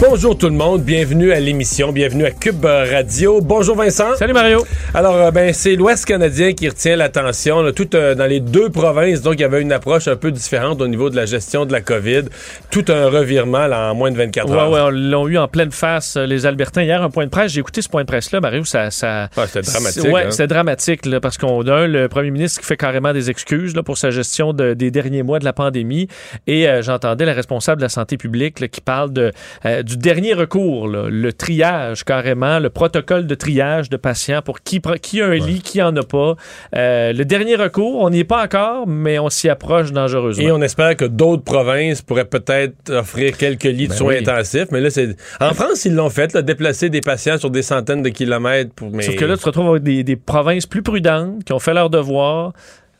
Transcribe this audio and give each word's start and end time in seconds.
Bonjour 0.00 0.38
tout 0.38 0.46
le 0.46 0.54
monde, 0.54 0.82
bienvenue 0.82 1.32
à 1.32 1.40
l'émission, 1.40 1.90
bienvenue 1.90 2.24
à 2.24 2.30
Cube 2.30 2.64
Radio. 2.64 3.40
Bonjour 3.40 3.74
Vincent. 3.74 4.14
Salut 4.14 4.32
Mario. 4.32 4.64
Alors, 4.94 5.16
euh, 5.16 5.30
ben, 5.32 5.52
c'est 5.52 5.74
l'Ouest 5.74 6.04
canadien 6.04 6.52
qui 6.52 6.68
retient 6.68 6.94
l'attention, 6.94 7.62
là, 7.62 7.72
tout 7.72 7.96
euh, 7.96 8.14
dans 8.14 8.26
les 8.26 8.38
deux 8.38 8.70
provinces. 8.70 9.22
Donc, 9.22 9.34
il 9.34 9.40
y 9.40 9.44
avait 9.44 9.60
une 9.60 9.72
approche 9.72 10.06
un 10.06 10.14
peu 10.14 10.30
différente 10.30 10.80
au 10.80 10.86
niveau 10.86 11.10
de 11.10 11.16
la 11.16 11.26
gestion 11.26 11.66
de 11.66 11.72
la 11.72 11.80
COVID. 11.80 12.22
Tout 12.70 12.84
un 12.88 13.06
revirement 13.08 13.66
là, 13.66 13.90
en 13.90 13.94
moins 13.96 14.12
de 14.12 14.16
24 14.16 14.52
heures. 14.52 14.70
Ouais, 14.70 14.74
ouais, 14.76 14.80
on 14.82 14.90
l'ont 14.90 15.26
eu 15.26 15.36
en 15.36 15.48
pleine 15.48 15.72
face, 15.72 16.16
euh, 16.16 16.26
les 16.26 16.46
Albertains. 16.46 16.82
Hier, 16.84 17.02
un 17.02 17.10
point 17.10 17.24
de 17.24 17.30
presse, 17.30 17.52
j'ai 17.52 17.60
écouté 17.60 17.82
ce 17.82 17.88
point 17.88 18.02
de 18.02 18.06
presse-là, 18.06 18.40
Mario, 18.40 18.64
ça... 18.64 18.92
ça 18.92 19.28
Ah, 19.36 19.46
c'était 19.48 19.62
dramatique, 19.62 20.04
Ouais, 20.04 20.22
hein. 20.26 20.30
c'était 20.30 20.46
dramatique, 20.46 21.06
là, 21.06 21.20
parce 21.20 21.38
qu'on 21.38 21.66
a 21.66 21.88
le 21.88 22.08
premier 22.08 22.30
ministre 22.30 22.60
qui 22.60 22.66
fait 22.66 22.76
carrément 22.76 23.12
des 23.12 23.30
excuses 23.30 23.74
là, 23.74 23.82
pour 23.82 23.98
sa 23.98 24.10
gestion 24.10 24.52
de- 24.52 24.74
des 24.74 24.92
derniers 24.92 25.24
mois 25.24 25.40
de 25.40 25.44
la 25.44 25.52
pandémie. 25.52 26.06
Et 26.46 26.68
euh, 26.68 26.82
j'entendais 26.82 27.24
la 27.24 27.34
responsable 27.34 27.80
de 27.80 27.84
la 27.86 27.88
santé 27.90 28.16
publique 28.16 28.60
là, 28.60 28.68
qui 28.68 28.80
parle 28.80 29.12
de, 29.12 29.32
euh, 29.66 29.82
du 29.88 29.96
dernier 29.96 30.34
recours, 30.34 30.86
là, 30.86 31.08
le 31.08 31.32
triage 31.32 32.04
carrément, 32.04 32.58
le 32.58 32.68
protocole 32.68 33.26
de 33.26 33.34
triage 33.34 33.88
de 33.88 33.96
patients 33.96 34.42
pour 34.42 34.60
qui, 34.60 34.82
qui 35.00 35.22
a 35.22 35.26
un 35.26 35.34
lit, 35.34 35.60
qui 35.60 35.80
en 35.80 35.96
a 35.96 36.02
pas. 36.02 36.36
Euh, 36.76 37.14
le 37.14 37.24
dernier 37.24 37.56
recours, 37.56 38.00
on 38.00 38.10
n'y 38.10 38.20
est 38.20 38.24
pas 38.24 38.44
encore, 38.44 38.86
mais 38.86 39.18
on 39.18 39.30
s'y 39.30 39.48
approche 39.48 39.90
dangereusement. 39.90 40.46
Et 40.46 40.52
on 40.52 40.60
espère 40.60 40.94
que 40.94 41.06
d'autres 41.06 41.42
provinces 41.42 42.02
pourraient 42.02 42.26
peut-être 42.26 42.90
offrir 42.90 43.36
quelques 43.38 43.64
lits 43.64 43.86
de 43.86 43.92
Ben 43.92 43.96
soins 43.96 44.14
oui. 44.14 44.18
intensifs. 44.18 44.66
Mais 44.70 44.82
là, 44.82 44.90
c'est. 44.90 45.16
En 45.40 45.54
France, 45.54 45.86
ils 45.86 45.94
l'ont 45.94 46.10
fait, 46.10 46.34
là, 46.34 46.42
déplacer 46.42 46.90
des 46.90 47.00
patients 47.00 47.38
sur 47.38 47.50
des 47.50 47.62
centaines 47.62 48.02
de 48.02 48.10
kilomètres 48.10 48.72
pour. 48.74 48.90
Mais... 48.90 49.04
Sauf 49.04 49.16
que 49.16 49.24
là, 49.24 49.36
tu 49.36 49.42
te 49.42 49.46
retrouves 49.46 49.70
avec 49.70 49.82
des, 49.82 50.04
des 50.04 50.16
provinces 50.16 50.66
plus 50.66 50.82
prudentes 50.82 51.44
qui 51.44 51.54
ont 51.54 51.58
fait 51.58 51.74
leur 51.74 51.88
devoir, 51.88 52.52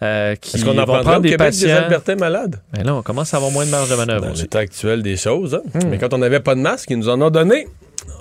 euh, 0.02 0.34
qui 0.36 0.56
Est-ce 0.56 0.64
qu'on 0.64 0.72
en 0.72 0.74
vont 0.74 0.84
prendra 0.84 1.02
prendre 1.02 1.18
au 1.18 1.22
des 1.22 1.30
Québec 1.30 1.50
des 1.52 1.66
patients. 1.66 1.76
Albertains 1.84 2.14
malades? 2.16 2.60
Mais 2.76 2.84
là, 2.84 2.94
on 2.94 3.02
commence 3.02 3.34
à 3.34 3.38
avoir 3.38 3.52
moins 3.52 3.66
de 3.66 3.70
marge 3.70 3.90
de 3.90 3.94
manœuvre 3.96 4.26
Dans 4.26 4.32
l'état 4.32 4.60
actuel 4.60 5.02
des 5.02 5.16
choses. 5.16 5.54
hein. 5.54 5.62
Hmm. 5.74 5.88
Mais 5.88 5.98
quand 5.98 6.12
on 6.14 6.18
n'avait 6.18 6.40
pas 6.40 6.54
de 6.54 6.60
masque, 6.60 6.90
ils 6.90 6.98
nous 6.98 7.08
en 7.08 7.20
ont 7.20 7.30
donné. 7.30 7.66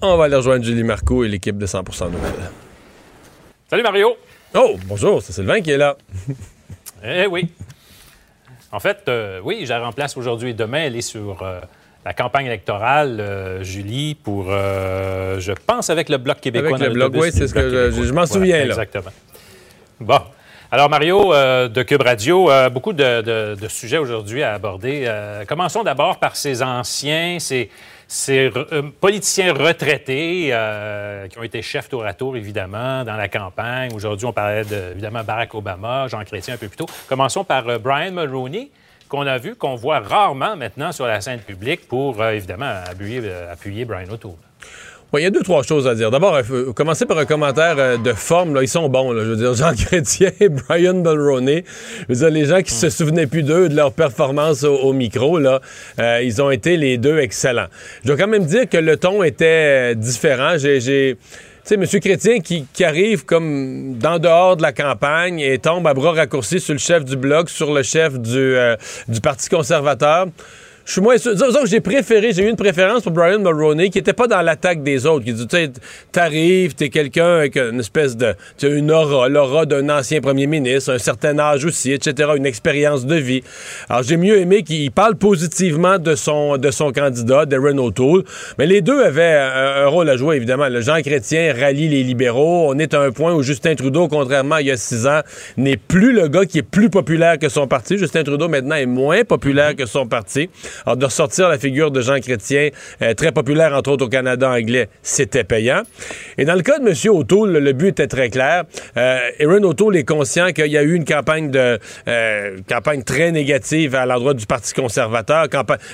On 0.01 0.17
va 0.17 0.25
aller 0.25 0.35
rejoindre 0.35 0.63
Julie 0.65 0.83
Marco 0.83 1.23
et 1.23 1.27
l'équipe 1.27 1.57
de 1.57 1.65
100% 1.65 2.05
Nouvelles. 2.11 2.31
Salut 3.69 3.83
Mario. 3.83 4.15
Oh, 4.55 4.75
bonjour, 4.85 5.21
c'est 5.21 5.33
Sylvain 5.33 5.61
qui 5.61 5.71
est 5.71 5.77
là. 5.77 5.97
Eh 7.05 7.27
oui. 7.27 7.47
En 8.71 8.79
fait, 8.79 8.97
euh, 9.07 9.39
oui, 9.43 9.59
je 9.63 9.69
la 9.69 9.79
remplace 9.79 10.17
aujourd'hui 10.17 10.49
et 10.49 10.53
demain. 10.53 10.79
Elle 10.85 10.95
est 10.95 11.01
sur 11.01 11.43
euh, 11.43 11.59
la 12.03 12.13
campagne 12.13 12.47
électorale, 12.47 13.19
euh, 13.19 13.63
Julie, 13.63 14.15
pour, 14.15 14.47
euh, 14.49 15.39
je 15.39 15.51
pense, 15.51 15.91
avec 15.91 16.09
le 16.09 16.17
Bloc 16.17 16.41
québécois. 16.41 16.75
Avec 16.75 16.87
le 16.87 16.93
Bloc, 16.93 17.13
oui, 17.15 17.29
c'est 17.31 17.47
ce 17.47 17.53
que 17.53 17.91
je 17.91 18.13
m'en 18.13 18.25
souviens, 18.25 18.57
là. 18.57 18.65
Exactement. 18.65 19.11
Bon. 19.99 20.19
Alors, 20.69 20.89
Mario, 20.89 21.33
euh, 21.33 21.69
de 21.69 21.81
Cube 21.81 22.01
Radio, 22.01 22.51
euh, 22.51 22.69
beaucoup 22.69 22.91
de, 22.91 23.55
sujets 23.69 23.99
aujourd'hui 23.99 24.43
à 24.43 24.53
aborder. 24.53 25.05
Euh, 25.07 25.45
commençons 25.45 25.81
d'abord 25.81 26.19
par 26.19 26.35
ces 26.35 26.61
anciens, 26.61 27.37
ces, 27.39 28.51
politiciens 28.99 29.53
retraités 29.53 30.53
qui 31.29 31.39
ont 31.39 31.43
été 31.43 31.61
chefs 31.61 31.87
tour 31.87 32.05
à 32.05 32.13
tour, 32.13 32.35
évidemment, 32.35 33.05
dans 33.05 33.15
la 33.15 33.29
campagne. 33.29 33.93
Aujourd'hui, 33.93 34.25
on 34.25 34.33
parlait 34.33 34.65
de, 34.65 35.23
Barack 35.23 35.55
Obama, 35.55 36.09
Jean 36.09 36.23
Chrétien 36.25 36.55
un 36.55 36.57
peu 36.57 36.67
plus 36.67 36.77
tôt. 36.77 36.87
Commençons 37.07 37.45
par 37.45 37.79
Brian 37.79 38.11
Mulroney, 38.11 38.69
qu'on 39.07 39.25
a 39.25 39.37
vu, 39.37 39.55
qu'on 39.55 39.75
voit 39.75 39.99
rarement 39.99 40.57
maintenant 40.57 40.91
sur 40.91 41.07
la 41.07 41.21
scène 41.21 41.39
publique 41.39 41.87
pour, 41.87 42.21
évidemment, 42.25 42.73
appuyer, 42.89 43.21
appuyer 43.49 43.85
Brian 43.85 44.09
O'Toole. 44.11 44.46
Il 45.17 45.23
y 45.23 45.25
a 45.25 45.29
deux, 45.29 45.41
trois 45.41 45.63
choses 45.63 45.87
à 45.87 45.95
dire. 45.95 46.11
D'abord, 46.11 46.39
faut 46.43 46.73
commencer 46.73 47.05
par 47.05 47.17
un 47.17 47.25
commentaire 47.25 47.75
euh, 47.77 47.97
de 47.97 48.13
forme. 48.13 48.57
Ils 48.61 48.67
sont 48.67 48.89
bons. 48.89 49.13
Je 49.13 49.19
veux 49.19 49.35
dire, 49.35 49.53
Jean 49.55 49.73
Chrétien 49.73 50.31
et 50.39 50.49
Brian 50.49 50.93
Mulroney. 50.93 51.63
Je 52.01 52.13
veux 52.13 52.19
dire, 52.19 52.29
les 52.29 52.45
gens 52.45 52.61
qui 52.61 52.73
se 52.73 52.89
souvenaient 52.89 53.27
plus 53.27 53.43
d'eux, 53.43 53.69
de 53.69 53.75
leur 53.75 53.91
performance 53.91 54.63
au, 54.63 54.93
micro, 54.93 55.39
euh, 55.39 56.21
ils 56.23 56.41
ont 56.41 56.51
été 56.51 56.77
les 56.77 56.97
deux 56.97 57.19
excellents. 57.19 57.67
Je 58.03 58.07
dois 58.07 58.17
quand 58.17 58.27
même 58.27 58.45
dire 58.45 58.67
que 58.69 58.77
le 58.77 58.97
ton 58.97 59.23
était 59.23 59.91
euh, 59.91 59.93
différent. 59.93 60.57
J'ai... 60.57 61.17
M. 61.75 61.85
Chrétien 61.85 62.39
qui, 62.39 62.65
arrive 62.83 63.25
comme 63.25 63.97
dans 63.97 64.19
dehors 64.19 64.55
de 64.55 64.61
la 64.61 64.71
campagne 64.71 65.39
et 65.39 65.57
tombe 65.59 65.85
à 65.85 65.93
bras 65.93 66.13
raccourcis 66.13 66.61
sur 66.61 66.73
le 66.73 66.79
chef 66.79 67.03
du 67.03 67.17
Bloc, 67.17 67.49
sur 67.49 67.73
le 67.73 67.83
chef 67.83 68.13
euh, 68.25 68.77
du 69.09 69.19
Parti 69.19 69.49
conservateur. 69.49 70.27
Je 70.87 70.93
suis 70.93 71.01
moins 71.01 71.17
sûr. 71.17 71.33
J'ai 71.65 71.81
préféré, 71.81 72.31
j'ai 72.31 72.43
eu 72.43 72.49
une 72.49 72.55
préférence 72.55 73.03
pour 73.03 73.11
Brian 73.11 73.39
Mulroney 73.39 73.89
qui 73.89 73.99
était 73.99 74.13
pas 74.13 74.27
dans 74.27 74.41
l'attaque 74.41 74.83
des 74.83 75.05
autres. 75.05 75.25
Qui 75.25 75.33
dit, 75.33 75.45
tu 75.45 75.57
sais, 75.57 75.69
t'arrives, 76.13 76.75
t'es 76.75 76.87
quelqu'un 76.87 77.39
avec 77.39 77.57
une 77.57 77.81
espèce 77.81 78.15
de, 78.15 78.35
tu 78.57 78.67
as 78.67 78.69
une 78.69 78.89
aura, 78.89 79.27
l'aura 79.27 79.65
d'un 79.65 79.89
ancien 79.89 80.21
premier 80.21 80.47
ministre, 80.47 80.93
un 80.93 80.97
certain 80.97 81.37
âge 81.39 81.65
aussi, 81.65 81.91
etc., 81.91 82.29
une 82.37 82.45
expérience 82.45 83.05
de 83.05 83.15
vie. 83.15 83.43
Alors, 83.89 84.03
j'ai 84.03 84.15
mieux 84.15 84.37
aimé 84.37 84.63
qu'il 84.63 84.89
parle 84.91 85.15
positivement 85.15 85.99
de 85.99 86.15
son, 86.15 86.55
de 86.55 86.71
son 86.71 86.93
candidat, 86.93 87.45
Darren 87.45 87.79
O'Toole. 87.79 88.23
Mais 88.57 88.65
les 88.65 88.79
deux 88.79 89.03
avaient 89.03 89.35
un, 89.35 89.83
un 89.83 89.87
rôle 89.87 90.09
à 90.09 90.15
jouer, 90.15 90.37
évidemment. 90.37 90.69
Le 90.69 90.79
Jean 90.79 91.01
Chrétien 91.01 91.53
rallie 91.53 91.89
les 91.89 92.03
libéraux. 92.03 92.71
On 92.73 92.79
est 92.79 92.93
à 92.93 93.01
un 93.01 93.11
point 93.11 93.33
où 93.33 93.43
Justin 93.43 93.75
Trudeau, 93.75 94.07
contrairement 94.07 94.55
à 94.55 94.61
il 94.61 94.67
y 94.67 94.71
a 94.71 94.77
six 94.77 95.05
ans, 95.05 95.19
n'est 95.57 95.75
plus 95.75 96.13
le 96.13 96.29
gars 96.29 96.45
qui 96.45 96.59
est 96.59 96.63
plus 96.63 96.89
populaire 96.89 97.37
que 97.37 97.49
son 97.49 97.67
parti. 97.67 97.97
Justin 97.97 98.23
Trudeau, 98.23 98.47
maintenant, 98.47 98.75
est 98.75 98.85
moins 98.85 99.25
populaire 99.25 99.75
que 99.75 99.85
son 99.85 100.07
parti. 100.07 100.49
Alors, 100.85 100.97
de 100.97 101.05
ressortir 101.05 101.49
la 101.49 101.57
figure 101.57 101.91
de 101.91 102.01
Jean 102.01 102.19
Chrétien, 102.19 102.69
euh, 103.01 103.13
très 103.13 103.31
populaire, 103.31 103.73
entre 103.73 103.91
autres, 103.91 104.05
au 104.05 104.09
Canada 104.09 104.49
anglais, 104.49 104.89
c'était 105.01 105.43
payant. 105.43 105.83
Et 106.37 106.45
dans 106.45 106.55
le 106.55 106.61
cas 106.61 106.79
de 106.79 106.87
M. 106.87 107.15
O'Toole, 107.15 107.57
le 107.57 107.73
but 107.73 107.89
était 107.89 108.07
très 108.07 108.29
clair. 108.29 108.63
Euh, 108.97 109.19
Erin 109.39 109.63
O'Toole 109.63 109.97
est 109.97 110.03
conscient 110.03 110.51
qu'il 110.51 110.67
y 110.67 110.77
a 110.77 110.83
eu 110.83 110.93
une 110.93 111.05
campagne 111.05 111.51
de 111.51 111.79
euh, 112.07 112.57
campagne 112.67 113.03
très 113.03 113.31
négative 113.31 113.95
à 113.95 114.05
l'endroit 114.05 114.33
du 114.33 114.45
Parti 114.45 114.73
conservateur. 114.73 115.47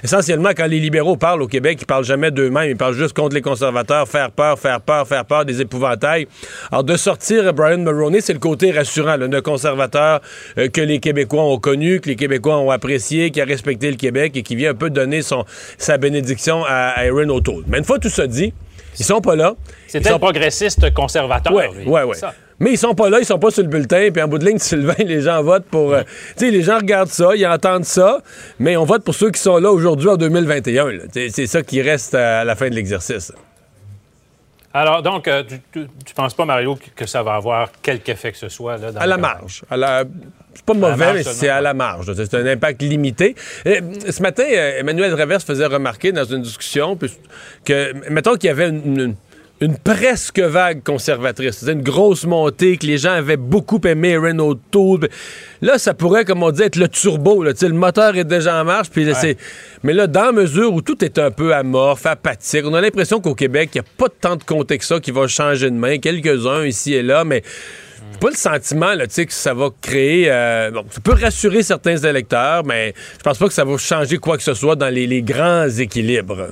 Essentiellement, 0.04 0.50
quand 0.56 0.68
les 0.68 0.80
libéraux 0.80 1.18
parlent 1.18 1.42
au 1.42 1.48
Québec, 1.48 1.80
ils 1.82 1.86
parlent 1.86 2.04
jamais 2.04 2.32
d'eux-mêmes, 2.32 2.70
ils 2.70 2.78
parlent 2.78 2.96
juste 2.96 3.14
contre 3.14 3.36
les 3.36 3.42
conservateurs, 3.42 4.08
faire 4.08 4.32
peur, 4.32 4.60
faire 4.60 4.82
peur, 4.82 5.08
faire 5.08 5.26
peur, 5.26 5.46
des 5.46 5.62
épouvantails. 5.62 6.28
Alors, 6.72 6.84
de 6.84 6.96
sortir 6.96 7.54
Brian 7.54 7.80
Mulroney, 7.80 8.22
c'est 8.22 8.34
le 8.34 8.40
côté 8.40 8.72
rassurant, 8.72 9.18
d'un 9.18 9.42
conservateur 9.42 10.22
euh, 10.58 10.68
que 10.70 10.82
les 10.82 11.00
Québécois 11.00 11.44
ont 11.44 11.60
connu, 11.60 12.00
que 12.00 12.10
les 12.10 12.16
Québécois 12.16 12.58
ont 12.58 12.72
apprécié, 12.72 13.32
qui 13.32 13.42
a 13.42 13.46
respecté 13.46 13.90
le 13.90 13.98
Québec 13.98 14.34
et 14.36 14.44
qui 14.44 14.56
vient 14.56 14.73
un 14.74 14.76
peu 14.76 14.90
donner 14.90 15.22
son, 15.22 15.46
sa 15.78 15.98
bénédiction 15.98 16.64
à, 16.66 16.90
à 16.98 17.06
Erin 17.06 17.30
O'Toole. 17.30 17.64
Mais 17.68 17.78
une 17.80 17.86
fois 17.86 18.00
tout 18.00 18.10
ça 18.10 18.28
dit, 18.28 18.54
ils 19.00 19.06
sont 19.06 19.22
pas 19.22 19.36
là. 19.36 19.56
C'était 19.88 20.10
sont 20.10 20.16
un 20.16 20.20
progressiste 20.20 20.94
conservateur. 20.94 21.54
Ouais, 21.54 22.04
ouais. 22.04 22.16
Ça. 22.16 22.34
Mais 22.60 22.72
ils 22.74 22.78
sont 22.78 22.94
pas 22.94 23.10
là, 23.10 23.18
ils 23.20 23.26
sont 23.26 23.40
pas 23.40 23.50
sur 23.52 23.64
le 23.64 23.68
bulletin, 23.70 24.10
puis 24.14 24.22
en 24.22 24.28
bout 24.28 24.38
de 24.38 24.46
ligne, 24.46 24.58
Sylvain, 24.60 24.94
les 25.00 25.22
gens 25.22 25.42
votent 25.42 25.66
pour. 25.66 25.94
euh, 25.94 26.04
tu 26.38 26.46
sais, 26.46 26.52
les 26.52 26.62
gens 26.62 26.78
regardent 26.78 27.10
ça, 27.10 27.30
ils 27.36 27.46
entendent 27.48 27.84
ça, 27.86 28.20
mais 28.60 28.78
on 28.78 28.86
vote 28.86 29.04
pour 29.04 29.16
ceux 29.16 29.32
qui 29.32 29.42
sont 29.42 29.58
là 29.58 29.72
aujourd'hui 29.72 30.08
en 30.10 30.18
2021. 30.18 30.92
là. 30.92 31.04
Tu 31.12 31.20
sais, 31.22 31.30
C'est 31.30 31.48
ça 31.48 31.64
qui 31.64 31.82
reste 31.82 32.14
à 32.14 32.44
la 32.44 32.56
fin 32.56 32.70
de 32.70 32.76
l'exercice. 32.76 33.34
Alors, 34.76 35.04
donc, 35.04 35.28
euh, 35.28 35.44
tu, 35.72 35.88
tu 36.06 36.14
penses 36.16 36.34
pas, 36.34 36.46
Mario, 36.46 36.78
que, 36.96 37.06
ça 37.06 37.22
va 37.22 37.36
avoir 37.36 37.70
quelque 37.84 38.10
effet 38.10 38.32
que 38.32 38.38
ce 38.40 38.50
soit? 38.50 38.78
Là, 38.78 38.92
dans 38.92 39.00
À 39.02 39.06
la 39.06 39.18
marge. 39.18 39.64
À 39.70 39.78
la- 39.78 40.04
C'est 40.56 40.66
pas 40.66 40.74
mauvais, 40.74 41.14
mais 41.14 41.24
c'est 41.24 41.50
à 41.50 41.62
la 41.62 41.74
marge. 41.74 42.12
C'est 42.16 42.34
un 42.36 42.46
impact 42.46 42.82
limité. 42.82 43.36
Euh, 43.66 43.80
ce 44.10 44.22
matin, 44.22 44.44
euh, 44.50 44.80
Emmanuel 44.80 45.14
Reverse 45.14 45.44
faisait 45.44 45.66
remarquer 45.66 46.12
dans 46.12 46.26
une 46.26 46.42
discussion 46.42 46.98
que, 47.66 47.94
mettons 48.10 48.36
qu'il 48.36 48.48
y 48.48 48.52
avait 48.52 48.70
une, 48.70 49.00
une- 49.00 49.16
une 49.62 49.78
presque 49.78 50.40
vague 50.40 50.84
conservatrice. 50.84 51.60
C'était 51.60 51.72
une 51.72 51.84
grosse 51.84 52.26
montée, 52.26 52.76
que 52.76 52.86
les 52.86 52.98
gens 52.98 53.12
avaient 53.14 53.38
beaucoup 53.38 53.80
aimé 53.86 54.10
Erin 54.10 54.38
O'Toole. 54.40 55.08
Là, 55.62 55.78
ça 55.78 55.94
pourrait, 55.94 56.26
comme 56.26 56.44
on 56.44 56.52
dit, 56.52 56.64
être 56.64 56.76
le 56.76 56.90
turbo. 56.90 57.44
Là. 57.44 57.54
Le 57.62 57.70
moteur 57.70 58.18
est 58.18 58.26
déjà 58.26 58.60
en 58.60 58.66
marche. 58.66 58.90
Puis 58.90 59.08
Mais 59.84 59.94
là, 59.94 60.08
dans 60.08 60.26
la 60.26 60.32
mesure 60.34 60.74
où 60.74 60.82
tout 60.82 61.02
est 61.06 61.18
un 61.18 61.32
peu 61.32 61.54
amorphe, 61.54 62.06
apathique, 62.06 62.64
on 62.66 62.74
a 62.74 62.82
l'impression 62.82 63.22
qu'au 63.22 63.36
Québec, 63.36 63.70
il 63.74 63.78
n'y 63.78 63.86
a 63.86 63.90
pas 63.98 64.10
tant 64.10 64.36
de 64.36 64.44
comté 64.44 64.78
que 64.78 64.84
ça 64.84 65.00
qui 65.00 65.12
va 65.12 65.28
changer 65.28 65.70
de 65.70 65.76
main. 65.78 65.98
Quelques-uns 65.98 66.66
ici 66.66 66.94
et 66.96 67.04
là, 67.04 67.24
mais 67.24 67.42
pas 68.20 68.30
le 68.30 68.36
sentiment 68.36 68.94
là, 68.94 69.06
que 69.08 69.34
ça 69.34 69.54
va 69.54 69.70
créer. 69.82 70.26
euh, 70.30 70.72
bon, 70.72 70.86
ça 70.90 71.02
peut 71.02 71.14
rassurer 71.14 71.64
certains 71.64 71.98
électeurs, 71.98 72.64
mais 72.66 72.94
je 73.18 73.24
pense 73.24 73.38
pas 73.38 73.48
que 73.48 73.54
ça 73.54 73.64
va 73.66 73.78
changer 73.78 74.18
quoi 74.18 74.38
que 74.38 74.44
ce 74.44 74.54
soit 74.54 74.76
dans 74.76 74.90
les, 74.90 75.08
les 75.08 75.22
grands 75.22 75.68
équilibres. 75.70 76.48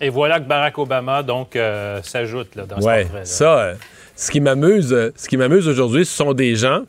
Et 0.00 0.08
voilà 0.08 0.40
que 0.40 0.48
Barack 0.48 0.78
Obama, 0.78 1.22
donc, 1.22 1.54
euh, 1.54 2.00
s'ajoute 2.02 2.56
là, 2.56 2.64
dans 2.64 2.80
ce 2.80 2.86
Ouais, 2.86 3.02
portrait-là. 3.02 3.24
ça, 3.24 3.58
euh, 3.58 3.74
ce 4.16 4.30
qui 4.30 4.40
m'amuse, 4.40 5.12
ce 5.16 5.28
qui 5.28 5.36
m'amuse 5.36 5.68
aujourd'hui, 5.68 6.04
ce 6.04 6.16
sont 6.16 6.32
des 6.32 6.56
gens 6.56 6.82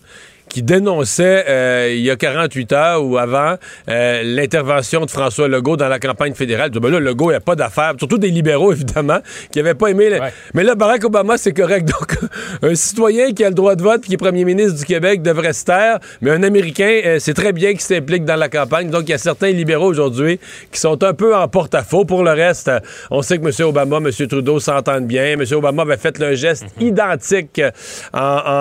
qui 0.54 0.62
dénonçait 0.62 1.46
euh, 1.50 1.92
il 1.92 2.02
y 2.02 2.12
a 2.12 2.16
48 2.16 2.72
heures 2.74 3.04
ou 3.04 3.18
avant 3.18 3.56
euh, 3.90 4.22
l'intervention 4.24 5.04
de 5.04 5.10
François 5.10 5.48
Legault 5.48 5.78
dans 5.78 5.88
la 5.88 5.98
campagne 5.98 6.36
fédérale. 6.36 6.70
Ben 6.70 6.92
là, 6.92 7.00
Legault, 7.00 7.32
il 7.32 7.34
n'y 7.34 7.38
a 7.38 7.42
pas 7.42 7.56
d'affaires, 7.56 7.94
surtout 7.98 8.20
des 8.20 8.30
libéraux, 8.30 8.72
évidemment, 8.72 9.18
qui 9.52 9.58
n'avaient 9.58 9.74
pas 9.74 9.88
aimé. 9.88 10.10
Ouais. 10.12 10.20
Mais 10.54 10.64
là, 10.64 10.76
Barack 10.76 11.04
Obama, 11.06 11.38
c'est 11.38 11.54
correct. 11.54 11.88
Donc, 12.00 12.18
un 12.62 12.76
citoyen 12.76 13.34
qui 13.34 13.44
a 13.44 13.50
le 13.50 13.56
droit 13.56 13.76
de 13.76 13.82
vote 13.82 14.02
puis 14.02 14.10
qui 14.10 14.14
est 14.14 14.18
premier 14.18 14.46
ministre 14.46 14.78
du 14.78 14.86
Québec 14.86 15.24
devrait 15.24 15.54
se 15.54 15.66
taire, 15.66 15.98
mais 16.22 16.30
un 16.30 16.44
Américain, 16.44 17.02
euh, 17.04 17.18
c'est 17.20 17.34
très 17.34 17.52
bien 17.52 17.72
qu'il 17.72 17.82
s'implique 17.82 18.24
dans 18.24 18.36
la 18.36 18.48
campagne. 18.48 18.92
Donc, 18.92 19.04
il 19.08 19.10
y 19.12 19.16
a 19.16 19.18
certains 19.18 19.50
libéraux 19.50 19.88
aujourd'hui 19.90 20.40
qui 20.72 20.80
sont 20.80 21.04
un 21.04 21.14
peu 21.16 21.36
en 21.36 21.48
porte-à-faux. 21.48 22.06
Pour 22.06 22.24
le 22.24 22.32
reste, 22.32 22.68
euh, 22.68 22.80
on 23.10 23.24
sait 23.24 23.40
que 23.40 23.46
M. 23.48 23.68
Obama, 23.68 23.98
M. 23.98 24.28
Trudeau 24.28 24.60
s'entendent 24.60 25.08
bien. 25.08 25.24
M. 25.34 25.44
Obama 25.54 25.82
avait 25.82 25.98
fait 25.98 26.22
un 26.22 26.34
geste 26.34 26.66
identique 26.80 27.58
euh, 27.58 27.72
en, 28.14 28.20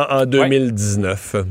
en- 0.08 0.20
en 0.22 0.24
2019. 0.26 1.36
Bon, 1.36 1.44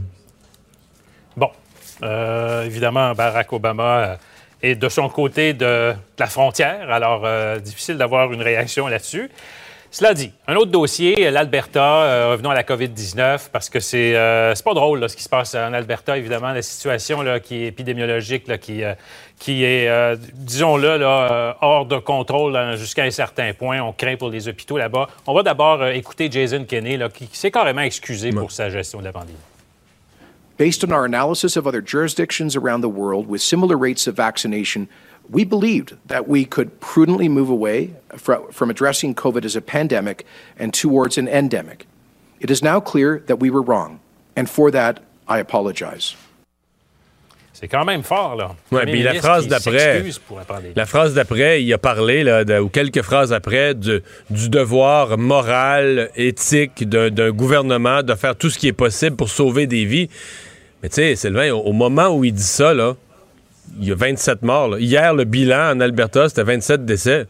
euh, 2.03 2.63
évidemment, 2.65 3.13
Barack 3.13 3.51
Obama 3.53 3.98
euh, 3.98 4.15
est 4.62 4.75
de 4.75 4.89
son 4.89 5.09
côté 5.09 5.53
de, 5.53 5.94
de 5.94 5.95
la 6.19 6.27
frontière, 6.27 6.92
alors 6.92 7.24
euh, 7.25 7.59
difficile 7.59 7.98
d'avoir 7.98 8.31
une 8.31 8.42
réaction 8.42 8.88
là-dessus. 8.88 9.30
Cela 9.94 10.13
dit, 10.13 10.31
un 10.48 10.56
autre 10.56 10.71
dossier, 10.71 11.30
l'Alberta, 11.31 11.83
euh, 11.83 12.31
revenons 12.31 12.50
à 12.50 12.53
la 12.53 12.63
COVID-19, 12.63 13.50
parce 13.51 13.69
que 13.69 13.81
c'est 13.81 14.15
euh, 14.15 14.53
pas 14.63 14.74
drôle 14.74 15.01
là, 15.01 15.09
ce 15.09 15.18
qui 15.18 15.24
se 15.24 15.27
passe 15.27 15.53
en 15.53 15.74
Alberta, 15.74 16.18
évidemment, 16.18 16.53
la 16.53 16.62
situation 16.62 17.21
là, 17.21 17.42
qui 17.42 17.63
est 17.65 17.68
épidémiologique, 17.68 18.48
là, 18.48 18.57
qui, 18.57 18.86
euh, 18.86 18.94
qui 19.38 19.65
est, 19.65 19.92
disons-le, 20.33 20.95
là, 20.95 21.57
hors 21.59 21.86
de 21.86 21.98
contrôle 21.98 22.56
hein, 22.56 22.77
jusqu'à 22.77 23.03
un 23.03 23.12
certain 23.12 23.51
point. 23.53 23.81
On 23.81 23.92
craint 23.92 24.15
pour 24.15 24.30
les 24.30 24.48
hôpitaux 24.48 24.77
là-bas. 24.77 25.09
On 25.27 25.33
va 25.33 25.44
d'abord 25.44 25.86
écouter 25.88 26.31
Jason 26.31 26.63
Kenney, 26.63 26.95
là, 26.95 27.09
qui, 27.09 27.27
qui 27.27 27.38
s'est 27.38 27.51
carrément 27.51 27.81
excusé 27.81 28.30
pour 28.30 28.50
sa 28.50 28.69
gestion 28.69 29.00
de 29.00 29.06
la 29.06 29.12
pandémie. 29.12 29.38
Based 30.62 30.84
on 30.84 30.92
our 30.92 31.06
analysis 31.06 31.58
of 31.58 31.66
other 31.66 31.81
jurisdictions 31.81 32.56
around 32.56 32.81
the 32.81 32.88
world 33.02 33.25
with 33.28 33.42
similar 33.42 33.75
rates 33.75 34.06
of 34.06 34.16
vaccination, 34.16 34.88
we 35.28 35.44
believed 35.44 35.96
that 36.06 36.28
we 36.28 36.46
could 36.46 36.80
prudently 36.80 37.28
move 37.28 37.50
away 37.50 37.96
from 38.52 38.69
addressing 38.69 39.16
COVID 39.16 39.44
as 39.44 39.56
a 39.56 39.62
pandemic 39.62 40.24
and 40.60 40.72
towards 40.72 41.18
an 41.18 41.28
endemic. 41.28 41.88
It 42.40 42.52
is 42.52 42.62
now 42.62 42.80
clear 42.80 43.24
that 43.25 43.40
we 43.40 43.50
were 43.50 43.63
wrong, 43.63 44.02
and 44.36 44.48
for 44.48 44.69
that, 44.69 45.00
I 45.28 45.40
apologize. 45.40 46.16
C'est 47.54 47.68
quand 47.68 47.86
même 47.86 48.04
fort, 48.04 48.36
là. 48.36 48.56
Ouais, 48.72 48.81
Premier 48.84 48.92
puis 48.92 49.02
la 49.04 49.13
phrase 49.16 49.48
d'après- 49.48 50.04
la 50.75 50.86
phrase 50.86 51.16
d'après, 51.16 51.63
il 51.63 51.74
a 51.74 51.80
parlé, 51.80 52.24
là, 52.24 52.44
de- 52.46 52.60
ou 52.60 52.69
quelques 52.69 53.02
phrases 53.02 53.34
après, 53.34 53.74
de- 53.74 54.04
du 54.30 54.48
devoir 54.50 55.18
moral, 55.18 56.12
éthique 56.16 56.88
d'un 56.88 57.10
d'un 57.10 57.31
gouvernement 57.31 58.04
de 58.04 58.13
faire 58.13 58.36
tout 58.36 58.52
ce 58.52 58.60
qui 58.60 58.68
est 58.68 58.74
possible 58.74 59.16
pour 59.16 59.30
sauver 59.30 59.66
des 59.66 59.86
vies. 59.86 60.08
Mais 60.81 60.89
tu 60.89 60.95
sais, 60.95 61.16
Sylvain, 61.16 61.51
au, 61.51 61.60
au 61.60 61.72
moment 61.74 62.10
où 62.10 62.24
il 62.24 62.33
dit 62.33 62.42
ça, 62.42 62.74
là, 62.74 62.95
il 63.80 63.88
y 63.88 63.92
a 63.92 63.95
27 63.95 64.42
morts. 64.42 64.69
là. 64.69 64.80
Hier, 64.80 65.13
le 65.13 65.24
bilan 65.24 65.75
en 65.75 65.80
Alberta, 65.80 66.28
c'était 66.28 66.44
27 66.44 66.86
décès. 66.86 67.28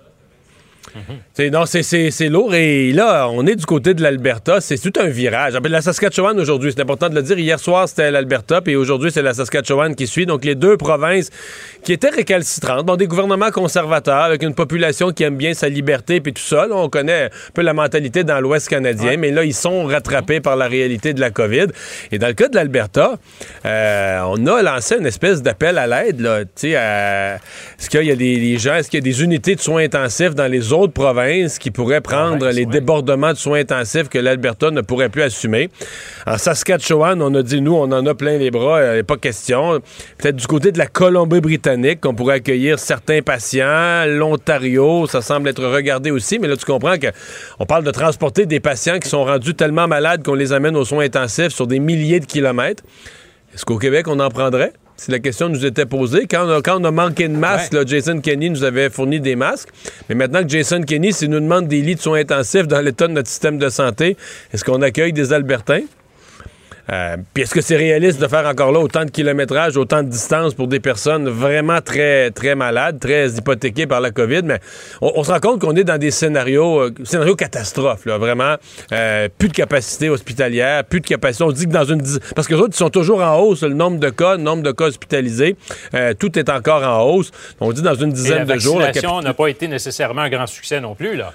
Sais, 1.34 1.50
Non, 1.50 1.66
c'est- 1.66 2.30
lourd. 2.30 2.54
Et 2.56 2.92
là, 2.92 3.28
on 3.30 3.46
est 3.46 3.56
du 3.56 3.66
côté 3.66 3.94
de 3.94 4.02
l'Alberta. 4.02 4.62
C'est 4.62 4.78
tout 4.78 5.00
un 5.00 5.08
virage. 5.08 5.54
La 5.64 5.82
Saskatchewan 5.82 6.40
aujourd'hui, 6.40 6.72
c'est 6.76 6.82
important 6.82 7.10
de 7.10 7.16
le 7.16 7.22
dire. 7.22 7.38
Hier 7.40 7.60
soir, 7.60 7.88
c'était 7.88 8.12
l'Alberta, 8.12 8.62
puis 8.62 8.76
aujourd'hui, 8.76 9.12
c'est 9.12 9.22
la 9.22 9.34
Saskatchewan 9.34 9.96
qui 9.96 10.08
suit. 10.08 10.26
Donc, 10.26 10.44
les 10.46 10.56
deux 10.56 10.78
provinces 10.78 11.30
qui 11.84 11.94
étaient 11.94 12.10
récalcitrantes. 12.10 12.86
Bon, 12.86 12.96
des 12.96 13.08
gouvernements 13.08 13.52
conservateurs 13.52 14.24
avec 14.24 14.44
une 14.44 14.54
population 14.56 15.12
qui 15.12 15.24
aime 15.24 15.38
bien 15.38 15.54
sa 15.54 15.70
liberté, 15.70 16.20
puis 16.22 16.34
tout 16.34 16.42
ça. 16.42 16.68
Là, 16.68 16.76
on 16.76 16.90
connaît 16.90 17.26
un 17.26 17.30
peu 17.54 17.62
la 17.62 17.74
mentalité 17.74 18.24
dans 18.24 18.40
l'Ouest 18.40 18.68
canadien, 18.70 19.18
mais 19.18 19.32
là, 19.32 19.44
ils 19.44 19.54
sont 19.54 19.86
rattrapés 19.86 20.42
par 20.42 20.56
la 20.56 20.68
réalité 20.68 21.14
de 21.14 21.20
la 21.20 21.32
COVID. 21.32 21.68
Et 22.12 22.20
dans 22.20 22.28
le 22.28 22.34
cas 22.34 22.48
de 22.50 22.56
l'Alberta, 22.56 23.18
euh, 23.66 24.20
on 24.28 24.46
a 24.48 24.62
lancé 24.62 24.96
une 25.00 25.06
espèce 25.06 25.42
d'appel 25.42 25.78
à 25.78 25.88
l'aide. 25.88 26.22
Est-ce 26.22 27.90
qu'il 27.90 28.04
y 28.04 28.12
a 28.12 28.16
des, 28.16 28.38
des 28.38 28.58
gens, 28.58 28.76
est-ce 28.76 28.90
qu'il 28.90 29.00
y 29.00 29.04
a 29.04 29.04
des 29.04 29.24
unités 29.24 29.56
de 29.56 29.62
soins 29.62 29.84
intensifs 29.84 30.36
dans 30.36 30.48
les 30.48 30.71
autres 30.74 30.94
provinces 30.94 31.60
qui 31.60 31.72
pourraient 31.72 32.02
prendre 32.02 32.50
les 32.50 32.66
débordements 32.66 33.34
de 33.34 33.38
soins 33.38 33.60
intensifs 33.60 34.10
que 34.10 34.20
l'Alberta 34.20 34.72
ne 34.72 34.82
pourrait 34.82 35.10
plus 35.10 35.24
assumer? 35.24 35.70
En 36.26 36.38
Saskatchewan, 36.38 37.22
on 37.22 37.34
a 37.36 37.44
dit, 37.44 37.62
nous, 37.62 37.74
on 37.74 37.92
en 37.92 38.06
a 38.06 38.14
plein 38.14 38.38
les 38.38 38.52
bras, 38.52 38.84
il 38.84 38.94
n'y 38.94 39.00
a 39.00 39.04
pas 39.04 39.18
question. 39.18 39.82
Peut-être 40.18 40.36
du 40.36 40.48
côté 40.48 40.72
de 40.72 40.78
la 40.78 40.88
Colombie-Britannique, 40.88 42.02
qu'on 42.02 42.14
pourrait 42.14 42.36
accueillir 42.36 42.80
certains 42.80 43.22
patients. 43.22 44.06
L'Ontario, 44.08 45.08
ça 45.08 45.22
semble 45.22 45.50
être 45.50 45.64
regardé 45.64 46.12
aussi, 46.12 46.40
mais 46.40 46.48
là, 46.48 46.58
tu 46.58 46.66
comprends 46.66 46.96
qu'on 46.98 47.66
parle 47.66 47.84
de 47.84 47.92
transporter 47.92 48.46
des 48.46 48.60
patients 48.60 49.00
qui 49.00 49.10
sont 49.10 49.24
rendus 49.24 49.56
tellement 49.56 49.88
malades 49.88 50.24
qu'on 50.24 50.36
les 50.36 50.54
amène 50.54 50.76
aux 50.76 50.86
soins 50.86 51.06
intensifs 51.06 51.50
sur 51.50 51.68
des 51.68 51.80
milliers 51.80 52.20
de 52.20 52.26
kilomètres. 52.26 52.84
Est-ce 53.54 53.66
qu'au 53.66 53.78
Québec, 53.78 54.08
on 54.08 54.20
en 54.20 54.30
prendrait? 54.30 54.74
Si 55.04 55.10
la 55.10 55.18
question 55.18 55.50
nous 55.50 55.66
était 55.66 55.88
posée. 55.88 56.28
Quand 56.30 56.46
on 56.46 56.52
a, 56.52 56.62
quand 56.62 56.80
on 56.80 56.84
a 56.84 56.92
manqué 56.92 57.28
de 57.28 57.34
masques, 57.36 57.74
Ouais. 57.74 57.80
là, 57.80 57.86
Jason 57.88 58.20
Kenney 58.22 58.52
nous 58.52 58.64
avait 58.64 58.92
fourni 58.92 59.20
des 59.20 59.36
masques. 59.36 59.70
Mais 60.08 60.14
maintenant 60.14 60.44
que 60.44 60.50
Jason 60.50 60.84
Kenney, 60.84 61.12
s'il 61.12 61.32
nous 61.32 61.40
demande 61.40 61.68
des 61.68 61.82
lits 61.82 61.96
de 61.96 62.00
soins 62.00 62.20
intensifs 62.20 62.68
dans 62.68 62.82
l'état 62.82 63.08
de 63.08 63.14
notre 63.14 63.28
système 63.28 63.58
de 63.58 63.68
santé, 63.70 64.16
est-ce 64.54 64.64
qu'on 64.64 64.80
accueille 64.84 65.12
des 65.12 65.34
Albertains? 65.34 65.82
Euh, 66.92 67.18
Puis 67.34 67.44
est-ce 67.44 67.54
que 67.54 67.62
c'est 67.62 67.76
réaliste 67.78 68.20
de 68.22 68.28
faire 68.28 68.46
encore 68.46 68.72
là 68.72 68.80
autant 68.80 69.06
de 69.06 69.12
kilométrage, 69.12 69.78
autant 69.78 70.04
de 70.04 70.10
distance 70.10 70.54
pour 70.54 70.68
des 70.68 70.80
personnes 70.80 71.30
vraiment 71.30 71.82
très, 71.82 72.32
très 72.32 72.56
malades, 72.56 73.00
très 73.00 73.30
hypothéquées 73.30 73.88
par 73.88 74.02
la 74.02 74.12
COVID? 74.12 74.42
Mais 74.44 74.60
on, 75.02 75.12
on 75.16 75.24
se 75.24 75.32
rend 75.32 75.40
compte 75.40 75.62
qu'on 75.62 75.76
est 75.76 75.84
dans 75.84 75.98
des 75.98 76.12
scénarios, 76.12 76.82
euh, 76.82 76.94
scénarios 77.04 77.36
catastrophes, 77.36 78.06
là, 78.06 78.18
vraiment. 78.18 78.56
Euh, 78.92 79.30
plus 79.38 79.50
de 79.50 79.54
capacité 79.54 80.10
hospitalière, 80.10 80.84
plus 80.84 81.02
de 81.02 81.08
capacité. 81.08 81.44
On 81.44 81.52
dit 81.52 81.66
que 81.66 81.72
dans 81.72 81.86
une 81.86 82.00
dizaine... 82.00 82.22
Parce 82.36 82.48
que 82.48 82.56
les 82.56 82.60
autres, 82.60 82.74
ils 82.74 82.78
sont 82.78 82.90
toujours 82.90 83.22
en 83.22 83.38
hausse, 83.40 83.64
le 83.64 83.74
nombre 83.74 84.00
de 84.00 84.10
cas, 84.10 84.36
le 84.38 84.44
nombre 84.44 84.64
de 84.64 84.72
cas 84.72 84.86
hospitalisés. 84.86 85.56
Euh, 85.94 86.14
tout 86.14 86.38
est 86.38 86.50
encore 86.50 86.84
en 86.84 87.04
hausse. 87.04 87.32
On 87.60 87.72
dit 87.72 87.82
dans 87.82 87.96
une 87.96 88.10
Et 88.10 88.14
dizaine 88.14 88.48
la 88.48 88.56
de 88.56 88.60
jours... 88.60 88.80
la 88.80 88.88
vaccination 88.88 89.22
n'a 89.22 89.34
pas 89.34 89.48
été 89.48 89.68
nécessairement 89.68 90.22
un 90.22 90.30
grand 90.30 90.48
succès 90.48 90.80
non 90.82 90.96
plus, 90.96 91.16
là. 91.16 91.34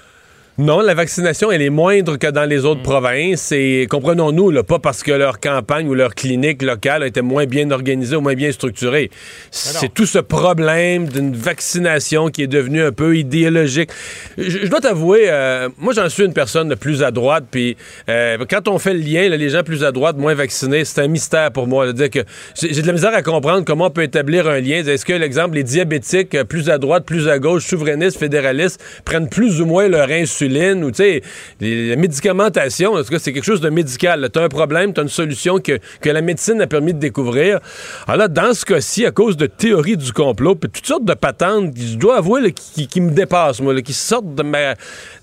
Non, 0.59 0.81
la 0.81 0.95
vaccination, 0.95 1.51
elle 1.51 1.61
est 1.61 1.69
moindre 1.69 2.17
que 2.17 2.25
dans 2.25 2.45
les 2.45 2.65
autres 2.65 2.81
provinces. 2.81 3.51
Et 3.51 3.85
comprenons-nous, 3.87 4.49
là, 4.49 4.63
pas 4.63 4.79
parce 4.79 5.03
que 5.03 5.11
leur 5.11 5.39
campagne 5.39 5.87
ou 5.87 5.93
leur 5.93 6.15
clinique 6.15 6.63
locale 6.63 7.03
a 7.03 7.07
été 7.07 7.21
moins 7.21 7.45
bien 7.45 7.69
organisée 7.69 8.15
ou 8.15 8.21
moins 8.21 8.33
bien 8.33 8.51
structurée. 8.51 9.11
C'est 9.51 9.93
tout 9.93 10.07
ce 10.07 10.17
problème 10.17 11.09
d'une 11.09 11.35
vaccination 11.35 12.29
qui 12.29 12.41
est 12.41 12.47
devenue 12.47 12.81
un 12.81 12.91
peu 12.91 13.15
idéologique. 13.15 13.91
Je, 14.39 14.49
je 14.49 14.67
dois 14.67 14.81
t'avouer, 14.81 15.25
euh, 15.27 15.69
moi, 15.77 15.93
j'en 15.93 16.09
suis 16.09 16.25
une 16.25 16.33
personne 16.33 16.69
de 16.69 16.75
plus 16.75 17.03
à 17.03 17.11
droite. 17.11 17.43
Puis 17.51 17.77
euh, 18.09 18.43
quand 18.49 18.67
on 18.67 18.79
fait 18.79 18.95
le 18.95 19.01
lien, 19.01 19.29
là, 19.29 19.37
les 19.37 19.51
gens 19.51 19.61
plus 19.61 19.83
à 19.83 19.91
droite, 19.91 20.17
moins 20.17 20.33
vaccinés, 20.33 20.85
c'est 20.85 21.01
un 21.01 21.07
mystère 21.07 21.51
pour 21.51 21.67
moi. 21.67 21.93
dire 21.93 22.09
que 22.09 22.21
j'ai 22.59 22.73
j'ai 22.73 22.81
de 22.81 22.87
la 22.87 22.93
misère 22.93 23.13
à 23.13 23.21
comprendre 23.21 23.63
comment 23.63 23.85
on 23.85 23.91
peut 23.91 24.01
établir 24.01 24.47
un 24.47 24.59
lien. 24.59 24.83
Est-ce 24.83 25.05
que, 25.05 25.13
l'exemple, 25.13 25.53
les 25.53 25.63
diabétiques, 25.63 26.33
euh, 26.33 26.43
plus 26.45 26.71
à 26.71 26.79
droite, 26.79 27.05
plus 27.05 27.29
à 27.29 27.37
gauche, 27.37 27.67
souverainistes, 27.67 28.17
fédéralistes, 28.17 28.83
prennent 29.05 29.29
plus 29.29 29.61
ou 29.61 29.67
moins 29.67 29.87
leur 29.87 30.09
insuline 30.09 30.46
ou, 30.83 30.91
tu 30.91 30.97
sais, 30.97 31.21
la 31.59 31.95
médicamentation, 31.95 32.93
en 32.93 33.03
tout 33.03 33.09
cas, 33.09 33.19
c'est 33.19 33.33
quelque 33.33 33.43
chose 33.45 33.61
de 33.61 33.69
médical. 33.69 34.29
Tu 34.31 34.39
as 34.39 34.43
un 34.43 34.49
problème, 34.49 34.93
tu 34.93 34.99
as 34.99 35.03
une 35.03 35.09
solution 35.09 35.59
que, 35.59 35.79
que 36.01 36.09
la 36.09 36.21
médecine 36.21 36.61
a 36.61 36.67
permis 36.67 36.93
de 36.93 36.99
découvrir. 36.99 37.59
Alors 38.07 38.17
là, 38.17 38.27
dans 38.27 38.53
ce 38.53 38.65
cas-ci, 38.65 39.05
à 39.05 39.11
cause 39.11 39.37
de 39.37 39.45
théories 39.47 39.97
du 39.97 40.11
complot, 40.13 40.55
puis 40.55 40.69
toutes 40.69 40.85
sortes 40.87 41.05
de 41.05 41.13
patentes, 41.13 41.73
je 41.77 41.95
dois 41.97 42.17
avouer, 42.17 42.41
là, 42.41 42.49
qui, 42.51 42.87
qui 42.87 43.01
me 43.01 43.11
dépassent, 43.11 43.61
moi, 43.61 43.73
là, 43.73 43.81
qui 43.81 43.93
sortent 43.93 44.33
de 44.35 44.43
ma, 44.43 44.73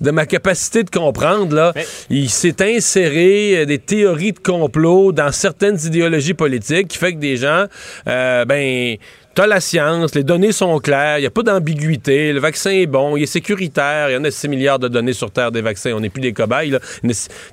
de 0.00 0.11
ma 0.11 0.26
capacité 0.26 0.83
de 0.83 0.90
comprendre, 0.90 1.54
là. 1.54 1.73
Mais- 1.75 1.87
Il 2.11 2.31
s'est 2.31 2.62
inséré 2.62 3.59
euh, 3.59 3.64
des 3.66 3.78
théories 3.78 4.33
de 4.33 4.38
complot 4.38 5.12
dans 5.12 5.33
certaines 5.33 5.78
idéologies 5.85 6.35
politiques 6.35 6.88
qui 6.88 6.99
fait 6.99 7.12
que 7.14 7.19
des 7.19 7.37
gens, 7.37 7.66
euh, 8.09 8.45
ben, 8.45 8.97
T'as 9.35 9.49
la 9.49 9.59
science, 9.61 10.14
les 10.14 10.23
données 10.23 10.53
sont 10.53 10.79
claires, 10.79 11.19
il 11.19 11.23
n'y 11.23 11.26
a 11.26 11.31
pas 11.31 11.43
d'ambiguïté, 11.43 12.33
le 12.33 12.38
vaccin 12.38 12.71
est 12.71 12.87
bon, 12.87 13.17
il 13.17 13.25
est 13.25 13.26
sécuritaire, 13.26 14.09
il 14.09 14.12
y 14.12 14.17
en 14.17 14.23
a 14.23 14.31
6 14.31 14.47
milliards 14.47 14.79
de 14.79 14.87
données 14.87 15.12
sur 15.12 15.33
Terre 15.33 15.50
des 15.50 15.61
vaccins, 15.61 15.91
on 15.93 15.99
n'est 15.99 16.09
plus 16.09 16.21
des 16.21 16.33
cobayes. 16.33 16.71
Là. 16.71 16.79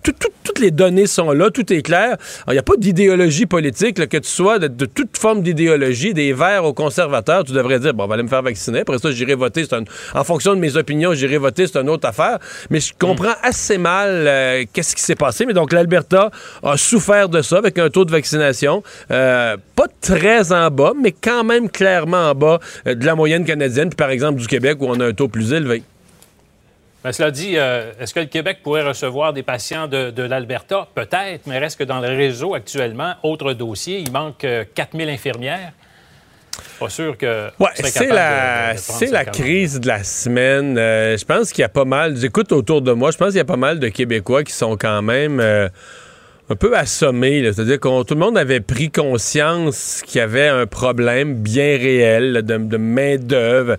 Tout- 0.04 0.12
tout- 0.12 0.28
toutes 0.44 0.60
les 0.60 0.70
données 0.70 1.08
sont 1.08 1.32
là, 1.32 1.50
tout 1.50 1.74
est 1.74 1.82
clair. 1.82 2.18
Il 2.48 2.54
n'y 2.54 2.60
a 2.60 2.64
pas 2.64 2.76
d'idéologie 2.78 3.48
politique, 3.48 3.98
là, 3.98 4.06
que 4.06 4.18
tu 4.18 4.30
sois 4.30 4.60
de, 4.60 4.68
de 4.68 4.86
toute 4.86 5.18
forme 5.18 5.42
d'idéologie, 5.42 6.14
des 6.14 6.34
verts 6.34 6.66
aux 6.66 6.74
conservateurs, 6.74 7.46
tu 7.46 7.52
devrais 7.54 7.80
dire, 7.80 7.96
bon, 7.96 8.04
on 8.04 8.08
va 8.08 8.14
aller 8.14 8.24
me 8.24 8.28
faire 8.30 8.44
vacciner, 8.44 8.82
après 8.82 9.00
ça, 9.00 9.10
j'irai 9.10 9.34
voter, 9.34 9.66
un- 9.72 9.84
en 10.20 10.24
fonction 10.24 10.54
de 10.54 10.60
mes 10.60 10.78
opinions, 10.78 11.16
j'irai 11.16 11.40
voter, 11.40 11.66
c'est 11.66 11.80
une 11.80 11.90
autre 11.90 12.08
affaire. 12.08 12.38
Mais 12.70 12.80
je 12.80 12.94
comprends 12.98 13.34
assez 13.42 13.80
mal 13.80 14.10
euh, 14.28 14.66
qu'est-ce 14.72 14.96
qui 14.96 15.02
s'est 15.02 15.16
passé. 15.16 15.48
Mais 15.48 15.54
donc, 15.54 15.74
l'Alberta 15.74 16.30
a 16.62 16.78
souffert 16.78 17.28
de 17.28 17.42
ça 17.42 17.58
avec 17.58 17.80
un 17.80 17.90
taux 17.90 18.06
de 18.06 18.12
vaccination 18.12 18.84
euh, 19.10 19.58
pas 19.76 19.88
très 20.00 20.52
en 20.52 20.70
bas, 20.70 20.92
mais 21.02 21.12
quand 21.12 21.44
même 21.44 21.70
clairement 21.72 22.30
en 22.30 22.36
bas 22.36 22.60
euh, 22.88 22.96
de 22.96 23.06
la 23.06 23.16
moyenne 23.16 23.46
canadienne, 23.46 23.90
puis 23.90 23.96
par 23.98 24.10
exemple 24.10 24.40
du 24.40 24.48
Québec 24.48 24.78
où 24.80 24.88
on 24.88 25.00
a 25.00 25.06
un 25.08 25.14
taux 25.14 25.28
plus 25.28 25.54
élevé. 25.54 25.84
Mais 27.04 27.14
cela 27.14 27.32
dit, 27.32 27.54
euh, 27.58 27.92
est-ce 28.00 28.14
que 28.14 28.20
le 28.20 28.28
Québec 28.28 28.60
pourrait 28.62 28.84
recevoir 28.84 29.34
des 29.34 29.42
patients 29.42 29.88
de, 29.88 30.12
de 30.12 30.22
l'Alberta? 30.22 30.88
Peut-être, 30.94 31.48
mais 31.48 31.58
reste 31.58 31.80
que 31.80 31.84
dans 31.84 32.00
le 32.00 32.10
réseau 32.10 32.54
actuellement, 32.54 33.14
autre 33.24 33.54
dossier, 33.54 33.98
il 34.00 34.12
manque 34.12 34.44
euh, 34.44 34.66
4000 34.76 35.10
infirmières. 35.10 35.72
Pas 36.80 36.90
sûr 36.90 37.18
que. 37.18 37.48
Ouais, 37.60 37.70
c'est 37.76 38.08
la, 38.08 38.74
de- 38.76 39.06
de 39.08 39.12
la 39.12 39.26
crise 39.26 39.80
de 39.80 39.88
la 39.88 40.04
semaine. 40.04 40.78
Euh, 40.78 41.18
je 41.18 41.26
pense 41.26 41.52
qu'il 41.52 41.62
y 41.62 41.66
a 41.66 41.70
pas 41.70 41.86
mal, 41.86 42.18
j'écoute 42.18 42.52
autour 42.52 42.84
de 42.84 42.92
moi, 42.92 43.10
je 43.10 43.18
pense 43.18 43.30
qu'il 43.30 43.38
y 43.38 43.42
a 43.42 43.46
pas 43.46 43.56
mal 43.58 43.80
de 43.80 43.88
Québécois 43.88 44.44
qui 44.44 44.54
sont 44.54 44.78
quand 44.78 45.02
même 45.02 45.40
un 46.52 46.56
peu 46.56 46.78
assommé. 46.78 47.42
C'est-à-dire 47.44 47.80
que 47.80 48.04
tout 48.04 48.14
le 48.14 48.20
monde 48.20 48.38
avait 48.38 48.60
pris 48.60 48.92
conscience 48.92 50.02
qu'il 50.06 50.20
y 50.20 50.22
avait 50.22 50.48
un 50.48 50.68
problème 50.68 51.36
bien 51.36 51.78
réel 51.78 52.34
là, 52.34 52.42
de, 52.42 52.58
de 52.58 52.78
main-d'œuvre. 52.78 53.78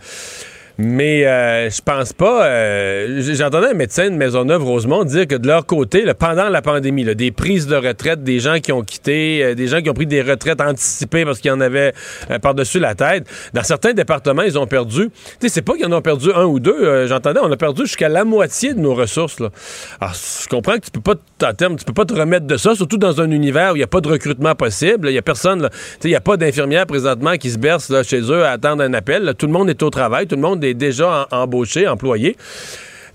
Mais 0.84 1.24
euh, 1.24 1.70
je 1.70 1.80
pense 1.80 2.12
pas. 2.12 2.44
euh, 2.46 3.22
J'entendais 3.34 3.68
un 3.68 3.74
médecin 3.74 4.10
de 4.10 4.16
Maisonneuve 4.16 4.64
Rosemont 4.64 5.04
dire 5.04 5.28
que 5.28 5.36
de 5.36 5.46
leur 5.46 5.64
côté, 5.64 6.04
pendant 6.18 6.48
la 6.48 6.60
pandémie, 6.60 7.04
des 7.14 7.30
prises 7.30 7.68
de 7.68 7.76
retraite, 7.76 8.24
des 8.24 8.40
gens 8.40 8.58
qui 8.58 8.72
ont 8.72 8.82
quitté, 8.82 9.44
euh, 9.44 9.54
des 9.54 9.68
gens 9.68 9.80
qui 9.80 9.90
ont 9.90 9.94
pris 9.94 10.06
des 10.08 10.22
retraites 10.22 10.60
anticipées 10.60 11.24
parce 11.24 11.38
qu'il 11.38 11.50
y 11.50 11.54
en 11.54 11.60
avait 11.60 11.92
euh, 12.32 12.40
par-dessus 12.40 12.80
la 12.80 12.96
tête. 12.96 13.28
Dans 13.54 13.62
certains 13.62 13.92
départements, 13.92 14.42
ils 14.42 14.58
ont 14.58 14.66
perdu. 14.66 15.10
Tu 15.10 15.36
sais, 15.42 15.48
c'est 15.50 15.62
pas 15.62 15.74
qu'ils 15.74 15.86
en 15.86 15.92
ont 15.92 16.02
perdu 16.02 16.30
un 16.34 16.46
ou 16.46 16.58
deux. 16.58 17.06
J'entendais, 17.06 17.38
on 17.40 17.52
a 17.52 17.56
perdu 17.56 17.82
jusqu'à 17.82 18.08
la 18.08 18.24
moitié 18.24 18.74
de 18.74 18.80
nos 18.80 18.94
ressources. 18.94 19.40
Alors, 20.00 20.14
je 20.14 20.48
comprends 20.48 20.74
que 20.74 20.86
tu 20.86 20.90
peux 20.90 21.14
pas, 21.14 21.14
en 21.48 21.54
termes, 21.54 21.76
tu 21.76 21.84
peux 21.84 21.92
pas 21.92 22.06
te 22.06 22.14
remettre 22.14 22.46
de 22.48 22.56
ça, 22.56 22.74
surtout 22.74 22.98
dans 22.98 23.20
un 23.20 23.30
univers 23.30 23.70
où 23.72 23.76
il 23.76 23.78
n'y 23.78 23.84
a 23.84 23.88
pas 23.88 24.00
de 24.00 24.08
recrutement 24.08 24.56
possible. 24.56 25.10
Il 25.10 25.14
y 25.14 25.18
a 25.18 25.22
personne. 25.22 25.68
Tu 25.70 25.76
sais, 25.76 25.98
il 26.08 26.10
n'y 26.10 26.16
a 26.16 26.20
pas 26.20 26.36
d'infirmière 26.36 26.86
présentement 26.86 27.36
qui 27.36 27.50
se 27.50 27.58
berce 27.58 27.88
là, 27.88 28.02
chez 28.02 28.20
eux 28.20 28.44
à 28.44 28.50
attendre 28.50 28.82
un 28.82 28.94
appel. 28.94 29.32
Tout 29.38 29.46
le 29.46 29.52
monde 29.52 29.70
est 29.70 29.80
au 29.84 29.90
travail. 29.90 30.26
Tout 30.26 30.34
le 30.34 30.42
monde 30.42 30.64
est 30.64 30.71
déjà 30.74 31.26
embauché, 31.30 31.86
employé. 31.88 32.36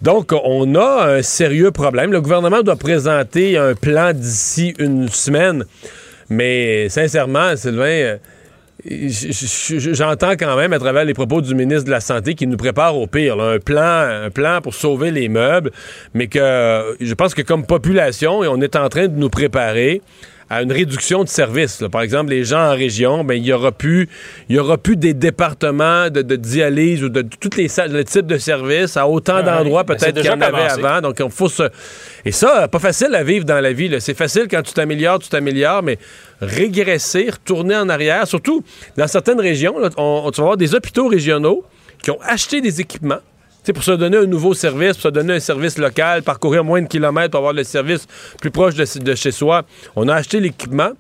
Donc, 0.02 0.32
on 0.32 0.76
a 0.76 1.18
un 1.18 1.22
sérieux 1.22 1.72
problème. 1.72 2.12
Le 2.12 2.22
gouvernement 2.22 2.62
doit 2.62 2.76
présenter 2.76 3.58
un 3.58 3.74
plan 3.74 4.14
d'ici 4.14 4.74
une 4.78 5.10
semaine. 5.10 5.66
Mais 6.30 6.88
sincèrement, 6.90 7.56
Sylvain, 7.56 7.86
euh, 7.86 8.18
j'entends 8.86 10.34
quand 10.34 10.56
même 10.56 10.74
à 10.74 10.80
travers 10.80 11.04
les 11.06 11.14
propos 11.14 11.42
du 11.42 11.56
ministre 11.56 11.86
de 11.86 11.92
la 11.92 12.00
Santé 12.00 12.36
qui 12.36 12.46
nous 12.46 12.58
prépare 12.58 12.96
au 12.96 13.08
pire. 13.08 13.40
un 13.40 13.60
plan, 13.60 14.26
un 14.26 14.30
plan 14.30 14.62
pour 14.62 14.76
sauver 14.76 15.10
les 15.10 15.30
meubles, 15.30 15.72
mais 16.14 16.28
que 16.28 16.96
je 17.00 17.14
pense 17.14 17.34
que 17.34 17.42
comme 17.42 17.66
population, 17.66 18.40
on 18.40 18.62
est 18.62 18.76
en 18.76 18.90
train 18.90 19.08
de 19.08 19.18
nous 19.18 19.30
préparer 19.30 20.02
à 20.50 20.62
une 20.62 20.72
réduction 20.72 21.24
de 21.24 21.30
services. 21.30 21.84
Par 21.92 22.02
exemple, 22.02 22.30
les 22.30 22.44
gens 22.46 22.72
en 22.72 22.76
région, 22.76 23.24
ben, 23.24 23.34
il 23.36 23.46
y 23.46 23.52
aura 23.54 23.72
plus, 23.72 24.08
il 24.50 24.56
y 24.56 24.60
aura 24.60 24.78
plus 24.78 24.96
des 24.96 25.14
départements 25.14 26.10
de, 26.10 26.22
de 26.22 26.36
dialyse 26.38 27.04
ou 27.04 27.10
de, 27.10 27.22
de 27.22 27.30
tous 27.40 27.58
les, 27.58 27.68
le 27.90 28.04
type 28.04 28.26
de 28.28 28.38
services 28.38 28.96
à 28.98 29.08
autant 29.08 29.38
Ouais, 29.38 29.44
d'endroits 29.44 29.84
ben, 29.84 29.96
peut-être 29.96 30.16
qu'il 30.16 30.26
y 30.26 30.30
en 30.30 30.40
avait 30.42 30.64
avant. 30.64 31.02
Donc, 31.02 31.18
il 31.20 31.30
faut 31.32 31.50
se... 31.50 31.64
Et 32.26 32.32
ça, 32.32 32.68
pas 32.68 32.80
facile 32.80 33.14
à 33.16 33.24
vivre 33.24 33.46
dans 33.46 33.60
la 33.60 33.74
vie. 33.74 33.94
C'est 34.00 34.18
facile 34.18 34.48
quand 34.50 34.62
tu 34.62 34.74
t'améliores, 34.74 35.20
tu 35.20 35.30
t'améliores, 35.30 35.84
mais 35.84 35.98
régresser, 36.42 37.30
retourner 37.30 37.76
en 37.76 37.90
arrière, 37.90 38.28
surtout 38.28 38.64
dans 38.98 39.08
certaines 39.08 39.40
régions, 39.42 39.78
là, 39.80 39.90
on, 39.98 40.24
on- 40.26 40.32
tu 40.32 40.38
vas 40.42 40.46
avoir 40.46 40.58
des 40.58 40.74
hôpitaux 40.76 41.08
régionaux 41.08 41.64
qui 42.02 42.12
ont 42.12 42.20
acheté 42.22 42.62
des 42.62 42.80
équipements 42.82 43.20
tu 43.68 43.72
sais, 43.72 43.74
pour 43.74 43.84
se 43.84 43.92
donner 43.92 44.16
un 44.16 44.26
nouveau 44.26 44.54
service, 44.54 44.94
pour 44.94 45.02
se 45.02 45.08
donner 45.10 45.34
un 45.34 45.40
service 45.42 45.78
local, 45.78 46.24
parcourir 46.24 46.64
moins 46.64 46.82
de 46.82 46.88
kilomètres 46.88 47.32
pour 47.32 47.40
avoir 47.40 47.52
le 47.52 47.66
service 47.66 48.08
plus 48.40 48.50
proche 48.50 48.76
de, 48.76 49.16
chez 49.16 49.32
soi. 49.32 49.64
On 49.98 50.08
a 50.08 50.16
acheté 50.16 50.40
l'équipement. 50.40 50.92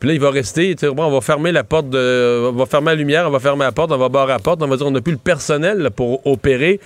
Puis 0.00 0.08
là, 0.08 0.14
il 0.14 0.20
va 0.20 0.30
rester, 0.30 0.74
on 0.82 1.10
va 1.10 1.20
fermer 1.20 1.52
la 1.52 1.62
porte, 1.62 1.88
de, 1.88 2.50
on 2.50 2.56
va 2.56 2.66
fermer 2.66 2.88
la 2.88 2.94
lumière, 2.96 3.28
on 3.28 3.30
va 3.30 3.38
fermer 3.38 3.62
la 3.62 3.70
porte, 3.70 3.92
on 3.92 3.98
va 3.98 4.08
barrer 4.08 4.32
la 4.32 4.40
porte, 4.40 4.60
on 4.64 4.66
va 4.66 4.76
dire 4.76 4.84
on 4.84 4.90
n'a 4.90 5.00
plus 5.00 5.12
le 5.12 5.18
personnel 5.18 5.90
pour 5.94 6.26
opérer, 6.26 6.80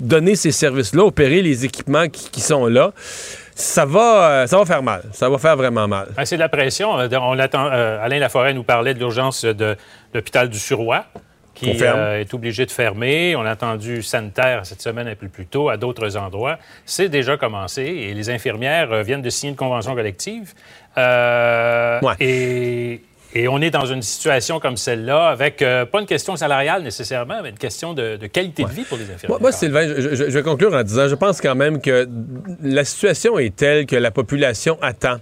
donner 0.00 0.36
ces 0.36 0.52
services-là, 0.52 1.02
opérer 1.02 1.42
les 1.42 1.64
équipements 1.64 2.06
qui, 2.08 2.40
sont 2.40 2.66
là. 2.66 2.92
Ça 3.56 3.84
va, 3.84 4.30
euh, 4.30 4.46
ça 4.46 4.56
va 4.56 4.64
faire 4.64 4.84
mal. 4.84 5.02
Ça 5.12 5.28
va 5.28 5.38
faire 5.38 5.56
vraiment 5.56 5.88
mal. 5.88 6.10
Ben, 6.16 6.24
c'est 6.24 6.36
de 6.36 6.40
la 6.40 6.48
pression. 6.48 6.96
Euh, 7.00 7.08
On 7.20 7.34
l'attend, 7.34 7.66
euh, 7.72 7.98
Alain 8.00 8.20
Laforêt 8.20 8.54
nous 8.54 8.62
parlait 8.62 8.94
de 8.94 9.00
l'urgence 9.00 9.44
de 9.44 9.76
l'hôpital 10.14 10.48
du 10.48 10.60
Suroît, 10.60 11.06
qui 11.54 11.76
euh, 11.82 12.20
est 12.20 12.34
obligé 12.34 12.66
de 12.66 12.70
fermer. 12.70 13.36
On 13.36 13.42
a 13.46 13.52
entendu 13.52 14.02
sanitaire 14.02 14.66
cette 14.66 14.82
semaine 14.82 15.06
un 15.08 15.14
peu 15.14 15.28
plus 15.28 15.46
tôt 15.46 15.68
à 15.68 15.76
d'autres 15.76 16.16
endroits. 16.16 16.58
C'est 16.84 17.08
déjà 17.08 17.36
commencé 17.36 17.82
et 17.82 18.12
les 18.14 18.28
infirmières 18.30 18.92
euh, 18.92 19.02
viennent 19.02 19.22
de 19.22 19.30
signer 19.30 19.50
une 19.50 19.56
convention 19.56 19.94
collective. 19.94 20.52
Euh, 20.98 22.00
Ouais. 22.02 22.14
et, 22.20 23.00
et 23.36 23.48
on 23.48 23.60
est 23.60 23.70
dans 23.70 23.86
une 23.86 24.02
situation 24.02 24.60
comme 24.60 24.76
celle-là 24.76 25.28
avec 25.28 25.60
euh, 25.62 25.84
pas 25.86 26.00
une 26.00 26.06
question 26.06 26.36
salariale 26.36 26.82
nécessairement, 26.82 27.40
mais 27.42 27.48
une 27.50 27.58
question 27.58 27.92
de, 27.94 28.16
de 28.16 28.26
qualité 28.28 28.62
de 28.64 28.68
vie 28.70 28.84
pour 28.84 28.96
les 28.98 29.04
infirmières. 29.04 29.28
Moi, 29.30 29.38
moi, 29.40 29.52
Sylvain, 29.52 29.88
je, 29.88 30.00
je- 30.14 30.14
je 30.14 30.38
vais 30.38 30.42
conclure 30.42 30.72
en 30.74 30.82
disant, 30.82 31.08
je 31.08 31.14
pense 31.16 31.40
quand 31.40 31.54
même 31.56 31.80
que 31.80 32.08
la 32.62 32.84
situation 32.84 33.38
est 33.38 33.54
telle 33.56 33.86
que 33.86 33.96
la 33.96 34.10
population 34.12 34.78
attend. 34.82 35.16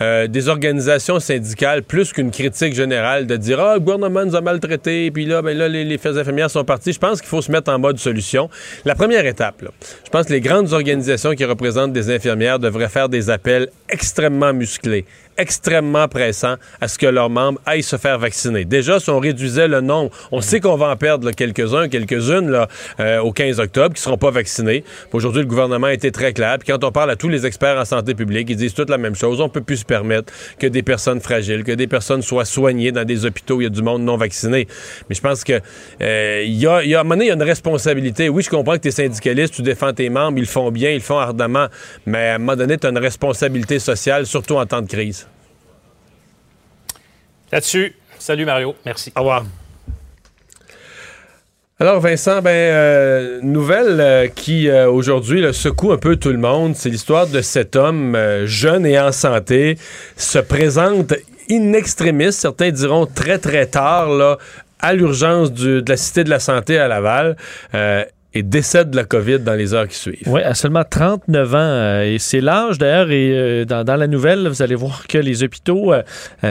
Euh, 0.00 0.26
des 0.26 0.48
organisations 0.48 1.20
syndicales 1.20 1.82
plus 1.82 2.12
qu'une 2.12 2.30
critique 2.30 2.74
générale 2.74 3.26
de 3.26 3.36
dire 3.36 3.60
ah 3.60 3.74
le 3.74 3.80
gouvernement 3.80 4.24
nous 4.24 4.36
a 4.36 4.40
maltraités 4.40 5.10
puis 5.10 5.24
là 5.24 5.42
ben 5.42 5.56
là 5.56 5.68
les, 5.68 5.84
les 5.84 6.06
infirmières 6.06 6.50
sont 6.50 6.64
parties. 6.64 6.92
Je 6.92 6.98
pense 6.98 7.20
qu'il 7.20 7.28
faut 7.28 7.42
se 7.42 7.50
mettre 7.50 7.72
en 7.72 7.78
mode 7.78 7.98
solution. 7.98 8.50
La 8.84 8.94
première 8.94 9.26
étape 9.26 9.64
je 10.04 10.10
pense 10.10 10.26
que 10.26 10.32
les 10.32 10.40
grandes 10.40 10.72
organisations 10.72 11.34
qui 11.34 11.44
représentent 11.44 11.92
des 11.92 12.10
infirmières 12.10 12.58
devraient 12.58 12.88
faire 12.88 13.08
des 13.08 13.30
appels 13.30 13.68
extrêmement 13.88 14.52
musclés 14.52 15.04
extrêmement 15.38 16.08
pressants 16.08 16.56
à 16.80 16.88
ce 16.88 16.98
que 16.98 17.06
leurs 17.06 17.30
membres 17.30 17.60
aillent 17.66 17.82
se 17.82 17.96
faire 17.96 18.18
vacciner. 18.18 18.64
Déjà, 18.64 19.00
si 19.00 19.10
on 19.10 19.18
réduisait 19.18 19.68
le 19.68 19.80
nombre, 19.80 20.10
on 20.32 20.40
sait 20.40 20.60
qu'on 20.60 20.76
va 20.76 20.88
en 20.88 20.96
perdre 20.96 21.30
quelques-uns, 21.30 21.88
quelques-unes 21.88 22.50
là, 22.50 22.68
euh, 23.00 23.20
au 23.20 23.32
15 23.32 23.60
octobre 23.60 23.94
qui 23.94 24.02
seront 24.02 24.18
pas 24.18 24.30
vaccinés. 24.30 24.84
Aujourd'hui, 25.12 25.42
le 25.42 25.48
gouvernement 25.48 25.88
a 25.88 25.92
été 25.92 26.10
très 26.10 26.32
clair. 26.32 26.58
Puis 26.58 26.72
quand 26.72 26.82
on 26.84 26.92
parle 26.92 27.10
à 27.10 27.16
tous 27.16 27.28
les 27.28 27.46
experts 27.46 27.78
en 27.78 27.84
santé 27.84 28.14
publique, 28.14 28.48
ils 28.50 28.56
disent 28.56 28.74
toute 28.74 28.90
la 28.90 28.98
même 28.98 29.14
chose. 29.14 29.40
On 29.40 29.48
peut 29.48 29.60
plus 29.60 29.78
se 29.78 29.84
permettre 29.84 30.32
que 30.58 30.66
des 30.66 30.82
personnes 30.82 31.20
fragiles, 31.20 31.64
que 31.64 31.72
des 31.72 31.86
personnes 31.86 32.22
soient 32.22 32.44
soignées 32.44 32.92
dans 32.92 33.04
des 33.04 33.24
hôpitaux 33.24 33.56
où 33.56 33.60
il 33.60 33.64
y 33.64 33.66
a 33.66 33.70
du 33.70 33.82
monde 33.82 34.02
non 34.02 34.16
vacciné. 34.16 34.66
Mais 35.08 35.14
je 35.14 35.20
pense 35.20 35.44
que 35.44 35.60
euh, 36.00 36.42
il 36.44 36.54
y 36.54 36.66
a, 36.66 36.82
y 36.84 36.94
a, 36.94 36.98
à 36.98 37.00
un 37.00 37.04
moment 37.04 37.14
donné, 37.14 37.26
il 37.26 37.28
y 37.28 37.30
a 37.30 37.34
une 37.34 37.42
responsabilité. 37.42 38.28
Oui, 38.28 38.42
je 38.42 38.50
comprends 38.50 38.74
que 38.74 38.82
tu 38.82 38.88
es 38.88 38.92
syndicaliste, 38.92 39.54
tu 39.54 39.62
défends 39.62 39.92
tes 39.92 40.08
membres, 40.08 40.38
ils 40.38 40.46
font 40.46 40.70
bien, 40.70 40.90
ils 40.90 41.00
font 41.00 41.18
ardemment. 41.18 41.66
Mais 42.06 42.28
à 42.28 42.34
un 42.34 42.38
moment 42.38 42.56
donné, 42.56 42.78
tu 42.78 42.86
as 42.86 42.90
une 42.90 42.98
responsabilité 42.98 43.78
sociale, 43.78 44.26
surtout 44.26 44.56
en 44.56 44.66
temps 44.66 44.82
de 44.82 44.88
crise. 44.88 45.25
Là-dessus, 47.52 47.94
salut 48.18 48.44
Mario. 48.44 48.74
Merci. 48.84 49.12
Au 49.16 49.20
revoir. 49.20 49.44
Alors 51.78 52.00
Vincent, 52.00 52.40
ben 52.40 52.50
euh, 52.50 53.40
nouvelle 53.42 54.00
euh, 54.00 54.28
qui 54.28 54.70
euh, 54.70 54.90
aujourd'hui 54.90 55.44
secoue 55.52 55.92
un 55.92 55.98
peu 55.98 56.16
tout 56.16 56.30
le 56.30 56.38
monde, 56.38 56.74
c'est 56.74 56.88
l'histoire 56.88 57.26
de 57.26 57.42
cet 57.42 57.76
homme 57.76 58.14
euh, 58.14 58.46
jeune 58.46 58.86
et 58.86 58.98
en 58.98 59.12
santé 59.12 59.76
se 60.16 60.38
présente 60.38 61.12
in 61.50 61.74
extremis, 61.74 62.32
certains 62.32 62.70
diront 62.70 63.04
très 63.04 63.38
très 63.38 63.66
tard 63.66 64.08
là 64.08 64.38
à 64.80 64.94
l'urgence 64.94 65.52
de 65.52 65.84
la 65.86 65.96
cité 65.98 66.24
de 66.24 66.30
la 66.30 66.40
santé 66.40 66.78
à 66.78 66.88
Laval 66.88 67.36
euh, 67.74 68.04
et 68.36 68.42
décède 68.42 68.90
de 68.90 68.96
la 68.96 69.04
COVID 69.04 69.38
dans 69.38 69.54
les 69.54 69.72
heures 69.72 69.88
qui 69.88 69.96
suivent. 69.96 70.22
Oui, 70.26 70.42
à 70.42 70.52
seulement 70.54 70.84
39 70.84 71.54
ans. 71.54 71.58
euh, 71.58 72.02
et 72.02 72.18
c'est 72.18 72.42
l'âge, 72.42 72.76
d'ailleurs, 72.76 73.10
et 73.10 73.30
euh, 73.32 73.64
dans, 73.64 73.96
la 73.96 74.06
nouvelle, 74.06 74.46
vous 74.46 74.60
allez 74.60 74.74
voir 74.74 75.06
que 75.06 75.16
les 75.16 75.42
hôpitaux 75.42 75.94
euh, 75.94 76.02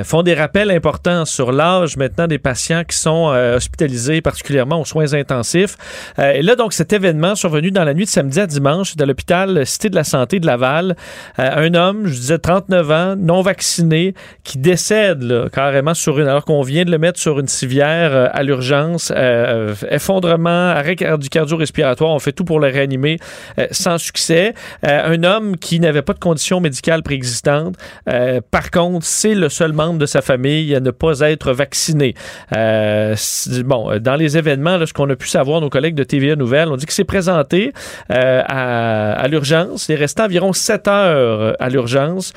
font 0.04 0.24
des 0.24 0.34
rappels 0.34 0.72
importants 0.72 1.25
sur 1.25 1.51
l'âge 1.51 1.96
maintenant 1.96 2.25
des 2.25 2.39
patients 2.39 2.84
qui 2.84 2.98
sont 2.98 3.25
hospitalisés, 3.56 4.22
particulièrement 4.22 4.82
aux 4.82 4.86
soins 4.86 5.13
intensifs. 5.13 5.77
Et 6.18 6.42
là, 6.42 6.56
donc, 6.56 6.74
cet 6.74 6.94
événement 6.94 7.36
survenu 7.36 7.70
dans 7.72 7.84
la 7.84 7.94
nuit 7.94 8.06
de 8.06 8.10
samedi 8.10 8.39
à 8.39 8.48
dimanche 8.48 8.96
dans 8.96 9.06
l'hôpital 9.06 9.65
Cité 9.65 9.89
de 9.89 9.96
la 9.96 10.04
Santé 10.04 10.39
de 10.39 10.46
Laval. 10.46 10.96
Un 11.38 11.74
homme, 11.74 12.08
je 12.08 12.13
disais 12.13 12.38
39 12.38 12.92
ans, 12.92 13.15
non 13.15 13.42
vacciné, 13.42 14.13
qui 14.44 14.58
décède 14.58 15.50
carrément 15.51 15.94
sur 15.94 16.20
une, 16.20 16.27
alors 16.27 16.46
qu'on 16.46 16.62
vient 16.62 16.86
de 16.86 16.92
le 16.92 16.98
mettre 16.98 17.20
sur 17.20 17.39
une 17.39 17.48
civière 17.48 18.32
à 18.34 18.44
l'urgence, 18.44 19.12
effondrement, 19.89 20.70
arrêt 20.70 20.96
cardio- 20.96 21.30
cardio-respiratoire, 21.30 21.75
on 22.01 22.20
fait 22.20 22.32
tout 22.32 22.46
pour 22.46 22.60
le 22.60 22.67
réanimer 22.67 23.17
euh, 23.60 23.67
sans 23.72 23.98
succès. 23.98 24.53
Euh, 24.86 25.15
un 25.15 25.24
homme 25.24 25.58
qui 25.58 25.79
n'avait 25.79 26.01
pas 26.01 26.13
de 26.13 26.20
conditions 26.20 26.60
médicales 26.60 27.03
préexistantes. 27.03 27.75
Euh, 28.10 28.41
par 28.51 28.72
contre, 28.72 29.05
c'est 29.05 29.36
le 29.36 29.50
seul 29.50 29.74
membre 29.74 30.00
de 30.00 30.05
sa 30.05 30.22
famille 30.22 30.75
à 30.75 30.79
ne 30.79 30.91
pas 30.91 31.20
être 31.22 31.51
vacciné. 31.51 32.13
Bon, 32.51 33.98
dans 34.00 34.15
les 34.15 34.38
événements, 34.38 34.77
là, 34.77 34.86
ce 34.86 34.94
qu'on 34.94 35.10
a 35.10 35.15
pu 35.15 35.27
savoir, 35.27 35.62
nos 35.62 35.70
collègues 35.70 35.96
de 35.96 36.03
TVA 36.03 36.36
Nouvelles, 36.36 36.70
on 36.70 36.75
dit 36.75 36.86
que 36.86 36.94
c'est 36.94 37.03
présenté 37.03 37.74
à, 38.10 39.25
l'urgence. 39.29 39.88
Il 39.88 39.94
est 39.94 39.96
resté 39.96 40.22
environ 40.22 40.53
7 40.53 40.88
heures 40.88 41.55
à 41.60 41.70
l'urgence. 41.70 42.34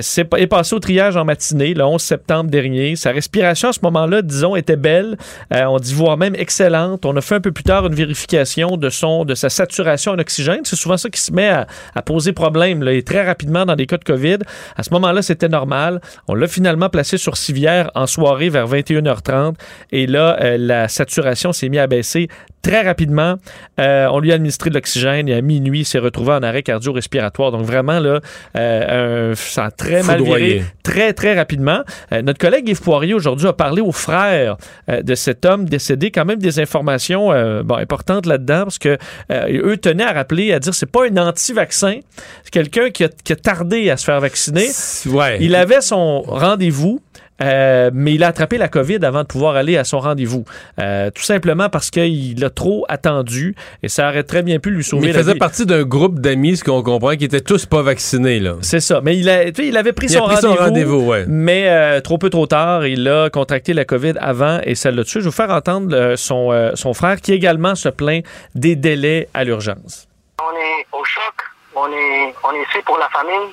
C'est 0.00 0.32
est 0.36 0.46
passé 0.46 0.74
au 0.74 0.78
triage 0.78 1.16
en 1.16 1.24
matinée, 1.24 1.74
le 1.74 1.84
11 1.84 2.00
septembre 2.00 2.50
dernier. 2.50 2.96
Sa 2.96 3.10
respiration 3.10 3.68
à 3.68 3.72
ce 3.72 3.80
moment-là, 3.82 4.22
disons, 4.22 4.56
était 4.56 4.76
belle. 4.76 5.16
On 5.50 5.78
dit 5.78 5.94
voire 5.94 6.16
même 6.16 6.34
excellente. 6.36 7.04
On 7.04 7.16
a 7.16 7.20
fait 7.20 7.36
un 7.36 7.40
peu 7.40 7.52
plus 7.52 7.64
tard 7.64 7.86
une 7.86 7.94
vérification 7.94 8.76
de 9.24 9.34
sa 9.34 9.48
saturation 9.48 10.12
en 10.12 10.18
oxygène. 10.18 10.60
C'est 10.64 10.76
souvent 10.76 10.96
ça 10.96 11.08
qui 11.10 11.20
se 11.20 11.32
met 11.32 11.48
à, 11.48 11.66
poser 12.02 12.32
problème, 12.32 12.86
et 12.88 13.02
très 13.02 13.24
rapidement 13.24 13.64
dans 13.64 13.76
des 13.76 13.86
cas 13.86 13.96
de 13.96 14.04
COVID. 14.04 14.38
À 14.76 14.82
ce 14.82 14.90
moment-là, 14.94 15.22
c'était 15.22 15.48
normal. 15.48 16.00
On 16.28 16.34
l'a 16.34 16.48
finalement 16.48 16.88
placé 16.88 17.16
sur 17.16 17.36
civière 17.36 17.90
en 17.94 18.06
soirée 18.06 18.48
vers 18.48 18.66
21h30. 18.68 19.54
Et 19.92 20.06
là, 20.06 20.36
euh, 20.40 20.56
la 20.58 20.88
saturation 20.88 21.52
s'est 21.52 21.68
mise 21.68 21.80
à 21.80 21.86
baisser 21.86 22.28
très 22.62 22.82
rapidement. 22.82 23.36
Euh, 23.80 24.06
on 24.10 24.20
lui 24.20 24.30
a 24.30 24.36
administré 24.36 24.70
de 24.70 24.74
l'oxygène 24.74 25.28
et 25.28 25.34
à 25.34 25.40
minuit, 25.40 25.80
il 25.80 25.84
s'est 25.84 25.98
retrouvé 25.98 26.32
en 26.32 26.42
arrêt 26.42 26.62
cardio-respiratoire. 26.62 27.50
Donc 27.50 27.62
vraiment, 27.62 27.98
là, 27.98 28.20
euh, 28.56 29.32
un, 29.32 29.34
ça 29.34 29.66
a 29.66 29.70
très 29.70 30.02
mal 30.02 30.22
viré, 30.22 30.62
très, 30.82 31.12
très 31.12 31.34
rapidement. 31.34 31.82
Euh, 32.12 32.22
notre 32.22 32.38
collègue 32.38 32.68
Yves 32.68 32.80
Poirier, 32.80 33.14
aujourd'hui, 33.14 33.48
a 33.48 33.52
parlé 33.52 33.82
aux 33.82 33.92
frères 33.92 34.56
euh, 34.88 35.02
de 35.02 35.14
cet 35.14 35.44
homme 35.44 35.64
décédé. 35.64 36.10
Quand 36.10 36.24
même 36.24 36.38
des 36.38 36.60
informations 36.60 37.32
euh, 37.32 37.62
bon, 37.62 37.76
importantes 37.76 38.26
là-dedans, 38.26 38.62
parce 38.62 38.78
que 38.78 38.96
eux 39.30 39.76
tenaient 39.76 40.04
à 40.04 40.12
rappeler, 40.12 40.52
à 40.52 40.60
dire, 40.60 40.74
c'est 40.74 40.86
pas 40.86 41.06
un 41.06 41.16
anti-vaccin, 41.16 41.98
c'est 42.44 42.52
quelqu'un 42.52 42.90
qui 42.90 43.04
a, 43.04 43.08
qui 43.08 43.32
a, 43.32 43.36
tardé 43.36 43.90
à 43.90 43.96
se 43.96 44.04
faire 44.04 44.20
vacciner. 44.20 44.68
Ouais. 45.06 45.38
Il 45.40 45.56
avait 45.56 45.80
son 45.80 46.22
rendez-vous. 46.22 47.00
Euh, 47.42 47.90
mais 47.92 48.14
il 48.14 48.22
a 48.24 48.28
attrapé 48.28 48.58
la 48.58 48.68
COVID 48.68 48.98
avant 49.04 49.22
de 49.22 49.26
pouvoir 49.26 49.56
aller 49.56 49.76
à 49.76 49.84
son 49.84 49.98
rendez-vous. 49.98 50.44
Euh, 50.78 51.10
tout 51.10 51.22
simplement 51.22 51.68
parce 51.68 51.90
qu'il 51.90 52.44
a 52.44 52.50
trop 52.50 52.84
attendu 52.88 53.54
et 53.82 53.88
ça 53.88 54.08
aurait 54.08 54.22
très 54.22 54.42
bien 54.42 54.58
pu 54.58 54.70
lui 54.70 54.84
sauver 54.84 55.06
mais 55.06 55.12
il 55.12 55.14
faisait 55.14 55.34
partie 55.34 55.66
d'un 55.66 55.82
groupe 55.82 56.20
d'amis, 56.20 56.56
ce 56.58 56.64
qu'on 56.64 56.82
comprend, 56.82 57.16
qui 57.16 57.24
étaient 57.24 57.40
tous 57.40 57.66
pas 57.66 57.82
vaccinés. 57.82 58.38
là. 58.38 58.56
C'est 58.60 58.80
ça. 58.80 59.00
Mais 59.02 59.16
il, 59.16 59.28
a, 59.28 59.44
il 59.48 59.76
avait 59.76 59.92
pris 59.92 60.06
il 60.06 60.12
son 60.12 60.24
rendez-vous. 60.24 60.56
Rendez 60.56 60.84
ouais. 60.84 61.24
Mais 61.26 61.68
euh, 61.68 62.00
trop 62.00 62.18
peu 62.18 62.30
trop 62.30 62.46
tard, 62.46 62.86
il 62.86 63.08
a 63.08 63.30
contracté 63.30 63.72
la 63.72 63.84
COVID 63.84 64.14
avant 64.20 64.60
et 64.64 64.74
ça 64.74 64.90
l'a 64.90 65.04
tué. 65.04 65.20
Je 65.20 65.24
vais 65.24 65.30
vous 65.30 65.36
faire 65.36 65.50
entendre 65.50 65.94
euh, 65.96 66.16
son, 66.16 66.52
euh, 66.52 66.72
son 66.74 66.94
frère 66.94 67.20
qui 67.20 67.32
également 67.32 67.74
se 67.74 67.88
plaint 67.88 68.24
des 68.54 68.76
délais 68.76 69.28
à 69.34 69.44
l'urgence. 69.44 70.06
On 70.40 70.54
est 70.56 70.86
au 70.92 71.04
choc. 71.04 71.34
On 71.74 71.86
est, 71.86 72.34
on 72.44 72.52
est 72.54 72.62
ici 72.70 72.82
pour 72.84 72.98
la 72.98 73.08
famille. 73.08 73.52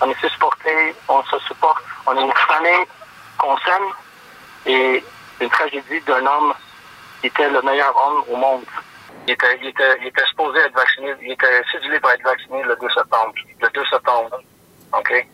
On 0.00 0.10
est 0.10 0.28
supporté. 0.28 0.94
On 1.08 1.22
se 1.24 1.38
supporte. 1.40 1.82
On 2.06 2.16
est 2.16 2.22
une 2.22 2.32
famille 2.32 2.86
qu'on 3.38 3.56
s'aime 3.58 3.92
et 4.66 5.04
une 5.40 5.50
tragédie 5.50 6.00
d'un 6.06 6.24
homme 6.26 6.54
qui 7.20 7.26
était 7.28 7.48
le 7.48 7.62
meilleur 7.62 7.94
homme 7.96 8.24
au 8.28 8.36
monde. 8.36 8.64
Il 9.26 9.32
était, 9.32 9.58
il 9.60 9.68
était, 9.68 9.98
il 10.00 10.06
était 10.08 10.24
supposé 10.26 10.58
être 10.60 10.74
vacciné, 10.74 11.14
il 11.22 11.32
était 11.32 11.62
cédulé 11.70 12.00
pour 12.00 12.10
être 12.10 12.22
vacciné 12.22 12.62
le 12.62 12.76
2 12.76 12.88
septembre. 12.90 13.34
Le 13.60 13.68
2 13.68 13.84
septembre. 13.86 14.40
OK? 14.92 15.26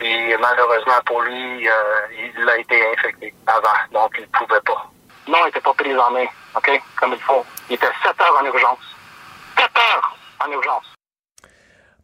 Et 0.00 0.36
malheureusement 0.38 1.00
pour 1.06 1.22
lui, 1.22 1.68
euh, 1.68 2.32
il 2.36 2.48
a 2.48 2.58
été 2.58 2.92
infecté 2.92 3.34
avant, 3.46 3.68
donc 3.92 4.12
il 4.18 4.22
ne 4.22 4.26
pouvait 4.26 4.60
pas. 4.60 4.86
Non, 5.26 5.38
il 5.42 5.46
n'était 5.46 5.60
pas 5.60 5.74
pris 5.74 5.96
en 5.96 6.10
main, 6.10 6.26
OK? 6.54 6.82
Comme 6.96 7.12
il 7.12 7.20
faut. 7.20 7.44
Il 7.68 7.74
était 7.74 7.90
7 8.02 8.20
heures 8.20 8.38
en 8.40 8.44
urgence. 8.44 8.78
7 9.58 9.66
heures 9.76 10.16
en 10.46 10.50
urgence. 10.52 10.97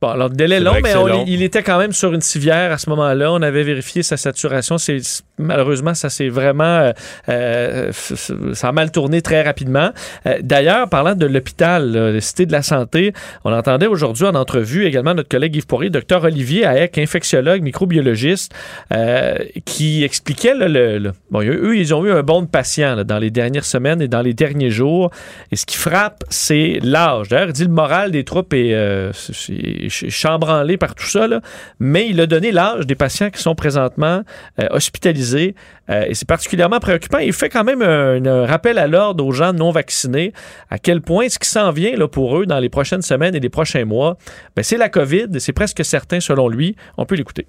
Bon, 0.01 0.09
alors, 0.09 0.29
délai 0.29 0.61
long, 0.61 0.75
mais 0.83 0.95
on, 0.97 1.07
long. 1.07 1.25
il 1.27 1.43
était 1.43 1.63
quand 1.63 1.79
même 1.79 1.93
sur 1.93 2.13
une 2.13 2.21
civière 2.21 2.73
à 2.73 2.79
ce 2.79 2.91
moment-là. 2.91 3.33
On 3.33 3.43
avait 3.43 3.63
vérifié 3.63 4.03
sa 4.03 4.17
saturation. 4.17 4.77
C'est, 4.77 5.01
malheureusement, 5.39 5.95
ça 5.95 6.11
s'est 6.11 6.29
vraiment. 6.29 6.93
Euh, 7.29 7.93
ça 7.93 8.69
a 8.69 8.73
mal 8.73 8.91
tourné 8.91 9.23
très 9.23 9.43
rapidement. 9.43 9.91
Euh, 10.27 10.39
d'ailleurs, 10.43 10.89
parlant 10.89 11.15
de 11.15 11.27
l'hôpital, 11.27 11.93
le 11.93 12.21
Cité 12.21 12.47
de 12.47 12.53
la 12.53 12.63
Santé, 12.63 13.13
on 13.45 13.53
entendait 13.53 13.87
aujourd'hui 13.87 14.27
en 14.27 14.35
entrevue 14.35 14.85
également 14.87 15.15
notre 15.15 15.29
collègue 15.29 15.57
Yves 15.57 15.67
Poirier, 15.67 15.91
docteur 15.91 16.25
Olivier 16.25 16.65
Haek, 16.65 16.99
infectiologue, 16.99 17.63
microbiologiste, 17.63 18.55
euh, 18.93 19.37
qui 19.65 20.05
expliquait 20.05 20.55
le, 20.55 21.13
Bon, 21.31 21.43
eux, 21.43 21.77
ils 21.77 21.95
ont 21.95 22.05
eu 22.05 22.13
un 22.13 22.23
bon 22.23 22.43
de 22.43 22.47
patients 22.47 23.05
dans 23.05 23.19
les 23.19 23.31
dernières 23.31 23.65
semaines 23.65 24.01
et 24.01 24.09
dans 24.09 24.23
les 24.23 24.35
derniers 24.35 24.71
jours. 24.71 25.11
Et 25.51 25.57
ce 25.57 25.67
qui 25.67 25.77
frappe, 25.77 26.25
c'est 26.29 26.79
l'âge. 26.83 27.29
D'ailleurs, 27.29 27.49
il 27.49 27.53
dit 27.53 27.65
le 27.65 27.71
moral 27.71 28.11
des 28.11 28.25
troupes 28.25 28.53
est, 28.55 28.75
euh, 28.75 29.13
chambranlé 29.89 30.77
par 30.77 30.95
tout 30.95 31.07
ça, 31.07 31.27
mais 31.81 32.09
il 32.09 32.21
a 32.21 32.27
donné 32.27 32.53
l'âge 32.53 32.87
des 32.87 32.95
patients 32.95 33.31
qui 33.31 33.41
sont 33.41 33.55
présentement 33.55 34.23
euh, 34.61 34.67
euh, 35.33 36.05
et 36.07 36.15
c'est 36.15 36.29
particulièrement 36.29 36.81
préoccupant. 36.81 37.19
Il 37.19 37.33
fait 37.33 37.49
quand 37.49 37.65
même 37.65 37.83
un, 37.83 38.47
rappel 38.47 38.79
à 38.79 38.87
l'ordre 38.87 39.25
aux 39.25 39.33
gens 39.33 39.53
non 39.53 39.71
vaccinés 39.71 40.33
à 40.71 40.79
quel 40.79 41.01
point 41.01 41.29
ce 41.29 41.39
qui 41.39 41.49
s'en 41.49 41.71
vient 41.71 41.97
là, 41.97 42.09
pour 42.09 42.39
eux 42.39 42.47
dans 42.47 42.59
les 42.59 42.69
prochaines 42.69 43.03
semaines 43.03 43.35
et 43.35 43.41
les 43.41 43.49
prochains 43.49 43.85
mois, 43.85 44.17
ben, 44.57 44.63
c'est 44.63 44.77
la 44.77 44.89
COVID. 44.89 45.29
C'est 45.39 45.53
presque 45.53 45.85
certain 45.85 46.21
selon 46.21 46.49
lui. 46.49 46.77
On 46.97 47.07
peut 47.07 47.15
l'écouter. 47.15 47.47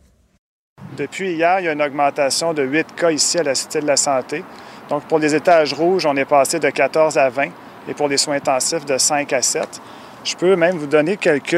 Depuis 0.97 1.33
hier, 1.33 1.59
il 1.59 1.65
y 1.65 1.67
a 1.67 1.73
une 1.73 1.81
augmentation 1.81 2.53
de 2.53 2.63
8 2.63 2.95
cas 2.95 3.11
ici 3.11 3.37
à 3.39 3.43
la 3.43 3.55
Cité 3.55 3.81
de 3.81 3.87
la 3.87 3.97
Santé. 3.97 4.43
Donc 4.89 5.03
pour 5.05 5.19
les 5.19 5.33
étages 5.33 5.73
rouges, 5.73 6.05
on 6.05 6.15
est 6.15 6.25
passé 6.25 6.59
de 6.59 6.69
14 6.69 7.17
à 7.17 7.29
20 7.29 7.47
et 7.89 7.93
pour 7.93 8.07
les 8.07 8.17
soins 8.17 8.35
intensifs 8.35 8.85
de 8.85 8.97
5 8.97 9.33
à 9.33 9.41
7. 9.41 9.81
Je 10.23 10.35
peux 10.35 10.55
même 10.55 10.77
vous 10.77 10.87
donner 10.87 11.17
quelques 11.17 11.55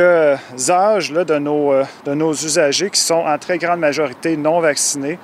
âges 0.69 1.11
là, 1.11 1.23
de, 1.23 1.37
nos, 1.39 1.73
de 2.05 2.13
nos 2.13 2.33
usagers 2.33 2.89
qui 2.89 2.99
sont 2.99 3.15
en 3.15 3.37
très 3.37 3.57
grande 3.57 3.79
majorité 3.79 4.35
non 4.35 4.59
vaccinés. 4.59 5.19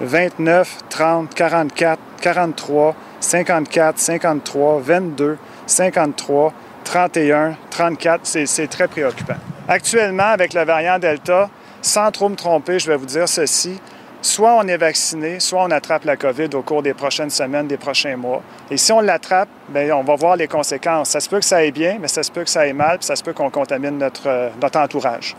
29, 0.00 0.78
30, 0.90 1.34
44, 1.34 2.00
43, 2.20 2.94
54, 3.20 3.98
53, 3.98 4.80
22, 4.80 5.38
53, 5.66 6.52
31, 6.84 7.56
34. 7.70 8.20
C'est 8.24 8.66
très 8.68 8.88
préoccupant. 8.88 9.36
Actuellement, 9.68 10.24
avec 10.24 10.52
la 10.52 10.64
variante 10.64 11.02
Delta, 11.02 11.50
sans 11.82 12.10
trop 12.10 12.28
me 12.28 12.36
tromper, 12.36 12.78
je 12.78 12.88
vais 12.88 12.96
vous 12.96 13.06
dire 13.06 13.28
ceci. 13.28 13.80
Soit 14.22 14.56
on 14.56 14.66
est 14.66 14.76
vacciné, 14.76 15.38
soit 15.38 15.62
on 15.62 15.70
attrape 15.70 16.04
la 16.04 16.16
COVID 16.16 16.48
au 16.54 16.62
cours 16.62 16.82
des 16.82 16.94
prochaines 16.94 17.30
semaines, 17.30 17.68
des 17.68 17.76
prochains 17.76 18.16
mois. 18.16 18.42
Et 18.70 18.76
si 18.76 18.90
on 18.90 19.00
l'attrape, 19.00 19.48
bien, 19.68 19.94
on 19.94 20.02
va 20.02 20.16
voir 20.16 20.36
les 20.36 20.48
conséquences. 20.48 21.10
Ça 21.10 21.20
se 21.20 21.28
peut 21.28 21.38
que 21.38 21.44
ça 21.44 21.58
aille 21.58 21.70
bien, 21.70 21.98
mais 22.00 22.08
ça 22.08 22.22
se 22.22 22.32
peut 22.32 22.42
que 22.42 22.50
ça 22.50 22.60
aille 22.60 22.72
mal, 22.72 22.98
puis 22.98 23.06
ça 23.06 23.14
se 23.14 23.22
peut 23.22 23.32
qu'on 23.32 23.50
contamine 23.50 23.98
notre, 23.98 24.50
notre 24.60 24.78
entourage. 24.80 25.36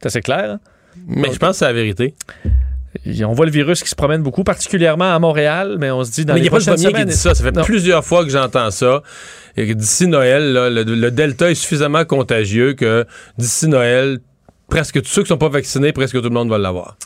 C'est 0.00 0.06
assez 0.06 0.22
clair. 0.22 0.52
Hein? 0.52 0.60
Mais 1.06 1.30
je 1.32 1.38
pense 1.38 1.50
que 1.50 1.56
c'est 1.56 1.64
la 1.66 1.72
vérité. 1.72 2.14
On 3.24 3.32
voit 3.32 3.46
le 3.46 3.52
virus 3.52 3.82
qui 3.82 3.88
se 3.88 3.94
promène 3.94 4.22
beaucoup, 4.22 4.42
particulièrement 4.44 5.14
à 5.14 5.18
Montréal, 5.18 5.76
mais 5.78 5.90
on 5.90 6.04
se 6.04 6.10
dit 6.10 6.24
dans 6.24 6.34
mais 6.34 6.40
les 6.40 6.50
prochaines 6.50 6.76
semaines... 6.76 6.92
semaines... 6.92 7.06
qui 7.06 7.12
dit 7.12 7.16
ça. 7.16 7.34
Ça 7.34 7.44
fait 7.44 7.52
non. 7.52 7.62
plusieurs 7.62 8.04
fois 8.04 8.24
que 8.24 8.30
j'entends 8.30 8.70
ça. 8.70 9.02
Et 9.56 9.74
d'ici 9.74 10.06
Noël, 10.06 10.52
là, 10.52 10.70
le, 10.70 10.82
le 10.82 11.10
Delta 11.10 11.50
est 11.50 11.54
suffisamment 11.54 12.04
contagieux 12.04 12.74
que 12.74 13.06
d'ici 13.38 13.68
Noël, 13.68 14.18
presque 14.68 15.02
tous 15.02 15.08
ceux 15.08 15.22
qui 15.22 15.28
sont 15.28 15.38
pas 15.38 15.48
vaccinés, 15.48 15.92
presque 15.92 16.16
tout 16.16 16.28
le 16.28 16.30
monde 16.30 16.48
va 16.48 16.58
l'avoir. 16.58 16.96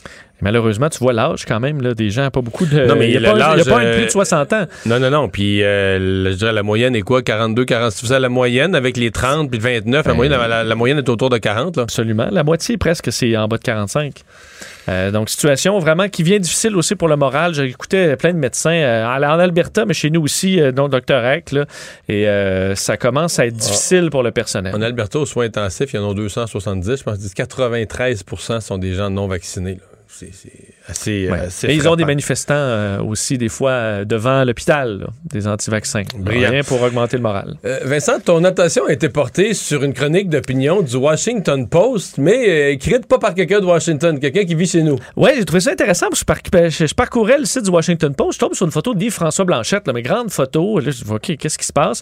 Malheureusement, 0.41 0.89
tu 0.89 0.99
vois 0.99 1.13
l'âge 1.13 1.45
quand 1.45 1.59
même 1.59 1.81
là, 1.81 1.93
des 1.93 2.09
gens, 2.09 2.29
pas 2.29 2.41
beaucoup 2.41 2.65
de. 2.65 2.85
Non, 2.85 2.95
mais 2.95 3.09
il 3.09 3.19
n'y 3.19 3.25
a, 3.25 3.31
pas, 3.33 3.53
a 3.53 3.63
pas 3.63 3.83
euh, 3.83 3.95
plus 3.95 4.05
de 4.05 4.11
60 4.11 4.53
ans. 4.53 4.65
Non, 4.85 4.99
non, 4.99 5.09
non. 5.09 5.29
Puis, 5.29 5.63
euh, 5.63 6.31
je 6.31 6.37
dirais, 6.37 6.53
la 6.53 6.63
moyenne 6.63 6.95
est 6.95 7.01
quoi? 7.01 7.21
42, 7.21 7.65
40 7.65 7.91
C'est 7.91 8.19
la 8.19 8.29
moyenne 8.29 8.75
avec 8.75 8.97
les 8.97 9.11
30 9.11 9.49
puis 9.49 9.59
le 9.59 9.63
29. 9.63 10.03
Ben, 10.03 10.11
la, 10.11 10.15
moyenne, 10.15 10.37
la, 10.37 10.63
la, 10.63 10.75
moyenne 10.75 10.97
est 10.97 11.09
autour 11.09 11.29
de 11.29 11.37
40. 11.37 11.77
Là. 11.77 11.83
Absolument. 11.83 12.27
La 12.31 12.43
moitié 12.43 12.77
presque, 12.77 13.11
c'est 13.11 13.35
en 13.37 13.47
bas 13.47 13.57
de 13.57 13.63
45. 13.63 14.23
Euh, 14.87 15.11
donc, 15.11 15.29
situation 15.29 15.79
vraiment 15.79 16.09
qui 16.09 16.23
vient 16.23 16.39
difficile 16.39 16.75
aussi 16.75 16.95
pour 16.95 17.07
le 17.07 17.15
moral. 17.15 17.53
J'ai 17.53 17.65
écouté 17.65 18.15
plein 18.17 18.33
de 18.33 18.37
médecins 18.37 18.71
euh, 18.71 19.05
en 19.05 19.39
Alberta, 19.39 19.85
mais 19.85 19.93
chez 19.93 20.09
nous 20.09 20.21
aussi, 20.21 20.59
euh, 20.59 20.71
dont 20.71 20.87
Dr. 20.87 21.25
Eck, 21.25 21.51
là, 21.51 21.65
et 22.07 22.25
ça 22.75 22.97
commence 22.97 23.39
à 23.39 23.47
être 23.47 23.55
difficile 23.55 24.05
ah. 24.07 24.11
pour 24.11 24.23
le 24.23 24.31
personnel. 24.31 24.75
En 24.75 24.81
Alberta, 24.81 25.19
aux 25.19 25.25
soins 25.25 25.45
intensifs, 25.45 25.93
il 25.93 25.97
y 25.97 25.99
en 25.99 26.09
a 26.09 26.13
270. 26.13 26.97
Je 26.97 27.03
pense 27.03 27.17
que 27.17 27.23
93% 27.23 28.61
sont 28.61 28.77
des 28.77 28.93
gens 28.93 29.09
non 29.09 29.27
vaccinés. 29.27 29.79
C'est 30.17 30.31
assez, 30.87 31.29
ouais. 31.29 31.39
assez 31.39 31.67
Et 31.67 31.73
ils 31.73 31.87
ont 31.87 31.95
des 31.95 32.05
manifestants 32.05 32.53
euh, 32.55 33.01
aussi, 33.01 33.37
des 33.37 33.49
fois, 33.49 33.71
euh, 33.71 34.05
devant 34.05 34.43
l'hôpital, 34.43 35.07
des 35.23 35.47
anti-vaccins. 35.47 36.03
Rien 36.25 36.61
pour 36.63 36.81
augmenter 36.81 37.17
le 37.17 37.23
moral. 37.23 37.55
Euh, 37.65 37.79
Vincent, 37.83 38.19
ton 38.19 38.43
attention 38.43 38.85
a 38.85 38.91
été 38.91 39.09
portée 39.09 39.53
sur 39.53 39.83
une 39.83 39.93
chronique 39.93 40.29
d'opinion 40.29 40.81
du 40.81 40.95
Washington 40.95 41.67
Post, 41.67 42.17
mais 42.17 42.49
euh, 42.49 42.71
écrite 42.71 43.07
pas 43.07 43.17
par 43.17 43.33
quelqu'un 43.33 43.59
de 43.59 43.65
Washington, 43.65 44.19
quelqu'un 44.19 44.45
qui 44.45 44.55
vit 44.55 44.67
chez 44.67 44.83
nous. 44.83 44.97
Oui, 45.15 45.31
j'ai 45.35 45.45
trouvé 45.45 45.59
ça 45.59 45.71
intéressant. 45.71 46.07
Je, 46.15 46.23
par 46.23 46.37
je, 46.53 46.85
je, 46.85 46.93
parcourais 46.93 47.39
le 47.39 47.45
site 47.45 47.63
du 47.63 47.71
Washington 47.71 48.13
Post. 48.13 48.33
Je 48.33 48.39
tombe 48.39 48.53
sur 48.53 48.65
une 48.65 48.71
photo 48.71 48.93
d'Yves-François 48.93 49.45
Blanchette, 49.45 49.87
là, 49.87 49.93
mes 49.93 50.03
grandes 50.03 50.31
photos. 50.31 50.83
Là, 50.83 50.91
je 50.91 51.03
dis, 51.03 51.11
OK, 51.11 51.35
qu'est-ce 51.37 51.57
qui 51.57 51.65
se 51.65 51.73
passe? 51.73 52.01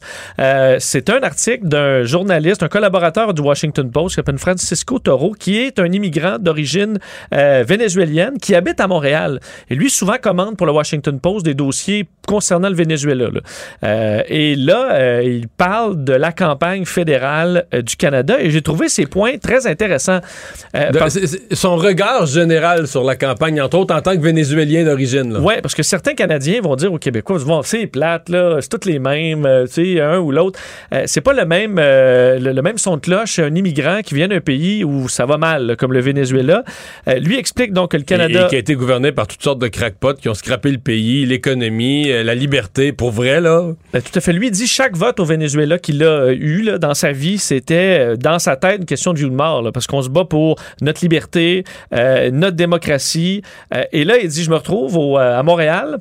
C'est 0.80 1.10
un 1.10 1.22
article 1.22 1.68
d'un 1.68 2.04
journaliste, 2.04 2.64
un 2.64 2.68
collaborateur 2.68 3.34
du 3.34 3.42
Washington 3.42 3.90
Post 3.90 4.10
qui 4.10 4.16
s'appelle 4.16 4.38
Francisco 4.38 5.00
Toro, 5.00 5.32
qui 5.32 5.58
est 5.58 5.80
un 5.80 5.92
immigrant 5.92 6.38
d'origine 6.40 7.00
vénézuélienne 7.32 8.38
qui 8.40 8.56
habite 8.56 8.73
à 8.80 8.88
Montréal. 8.88 9.40
Et 9.70 9.76
lui, 9.76 9.90
souvent, 9.90 10.18
commande 10.22 10.58
pour 10.58 10.66
le 10.66 10.74
Washington 10.74 11.20
Post 11.20 11.46
des 11.46 11.54
dossiers 11.54 12.08
concernant 12.28 12.70
le 12.70 12.76
Venezuela. 12.76 13.26
Là. 13.30 13.42
Euh, 13.84 14.22
et 14.28 14.56
là, 14.56 14.94
euh, 14.94 15.24
il 15.24 15.48
parle 15.48 16.04
de 16.04 16.14
la 16.14 16.32
campagne 16.32 16.86
fédérale 16.86 17.66
euh, 17.74 17.82
du 17.82 17.96
Canada 17.96 18.38
et 18.40 18.50
j'ai 18.50 18.62
trouvé 18.62 18.90
ces 18.90 19.06
points 19.06 19.38
très 19.38 19.68
intéressants. 19.68 20.20
De, 20.74 20.98
par... 20.98 21.10
son 21.52 21.76
regard 21.76 22.26
général 22.26 22.88
sur 22.88 23.04
la 23.04 23.16
campagne, 23.16 23.62
entre 23.62 23.78
autres 23.78 23.94
en 23.94 24.02
tant 24.02 24.16
que 24.16 24.22
Vénézuélien 24.22 24.86
d'origine. 24.86 25.38
Oui, 25.38 25.56
parce 25.62 25.76
que 25.76 25.84
certains 25.84 26.14
Canadiens 26.14 26.62
vont 26.62 26.76
dire 26.76 26.94
aux 26.94 26.98
Québécois, 26.98 27.40
bon, 27.46 27.62
c'est 27.62 27.88
plate, 27.88 28.30
là, 28.30 28.58
c'est 28.62 28.70
toutes 28.70 28.86
les 28.86 29.00
mêmes, 29.00 29.48
tu 29.66 29.96
sais, 29.96 30.02
un 30.02 30.20
ou 30.20 30.32
l'autre. 30.32 30.60
c'est 31.06 31.22
pas 31.22 31.34
le 31.34 31.46
même, 31.46 31.76
le, 31.78 32.52
le, 32.54 32.62
même 32.62 32.78
son 32.78 32.96
de 32.96 33.02
cloche 33.02 33.40
un 33.40 33.54
immigrant 33.54 34.02
qui 34.02 34.16
vient 34.16 34.28
d'un 34.28 34.40
pays 34.40 34.84
où 34.84 35.10
ça 35.10 35.26
va 35.26 35.38
mal, 35.38 35.68
là, 35.68 35.76
comme 35.76 35.94
le 35.94 36.00
Venezuela. 36.00 36.64
lui 37.18 37.38
explique 37.38 37.74
donc 37.74 37.92
que 37.92 37.98
le 37.98 38.04
Canada... 38.04 38.48
Et, 38.52 38.63
été 38.64 38.76
gouverné 38.76 39.12
par 39.12 39.28
toutes 39.28 39.44
sortes 39.44 39.60
de 39.60 39.68
crackpots 39.68 40.16
qui 40.16 40.30
ont 40.30 40.34
scrappé 40.34 40.72
le 40.72 40.78
pays, 40.78 41.26
l'économie, 41.26 42.08
la 42.08 42.36
liberté, 42.36 42.94
pour 42.94 43.12
vrai, 43.12 43.42
là? 43.42 43.72
Ben, 43.92 44.02
tout 44.02 44.18
à 44.18 44.22
fait. 44.22 44.34
Lui 44.34 44.52
dit 44.52 44.68
chaque 44.68 44.96
vote 44.96 45.20
au 45.20 45.26
Venezuela 45.26 45.78
qu'il 45.78 46.04
a 46.04 46.32
eu 46.32 46.62
là, 46.62 46.78
dans 46.78 46.94
sa 46.94 47.12
vie, 47.12 47.38
c'était 47.38 48.18
dans 48.18 48.40
sa 48.40 48.56
tête 48.56 48.80
une 48.80 48.86
question 48.86 49.14
de 49.14 49.20
vie 49.20 49.26
ou 49.26 49.30
de 49.30 49.36
mort, 49.36 49.62
là, 49.62 49.72
parce 49.72 49.88
qu'on 49.88 50.02
se 50.02 50.10
bat 50.10 50.26
pour 50.26 50.56
notre 50.82 51.02
liberté, 51.02 51.64
euh, 51.94 52.32
notre 52.32 52.56
démocratie. 52.56 53.42
Euh, 53.74 53.84
et 53.92 54.06
là, 54.06 54.18
il 54.18 54.28
dit, 54.30 54.44
je 54.44 54.50
me 54.50 54.56
retrouve 54.56 55.18
à 55.18 55.44
Montréal 55.44 56.00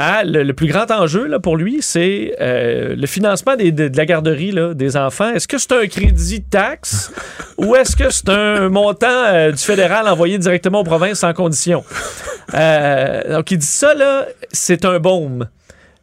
à 0.00 0.24
le, 0.24 0.50
plus 0.54 0.66
grand 0.66 0.90
enjeu 0.90 1.26
là, 1.26 1.38
pour 1.38 1.58
lui, 1.58 1.78
c'est 1.82 2.34
euh, 2.40 2.96
le 2.96 3.06
financement 3.06 3.54
de, 3.54 3.90
la 3.94 4.06
garderie 4.06 4.54
des 4.74 4.96
enfants. 4.96 5.30
Est-ce 5.34 5.46
que 5.46 5.58
c'est 5.58 5.72
un 5.72 5.86
crédit 5.86 6.42
taxe 6.42 7.12
ou 7.58 7.76
est-ce 7.76 7.94
que 7.96 8.08
c'est 8.08 8.30
un 8.30 8.70
montant 8.70 9.06
euh, 9.10 9.52
du 9.52 9.62
fédéral 9.62 10.08
envoyé 10.08 10.38
directement 10.38 10.80
aux 10.80 10.84
provinces 10.84 11.18
sans 11.18 11.34
condition? 11.34 11.84
Euh, 12.54 13.36
donc, 13.36 13.50
il 13.50 13.58
dit 13.58 13.66
ça, 13.66 13.94
là, 13.94 14.26
c'est 14.50 14.86
un 14.86 14.98
baume. 14.98 15.48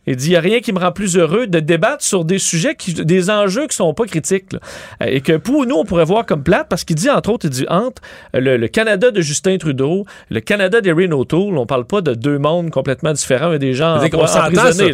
Il 0.08 0.16
dit, 0.16 0.28
il 0.28 0.30
n'y 0.32 0.36
a 0.38 0.42
rien 0.42 0.60
qui 0.62 0.72
me 0.74 0.80
rend 0.80 0.92
plus 0.92 1.18
heureux 1.18 1.48
de 1.48 1.60
débattre 1.60 2.04
sur 2.04 2.26
des 2.26 2.40
sujets, 2.40 2.76
qui, 2.76 2.94
des 2.94 3.30
enjeux 3.30 3.68
qui 3.68 3.76
sont 3.76 3.94
pas 3.94 4.06
critiques. 4.06 4.54
là. 4.54 4.60
Euh, 5.04 5.08
Et 5.10 5.22
que 5.22 5.34
pour 5.38 5.66
nous, 5.66 5.76
on 5.76 5.84
pourrait 5.86 6.06
voir 6.06 6.26
comme 6.26 6.44
plate, 6.44 6.68
parce 6.70 6.84
qu'il 6.84 6.96
dit, 6.96 7.10
entre 7.10 7.30
autres, 7.32 7.46
il 7.46 7.52
dit, 7.52 7.66
entre 7.70 8.02
euh, 8.36 8.40
le, 8.40 8.58
le 8.58 8.68
Canada 8.68 9.12
de 9.12 9.22
Justin 9.22 9.58
Trudeau, 9.58 10.06
le 10.30 10.40
Canada 10.40 10.82
d'Erin 10.82 11.12
O'Toole, 11.12 11.58
on 11.58 11.66
parle 11.66 11.86
pas 11.86 12.02
de 12.02 12.14
deux 12.14 12.38
mondes 12.40 12.70
complètement 12.72 13.12
différents, 13.14 13.50
mais 13.50 13.60
des 13.60 13.74
gens 13.74 13.98
empro- 14.20 14.28
s'entend 14.28 14.46
emprisonnés, 14.48 14.92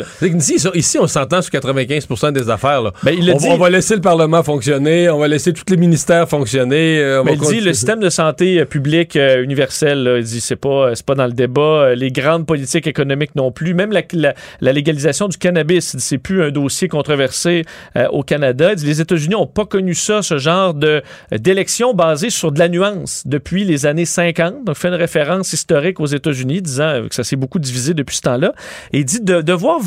sur- 0.57 0.75
ici, 0.75 0.97
on 0.99 1.07
s'entend 1.07 1.41
sur 1.41 1.51
95% 1.51 2.31
des 2.31 2.49
affaires. 2.49 2.81
Là. 2.81 2.91
Ben, 3.03 3.15
il 3.17 3.29
on, 3.31 3.37
dit. 3.37 3.47
on 3.49 3.57
va 3.57 3.69
laisser 3.69 3.95
le 3.95 4.01
Parlement 4.01 4.41
fonctionner, 4.43 5.09
on 5.09 5.19
va 5.19 5.27
laisser 5.27 5.53
tous 5.53 5.63
les 5.69 5.77
ministères 5.77 6.27
fonctionner. 6.27 6.97
euh, 6.99 7.21
on 7.21 7.25
Mais 7.25 7.35
va 7.35 7.45
il 7.51 7.57
dit 7.59 7.61
le 7.61 7.73
système 7.73 7.99
de 7.99 8.09
santé 8.09 8.59
euh, 8.59 8.65
public 8.65 9.15
euh, 9.15 9.43
universel, 9.43 10.03
là, 10.03 10.17
il 10.17 10.23
dit 10.23 10.41
c'est 10.41 10.55
pas 10.55 10.89
euh, 10.89 10.93
pas 11.05 11.13
dans 11.15 11.27
le 11.27 11.33
débat. 11.33 11.61
Euh, 11.61 11.95
les 11.95 12.09
grandes 12.11 12.45
politiques 12.47 12.87
économiques 12.87 13.35
non 13.35 13.51
plus. 13.51 13.73
Même 13.73 13.91
la, 13.91 14.01
la- 14.13 14.33
la 14.61 14.71
légalisation 14.73 15.02
du 15.27 15.37
cannabis, 15.37 15.95
c'est 15.99 16.17
plus 16.17 16.43
un 16.43 16.51
dossier 16.51 16.87
controversé 16.87 17.65
euh, 17.95 18.07
au 18.09 18.23
Canada. 18.23 18.71
Il 18.71 18.75
dit 18.77 18.85
les 18.85 19.01
États-Unis 19.01 19.35
ont 19.35 19.47
pas 19.47 19.65
connu 19.65 19.93
ça, 19.93 20.21
ce 20.21 20.37
genre 20.37 20.73
de 20.73 21.01
euh, 21.33 21.37
d'élection 21.37 21.93
basée 21.93 22.29
sur 22.29 22.51
de 22.51 22.59
la 22.59 22.69
nuance 22.69 23.23
depuis 23.25 23.63
les 23.63 23.85
années 23.85 24.05
50. 24.05 24.63
Donc 24.65 24.75
fait 24.77 24.87
une 24.87 24.93
référence 24.95 25.53
historique 25.53 25.99
aux 25.99 26.05
États-Unis, 26.05 26.61
disant 26.61 26.83
euh, 26.83 27.07
que 27.07 27.15
ça 27.15 27.23
s'est 27.23 27.35
beaucoup 27.35 27.59
divisé 27.59 27.93
depuis 27.93 28.15
ce 28.17 28.21
temps-là. 28.21 28.53
Et 28.91 28.99
il 28.99 29.05
dit 29.05 29.21
de 29.21 29.41
devoir 29.41 29.79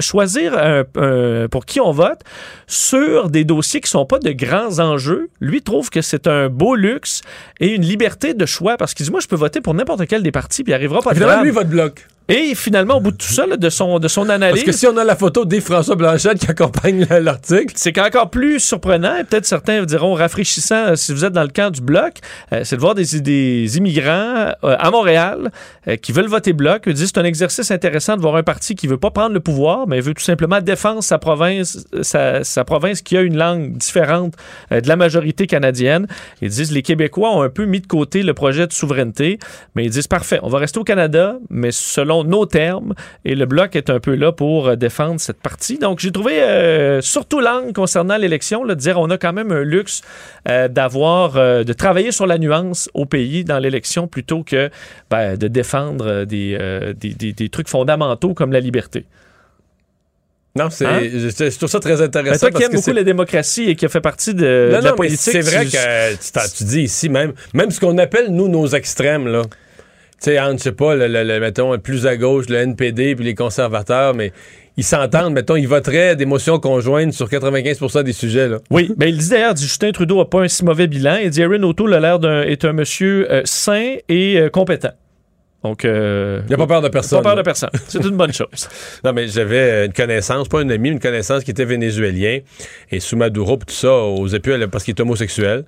choisir 0.00 0.56
un- 0.58 0.84
un- 0.96 1.48
pour 1.48 1.66
qui 1.66 1.80
on 1.80 1.92
vote 1.92 2.20
sur 2.66 3.30
des 3.30 3.44
dossiers 3.44 3.80
qui 3.80 3.90
sont 3.90 4.06
pas 4.06 4.18
de 4.18 4.30
grands 4.32 4.78
enjeux. 4.80 5.28
Lui 5.40 5.62
trouve 5.62 5.90
que 5.90 6.02
c'est 6.02 6.26
un 6.26 6.48
beau 6.48 6.74
luxe 6.74 7.22
et 7.60 7.68
une 7.68 7.82
liberté 7.82 8.34
de 8.34 8.46
choix 8.46 8.76
parce 8.76 8.94
qu'il 8.94 9.04
dit 9.06 9.10
moi 9.12 9.20
je 9.20 9.28
peux 9.28 9.36
voter 9.36 9.60
pour 9.60 9.74
n'importe 9.74 10.06
quel 10.06 10.22
des 10.22 10.32
partis 10.32 10.62
puis 10.64 10.72
il 10.72 10.74
arrivera 10.74 11.00
pas 11.00 11.10
de 11.12 11.16
Évidemment, 11.16 11.42
lui, 11.42 11.50
votre 11.50 11.68
bloc. 11.68 12.06
Et 12.28 12.54
finalement 12.54 12.96
au 12.96 13.00
bout 13.00 13.10
de 13.10 13.18
tout 13.18 13.32
ça 13.32 13.46
là, 13.46 13.58
de 13.58 13.68
son 13.68 13.98
de 13.98 14.08
son 14.08 14.30
analyse 14.30 14.64
Parce 14.64 14.76
que 14.76 14.78
si 14.78 14.86
on 14.86 14.96
a 14.96 15.04
la 15.04 15.14
photo 15.14 15.44
des 15.44 15.60
François 15.60 15.94
Blanchette 15.94 16.38
qui 16.38 16.50
accompagne 16.50 17.06
l'article, 17.10 17.74
c'est 17.76 17.92
qu'encore 17.92 18.30
plus 18.30 18.60
surprenant, 18.60 19.16
et 19.16 19.24
peut-être 19.24 19.44
certains 19.44 19.84
diront 19.84 20.14
rafraîchissant 20.14 20.86
euh, 20.86 20.96
si 20.96 21.12
vous 21.12 21.26
êtes 21.26 21.34
dans 21.34 21.42
le 21.42 21.48
camp 21.48 21.70
du 21.70 21.82
bloc, 21.82 22.14
euh, 22.52 22.62
c'est 22.64 22.76
de 22.76 22.80
voir 22.80 22.94
des, 22.94 23.20
des 23.20 23.76
immigrants 23.76 24.54
euh, 24.64 24.76
à 24.78 24.90
Montréal 24.90 25.50
qui 26.00 26.12
veulent 26.12 26.28
voter 26.28 26.54
bloc. 26.54 26.84
Ils 26.86 26.94
disent 26.94 27.10
c'est 27.14 27.20
un 27.20 27.24
exercice 27.24 27.70
intéressant 27.70 28.16
de 28.16 28.22
voir 28.22 28.36
un 28.36 28.42
parti 28.42 28.74
qui 28.74 28.86
veut 28.86 28.96
pas 28.96 29.10
prendre 29.10 29.34
le 29.34 29.40
pouvoir, 29.40 29.86
mais 29.86 30.00
veut 30.00 30.14
tout 30.14 30.22
simplement 30.22 30.62
défendre 30.62 31.02
sa 31.02 31.18
province, 31.18 31.84
sa, 32.00 32.42
sa 32.42 32.64
province 32.64 33.02
qui 33.02 33.18
a 33.18 33.20
une 33.20 33.36
langue 33.36 33.76
différente 33.76 34.34
de 34.70 34.88
la 34.88 34.96
majorité 34.96 35.46
canadienne. 35.46 36.06
Ils 36.40 36.48
disent 36.48 36.72
les 36.72 36.80
Québécois 36.80 37.36
ont 37.36 37.42
un 37.42 37.50
peu 37.50 37.66
mis 37.66 37.82
de 37.82 37.86
côté 37.86 38.22
le 38.22 38.32
projet 38.32 38.66
de 38.66 38.72
souveraineté, 38.72 39.38
mais 39.74 39.84
ils 39.84 39.90
disent 39.90 40.08
parfait, 40.08 40.38
on 40.42 40.48
va 40.48 40.58
rester 40.58 40.78
au 40.78 40.84
Canada, 40.84 41.36
mais 41.50 41.70
selon 41.70 42.13
nos 42.22 42.46
termes, 42.46 42.94
et 43.24 43.34
le 43.34 43.44
bloc 43.46 43.74
est 43.74 43.90
un 43.90 43.98
peu 43.98 44.14
là 44.14 44.30
pour 44.30 44.68
euh, 44.68 44.76
défendre 44.76 45.18
cette 45.20 45.40
partie. 45.40 45.78
Donc 45.78 45.98
j'ai 45.98 46.12
trouvé 46.12 46.40
euh, 46.40 47.00
surtout 47.00 47.40
l'angle 47.40 47.72
concernant 47.72 48.16
l'élection, 48.16 48.64
de 48.64 48.74
dire 48.74 49.00
on 49.00 49.10
a 49.10 49.18
quand 49.18 49.32
même 49.32 49.50
un 49.50 49.64
luxe 49.64 50.02
euh, 50.48 50.68
d'avoir, 50.68 51.36
euh, 51.36 51.64
de 51.64 51.72
travailler 51.72 52.12
sur 52.12 52.26
la 52.28 52.38
nuance 52.38 52.88
au 52.94 53.06
pays 53.06 53.42
dans 53.42 53.58
l'élection 53.58 54.06
plutôt 54.06 54.44
que 54.44 54.70
ben, 55.10 55.36
de 55.36 55.48
défendre 55.48 56.24
des, 56.24 56.56
des, 57.00 57.14
des- 57.14 57.32
des 57.32 57.48
trucs 57.48 57.68
fondamentaux 57.68 58.34
comme 58.34 58.52
la 58.52 58.60
liberté. 58.60 59.06
non, 60.56 60.70
c'est, 60.70 60.86
Hein? 60.86 61.00
je, 61.02 61.56
trouve 61.56 61.68
ça 61.68 61.80
très 61.80 61.96
Ben, 61.96 62.02
intéressant. 62.04 62.48
toi 62.48 62.50
qui 62.58 62.62
aimes 62.64 62.72
beaucoup 62.74 62.92
la 62.92 63.02
démocratie 63.02 63.70
et 63.70 63.74
qui 63.74 63.86
a 63.86 63.88
fait 63.88 64.00
partie 64.00 64.34
de, 64.34 64.68
Non, 64.70 64.78
de 64.78 64.84
la 64.84 64.90
non, 64.90 64.90
mais 64.90 65.08
politique. 65.08 65.18
c'est 65.32 65.40
vrai 65.40 65.64
tu- 65.64 65.72
que 65.72 66.12
tu, 66.14 66.54
tu 66.58 66.64
dis 66.64 66.82
ici 66.82 67.08
même, 67.08 67.32
même 67.54 67.72
ce 67.72 67.80
qu'on 67.80 67.98
appelle 67.98 68.28
nous 68.28 68.46
nos 68.46 68.66
extrêmes 68.68 69.26
là. 69.26 69.42
Tu 70.22 70.30
sais, 70.30 70.40
entre, 70.40 70.58
je 70.58 70.62
sais 70.64 70.72
pas, 70.72 70.94
le, 70.94 71.06
le- 71.08 71.24
le- 71.24 71.40
mettons, 71.40 71.76
plus 71.78 72.06
à 72.06 72.16
gauche, 72.16 72.46
le 72.48 72.56
NPD 72.56 73.14
puis 73.16 73.24
les 73.24 73.34
conservateurs, 73.34 74.14
mais 74.14 74.32
ils 74.76 74.84
s'entendent, 74.84 75.34
mettons, 75.34 75.56
ils 75.56 75.68
voteraient 75.68 76.16
des 76.16 76.24
motions 76.26 76.58
conjointes 76.58 77.12
sur 77.12 77.28
95% 77.28 78.02
des 78.02 78.12
sujets, 78.12 78.48
là. 78.48 78.58
Oui, 78.70 78.90
ben 78.96 79.08
il 79.08 79.18
dit 79.18 79.28
d'ailleurs, 79.28 79.56
Justin 79.56 79.92
Trudeau 79.92 80.18
n'a 80.18 80.24
pas 80.24 80.40
un 80.42 80.48
si 80.48 80.64
mauvais 80.64 80.86
bilan. 80.86 81.16
Il 81.22 81.30
dit 81.30 81.42
Erin 81.42 81.62
O'Toole 81.62 81.94
a 81.94 82.00
l'air 82.00 82.18
d'un 82.18 82.42
est 82.42 82.64
un 82.64 82.72
monsieur 82.72 83.30
euh, 83.30 83.42
sain 83.44 83.96
et 84.08 84.38
euh, 84.38 84.48
compétent. 84.48 84.92
Donc, 85.62 85.84
euh, 85.86 86.42
Il 86.46 86.50
n'a 86.50 86.56
pas 86.58 86.66
peur 86.66 86.82
de 86.82 86.88
personne. 86.88 87.18
pas 87.22 87.30
peur 87.30 87.36
de 87.36 87.42
personne. 87.42 87.70
C'est 87.88 88.04
une 88.04 88.16
bonne 88.16 88.32
chose. 88.34 88.68
Non, 89.04 89.12
mais 89.14 89.28
j'avais 89.28 89.86
une 89.86 89.92
connaissance, 89.94 90.46
pas 90.48 90.60
un 90.60 90.68
ami, 90.68 90.90
une 90.90 91.00
connaissance 91.00 91.42
qui 91.44 91.52
était 91.52 91.64
vénézuélien, 91.64 92.40
et 92.90 93.00
sous 93.00 93.16
Maduro, 93.16 93.56
tout 93.56 93.72
ça, 93.74 93.92
aux 93.94 94.26
épules, 94.26 94.68
parce 94.70 94.84
qu'il 94.84 94.94
est 94.94 95.00
homosexuel, 95.00 95.64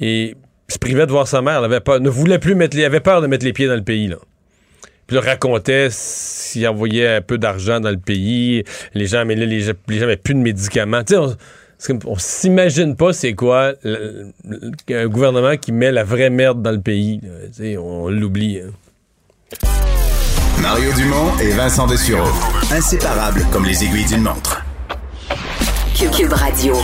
et 0.00 0.36
se 0.72 0.78
privait 0.78 1.06
de 1.06 1.12
voir 1.12 1.28
sa 1.28 1.42
mère, 1.42 1.58
elle 1.58 1.64
avait 1.64 1.80
peur, 1.80 2.00
ne 2.00 2.10
voulait 2.10 2.38
plus 2.38 2.54
mettre 2.54 2.76
les, 2.76 2.84
avait 2.84 3.00
peur 3.00 3.20
de 3.22 3.26
mettre 3.26 3.44
les 3.44 3.52
pieds 3.52 3.66
dans 3.68 3.74
le 3.76 3.82
pays, 3.84 4.08
là. 4.08 4.16
Puis 5.06 5.16
il 5.16 5.20
racontait 5.20 5.88
s'il 5.90 6.66
envoyait 6.68 7.16
un 7.16 7.20
peu 7.20 7.36
d'argent 7.38 7.80
dans 7.80 7.90
le 7.90 7.98
pays, 7.98 8.64
les 8.94 9.06
gens, 9.06 9.24
mais 9.24 9.34
là, 9.34 9.44
les 9.46 9.60
gens, 9.60 9.72
les 9.88 9.98
gens 9.98 10.04
avaient 10.04 10.16
plus 10.16 10.34
de 10.34 10.38
médicaments. 10.40 11.02
Tu 11.04 11.14
sais, 11.14 11.18
on, 11.18 11.36
c'est 11.78 11.88
comme- 11.98 12.10
on 12.12 12.16
s'imagine 12.16 12.94
pas 12.96 13.12
c'est 13.12 13.34
quoi 13.34 13.72
le- 13.82 14.32
le- 14.48 14.96
un 14.96 15.08
gouvernement 15.08 15.56
qui 15.56 15.72
met 15.72 15.90
la 15.90 16.04
vraie 16.04 16.30
merde 16.30 16.62
dans 16.62 16.70
le 16.70 16.80
pays. 16.80 17.20
là. 17.22 17.28
Tu 17.48 17.52
sais, 17.62 17.76
on 17.76 18.08
l'oublie. 18.08 18.60
hein. 18.60 18.70
Mario 20.60 20.92
Dumont 20.92 21.36
et 21.42 21.50
Vincent 21.50 21.86
Dessureau. 21.88 22.28
Inséparables 22.70 23.44
comme 23.52 23.64
les 23.64 23.82
aiguilles 23.84 24.06
d'une 24.06 24.22
montre. 24.22 24.64
Cube, 25.98 26.10
Cube 26.12 26.32
Radio. 26.32 26.74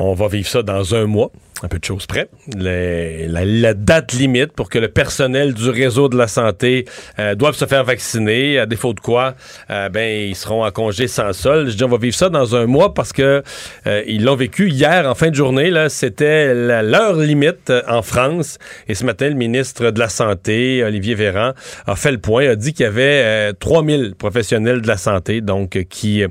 On 0.00 0.14
va 0.14 0.28
vivre 0.28 0.48
ça 0.48 0.62
dans 0.62 0.94
un 0.94 1.06
mois, 1.06 1.32
un 1.62 1.68
peu 1.68 1.78
de 1.78 1.84
choses 1.84 2.06
près. 2.06 2.28
La, 2.56 3.74
date 3.74 4.12
limite 4.12 4.52
pour 4.52 4.70
que 4.70 4.78
le 4.78 4.88
personnel 4.88 5.54
du 5.54 5.68
réseau 5.70 6.08
de 6.08 6.16
la 6.16 6.28
santé 6.28 6.84
euh, 7.18 7.34
doive 7.34 7.54
se 7.54 7.66
faire 7.66 7.84
vacciner, 7.84 8.58
à 8.58 8.66
défaut 8.66 8.92
de 8.92 9.00
quoi, 9.00 9.34
euh, 9.70 9.88
ben 9.88 10.28
ils 10.28 10.36
seront 10.36 10.64
en 10.64 10.70
congé 10.70 11.08
sans 11.08 11.32
sol. 11.32 11.68
Je 11.68 11.76
dis 11.76 11.84
on 11.84 11.88
va 11.88 11.98
vivre 11.98 12.14
ça 12.14 12.28
dans 12.28 12.56
un 12.56 12.66
mois 12.66 12.94
parce 12.94 13.12
que 13.12 13.42
euh, 13.86 14.02
ils 14.06 14.24
l'ont 14.24 14.36
vécu 14.36 14.68
hier 14.68 15.08
en 15.08 15.14
fin 15.14 15.30
de 15.30 15.34
journée. 15.34 15.70
Là, 15.70 15.88
c'était 15.88 16.54
l'heure 16.54 17.16
limite 17.16 17.72
en 17.88 18.02
France. 18.02 18.58
Et 18.88 18.94
ce 18.94 19.04
matin, 19.04 19.28
le 19.28 19.34
ministre 19.34 19.90
de 19.90 19.98
la 19.98 20.08
santé, 20.08 20.82
Olivier 20.84 21.14
Véran, 21.14 21.52
a 21.86 21.96
fait 21.96 22.12
le 22.12 22.18
point, 22.18 22.48
a 22.48 22.56
dit 22.56 22.72
qu'il 22.72 22.84
y 22.84 22.86
avait 22.86 23.22
euh, 23.24 23.52
3000 23.58 24.14
professionnels 24.16 24.80
de 24.80 24.88
la 24.88 24.96
santé, 24.96 25.40
donc 25.40 25.78
qui 25.88 26.24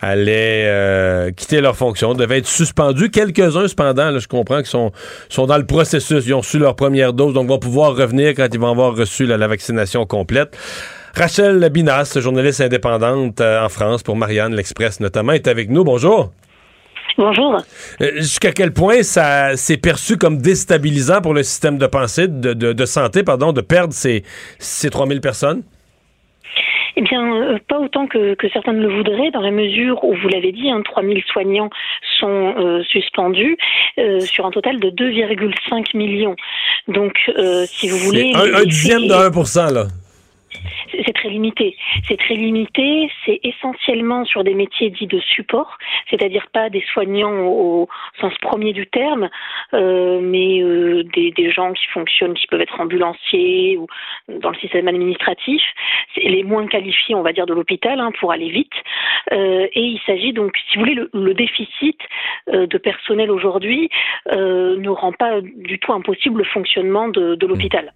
allaient 0.00 1.32
quitter 1.36 1.60
leur 1.60 1.76
fonction, 1.76 2.14
devaient 2.14 2.38
être 2.38 2.46
suspendus. 2.46 3.10
Quelques-uns, 3.10 3.68
cependant, 3.68 4.10
là, 4.10 4.18
je 4.18 4.28
comprends 4.28 4.62
sont, 4.66 4.92
sont 5.28 5.46
dans 5.46 5.58
le 5.58 5.66
processus. 5.66 6.24
Ils 6.26 6.34
ont 6.34 6.40
reçu 6.40 6.58
leur 6.58 6.76
première 6.76 7.12
dose, 7.12 7.34
donc 7.34 7.48
vont 7.48 7.58
pouvoir 7.58 7.96
revenir 7.96 8.30
quand 8.34 8.48
ils 8.52 8.60
vont 8.60 8.70
avoir 8.70 8.94
reçu 8.96 9.26
la 9.26 9.46
vaccination 9.48 10.04
complète. 10.06 10.56
Rachel 11.14 11.66
Binas, 11.70 12.16
journaliste 12.20 12.60
indépendante 12.60 13.40
euh, 13.40 13.64
en 13.64 13.68
France 13.70 14.02
pour 14.02 14.16
Marianne 14.16 14.54
L'Express 14.54 15.00
notamment, 15.00 15.32
est 15.32 15.48
avec 15.48 15.70
nous. 15.70 15.82
Bonjour. 15.82 16.30
Bonjour. 17.16 17.56
Euh, 18.02 18.10
Jusqu'à 18.16 18.52
quel 18.52 18.72
point 18.74 19.02
ça 19.02 19.56
s'est 19.56 19.78
perçu 19.78 20.18
comme 20.18 20.36
déstabilisant 20.38 21.22
pour 21.22 21.32
le 21.32 21.42
système 21.42 21.78
de 21.78 21.86
pensée, 21.86 22.28
de, 22.28 22.52
de- 22.52 22.74
de 22.74 22.84
santé, 22.84 23.22
pardon, 23.22 23.52
de 23.54 23.62
perdre 23.62 23.94
ces, 23.94 24.22
ces 24.58 24.90
3000 24.90 25.22
personnes? 25.22 25.62
Eh 26.96 27.02
bien, 27.02 27.34
euh, 27.34 27.58
pas 27.68 27.78
autant 27.78 28.06
que, 28.06 28.34
que 28.34 28.48
certains 28.48 28.72
ne 28.72 28.80
le 28.80 28.88
voudraient, 28.88 29.30
dans 29.30 29.42
la 29.42 29.50
mesure 29.50 30.02
où, 30.02 30.14
vous 30.14 30.28
l'avez 30.28 30.52
dit, 30.52 30.70
hein, 30.70 30.80
3000 30.82 31.22
soignants 31.24 31.68
sont 32.18 32.54
euh, 32.56 32.82
suspendus 32.84 33.58
euh, 33.98 34.20
sur 34.20 34.46
un 34.46 34.50
total 34.50 34.80
de 34.80 34.88
2,5 34.88 35.96
millions. 35.96 36.36
Donc, 36.88 37.30
euh, 37.36 37.66
si 37.66 37.88
vous 37.88 37.98
voulez... 37.98 38.32
Un, 38.34 38.60
un 38.60 38.64
dixième 38.64 39.06
de 39.06 39.12
1 39.12 39.72
là. 39.72 39.86
C'est 41.04 41.12
très 41.12 41.28
limité. 41.28 41.76
C'est 42.06 42.18
très 42.18 42.34
limité. 42.34 43.10
C'est 43.24 43.40
essentiellement 43.42 44.24
sur 44.24 44.44
des 44.44 44.54
métiers 44.54 44.90
dits 44.90 45.06
de 45.06 45.20
support, 45.20 45.78
c'est-à-dire 46.10 46.46
pas 46.52 46.70
des 46.70 46.84
soignants 46.92 47.46
au, 47.46 47.88
sens 48.20 48.32
premier 48.40 48.72
du 48.72 48.86
terme, 48.86 49.28
euh, 49.74 50.20
mais 50.20 50.62
euh, 50.62 51.02
des, 51.14 51.50
gens 51.50 51.72
qui 51.72 51.86
fonctionnent, 51.88 52.34
qui 52.34 52.46
peuvent 52.46 52.60
être 52.60 52.80
ambulanciers 52.80 53.76
ou 53.78 53.86
dans 54.28 54.50
le 54.50 54.56
système 54.56 54.88
administratif, 54.88 55.62
C'est 56.14 56.28
les 56.28 56.42
moins 56.42 56.66
qualifiés, 56.66 57.14
on 57.14 57.22
va 57.22 57.32
dire, 57.32 57.46
de 57.46 57.54
l'hôpital 57.54 58.00
hein, 58.00 58.10
pour 58.18 58.32
aller 58.32 58.50
vite. 58.50 58.72
Euh, 59.32 59.66
et 59.72 59.80
il 59.80 60.00
s'agit 60.06 60.32
donc, 60.32 60.56
si 60.70 60.76
vous 60.76 60.84
voulez, 60.84 60.94
le, 60.94 61.34
déficit 61.34 61.98
de 62.50 62.78
personnel 62.78 63.30
aujourd'hui 63.30 63.90
ne 64.32 64.88
rend 64.88 65.12
pas 65.12 65.40
du 65.42 65.78
tout 65.78 65.92
impossible 65.92 66.38
le 66.38 66.44
fonctionnement 66.44 67.08
de 67.08 67.46
l'hôpital. 67.46 67.92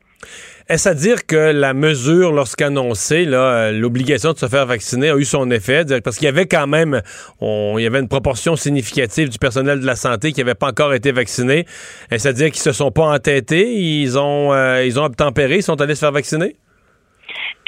Est-ce 0.70 0.88
à 0.88 0.94
dire 0.94 1.26
que 1.26 1.50
la 1.50 1.74
mesure, 1.74 2.30
lorsqu'annoncée, 2.30 3.26
euh, 3.26 3.72
l'obligation 3.72 4.32
de 4.32 4.38
se 4.38 4.46
faire 4.46 4.66
vacciner 4.66 5.10
a 5.10 5.16
eu 5.16 5.24
son 5.24 5.50
effet? 5.50 5.84
Parce 6.00 6.16
qu'il 6.16 6.26
y 6.26 6.28
avait 6.28 6.46
quand 6.46 6.68
même, 6.68 7.02
avait 7.40 7.98
une 7.98 8.08
proportion 8.08 8.54
significative 8.54 9.30
du 9.30 9.38
personnel 9.38 9.80
de 9.80 9.86
la 9.86 9.96
santé 9.96 10.32
qui 10.32 10.38
n'avait 10.38 10.54
pas 10.54 10.68
encore 10.68 10.94
été 10.94 11.10
vacciné. 11.10 11.66
Est-ce 12.12 12.28
à 12.28 12.32
dire 12.32 12.52
qu'ils 12.52 12.62
se 12.62 12.70
sont 12.70 12.92
pas 12.92 13.06
entêtés? 13.06 13.80
Ils 13.80 14.16
ont, 14.16 14.52
euh, 14.52 14.84
ils 14.84 15.00
ont 15.00 15.04
obtempéré? 15.04 15.56
Ils 15.56 15.62
sont 15.64 15.80
allés 15.80 15.96
se 15.96 16.00
faire 16.00 16.12
vacciner? 16.12 16.54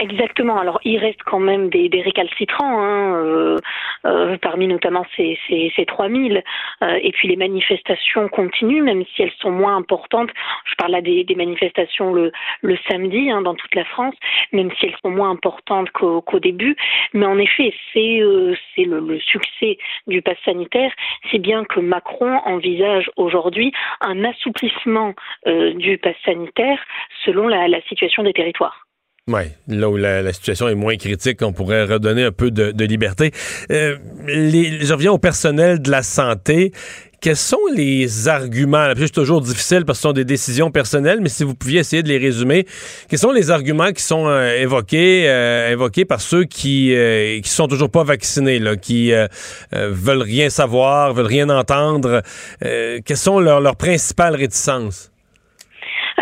Exactement. 0.03 0.59
Alors, 0.59 0.81
il 0.85 0.99
reste 0.99 1.23
quand 1.23 1.39
même 1.39 1.71
des, 1.71 1.89
des 1.89 2.03
récalcitrants, 2.03 2.83
hein, 2.83 3.15
euh, 3.25 3.57
euh, 4.05 4.37
parmi 4.43 4.67
notamment 4.67 5.07
ces, 5.17 5.39
ces, 5.47 5.73
ces 5.77 5.87
3000. 5.87 6.43
Euh, 6.83 6.99
et 7.01 7.13
puis, 7.13 7.29
les 7.29 7.37
manifestations 7.37 8.27
continuent, 8.29 8.83
même 8.83 9.05
si 9.15 9.23
elles 9.23 9.33
sont 9.39 9.53
moins 9.53 9.77
importantes. 9.77 10.31
Je 10.65 10.75
parle 10.75 10.91
là 10.91 11.03
des, 11.03 11.23
des 11.23 11.37
manifestations 11.37 12.13
le, 12.13 12.33
le 12.63 12.77
samedi 12.89 13.31
hein, 13.31 13.43
dans 13.43 13.55
toute 13.55 13.73
la 13.77 13.85
France, 13.85 14.17
même 14.51 14.73
si 14.73 14.87
elles 14.87 14.97
sont 15.05 15.11
moins 15.11 15.31
importantes 15.31 15.89
qu'au 15.93 16.41
début. 16.41 16.75
Mais 17.13 17.27
en 17.27 17.39
effet, 17.39 17.73
c'est 17.93 18.21
euh, 18.23 18.57
c'est 18.75 18.85
le, 18.85 18.99
le 18.99 19.21
succès 19.21 19.79
du 20.09 20.21
pass 20.21 20.37
sanitaire. 20.45 20.91
C'est 21.31 21.39
bien 21.39 21.65
que 21.65 21.79
Macron 21.79 22.41
envisage 22.45 23.09
aujourd'hui 23.17 23.73
un 24.01 24.25
assouplissement 24.25 25.15
euh, 25.47 25.75
du 25.75 25.97
pass 25.99 26.17
sanitaire 26.25 26.81
selon 27.25 27.47
la, 27.47 27.69
la 27.69 27.81
situation 27.83 28.25
des 28.25 28.33
territoires. 28.33 28.82
Oui, 29.29 29.43
là 29.69 29.89
où 29.89 29.97
la, 29.97 30.21
la, 30.21 30.33
situation 30.33 30.69
est 30.69 30.75
moins 30.75 30.97
critique, 30.97 31.43
on 31.43 31.53
pourrait 31.53 31.85
redonner 31.85 32.25
un 32.25 32.33
peu 32.33 32.51
de, 32.51 32.73
de 32.73 32.85
liberté. 32.85 33.31
Euh, 33.71 33.97
les, 34.27 34.85
je 34.85 34.93
reviens 34.93 35.13
au 35.13 35.19
personnel 35.19 35.81
de 35.81 35.93
la 35.93 36.03
santé. 36.03 36.73
Quels 37.21 37.37
sont 37.37 37.61
les 37.73 38.27
arguments? 38.27 38.89
C'est 38.97 39.11
toujours 39.11 39.41
difficile 39.41 39.85
parce 39.85 39.99
que 39.99 40.03
ce 40.03 40.09
sont 40.09 40.13
des 40.13 40.25
décisions 40.25 40.73
personnelles, 40.73 41.21
mais 41.23 41.29
si 41.29 41.45
vous 41.45 41.55
pouviez 41.55 41.79
essayer 41.79 42.03
de 42.03 42.09
les 42.09 42.19
résumer, 42.19 42.67
quels 43.09 43.21
sont 43.21 43.31
les 43.31 43.53
arguments 43.53 43.93
qui 43.93 44.03
sont 44.03 44.27
euh, 44.27 44.61
évoqués, 44.61 45.31
euh, 45.31 45.71
évoqués 45.71 46.05
par 46.05 46.21
ceux 46.21 46.43
qui 46.43 46.93
euh, 46.93 47.41
qui 47.43 47.49
sont 47.49 47.69
toujours 47.69 47.91
pas 47.91 48.03
vaccinés, 48.03 48.59
là, 48.59 48.75
qui 48.75 49.13
euh, 49.13 49.29
veulent 49.71 50.23
rien 50.23 50.51
savoir, 50.51 51.15
veulent 51.15 51.27
rien 51.27 51.49
entendre? 51.49 52.23
quelles 52.61 53.17
sont 53.17 53.39
leurs, 53.39 53.61
leurs 53.61 53.77
principales 53.77 54.35
réticences? 54.35 55.12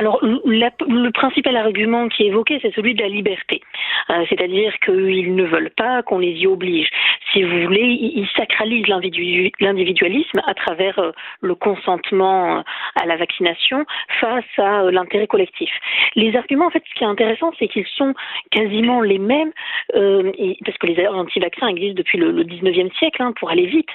Alors, 0.01 0.19
la, 0.47 0.71
le 0.89 1.11
principal 1.11 1.59
argument 1.59 2.09
qui 2.09 2.23
est 2.23 2.29
évoqué, 2.29 2.59
c'est 2.63 2.75
celui 2.75 2.95
de 2.95 3.03
la 3.03 3.09
liberté. 3.09 3.61
Euh, 4.09 4.25
C'est-à-dire 4.31 4.73
qu'ils 4.79 5.35
ne 5.35 5.45
veulent 5.45 5.75
pas 5.77 6.03
qu'on 6.03 6.21
les 6.21 6.33
y 6.33 6.47
oblige. 6.47 6.89
Si 7.33 7.43
vous 7.43 7.63
voulez, 7.63 7.99
ils 8.01 8.29
sacralisent 8.37 8.89
l'individualisme 8.89 10.41
à 10.47 10.55
travers 10.55 10.99
euh, 10.99 11.13
le 11.41 11.55
consentement 11.55 12.59
euh, 12.59 12.63
à 12.97 13.07
la 13.07 13.17
vaccination 13.17 13.85
face 14.21 14.45
à 14.59 14.83
euh, 14.83 14.91
l'intérêt 14.91 15.27
collectif. 15.27 15.71
Les 16.17 16.37
arguments, 16.37 16.67
en 16.67 16.71
fait, 16.71 16.83
ce 16.89 16.95
qui 16.95 17.05
est 17.05 17.07
intéressant, 17.07 17.53
c'est 17.59 17.69
qu'ils 17.69 17.87
sont 17.87 18.15
quasiment 18.51 19.01
les 19.01 19.19
mêmes, 19.19 19.53
euh, 19.95 20.33
parce 20.65 20.79
que 20.79 20.87
les 20.87 21.07
anti-vaccins 21.07 21.69
existent 21.69 21.97
depuis 21.97 22.19
le, 22.19 22.33
le 22.33 22.45
19e 22.45 22.93
siècle, 22.99 23.23
hein, 23.23 23.33
pour 23.39 23.51
aller 23.51 23.67
vite, 23.67 23.89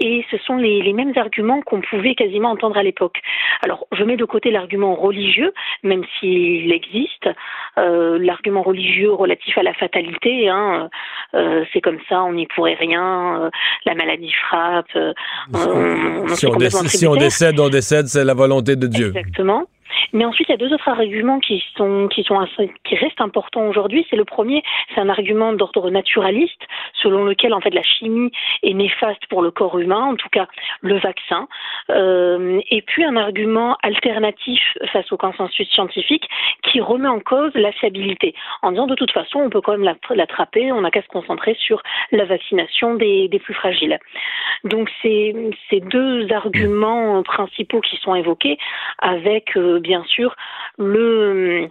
et 0.00 0.24
ce 0.30 0.38
sont 0.38 0.56
les, 0.56 0.92
mêmes 0.92 1.12
arguments 1.16 1.62
qu'on 1.62 1.80
pouvait 1.80 2.14
quasiment 2.14 2.50
entendre 2.50 2.76
à 2.76 2.82
l'époque. 2.82 3.20
Alors, 3.62 3.86
je 3.92 4.02
mets 4.02 4.16
de 4.16 4.24
côté 4.24 4.50
l'argument 4.50 4.94
religieux, 4.96 5.52
même 5.82 6.04
s'il 6.18 6.72
existe, 6.72 7.28
euh, 7.78 8.18
l'argument 8.20 8.62
religieux 8.62 9.12
relatif 9.12 9.56
à 9.56 9.62
la 9.62 9.74
fatalité, 9.74 10.48
hein, 10.48 10.90
euh, 11.34 11.64
c'est 11.72 11.80
comme 11.80 11.98
ça, 12.08 12.22
on 12.22 12.32
n'y 12.32 12.46
pourrait 12.46 12.74
rien, 12.80 13.42
euh, 13.42 13.50
la 13.86 13.94
maladie 13.94 14.32
frappe. 14.48 14.86
Euh, 14.96 15.12
on, 15.54 16.24
on 16.24 16.34
si, 16.34 16.46
on 16.46 16.56
décède, 16.56 16.88
si, 16.88 17.06
on 17.06 17.14
décède, 17.14 17.60
on 17.60 17.68
décède, 17.68 18.06
c'est 18.08 18.24
la 18.24 18.34
volonté 18.34 18.76
de 18.76 18.86
Dieu. 18.86 19.12
Exactement. 19.14 19.66
Mais 20.12 20.24
ensuite, 20.24 20.48
il 20.48 20.52
y 20.52 20.54
a 20.54 20.58
deux 20.58 20.72
autres 20.72 20.88
arguments 20.88 21.40
qui 21.40 21.62
sont 21.76 22.08
qui 22.08 22.22
sont 22.24 22.38
qui 22.84 22.96
restent 22.96 23.20
importants 23.20 23.66
aujourd'hui. 23.68 24.06
C'est 24.10 24.16
le 24.16 24.24
premier, 24.24 24.62
c'est 24.94 25.00
un 25.00 25.08
argument 25.08 25.52
d'ordre 25.52 25.90
naturaliste, 25.90 26.62
selon 26.94 27.24
lequel 27.24 27.54
en 27.54 27.60
fait 27.60 27.74
la 27.74 27.82
chimie 27.82 28.30
est 28.62 28.74
néfaste 28.74 29.26
pour 29.28 29.42
le 29.42 29.50
corps 29.50 29.78
humain, 29.78 30.02
en 30.02 30.16
tout 30.16 30.28
cas 30.30 30.46
le 30.80 30.98
vaccin. 30.98 31.48
Euh, 31.90 32.60
et 32.70 32.82
puis 32.82 33.04
un 33.04 33.16
argument 33.16 33.76
alternatif 33.82 34.60
face 34.92 35.10
au 35.12 35.16
consensus 35.16 35.68
scientifique 35.70 36.28
qui 36.62 36.80
remet 36.80 37.08
en 37.08 37.20
cause 37.20 37.52
la 37.54 37.72
fiabilité, 37.72 38.34
en 38.62 38.70
disant 38.72 38.86
de 38.86 38.94
toute 38.94 39.12
façon 39.12 39.40
on 39.40 39.50
peut 39.50 39.60
quand 39.60 39.76
même 39.76 39.94
l'attraper, 40.10 40.72
on 40.72 40.82
n'a 40.82 40.90
qu'à 40.90 41.02
se 41.02 41.08
concentrer 41.08 41.56
sur 41.58 41.82
la 42.12 42.24
vaccination 42.24 42.94
des, 42.94 43.28
des 43.28 43.38
plus 43.38 43.54
fragiles. 43.54 43.98
Donc 44.64 44.90
c'est 45.02 45.34
ces 45.68 45.80
deux 45.80 46.30
arguments 46.32 47.22
principaux 47.22 47.80
qui 47.80 47.96
sont 47.96 48.14
évoqués 48.14 48.58
avec 48.98 49.56
euh, 49.56 49.79
bien 49.80 50.04
sûr 50.04 50.34
le 50.78 51.68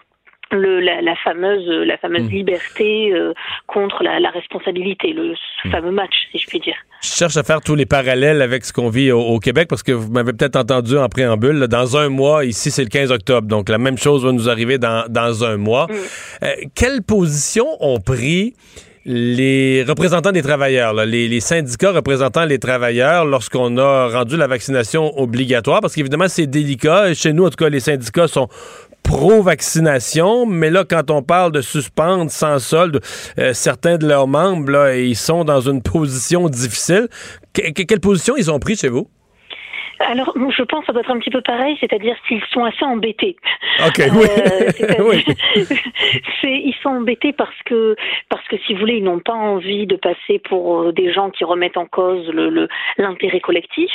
le, 0.52 0.80
la, 0.80 1.02
la, 1.02 1.16
fameuse, 1.16 1.68
la 1.68 1.98
fameuse 1.98 2.24
mmh. 2.24 2.34
liberté 2.34 3.14
euh, 3.14 3.34
contre 3.68 4.04
la, 4.04 4.20
la, 4.20 4.30
responsabilité, 4.32 5.14
le 5.14 5.34
mmh. 5.66 5.72
fameux 5.72 5.92
match, 5.92 6.14
si 6.32 6.40
je 6.40 6.48
puis 6.48 6.60
dire. 6.60 6.76
Je 7.02 7.10
cherche 7.10 7.38
à 7.38 7.44
faire 7.44 7.62
tous 7.62 7.76
les 7.76 7.86
parallèles 7.86 8.42
avec 8.42 8.66
ce 8.66 8.74
qu'on 8.74 8.90
vit 8.90 9.12
au, 9.12 9.22
au, 9.22 9.40
Québec 9.40 9.68
parce 9.70 9.84
que 9.84 9.92
vous 9.92 10.12
m'avez 10.12 10.34
peut-être 10.34 10.56
entendu 10.56 10.98
en 10.98 11.08
préambule. 11.08 11.58
Là, 11.58 11.68
dans 11.68 11.98
un 11.98 12.10
mois, 12.10 12.46
ici, 12.46 12.72
c'est 12.72 12.84
le 12.84 12.90
15 12.90 13.12
octobre. 13.12 13.48
Donc, 13.48 13.70
la 13.70 13.78
même 13.78 13.98
chose 13.98 14.26
va 14.26 14.32
nous 14.32 14.50
arriver 14.50 14.78
dans, 14.78 15.06
dans 15.10 15.44
un 15.44 15.58
mois. 15.58 15.88
Mmh. 15.88 15.94
Euh, 16.44 16.48
quelle 16.76 17.04
position 17.04 17.68
ont 17.80 18.00
pris 18.00 18.54
les 19.06 19.84
représentants 19.88 20.32
des 20.32 20.42
travailleurs, 20.42 20.94
les, 20.94 21.40
syndicats 21.40 21.92
représentant 21.92 22.46
les 22.46 22.60
travailleurs 22.60 23.26
lorsqu'on 23.26 23.78
a 23.78 24.08
rendu 24.10 24.38
la 24.38 24.48
vaccination 24.48 25.18
obligatoire, 25.20 25.82
parce 25.82 25.96
qu'évidemment, 25.96 26.28
c'est 26.28 26.48
délicat. 26.48 27.14
Chez 27.14 27.34
nous, 27.34 27.46
en 27.46 27.50
tout 27.50 27.56
cas, 27.56 27.70
les 27.70 27.80
syndicats 27.80 28.28
sont 28.28 28.50
pro-vaccination, 29.04 30.46
mais 30.46 30.70
là, 30.70 30.84
quand 30.88 31.10
on 31.10 31.24
parle 31.24 31.52
de 31.52 31.62
suspendre 31.62 32.30
sans 32.30 32.60
solde, 32.60 33.02
euh, 33.40 33.54
certains 33.54 33.98
de 33.98 34.08
leurs 34.08 34.28
membres, 34.28 34.94
ils 34.94 35.16
sont 35.16 35.44
dans 35.46 35.62
une 35.62 35.82
position 35.84 36.50
difficile. 36.50 37.08
Que, 37.54 37.72
que, 37.72 37.84
quelle 37.84 38.02
position 38.02 38.36
ils 38.38 38.52
ont 38.52 38.60
pris 38.60 38.76
chez 38.76 38.90
vous? 38.90 39.10
Alors, 40.00 40.34
je 40.36 40.64
pense 40.64 40.82
que 40.82 40.86
ça 40.88 40.94
doit 40.94 41.02
être 41.02 41.12
un 41.12 41.20
petit 41.20 41.30
peu 41.30 41.42
pareil, 41.42 41.78
c'est-à-dire 41.80 42.16
qu'ils 42.28 42.42
sont 42.52 42.64
assez 42.64 42.84
embêtés. 42.84 43.36
Ok, 43.86 44.02
oui. 44.14 44.28
Euh, 44.40 44.96
oui. 45.02 45.26
ils 46.44 46.76
sont 46.82 46.90
embêtés 46.90 47.34
parce 47.34 47.62
que, 47.66 47.96
parce 48.30 48.46
que 48.48 48.58
si 48.60 48.74
vous 48.74 48.80
voulez, 48.80 48.96
ils 48.98 49.04
n'ont 49.04 49.20
pas 49.20 49.34
envie 49.34 49.86
de 49.88 49.96
passer 49.96 50.40
pour 50.40 50.82
euh, 50.82 50.92
des 50.92 51.12
gens 51.12 51.30
qui 51.30 51.44
remettent 51.44 51.78
en 51.78 51.86
cause 51.86 52.28
l'intérêt 52.98 53.38
le, 53.38 53.40
collectif. 53.40 53.92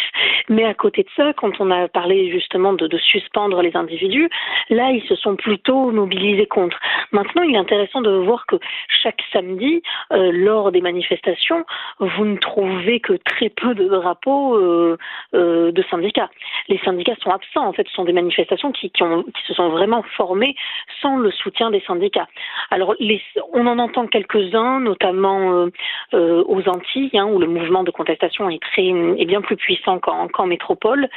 Mais 0.49 0.65
à 0.65 0.75
côté 0.75 1.03
de 1.03 1.09
ça, 1.17 1.33
quand 1.35 1.61
on 1.61 1.71
a 1.71 1.89
parlé 1.89 2.31
justement 2.31 2.73
de, 2.73 2.87
de 2.87 2.99
suspendre 2.99 3.63
les 3.63 3.77
individus, 3.77 4.29
là, 4.71 4.91
ils 4.91 5.05
se 5.09 5.17
sont 5.17 5.37
plutôt 5.37 5.91
mobilisés 5.91 6.47
contre. 6.47 6.79
Maintenant, 7.13 7.43
il 7.43 7.55
est 7.55 7.59
intéressant 7.59 8.01
de 8.01 8.11
voir 8.11 8.47
que 8.47 8.57
chaque 9.03 9.23
samedi, 9.33 9.83
euh, 10.13 10.31
lors 10.33 10.73
des 10.73 10.81
manifestations, 10.81 11.65
vous 12.01 12.25
ne 12.25 12.37
trouvez 12.37 13.01
que 13.01 13.15
très 13.15 13.49
peu 13.49 13.75
de 13.75 13.87
drapeaux 13.87 14.57
euh, 14.57 14.97
euh, 15.35 15.73
de 15.73 15.85
syndicats. 15.95 16.31
Les 16.69 16.79
syndicats 16.79 17.17
sont 17.23 17.31
absents. 17.31 17.67
En 17.67 17.73
fait, 17.73 17.87
ce 17.89 17.95
sont 17.95 18.05
des 18.05 18.13
manifestations 18.13 18.73
qui, 18.73 18.91
qui, 18.91 19.03
ont, 19.03 19.23
qui 19.23 19.43
se 19.49 19.55
sont 19.55 19.69
vraiment 19.71 20.03
formées 20.17 20.55
sans 21.01 21.17
le 21.17 21.31
soutien 21.31 21.71
des 21.71 21.83
syndicats. 21.87 22.29
Alors, 22.71 22.95
les, 22.99 23.21
on 23.53 23.67
en 23.67 23.79
entend 23.79 24.07
quelques-uns, 24.07 24.81
notamment 24.81 25.53
euh, 25.53 25.71
euh, 26.15 26.43
aux 26.47 26.63
Antilles, 26.69 27.11
hein, 27.15 27.27
où 27.27 27.39
le 27.39 27.47
mouvement 27.47 27.85
de 27.85 27.91
contestation 27.91 28.49
est 28.51 28.63
très 28.63 28.87
est 29.21 29.27
bien 29.27 29.41
plus 29.41 29.57
puissant 29.57 29.99
qu'en 29.99 30.29
qu 30.29 30.43
métropole. 30.47 31.09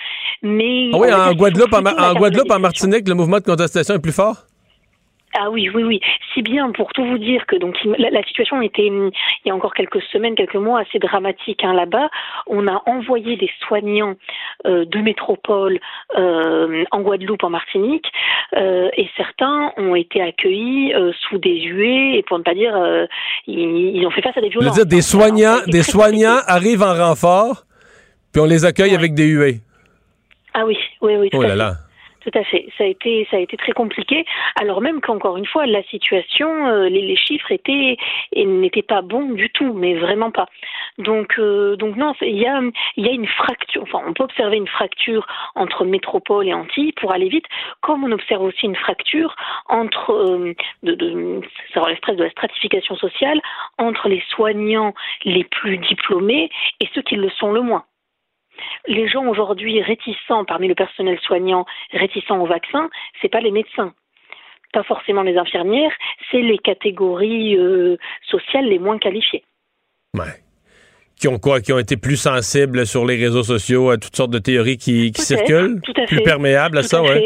Mais 0.41 0.89
ah 0.93 0.97
oui, 0.99 1.13
en 1.13 1.33
Guadeloupe, 1.33 1.73
en, 1.73 1.85
en 1.85 2.13
Guadeloupe, 2.13 2.51
en 2.51 2.59
Martinique, 2.59 3.07
le 3.07 3.15
mouvement 3.15 3.37
de 3.37 3.43
contestation 3.43 3.95
est 3.95 4.01
plus 4.01 4.15
fort? 4.15 4.46
Ah 5.39 5.51
oui, 5.51 5.69
oui, 5.73 5.83
oui. 5.83 5.99
Si 6.33 6.41
bien 6.41 6.71
pour 6.71 6.91
tout 6.93 7.05
vous 7.05 7.19
dire 7.19 7.45
que 7.45 7.55
donc 7.55 7.77
la, 7.83 8.09
la, 8.09 8.23
situation 8.23 8.59
était 8.61 8.87
il 8.87 9.11
y 9.45 9.51
a 9.51 9.55
encore 9.55 9.75
quelques 9.75 10.01
semaines, 10.11 10.33
quelques 10.33 10.55
mois 10.55 10.79
assez 10.79 10.97
dramatique 10.97 11.63
hein, 11.63 11.73
là-bas. 11.73 12.09
On 12.47 12.67
a 12.67 12.81
envoyé 12.87 13.37
des 13.37 13.49
soignants 13.59 14.15
euh, 14.65 14.85
de 14.85 14.97
métropole 14.99 15.79
euh, 16.17 16.83
en 16.89 17.01
Guadeloupe, 17.01 17.43
en 17.43 17.51
Martinique, 17.51 18.07
euh, 18.55 18.89
et 18.97 19.07
certains 19.15 19.73
ont 19.77 19.93
été 19.93 20.21
accueillis 20.21 20.93
euh, 20.95 21.11
sous 21.29 21.37
des 21.37 21.61
huées 21.61 22.17
et 22.17 22.23
pour 22.23 22.39
ne 22.39 22.43
pas 22.43 22.55
dire 22.55 22.75
euh, 22.75 23.05
ils, 23.45 23.59
ils, 23.95 24.07
ont 24.07 24.11
fait 24.11 24.23
face 24.23 24.37
à 24.37 24.41
des 24.41 24.49
violences. 24.49 24.75
Je 24.75 24.79
veux 24.79 24.85
dire, 24.85 24.97
des 24.97 25.03
soignants, 25.03 25.59
des 25.67 25.83
soignants 25.83 26.39
arrivent 26.47 26.83
en 26.83 26.95
renfort, 26.95 27.65
puis 28.31 28.41
on 28.41 28.45
les 28.45 28.65
accueille 28.65 28.91
ouais. 28.91 28.97
avec 28.97 29.13
des 29.13 29.27
huées. 29.27 29.59
Ah 30.55 30.65
oui, 30.65 30.77
oui, 31.01 31.15
oui. 31.17 31.29
Oh 31.33 31.43
là 31.43 31.55
là. 31.55 31.73
Tout 32.27 32.39
à 32.39 32.43
fait. 32.43 32.67
Ça 32.77 32.83
a 32.83 32.87
été, 32.87 33.25
très 33.57 33.71
compliqué. 33.71 34.25
Alors 34.59 34.81
même 34.81 34.99
qu'encore 34.99 35.37
une 35.37 35.45
fois, 35.45 35.65
la 35.65 35.81
situation, 35.83 36.67
euh, 36.67 36.89
les, 36.89 37.15
chiffres 37.15 37.53
étaient 37.53 37.95
n'étaient 38.35 38.81
pas 38.81 39.01
bons 39.01 39.29
du 39.29 39.49
tout, 39.49 39.71
mais 39.71 39.93
vraiment 39.95 40.29
pas. 40.29 40.47
Donc, 40.97 41.39
euh, 41.39 41.77
non, 41.79 42.13
il 42.21 42.37
y 42.37 42.45
a, 42.45 42.59
une 43.11 43.27
fracture. 43.27 43.83
Enfin, 43.83 44.01
on 44.05 44.11
peut 44.11 44.25
observer 44.25 44.57
une 44.57 44.67
fracture 44.67 45.25
entre 45.55 45.85
métropole 45.85 46.49
et 46.49 46.53
Antilles 46.53 46.91
pour 46.93 47.13
aller 47.13 47.29
vite, 47.29 47.45
comme 47.79 48.03
on 48.03 48.11
observe 48.11 48.43
aussi 48.43 48.65
une 48.65 48.75
fracture 48.75 49.33
entre, 49.69 50.11
euh, 50.11 50.53
ça 51.73 51.79
relève 51.79 51.99
presque 52.01 52.19
de 52.19 52.25
la 52.25 52.31
stratification 52.31 52.97
sociale 52.97 53.39
entre 53.77 54.09
les 54.09 54.21
soignants 54.31 54.93
les 55.23 55.45
plus 55.45 55.77
diplômés 55.77 56.49
et 56.81 56.89
ceux 56.93 57.03
qui 57.03 57.15
le 57.15 57.29
sont 57.29 57.53
le 57.53 57.61
moins 57.61 57.85
les 58.87 59.07
gens 59.07 59.25
aujourd'hui 59.27 59.81
réticents 59.81 60.45
parmi 60.45 60.67
le 60.67 60.75
personnel 60.75 61.19
soignant, 61.19 61.65
réticents 61.91 62.39
au 62.39 62.45
vaccin, 62.45 62.89
c'est 63.21 63.29
pas 63.29 63.41
les 63.41 63.51
médecins, 63.51 63.93
pas 64.73 64.83
forcément 64.83 65.23
les 65.23 65.37
infirmières, 65.37 65.93
c'est 66.31 66.41
les 66.41 66.57
catégories 66.57 67.57
euh, 67.57 67.97
sociales 68.29 68.65
les 68.65 68.79
moins 68.79 68.97
qualifiées. 68.97 69.43
Qui 71.19 71.27
ont 71.27 71.39
quoi, 71.39 71.61
qui 71.61 71.73
ont 71.73 71.79
été 71.79 71.97
plus 71.97 72.17
sensibles 72.17 72.85
sur 72.85 73.05
les 73.05 73.15
réseaux 73.15 73.43
sociaux 73.43 73.89
à 73.89 73.97
toutes 73.97 74.15
sortes 74.15 74.31
de 74.31 74.39
théories 74.39 74.77
qui, 74.77 75.11
qui 75.11 75.21
circulent, 75.21 75.81
tout 75.83 75.93
à 76.01 76.05
plus 76.05 76.17
fait. 76.17 76.23
perméables 76.23 76.77
à 76.77 76.81
Tout 76.81 76.87
ça, 76.87 76.97
à 76.99 77.01
ouais. 77.01 77.19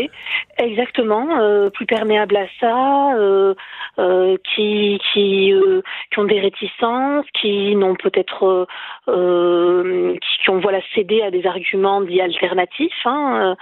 fait. 0.57 0.65
Exactement, 0.65 1.39
euh, 1.39 1.69
plus 1.69 1.85
perméable 1.85 2.35
à 2.37 2.45
ça, 2.59 3.15
euh, 3.17 3.53
euh, 3.99 4.37
qui 4.53 4.99
qui 5.11 5.51
euh, 5.53 5.81
qui 6.11 6.19
ont 6.19 6.25
des 6.25 6.39
réticences, 6.39 7.25
qui 7.39 7.75
n'ont 7.75 7.95
peut-être 7.95 8.43
euh, 8.45 8.65
euh, 9.07 10.13
qui, 10.13 10.43
qui 10.43 10.49
ont 10.49 10.59
voilà 10.59 10.79
cédé 10.93 11.21
à 11.23 11.31
des 11.31 11.45
arguments 11.45 12.01
dits 12.01 12.21
alternatifs. 12.21 12.91
Hein, 13.05 13.55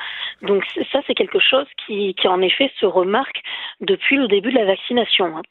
euh. 0.43 0.47
donc 0.47 0.63
ça 0.91 0.99
c'est 1.07 1.13
quelque 1.15 1.39
chose 1.39 1.67
qui 1.85 2.13
qui 2.15 2.27
en 2.27 2.41
effet 2.41 2.69
se 2.79 2.85
remarque 2.85 3.41
depuis 3.81 4.17
le 4.17 4.27
début 4.27 4.51
de 4.51 4.57
la 4.57 4.65
vaccination. 4.65 5.37
hein. 5.37 5.41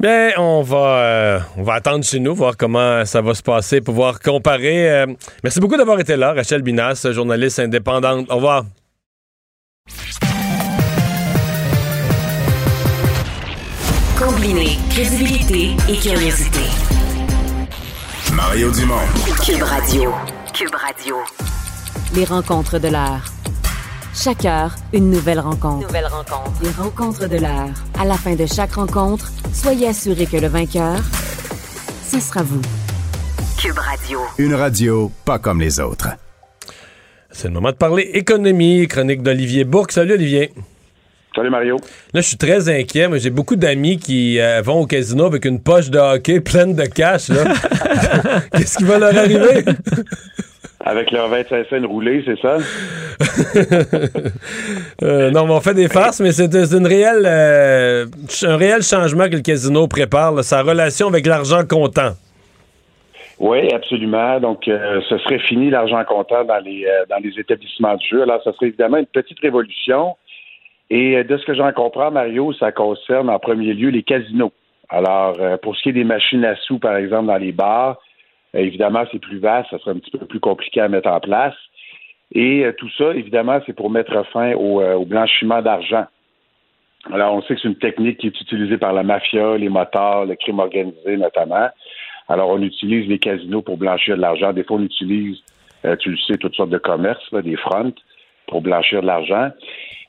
Ben, 0.00 0.32
on 0.38 0.62
va, 0.62 0.78
euh, 0.78 1.40
on 1.58 1.62
va 1.62 1.74
attendre 1.74 2.02
chez 2.04 2.20
nous, 2.20 2.34
voir 2.34 2.56
comment 2.56 3.04
ça 3.04 3.20
va 3.20 3.34
se 3.34 3.42
passer, 3.42 3.82
pouvoir 3.82 4.18
comparer. 4.18 4.90
euh. 4.90 5.06
merci 5.44 5.60
beaucoup 5.60 5.76
d'avoir 5.76 6.00
été 6.00 6.16
là, 6.16 6.32
Rachel 6.32 6.62
Binas, 6.62 7.06
journaliste 7.12 7.58
indépendante. 7.58 8.26
Au 8.30 8.36
revoir. 8.36 8.64
Combiner 14.18 14.76
crédibilité 14.90 15.70
et 15.88 15.96
curiosité. 15.96 16.60
Mario 18.34 18.70
Dumont. 18.70 18.94
Cube 19.44 19.62
Radio. 19.62 20.12
Cube 20.52 20.74
Radio. 20.74 21.16
Les 22.14 22.24
rencontres 22.24 22.78
de 22.78 22.88
l'heure. 22.88 23.24
Chaque 24.14 24.44
heure, 24.44 24.74
une 24.92 25.08
nouvelle 25.08 25.38
rencontre. 25.38 25.86
Nouvelle 25.86 26.06
rencontre. 26.06 26.52
Les 26.62 26.70
rencontres 26.70 27.28
de 27.28 27.36
l'heure. 27.36 27.70
À 27.98 28.04
la 28.04 28.14
fin 28.14 28.34
de 28.34 28.44
chaque 28.44 28.72
rencontre, 28.72 29.30
soyez 29.52 29.88
assurés 29.88 30.26
que 30.26 30.36
le 30.36 30.48
vainqueur, 30.48 30.98
ce 32.04 32.18
sera 32.18 32.42
vous. 32.42 32.60
Cube 33.56 33.78
Radio. 33.78 34.18
Une 34.38 34.54
radio 34.54 35.12
pas 35.24 35.38
comme 35.38 35.60
les 35.60 35.78
autres. 35.78 36.08
C'est 37.30 37.46
le 37.48 37.54
moment 37.54 37.70
de 37.70 37.76
parler 37.76 38.02
économie, 38.14 38.88
chronique 38.88 39.22
d'Olivier 39.22 39.62
Bourque. 39.62 39.92
Salut 39.92 40.14
Olivier. 40.14 40.52
Salut 41.34 41.50
Mario. 41.50 41.76
Là, 42.12 42.20
je 42.20 42.26
suis 42.26 42.36
très 42.36 42.68
inquiet. 42.68 43.06
Moi, 43.06 43.18
j'ai 43.18 43.30
beaucoup 43.30 43.54
d'amis 43.54 43.98
qui 43.98 44.40
euh, 44.40 44.60
vont 44.62 44.80
au 44.80 44.86
casino 44.86 45.26
avec 45.26 45.44
une 45.44 45.60
poche 45.60 45.88
de 45.88 45.98
hockey 45.98 46.40
pleine 46.40 46.74
de 46.74 46.84
cash. 46.86 47.28
Qu'est-ce 48.52 48.76
qui 48.76 48.84
va 48.84 48.98
leur 48.98 49.16
arriver? 49.16 49.64
Avec 50.82 51.10
leur 51.10 51.28
25 51.28 51.66
cents 51.68 51.86
roulés, 51.86 52.22
c'est 52.24 52.40
ça? 52.40 52.58
Euh, 55.02 55.30
non, 55.30 55.46
mais 55.46 55.52
on 55.54 55.60
fait 55.60 55.72
des 55.72 55.88
farces, 55.88 56.20
mais 56.20 56.30
c'est 56.30 56.52
une 56.54 56.86
réelle, 56.86 57.24
euh, 57.24 58.04
un 58.42 58.56
réel 58.56 58.82
changement 58.82 59.24
que 59.30 59.36
le 59.36 59.40
casino 59.40 59.88
prépare, 59.88 60.32
là, 60.32 60.42
sa 60.42 60.62
relation 60.62 61.08
avec 61.08 61.26
l'argent 61.26 61.62
comptant. 61.66 62.12
Oui, 63.38 63.72
absolument. 63.72 64.38
Donc, 64.40 64.68
euh, 64.68 65.00
ce 65.08 65.16
serait 65.18 65.38
fini 65.38 65.70
l'argent 65.70 66.04
comptant 66.04 66.44
dans 66.44 66.62
les, 66.62 66.86
dans 67.08 67.16
les 67.16 67.32
établissements 67.38 67.94
de 67.94 68.02
jeu. 68.02 68.22
Alors, 68.22 68.42
ce 68.44 68.52
serait 68.52 68.66
évidemment 68.66 68.98
une 68.98 69.06
petite 69.06 69.40
révolution. 69.40 70.16
Et 70.90 71.24
de 71.24 71.36
ce 71.38 71.46
que 71.46 71.54
j'en 71.54 71.72
comprends, 71.72 72.10
Mario, 72.10 72.52
ça 72.52 72.72
concerne 72.72 73.30
en 73.30 73.38
premier 73.38 73.72
lieu 73.72 73.88
les 73.88 74.02
casinos. 74.02 74.52
Alors, 74.90 75.38
pour 75.62 75.76
ce 75.76 75.82
qui 75.82 75.88
est 75.90 75.92
des 75.92 76.04
machines 76.04 76.44
à 76.44 76.56
sous, 76.56 76.78
par 76.78 76.96
exemple, 76.96 77.28
dans 77.28 77.38
les 77.38 77.52
bars, 77.52 77.98
évidemment, 78.54 79.04
c'est 79.12 79.20
plus 79.20 79.38
vaste, 79.38 79.70
ça 79.70 79.78
serait 79.78 79.92
un 79.92 79.98
petit 79.98 80.10
peu 80.10 80.26
plus 80.26 80.40
compliqué 80.40 80.80
à 80.80 80.88
mettre 80.88 81.08
en 81.08 81.20
place. 81.20 81.54
Et 82.32 82.64
euh, 82.64 82.72
tout 82.72 82.90
ça, 82.96 83.12
évidemment, 83.14 83.60
c'est 83.66 83.72
pour 83.72 83.90
mettre 83.90 84.24
fin 84.32 84.54
au, 84.54 84.80
euh, 84.80 84.94
au 84.94 85.04
blanchiment 85.04 85.62
d'argent. 85.62 86.06
Alors, 87.12 87.34
on 87.34 87.42
sait 87.42 87.54
que 87.54 87.60
c'est 87.62 87.68
une 87.68 87.76
technique 87.76 88.18
qui 88.18 88.26
est 88.26 88.40
utilisée 88.40 88.76
par 88.76 88.92
la 88.92 89.02
mafia, 89.02 89.56
les 89.56 89.68
motards, 89.68 90.26
le 90.26 90.36
crime 90.36 90.58
organisé 90.58 91.16
notamment. 91.16 91.68
Alors, 92.28 92.50
on 92.50 92.62
utilise 92.62 93.08
les 93.08 93.18
casinos 93.18 93.62
pour 93.62 93.78
blanchir 93.78 94.16
de 94.16 94.20
l'argent. 94.20 94.52
Des 94.52 94.62
fois, 94.62 94.76
on 94.76 94.84
utilise, 94.84 95.38
euh, 95.84 95.96
tu 95.96 96.10
le 96.10 96.16
sais, 96.18 96.36
toutes 96.36 96.54
sortes 96.54 96.70
de 96.70 96.78
commerces, 96.78 97.30
là, 97.32 97.42
des 97.42 97.56
fronts, 97.56 97.94
pour 98.46 98.60
blanchir 98.60 99.02
de 99.02 99.06
l'argent. 99.06 99.50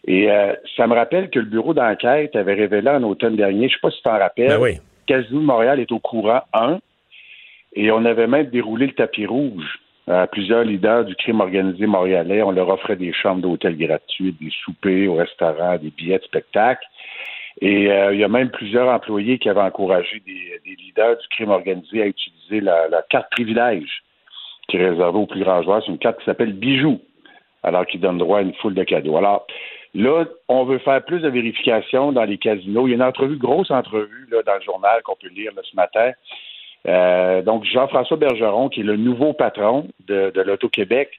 Et 0.05 0.29
euh, 0.29 0.53
ça 0.75 0.85
me 0.87 0.93
rappelle 0.93 1.29
que 1.29 1.39
le 1.39 1.45
bureau 1.45 1.73
d'enquête 1.73 2.35
avait 2.35 2.53
révélé 2.53 2.89
en 2.89 3.03
automne 3.03 3.35
dernier, 3.35 3.69
je 3.69 3.73
ne 3.73 3.77
sais 3.77 3.81
pas 3.81 3.91
si 3.91 3.97
tu 3.97 4.03
t'en 4.03 4.17
rappelles, 4.17 4.49
Ben 4.49 4.61
oui. 4.61 4.77
Casino 5.07 5.39
de 5.39 5.45
Montréal 5.45 5.79
est 5.79 5.91
au 5.91 5.99
courant 5.99 6.41
1 6.53 6.79
et 7.73 7.91
on 7.91 8.05
avait 8.05 8.27
même 8.27 8.47
déroulé 8.47 8.87
le 8.87 8.93
tapis 8.93 9.25
rouge 9.25 9.79
à 10.07 10.27
plusieurs 10.27 10.63
leaders 10.63 11.05
du 11.05 11.15
crime 11.15 11.41
organisé 11.41 11.85
montréalais. 11.85 12.41
On 12.41 12.51
leur 12.51 12.69
offrait 12.69 12.95
des 12.95 13.13
chambres 13.13 13.41
d'hôtel 13.41 13.77
gratuites, 13.77 14.41
des 14.41 14.51
soupers 14.63 15.07
au 15.07 15.15
restaurant, 15.15 15.77
des 15.77 15.91
billets 15.91 16.19
de 16.19 16.23
spectacle. 16.23 16.85
Et 17.61 17.91
euh, 17.91 18.13
il 18.13 18.19
y 18.19 18.23
a 18.23 18.27
même 18.27 18.49
plusieurs 18.49 18.89
employés 18.89 19.37
qui 19.37 19.49
avaient 19.49 19.61
encouragé 19.61 20.21
des, 20.25 20.75
leaders 20.75 21.17
du 21.17 21.27
crime 21.29 21.49
organisé 21.49 22.01
à 22.01 22.07
utiliser 22.07 22.61
la, 22.61 22.87
la 22.87 23.03
carte 23.03 23.29
privilège 23.31 24.03
qui 24.67 24.77
est 24.77 24.89
réservée 24.89 25.19
aux 25.19 25.27
plus 25.27 25.43
grands 25.43 25.61
joueurs. 25.61 25.83
C'est 25.85 25.91
une 25.91 25.97
carte 25.97 26.19
qui 26.19 26.25
s'appelle 26.25 26.53
Bijou, 26.53 26.99
alors 27.63 27.85
qui 27.85 27.97
donne 27.97 28.17
droit 28.17 28.39
à 28.39 28.41
une 28.41 28.53
foule 28.55 28.73
de 28.73 28.83
cadeaux. 28.83 29.17
Alors, 29.17 29.45
Là, 29.93 30.23
on 30.47 30.63
veut 30.63 30.77
faire 30.77 31.03
plus 31.03 31.19
de 31.19 31.27
vérifications 31.27 32.13
dans 32.13 32.23
les 32.23 32.37
casinos. 32.37 32.87
Il 32.87 32.91
y 32.91 32.93
a 32.93 32.95
une 32.95 33.03
entrevue, 33.03 33.37
grosse 33.37 33.71
entrevue 33.71 34.25
là, 34.31 34.41
dans 34.43 34.55
le 34.55 34.61
journal 34.61 35.01
qu'on 35.03 35.17
peut 35.17 35.27
lire 35.27 35.51
là, 35.53 35.61
ce 35.69 35.75
matin. 35.75 36.11
Euh, 36.87 37.41
donc, 37.41 37.63
Jean-François 37.65 38.17
Bergeron, 38.17 38.69
qui 38.69 38.81
est 38.81 38.83
le 38.83 38.97
nouveau 38.97 39.33
patron 39.33 39.87
de, 40.07 40.31
de 40.33 40.41
l'Auto-Québec, 40.41 41.09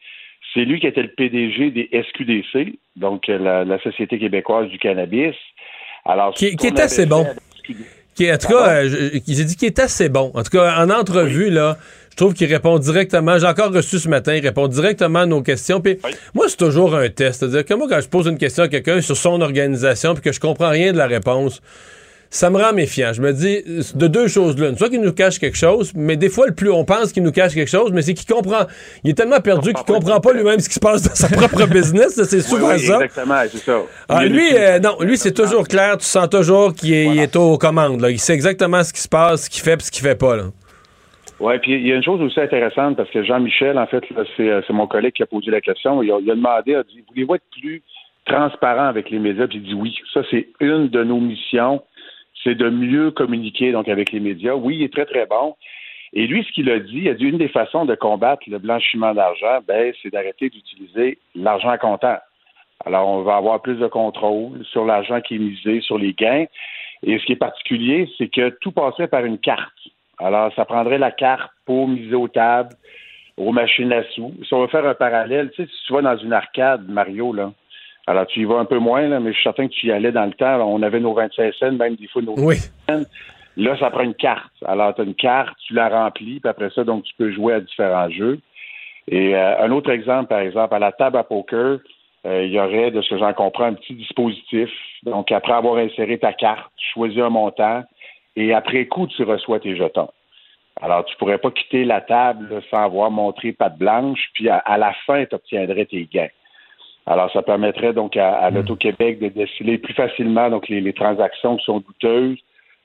c'est 0.55 0.65
lui 0.65 0.81
qui 0.81 0.87
était 0.87 1.03
le 1.03 1.09
PDG 1.09 1.71
des 1.71 1.89
SQDC, 1.93 2.79
donc 2.97 3.29
euh, 3.29 3.39
la, 3.39 3.65
la 3.65 3.81
Société 3.81 4.19
québécoise 4.19 4.69
du 4.69 4.79
cannabis. 4.79 5.35
Alors, 6.05 6.35
Qui, 6.35 6.47
est 6.47 6.81
assez 6.81 7.07
bon. 7.07 7.27
Qui, 8.15 8.31
en 8.31 8.37
tout 8.37 8.49
cas, 8.49 8.83
euh, 8.85 8.89
j'ai 9.27 9.45
dit 9.45 9.57
qu'il 9.57 9.69
est 9.69 9.79
assez 9.79 10.09
bon. 10.09 10.33
En 10.35 10.43
tout 10.43 10.51
cas, 10.51 10.85
en 10.85 10.91
entrevue, 10.91 11.49
là, 11.49 11.79
je 12.11 12.17
trouve 12.17 12.35
qu'il 12.35 12.53
répond 12.53 12.79
directement. 12.79 13.39
J'ai 13.39 13.47
encore 13.47 13.73
reçu 13.73 13.99
ce 13.99 14.09
matin, 14.09 14.35
il 14.35 14.45
répond 14.45 14.67
directement 14.67 15.21
à 15.21 15.27
nos 15.27 15.43
questions. 15.43 15.81
Puis 15.81 15.99
Oui. 16.05 16.11
moi, 16.35 16.47
c'est 16.49 16.59
toujours 16.59 16.95
un 16.97 17.09
test. 17.09 17.41
C'est-à-dire 17.41 17.65
que 17.65 17.73
moi, 17.75 17.87
quand 17.89 18.01
je 18.01 18.09
pose 18.09 18.27
une 18.27 18.37
question 18.37 18.65
à 18.65 18.69
quelqu'un 18.69 19.01
sur 19.01 19.17
son 19.17 19.41
organisation 19.41 20.13
puis 20.15 20.23
que 20.23 20.33
je 20.33 20.41
comprends 20.41 20.69
rien 20.71 20.93
de 20.93 20.99
la 20.99 21.07
réponse, 21.07 21.63
ça 22.33 22.49
me 22.49 22.57
rend 22.57 22.73
méfiant. 22.73 23.13
Je 23.13 23.21
me 23.21 23.31
dis 23.33 23.63
de 23.95 24.07
deux 24.07 24.27
choses 24.27 24.59
l'une. 24.59 24.75
Soit 24.79 24.89
qu'il 24.89 25.03
nous 25.03 25.13
cache 25.13 25.39
quelque 25.39 25.57
chose, 25.57 25.93
mais 25.95 26.17
des 26.17 26.31
fois, 26.31 26.47
le 26.47 26.55
plus 26.55 26.71
on 26.71 26.85
pense 26.85 27.13
qu'il 27.13 27.23
nous 27.23 27.31
cache 27.31 27.53
quelque 27.55 27.71
chose, 27.71 27.93
mais 27.93 28.01
c'est 28.01 28.15
qu'il 28.15 28.27
comprend. 28.27 28.65
Il 29.05 29.11
est 29.11 29.15
tellement 29.15 29.41
perdu 29.41 29.75
qu'il 29.75 29.85
comprend 29.85 30.19
pas 30.19 30.33
lui-même 30.33 30.59
ce 30.59 30.67
qui 30.69 30.75
se 30.75 30.81
passe 30.81 31.03
dans 31.03 31.15
sa 31.15 31.29
propre 31.29 31.67
business. 31.71 32.15
C'est 32.25 32.37
Oui, 32.37 32.43
souvent 32.43 32.73
oui, 32.73 32.79
ça. 32.81 32.95
exactement, 32.95 33.35
c'est 33.49 33.59
ça. 33.59 33.83
Ah, 34.09 34.25
lui, 34.25 34.49
euh, 34.55 34.79
non, 34.79 34.97
lui, 35.01 35.19
c'est 35.19 35.35
toujours 35.35 35.69
clair. 35.69 35.99
Tu 35.99 36.07
sens 36.07 36.29
toujours 36.31 36.73
qu'il 36.75 36.95
est, 36.95 37.37
aux 37.37 37.59
commandes. 37.59 38.01
Là. 38.01 38.11
Il 38.11 38.19
sait 38.19 38.33
exactement 38.33 38.83
ce 38.83 38.95
qui 38.95 39.01
se 39.03 39.09
passe, 39.11 39.45
ce 39.45 39.51
qu'il 39.51 39.63
fait 39.63 39.75
et 39.75 39.85
ce 39.85 39.91
qu'il 39.91 40.03
fait 40.03 40.19
pas. 40.19 40.35
Là. 40.37 40.45
Oui, 41.39 41.59
puis 41.59 41.73
il 41.75 41.87
y 41.87 41.93
a 41.93 41.97
une 41.97 42.03
chose 42.05 42.23
aussi 42.23 42.41
intéressante 42.41 42.97
parce 42.97 43.11
que 43.11 43.23
Jean-Michel, 43.23 43.77
en 43.77 43.87
fait, 43.87 44.05
c'est, 44.39 44.49
euh, 44.49 44.63
c'est 44.67 44.73
mon 44.73 44.87
collègue 44.87 45.13
qui 45.13 45.23
a 45.23 45.27
posé 45.27 45.51
la 45.51 45.61
question. 45.61 46.03
Il 46.03 46.11
a, 46.11 46.19
il 46.19 46.31
a 46.31 46.35
demandé, 46.35 46.71
il 46.71 46.75
a 46.77 46.83
dit, 46.83 47.05
voulez-vous 47.11 47.35
être 47.35 47.45
plus 47.61 47.83
transparent 48.25 48.87
avec 48.87 49.11
les 49.11 49.19
médias? 49.19 49.47
Puis 49.49 49.59
il 49.59 49.65
dit 49.65 49.75
oui. 49.75 49.95
Ça, 50.15 50.21
c'est 50.31 50.47
une 50.61 50.89
de 50.89 51.03
nos 51.05 51.21
missions, 51.21 51.83
c'est 52.43 52.55
de 52.55 52.69
mieux 52.69 53.11
communiquer 53.11 53.73
donc 53.73 53.89
avec 53.89 54.13
les 54.13 54.21
médias. 54.21 54.55
Oui, 54.55 54.77
il 54.77 54.83
est 54.83 54.93
très, 54.93 55.07
très 55.07 55.27
bon. 55.27 55.57
Et 56.15 56.27
lui, 56.27 56.45
ce 56.45 56.53
qu'il 56.53 56.71
a 56.71 56.79
dit, 56.79 56.99
il 56.99 57.09
a 57.09 57.15
dit 57.15 57.25
une 57.25 57.39
des 57.39 57.49
façons 57.49 57.87
de 57.87 57.95
combattre 57.95 58.43
le 58.47 58.59
blanchiment 58.59 59.15
d'argent, 59.15 59.61
ben, 59.67 59.93
c'est 60.03 60.13
d'arrêter 60.13 60.51
d'utiliser 60.51 61.19
l'argent 61.35 61.77
comptant. 61.79 62.19
Alors, 62.85 63.09
on 63.09 63.23
va 63.23 63.37
avoir 63.37 63.63
plus 63.63 63.77
de 63.77 63.87
contrôle 63.87 64.65
sur 64.67 64.85
l'argent 64.85 65.21
qui 65.21 65.37
est 65.37 65.39
misé, 65.39 65.81
sur 65.81 65.99
les 65.99 66.13
gains. 66.13 66.47
Et 67.05 67.19
ce 67.19 67.25
qui 67.25 67.33
est 67.33 67.37
particulier, 67.37 68.09
c'est 68.19 68.29
que 68.29 68.51
tout 68.61 68.73
passait 68.73 69.07
par 69.07 69.25
une 69.25 69.39
carte. 69.39 69.73
Alors, 70.19 70.53
ça 70.55 70.65
prendrait 70.65 70.99
la 70.99 71.11
carte 71.11 71.51
pour 71.65 71.89
miser 71.89 72.15
aux 72.15 72.29
tables, 72.29 72.75
aux 73.37 73.53
machines 73.53 73.93
à 73.93 74.05
sous. 74.11 74.35
Si 74.45 74.53
on 74.53 74.61
veut 74.61 74.69
faire 74.69 74.87
un 74.87 74.95
parallèle, 74.95 75.51
tu 75.51 75.63
sais, 75.63 75.69
si 75.69 75.87
tu 75.87 75.93
vas 75.95 76.03
dans 76.03 76.17
une 76.17 76.33
arcade, 76.33 76.89
Mario, 76.89 77.33
là, 77.33 77.53
alors 78.07 78.27
tu 78.27 78.41
y 78.41 78.45
vas 78.45 78.57
un 78.57 78.65
peu 78.65 78.79
moins, 78.79 79.09
là, 79.09 79.21
mais 79.21 79.31
je 79.31 79.37
suis 79.37 79.45
certain 79.45 79.69
que 79.69 79.73
tu 79.73 79.87
y 79.87 79.93
allais 79.93 80.13
dans 80.13 80.25
le 80.25 80.33
temps. 80.33 80.57
on 80.69 80.83
avait 80.83 81.01
nos 81.01 81.15
25 81.15 81.55
cents, 81.55 81.73
même 81.73 81.95
des 81.97 82.09
fois 82.09 82.23
nos 82.23 82.35
Oui. 82.37 82.57
Là, 83.57 83.77
ça 83.79 83.91
prend 83.91 84.03
une 84.03 84.15
carte. 84.15 84.53
Alors, 84.65 84.95
tu 84.95 85.03
as 85.03 85.05
une 85.05 85.15
carte, 85.15 85.55
tu 85.67 85.75
la 85.75 85.89
remplis, 85.89 86.41
puis 86.41 86.49
après 86.49 86.71
ça, 86.71 86.85
donc, 86.85 87.05
tu 87.05 87.13
peux 87.19 87.31
jouer 87.31 87.55
à 87.55 87.61
différents 87.61 88.09
jeux. 88.09 88.41
Et 89.09 89.35
euh, 89.35 89.63
un 89.63 89.71
autre 89.73 89.91
exemple, 89.91 90.29
par 90.29 90.41
exemple, 90.41 90.75
à 90.75 90.79
la 90.79 90.93
table 90.93 91.19
à 91.19 91.25
poker, 91.25 91.79
euh, 92.25 92.45
il 92.45 92.53
y 92.53 92.59
aurait, 92.59 92.91
de 92.91 93.03
ce 93.03 93.11
que 93.11 93.19
j'en 93.19 93.33
comprends, 93.35 93.65
un 93.65 93.75
petit 93.75 93.95
dispositif. 93.95 94.71
Donc, 95.03 95.31
après 95.33 95.53
avoir 95.53 95.77
inséré 95.77 96.19
ta 96.19 96.33
carte, 96.33 96.73
tu 96.77 96.93
choisis 96.95 97.21
un 97.21 97.29
montant, 97.29 97.83
et 98.37 98.55
après 98.55 98.87
coup, 98.87 99.07
tu 99.07 99.23
reçois 99.23 99.61
tes 99.61 99.77
jetons. 99.77 100.09
Alors, 100.81 101.05
tu 101.05 101.15
pourrais 101.17 101.39
pas 101.39 101.51
quitter 101.51 101.85
la 101.85 102.01
table 102.01 102.63
sans 102.71 102.85
avoir 102.85 103.11
montré 103.11 103.53
patte 103.53 103.77
blanche, 103.77 104.31
puis 104.33 104.49
à, 104.49 104.59
à 104.59 104.79
la 104.79 104.95
fin, 105.07 105.27
tu 105.27 105.35
obtiendrais 105.35 105.85
tes 105.85 106.09
gains. 106.11 106.31
Alors, 107.07 107.33
ça 107.33 107.43
permettrait 107.43 107.93
donc 107.93 108.17
à, 108.17 108.35
à 108.35 108.51
l'Auto-Québec 108.51 109.19
de 109.19 109.29
déceler 109.29 109.79
plus 109.79 109.95
facilement 109.95 110.51
donc 110.51 110.69
les, 110.69 110.81
les 110.81 110.93
transactions 110.93 111.57
qui 111.57 111.65
sont 111.65 111.81
douteuses, 111.81 112.39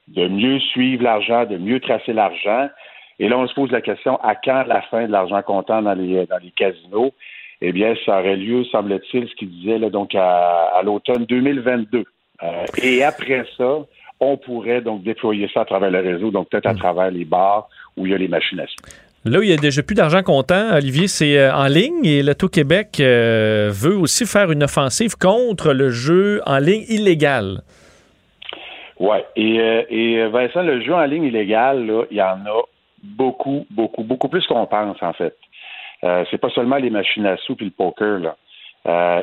de 0.08 0.28
mieux 0.28 0.60
suivre 0.60 1.04
l'argent, 1.04 1.46
de 1.46 1.58
mieux 1.58 1.80
tracer 1.80 2.14
l'argent. 2.14 2.70
Et 3.20 3.30
là, 3.30 3.38
on 3.38 3.48
se 3.48 3.54
pose 3.54 3.72
la 3.72 3.82
question 3.82 4.18
à 4.24 4.36
quand 4.36 4.64
la 4.68 4.82
fin 4.84 5.06
de 5.06 5.12
l'argent 5.12 5.42
comptant 5.42 5.82
dans 5.82 5.94
les 5.94 6.26
dans 6.26 6.38
les 6.38 6.52
casinos? 6.52 7.14
Eh 7.62 7.72
bien, 7.72 7.96
ça 8.06 8.20
aurait 8.20 8.36
lieu, 8.36 8.64
semble-t-il, 8.66 9.28
ce 9.28 9.36
qu'il 9.36 9.50
disait 9.50 9.80
là, 9.80 9.90
donc 9.90 10.14
à, 10.14 10.78
à 10.78 10.84
l'automne 10.84 11.26
2022. 11.26 12.06
Euh, 12.44 12.66
et 12.84 13.04
après 13.04 13.46
ça, 13.58 13.80
on 14.20 14.38
pourrait 14.38 14.82
donc 14.82 15.04
déployer 15.04 15.50
ça 15.54 15.62
à 15.62 15.66
travers 15.66 15.92
le 15.92 16.00
réseau, 16.00 16.32
donc 16.32 16.50
peut-être 16.50 16.68
à 16.68 16.76
travers 16.76 17.12
les 17.12 17.26
bars 17.26 17.68
où 17.96 18.06
il 18.06 18.12
y 18.12 18.16
a 18.16 18.18
les 18.18 18.28
machines 18.28 18.60
à 18.60 18.68
sous. 18.68 18.76
Là 19.30 19.40
où 19.40 19.42
il 19.42 19.50
y 19.50 19.54
a 19.54 19.58
déjà 19.58 19.84
plus 19.84 19.96
d'argent 19.96 20.24
comptant, 20.24 20.76
Olivier, 20.76 21.08
c'est 21.08 21.38
euh, 21.38 21.54
en 21.54 21.68
ligne 21.68 22.06
et 22.06 22.24
l'Auto-Québec 22.24 23.00
euh, 23.00 23.70
veut 23.74 23.98
aussi 23.98 24.26
faire 24.26 24.52
une 24.52 24.64
offensive 24.64 25.18
contre 25.18 25.74
le 25.74 25.90
jeu 25.90 26.42
en 26.46 26.60
ligne 26.60 26.86
illégal. 26.88 27.62
Oui. 29.00 29.18
Et, 29.36 29.60
euh, 29.60 30.30
Vincent, 30.30 30.64
le 30.64 30.82
jeu 30.82 30.94
en 30.94 31.04
ligne 31.06 31.26
illégal, 31.26 31.86
là, 31.86 32.04
il 32.10 32.18
y 32.18 32.22
en 32.22 32.46
a 32.46 32.64
beaucoup, 33.04 33.66
beaucoup, 33.70 34.04
beaucoup 34.04 34.30
plus 34.30 34.46
qu'on 34.48 34.66
pense, 34.66 34.98
en 35.02 35.14
fait. 35.14 35.36
Euh, 36.04 36.24
c'est 36.32 36.38
pas 36.38 36.50
seulement 36.50 36.78
les 36.78 36.90
machines 36.90 37.26
à 37.26 37.36
sous 37.38 37.58
et 37.60 37.66
le 37.66 37.72
poker, 37.72 38.20
là. 38.20 38.36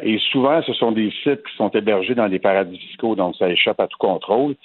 Et 0.03 0.19
souvent, 0.31 0.61
ce 0.63 0.75
sont 0.75 0.93
des 0.93 1.11
sites 1.23 1.43
qui 1.43 1.57
sont 1.57 1.71
hébergés 1.71 2.15
dans 2.15 2.29
des 2.29 2.39
paradis 2.39 2.77
fiscaux, 2.77 3.15
donc 3.15 3.35
ça 3.37 3.49
échappe 3.49 3.81
à 3.81 3.87
tout 3.87 3.97
contrôle. 3.99 4.57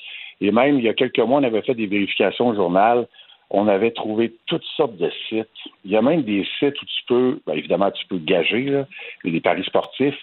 Et 0.41 0.51
même, 0.51 0.77
il 0.77 0.83
y 0.83 0.89
a 0.89 0.93
quelques 0.93 1.19
mois, 1.19 1.39
on 1.39 1.43
avait 1.43 1.61
fait 1.61 1.73
des 1.73 1.87
vérifications 1.87 2.47
au 2.47 2.53
journal. 2.53 3.07
On 3.51 3.67
avait 3.67 3.91
trouvé 3.91 4.33
toutes 4.45 4.65
sortes 4.77 4.97
de 4.97 5.09
sites. 5.27 5.47
Il 5.85 5.91
y 5.91 5.95
a 5.97 6.01
même 6.01 6.21
des 6.23 6.45
sites 6.59 6.79
où 6.81 6.85
tu 6.85 7.03
peux, 7.07 7.39
ben, 7.47 7.53
évidemment, 7.53 7.89
tu 7.91 8.05
peux 8.07 8.17
gager, 8.19 8.63
là, 8.65 8.85
des 9.23 9.39
paris 9.41 9.63
sportifs, 9.63 10.17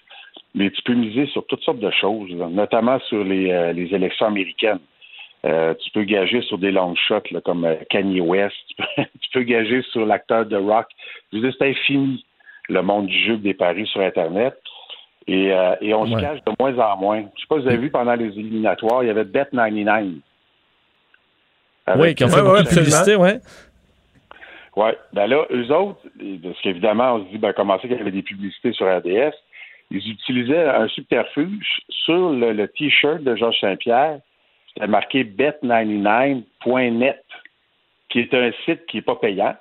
mais 0.55 0.71
tu 0.71 0.81
peux 0.83 0.95
miser 0.95 1.27
sur 1.27 1.45
toutes 1.47 1.63
sortes 1.63 1.81
de 1.81 1.91
choses, 1.91 2.31
là, 2.31 2.49
notamment 2.49 3.01
sur 3.09 3.25
les, 3.25 3.51
euh, 3.51 3.73
les 3.73 3.93
élections 3.95 4.27
américaines. 4.27 4.79
Euh, 5.45 5.75
tu 5.75 5.91
peux 5.91 6.03
gager 6.05 6.41
sur 6.43 6.59
des 6.59 6.71
long 6.73 6.95
shots 6.95 7.31
là, 7.31 7.41
comme 7.41 7.65
euh, 7.65 7.75
Kanye 7.91 8.21
West. 8.21 8.55
Tu 8.69 8.75
peux, 8.77 9.03
tu 9.21 9.31
peux 9.33 9.43
gager 9.43 9.83
sur 9.91 10.07
l'acteur 10.07 10.47
de 10.47 10.57
rock. 10.57 10.87
Je 11.33 11.39
veux 11.39 11.43
dire, 11.49 11.57
c'est 11.59 11.69
infini 11.71 12.25
le 12.69 12.83
monde 12.83 13.07
du 13.07 13.19
jeu 13.25 13.37
des 13.37 13.55
paris 13.55 13.87
sur 13.87 14.01
Internet. 14.01 14.55
Et, 15.29 15.53
euh, 15.53 15.75
et 15.81 15.93
on 15.95 16.03
Ouais. 16.05 16.15
se 16.15 16.21
cache 16.21 16.39
de 16.45 16.53
moins 16.59 16.79
en 16.79 16.97
moins. 16.97 17.23
Je 17.35 17.41
sais 17.41 17.47
pas 17.49 17.57
si 17.57 17.63
vous 17.63 17.69
avez 17.69 17.77
vu 17.79 17.91
pendant 17.91 18.15
les 18.15 18.27
éliminatoires, 18.27 19.03
il 19.03 19.09
y 19.09 19.11
avait 19.11 19.25
Bet99. 19.25 20.21
Oui, 21.97 22.15
qui 22.15 22.25
ont 22.25 22.29
fait 22.29 22.43
beaucoup 22.43 22.63
de 22.63 22.69
publicité, 22.69 23.17
ouais. 23.17 23.41
Oui. 24.77 24.91
Ben 25.13 25.27
là, 25.27 25.47
eux 25.51 25.73
autres, 25.73 26.01
parce 26.43 26.61
qu'évidemment, 26.61 27.15
on 27.15 27.25
se 27.25 27.31
dit, 27.31 27.39
ben, 27.39 27.55
comment 27.55 27.77
ça 27.77 27.83
qu'il 27.83 27.97
y 27.97 28.01
avait 28.01 28.11
des 28.11 28.23
publicités 28.23 28.73
sur 28.73 28.87
RDS? 28.87 29.33
Ils 29.91 30.11
utilisaient 30.11 30.67
un 30.67 30.89
subterfuge 30.89 31.81
sur 31.89 32.31
le, 32.31 32.53
le 32.53 32.69
T-shirt 32.69 33.23
de 33.23 33.37
Georges 33.37 33.61
Saint-Pierre. 33.61 34.19
C'était 34.75 34.89
marqué 34.89 35.25
bet99.net, 35.25 37.25
qui 38.11 38.21
est 38.21 38.35
un 38.35 38.51
site 38.65 38.85
qui 38.87 38.99
n'est 38.99 39.03
pas 39.03 39.17
payant, 39.17 39.57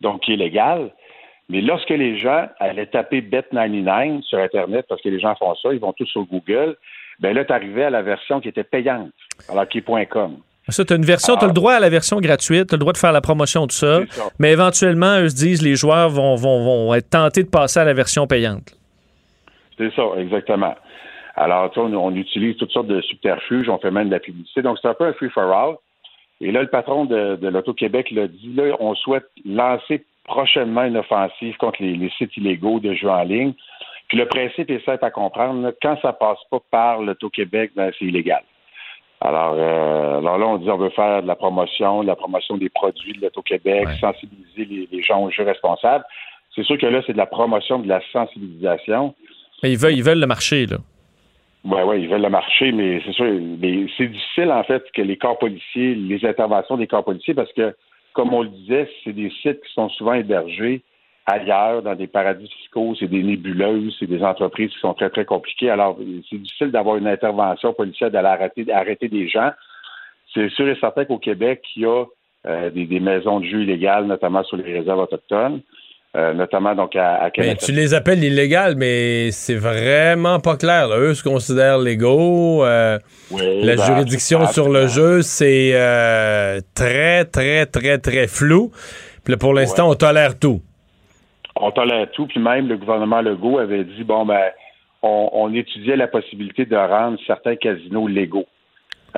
donc 0.00 0.22
qui 0.22 0.32
est 0.32 0.36
légal. 0.36 0.90
Mais 1.48 1.60
lorsque 1.60 1.90
les 1.90 2.18
gens 2.18 2.48
allaient 2.58 2.86
taper 2.86 3.20
Bet99 3.20 4.22
sur 4.22 4.38
Internet, 4.38 4.86
parce 4.88 5.02
que 5.02 5.10
les 5.10 5.20
gens 5.20 5.34
font 5.34 5.54
ça, 5.56 5.72
ils 5.72 5.80
vont 5.80 5.92
tous 5.92 6.06
sur 6.06 6.24
Google, 6.24 6.76
ben 7.20 7.34
là, 7.34 7.44
tu 7.44 7.52
arrivais 7.52 7.84
à 7.84 7.90
la 7.90 8.02
version 8.02 8.40
qui 8.40 8.48
était 8.48 8.64
payante, 8.64 9.12
alors 9.48 9.68
qui 9.68 9.78
est 9.78 10.06
.com. 10.06 10.38
Ça, 10.68 10.84
tu 10.84 10.92
as 10.92 10.96
une 10.96 11.04
version, 11.04 11.36
tu 11.36 11.44
as 11.44 11.48
le 11.48 11.52
droit 11.52 11.74
à 11.74 11.80
la 11.80 11.90
version 11.90 12.20
gratuite, 12.20 12.68
tu 12.68 12.74
as 12.74 12.76
le 12.76 12.80
droit 12.80 12.92
de 12.92 12.98
faire 12.98 13.12
la 13.12 13.20
promotion 13.20 13.66
de 13.66 13.72
ça, 13.72 14.00
mais 14.38 14.52
éventuellement, 14.52 15.20
eux 15.20 15.28
se 15.28 15.36
disent, 15.36 15.62
les 15.62 15.76
joueurs 15.76 16.08
vont, 16.08 16.36
vont, 16.36 16.64
vont 16.64 16.94
être 16.94 17.10
tentés 17.10 17.42
de 17.42 17.50
passer 17.50 17.80
à 17.80 17.84
la 17.84 17.92
version 17.92 18.26
payante. 18.26 18.74
C'est 19.76 19.92
ça, 19.94 20.02
exactement. 20.16 20.74
Alors, 21.36 21.70
tu 21.70 21.80
sais, 21.80 21.86
on, 21.86 22.06
on 22.06 22.14
utilise 22.14 22.56
toutes 22.56 22.70
sortes 22.70 22.86
de 22.86 23.00
subterfuges, 23.02 23.68
on 23.68 23.78
fait 23.78 23.90
même 23.90 24.06
de 24.06 24.14
la 24.14 24.20
publicité. 24.20 24.62
Donc, 24.62 24.78
c'est 24.80 24.88
un 24.88 24.94
peu 24.94 25.04
un 25.04 25.12
free-for-all. 25.12 25.76
Et 26.40 26.52
là, 26.52 26.62
le 26.62 26.68
patron 26.68 27.04
de, 27.04 27.36
de 27.36 27.48
l'Auto-Québec 27.48 28.10
l'a 28.10 28.28
dit, 28.28 28.52
là, 28.54 28.76
on 28.80 28.94
souhaite 28.94 29.26
lancer 29.44 30.04
prochainement 30.24 30.84
une 30.84 30.96
offensive 30.96 31.56
contre 31.58 31.82
les, 31.82 31.96
les 31.96 32.10
sites 32.10 32.36
illégaux 32.36 32.80
de 32.80 32.94
jeux 32.94 33.10
en 33.10 33.22
ligne. 33.22 33.52
Puis 34.08 34.18
le 34.18 34.26
principe 34.26 34.70
est 34.70 34.84
simple 34.84 35.04
à 35.04 35.10
comprendre. 35.10 35.62
là. 35.62 35.72
quand 35.82 35.98
ça 36.02 36.12
passe 36.12 36.38
pas 36.50 36.60
par 36.70 37.02
l'Auto-Québec, 37.02 37.72
ben, 37.76 37.90
c'est 37.98 38.04
illégal. 38.04 38.42
Alors, 39.24 39.54
euh, 39.56 40.18
alors 40.18 40.36
là, 40.36 40.46
on 40.46 40.58
dit 40.58 40.70
on 40.70 40.76
veut 40.76 40.90
faire 40.90 41.22
de 41.22 41.26
la 41.26 41.34
promotion, 41.34 42.02
de 42.02 42.08
la 42.08 42.14
promotion 42.14 42.58
des 42.58 42.68
produits 42.68 43.14
de 43.14 43.22
l'Auto-Québec, 43.22 43.88
sensibiliser 43.98 44.66
les, 44.66 44.88
les 44.92 45.02
gens 45.02 45.24
aux 45.24 45.30
jeux 45.30 45.44
responsables. 45.44 46.04
C'est 46.54 46.62
sûr 46.62 46.76
que 46.76 46.86
là, 46.86 47.00
c'est 47.06 47.14
de 47.14 47.18
la 47.18 47.26
promotion, 47.26 47.78
de 47.78 47.88
la 47.88 48.02
sensibilisation. 48.12 49.14
Mais 49.62 49.72
ils 49.72 49.78
veulent, 49.78 49.94
ils 49.94 50.04
veulent 50.04 50.20
le 50.20 50.26
marché, 50.26 50.66
là. 50.66 50.76
Oui, 51.64 51.80
oui, 51.86 52.02
ils 52.02 52.08
veulent 52.10 52.20
le 52.20 52.28
marché, 52.28 52.70
mais 52.72 53.00
c'est 53.06 53.12
sûr, 53.12 53.24
mais 53.24 53.86
c'est 53.96 54.08
difficile, 54.08 54.52
en 54.52 54.62
fait, 54.64 54.84
que 54.92 55.00
les 55.00 55.16
corps 55.16 55.38
policiers, 55.38 55.94
les 55.94 56.22
interventions 56.26 56.76
des 56.76 56.86
corps 56.86 57.04
policiers, 57.04 57.32
parce 57.32 57.52
que, 57.54 57.74
comme 58.12 58.34
on 58.34 58.42
le 58.42 58.50
disait, 58.50 58.90
c'est 59.02 59.14
des 59.14 59.30
sites 59.42 59.62
qui 59.62 59.72
sont 59.72 59.88
souvent 59.88 60.12
hébergés 60.12 60.82
ailleurs, 61.26 61.82
dans 61.82 61.94
des 61.94 62.06
paradis 62.06 62.48
fiscaux, 62.60 62.94
c'est 62.98 63.06
des 63.08 63.22
nébuleuses, 63.22 63.94
c'est 63.98 64.06
des 64.06 64.22
entreprises 64.22 64.70
qui 64.70 64.78
sont 64.80 64.94
très, 64.94 65.10
très 65.10 65.24
compliquées. 65.24 65.70
Alors, 65.70 65.96
c'est 66.30 66.36
difficile 66.38 66.70
d'avoir 66.70 66.96
une 66.96 67.06
intervention 67.08 67.72
policière, 67.72 68.10
d'aller 68.10 68.28
arrêter, 68.28 68.66
arrêter 68.72 69.08
des 69.08 69.28
gens. 69.28 69.50
C'est 70.34 70.50
sûr 70.50 70.68
et 70.68 70.76
certain 70.80 71.04
qu'au 71.04 71.18
Québec, 71.18 71.62
il 71.76 71.82
y 71.82 71.86
a 71.86 72.04
euh, 72.46 72.68
des, 72.70 72.84
des 72.86 73.00
maisons 73.00 73.40
de 73.40 73.46
jeu 73.46 73.62
illégales, 73.62 74.04
notamment 74.06 74.42
sur 74.44 74.56
les 74.58 74.70
réserves 74.78 74.98
autochtones, 74.98 75.60
euh, 76.16 76.34
notamment 76.34 76.74
donc 76.74 76.94
à, 76.94 77.14
à 77.16 77.24
Ben, 77.24 77.30
Québec. 77.30 77.58
tu 77.64 77.72
les 77.72 77.94
appelles 77.94 78.22
illégales, 78.22 78.74
mais 78.76 79.30
c'est 79.30 79.54
vraiment 79.56 80.40
pas 80.40 80.56
clair. 80.56 80.88
là. 80.88 80.98
Eux 80.98 81.14
se 81.14 81.22
considèrent 81.22 81.78
légaux. 81.78 82.64
euh, 82.64 82.98
Oui, 83.30 83.62
la 83.62 83.76
ben, 83.76 83.82
juridiction 83.84 84.46
sur 84.46 84.68
le 84.68 84.88
jeu, 84.88 85.22
c'est 85.22 85.72
très, 86.74 87.24
très, 87.24 87.64
très, 87.66 87.98
très 87.98 88.26
flou. 88.26 88.70
Puis 89.24 89.32
là, 89.32 89.38
pour 89.38 89.54
l'instant, 89.54 89.88
on 89.88 89.94
tolère 89.94 90.38
tout. 90.38 90.60
On 91.56 91.70
tolère 91.70 92.10
tout, 92.12 92.26
puis 92.26 92.40
même 92.40 92.68
le 92.68 92.76
gouvernement 92.76 93.20
Legault 93.20 93.58
avait 93.58 93.84
dit 93.84 94.04
bon 94.04 94.24
ben 94.26 94.50
on, 95.02 95.28
on 95.32 95.52
étudiait 95.54 95.96
la 95.96 96.08
possibilité 96.08 96.64
de 96.64 96.76
rendre 96.76 97.18
certains 97.26 97.56
casinos 97.56 98.08
légaux. 98.08 98.46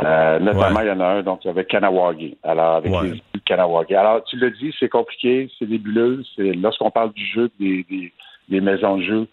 Euh, 0.05 0.39
notamment, 0.41 0.81
il 0.81 0.89
y 0.89 0.91
en 0.91 1.01
a 1.01 1.07
un 1.07 1.23
donc 1.23 1.47
avec 1.47 1.69
Kanawagi. 1.69 2.37
Alors, 2.43 2.77
avec 2.77 2.93
Ouais. 2.93 3.13
les 3.35 3.41
Kanawagi. 3.47 3.95
Alors, 3.95 4.23
tu 4.25 4.37
l'as 4.37 4.51
dit, 4.51 4.75
c'est 4.79 4.91
compliqué, 4.91 5.49
c'est 5.59 5.67
nébuleux. 5.67 6.23
C'est 6.35 6.53
lorsqu'on 6.53 6.91
parle 6.91 7.13
du 7.15 7.25
jeu, 7.25 7.51
des, 7.59 7.87
des, 7.89 8.13
des 8.51 8.61
maisons 8.61 8.99
de 8.99 9.03
jeu, 9.05 9.27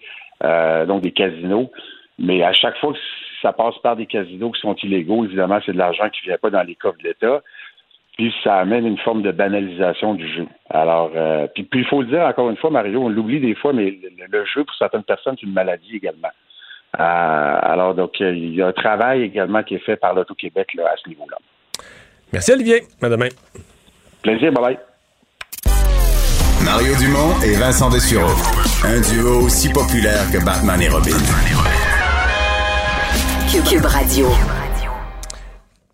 euh, 0.44 0.86
donc 0.86 1.02
des 1.02 1.12
casinos. 1.12 1.70
Mais 2.18 2.44
à 2.44 2.54
chaque 2.54 2.78
fois 2.78 2.94
que 2.94 3.00
ça 3.42 3.52
passe 3.52 3.78
par 3.84 3.98
des 3.98 4.06
casinos 4.06 4.52
qui 4.52 4.62
sont 4.62 4.76
illégaux, 4.76 5.26
évidemment, 5.26 5.60
c'est 5.66 5.74
de 5.74 5.78
l'argent 5.78 6.10
qui 6.10 6.22
ne 6.22 6.32
vient 6.32 6.38
pas 6.38 6.50
dans 6.50 6.64
les 6.64 6.76
coffres 6.76 7.00
de 7.00 7.10
l'État. 7.10 7.42
Puis 8.18 8.32
ça 8.44 8.58
amène 8.58 8.86
une 8.86 9.00
forme 9.00 9.24
de 9.24 9.32
banalisation 9.32 10.14
du 10.14 10.28
jeu. 10.32 10.48
Alors, 10.70 11.12
euh, 11.16 11.48
puis 11.54 11.64
puis 11.64 11.80
il 11.82 11.86
faut 11.88 12.02
le 12.02 12.08
dire 12.08 12.22
encore 12.22 12.50
une 12.50 12.58
fois, 12.58 12.70
Mario, 12.70 13.02
on 13.02 13.10
l'oublie 13.10 13.40
des 13.40 13.56
fois, 13.56 13.74
mais 13.74 13.86
le, 13.86 14.26
le 14.30 14.46
jeu 14.46 14.64
pour 14.64 14.76
certaines 14.76 15.04
personnes, 15.04 15.36
c'est 15.40 15.48
une 15.48 15.54
maladie 15.54 15.96
également. 15.96 16.30
Euh, 17.00 17.60
alors, 17.62 17.96
donc, 17.96 18.12
euh, 18.22 18.32
il 18.36 18.54
y 18.54 18.62
a 18.62 18.68
un 18.68 18.72
travail 18.72 19.24
également 19.24 19.64
qui 19.64 19.76
est 19.76 19.86
fait 19.86 19.96
par 19.96 20.14
l'Auto-Québec 20.14 20.76
là, 20.76 20.84
à 20.94 20.96
ce 21.04 21.10
niveau-là. 21.10 21.38
Merci, 22.32 22.52
Olivier. 22.52 22.84
À 23.02 23.10
demain. 23.10 23.30
Plaisir, 24.22 24.52
bye 24.52 24.64
bye. 24.64 24.78
Mario 26.64 26.94
Dumont 26.96 27.42
et 27.44 27.56
Vincent 27.58 27.90
Dessureau. 27.90 28.32
Un 28.86 29.02
duo 29.02 29.46
aussi 29.46 29.72
populaire 29.72 30.30
que 30.32 30.44
Batman 30.46 30.82
et 30.82 30.90
Robin. 30.90 31.18
Cube, 33.52 33.64
Cube 33.66 33.86
Radio. 33.86 34.28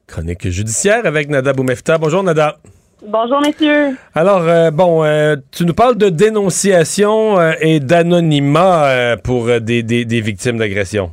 Chronique 0.10 0.50
judiciaire 0.50 1.06
avec 1.06 1.30
Nada 1.30 1.54
Boumefta. 1.54 1.98
Bonjour, 1.98 2.24
Nada. 2.24 2.58
Bonjour, 3.06 3.40
messieurs. 3.42 3.96
Alors, 4.14 4.42
euh, 4.42 4.72
bon, 4.72 5.04
euh, 5.06 5.36
tu 5.56 5.64
nous 5.66 5.74
parles 5.74 5.96
de 5.98 6.10
dénonciation 6.10 7.40
euh, 7.40 7.54
et 7.62 7.80
d'anonymat 7.80 9.16
pour 9.24 9.46
des, 9.62 9.84
des- 9.84 10.04
des 10.06 10.22
victimes 10.22 10.58
d'agression. 10.58 11.12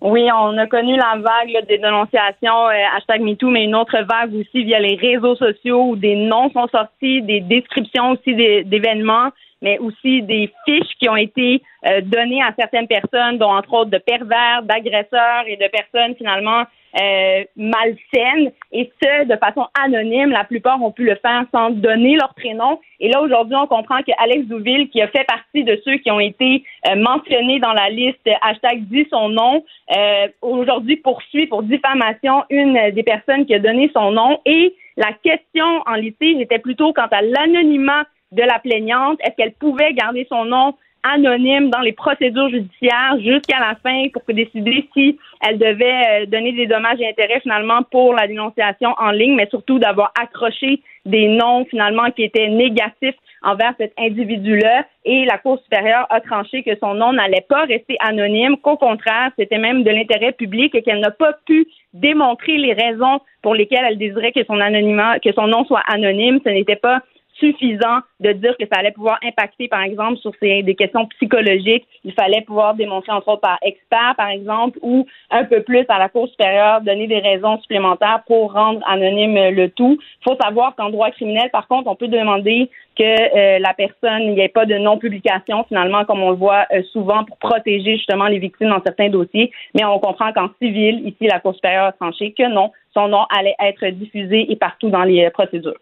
Oui, 0.00 0.22
on 0.32 0.56
a 0.56 0.66
connu 0.68 0.96
la 0.96 1.16
vague 1.16 1.50
là, 1.52 1.60
des 1.68 1.78
dénonciations, 1.78 2.68
euh, 2.68 2.96
hashtag 2.96 3.20
MeToo, 3.20 3.50
mais 3.50 3.64
une 3.64 3.74
autre 3.74 3.96
vague 4.08 4.32
aussi 4.34 4.64
via 4.64 4.78
les 4.78 4.94
réseaux 4.94 5.34
sociaux 5.34 5.88
où 5.90 5.96
des 5.96 6.14
noms 6.14 6.50
sont 6.52 6.68
sortis, 6.68 7.20
des 7.22 7.40
descriptions 7.40 8.12
aussi 8.12 8.34
des- 8.36 8.62
d'événements, 8.64 9.30
mais 9.62 9.78
aussi 9.78 10.22
des 10.22 10.50
fiches 10.64 10.94
qui 10.98 11.08
ont 11.08 11.16
été 11.16 11.62
euh, 11.86 12.00
données 12.02 12.42
à 12.42 12.54
certaines 12.58 12.86
personnes, 12.86 13.38
dont 13.38 13.50
entre 13.50 13.72
autres 13.72 13.90
de 13.90 13.98
pervers, 13.98 14.62
d'agresseurs 14.62 15.44
et 15.46 15.56
de 15.56 15.68
personnes 15.68 16.14
finalement 16.16 16.64
euh, 17.00 17.44
malsaines, 17.56 18.50
et 18.72 18.90
ce, 19.02 19.24
de 19.26 19.36
façon 19.36 19.66
anonyme. 19.82 20.30
La 20.30 20.44
plupart 20.44 20.82
ont 20.82 20.90
pu 20.90 21.04
le 21.04 21.16
faire 21.16 21.44
sans 21.52 21.70
donner 21.70 22.16
leur 22.16 22.34
prénom. 22.34 22.80
Et 22.98 23.10
là, 23.10 23.20
aujourd'hui, 23.20 23.56
on 23.56 23.66
comprend 23.66 23.98
que 23.98 24.12
Alex 24.18 24.46
Douville, 24.46 24.88
qui 24.88 25.02
a 25.02 25.08
fait 25.08 25.24
partie 25.24 25.64
de 25.64 25.80
ceux 25.84 25.96
qui 25.98 26.10
ont 26.10 26.20
été 26.20 26.64
euh, 26.88 26.96
mentionnés 26.96 27.60
dans 27.60 27.72
la 27.72 27.90
liste 27.90 28.26
hashtag 28.42 28.84
dit 28.88 29.06
son 29.10 29.28
nom, 29.28 29.64
euh, 29.96 30.28
aujourd'hui 30.42 30.96
poursuit 30.96 31.46
pour 31.46 31.62
diffamation 31.62 32.44
une 32.50 32.90
des 32.92 33.02
personnes 33.02 33.44
qui 33.44 33.54
a 33.54 33.58
donné 33.58 33.90
son 33.94 34.10
nom. 34.10 34.40
Et 34.46 34.74
la 34.96 35.12
question 35.22 35.82
en 35.86 35.94
litige 35.94 36.40
était 36.40 36.58
plutôt 36.58 36.92
quant 36.92 37.08
à 37.10 37.22
l'anonymat 37.22 38.04
de 38.32 38.42
la 38.42 38.58
plaignante? 38.58 39.18
Est-ce 39.20 39.36
qu'elle 39.36 39.54
pouvait 39.54 39.92
garder 39.94 40.26
son 40.28 40.44
nom 40.44 40.74
anonyme 41.02 41.70
dans 41.70 41.80
les 41.80 41.92
procédures 41.92 42.48
judiciaires 42.48 43.16
jusqu'à 43.20 43.60
la 43.60 43.76
fin 43.76 44.08
pour 44.12 44.22
décider 44.28 44.88
si 44.94 45.18
elle 45.46 45.58
devait 45.58 46.22
euh, 46.22 46.26
donner 46.26 46.52
des 46.52 46.66
dommages 46.66 47.00
et 47.00 47.08
intérêts 47.08 47.40
finalement 47.40 47.82
pour 47.90 48.14
la 48.14 48.26
dénonciation 48.26 48.94
en 48.98 49.10
ligne, 49.10 49.34
mais 49.34 49.48
surtout 49.48 49.78
d'avoir 49.78 50.12
accroché 50.20 50.82
des 51.06 51.28
noms 51.28 51.64
finalement 51.66 52.10
qui 52.10 52.24
étaient 52.24 52.48
négatifs 52.48 53.14
envers 53.42 53.74
cet 53.78 53.92
individu-là? 53.98 54.84
Et 55.04 55.24
la 55.24 55.38
Cour 55.38 55.60
supérieure 55.62 56.06
a 56.10 56.20
tranché 56.20 56.62
que 56.62 56.76
son 56.80 56.94
nom 56.94 57.12
n'allait 57.12 57.46
pas 57.48 57.64
rester 57.64 57.96
anonyme, 58.00 58.56
qu'au 58.56 58.76
contraire, 58.76 59.30
c'était 59.38 59.58
même 59.58 59.84
de 59.84 59.90
l'intérêt 59.90 60.32
public 60.32 60.74
et 60.74 60.82
qu'elle 60.82 61.00
n'a 61.00 61.12
pas 61.12 61.34
pu 61.46 61.66
démontrer 61.94 62.58
les 62.58 62.72
raisons 62.72 63.20
pour 63.42 63.54
lesquelles 63.54 63.86
elle 63.88 63.98
désirait 63.98 64.32
que 64.32 64.44
son 64.44 64.60
anonymat, 64.60 65.20
que 65.20 65.32
son 65.32 65.46
nom 65.46 65.64
soit 65.64 65.82
anonyme. 65.86 66.40
Ce 66.44 66.50
n'était 66.50 66.76
pas 66.76 67.00
suffisant 67.38 68.00
de 68.20 68.32
dire 68.32 68.56
que 68.58 68.66
ça 68.66 68.80
allait 68.80 68.92
pouvoir 68.92 69.18
impacter, 69.22 69.68
par 69.68 69.82
exemple, 69.82 70.18
sur 70.18 70.32
des 70.40 70.74
questions 70.74 71.06
psychologiques. 71.06 71.86
Il 72.04 72.12
fallait 72.12 72.42
pouvoir 72.42 72.74
démontrer, 72.74 73.12
entre 73.12 73.28
autres, 73.28 73.40
par 73.40 73.58
expert, 73.62 74.14
par 74.16 74.28
exemple, 74.28 74.78
ou 74.82 75.06
un 75.30 75.44
peu 75.44 75.62
plus 75.62 75.84
à 75.88 75.98
la 75.98 76.08
Cour 76.08 76.28
supérieure, 76.28 76.80
donner 76.80 77.06
des 77.06 77.18
raisons 77.18 77.58
supplémentaires 77.60 78.22
pour 78.26 78.52
rendre 78.52 78.80
anonyme 78.86 79.50
le 79.50 79.68
tout. 79.70 79.98
Il 80.00 80.24
faut 80.24 80.36
savoir 80.40 80.74
qu'en 80.76 80.90
droit 80.90 81.10
criminel, 81.10 81.50
par 81.50 81.68
contre, 81.68 81.88
on 81.88 81.94
peut 81.94 82.08
demander 82.08 82.70
que 82.98 83.04
euh, 83.04 83.58
la 83.60 83.74
personne, 83.74 84.34
n'y 84.34 84.40
ait 84.40 84.48
pas 84.48 84.66
de 84.66 84.76
non-publication, 84.76 85.64
finalement, 85.68 86.04
comme 86.04 86.20
on 86.20 86.30
le 86.30 86.36
voit 86.36 86.66
euh, 86.72 86.82
souvent, 86.92 87.24
pour 87.24 87.38
protéger 87.38 87.96
justement 87.96 88.26
les 88.26 88.40
victimes 88.40 88.70
dans 88.70 88.82
certains 88.82 89.08
dossiers. 89.08 89.52
Mais 89.74 89.84
on 89.84 90.00
comprend 90.00 90.32
qu'en 90.32 90.50
civil, 90.60 91.06
ici, 91.06 91.28
la 91.28 91.38
Cour 91.38 91.54
supérieure 91.54 91.86
a 91.86 91.92
tranché 91.92 92.34
que 92.36 92.48
non, 92.48 92.72
son 92.94 93.08
nom 93.08 93.24
allait 93.36 93.54
être 93.60 93.86
diffusé 93.90 94.50
et 94.50 94.56
partout 94.56 94.90
dans 94.90 95.04
les 95.04 95.24
euh, 95.24 95.30
procédures. 95.30 95.78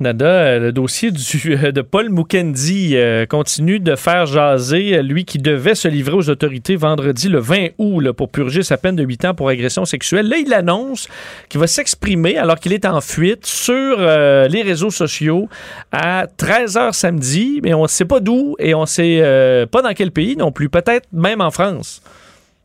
Nada, 0.00 0.26
euh, 0.26 0.58
le 0.60 0.72
dossier 0.72 1.10
euh, 1.46 1.72
de 1.72 1.82
Paul 1.82 2.08
Mukendi 2.08 2.92
euh, 2.94 3.26
continue 3.26 3.80
de 3.80 3.96
faire 3.96 4.26
jaser, 4.26 5.02
lui 5.02 5.24
qui 5.24 5.38
devait 5.38 5.74
se 5.74 5.88
livrer 5.88 6.14
aux 6.14 6.30
autorités 6.30 6.76
vendredi 6.76 7.28
le 7.28 7.40
20 7.40 7.70
août 7.78 8.12
pour 8.12 8.28
purger 8.28 8.62
sa 8.62 8.76
peine 8.76 8.94
de 8.94 9.02
8 9.02 9.24
ans 9.24 9.34
pour 9.34 9.48
agression 9.48 9.84
sexuelle. 9.84 10.28
Là, 10.28 10.36
il 10.36 10.54
annonce 10.54 11.08
qu'il 11.48 11.58
va 11.58 11.66
s'exprimer 11.66 12.38
alors 12.38 12.60
qu'il 12.60 12.72
est 12.72 12.84
en 12.84 13.00
fuite 13.00 13.44
sur 13.44 13.98
les 13.98 14.62
réseaux 14.62 14.90
sociaux 14.90 15.48
à 15.90 16.26
13h 16.26 16.92
samedi, 16.92 17.60
mais 17.64 17.74
on 17.74 17.82
ne 17.82 17.88
sait 17.88 18.04
pas 18.04 18.20
d'où 18.20 18.54
et 18.60 18.74
on 18.74 18.82
ne 18.82 18.86
sait 18.86 19.66
pas 19.70 19.82
dans 19.82 19.92
quel 19.94 20.12
pays 20.12 20.36
non 20.36 20.52
plus, 20.52 20.68
peut-être 20.68 21.08
même 21.12 21.40
en 21.40 21.50
France 21.50 22.02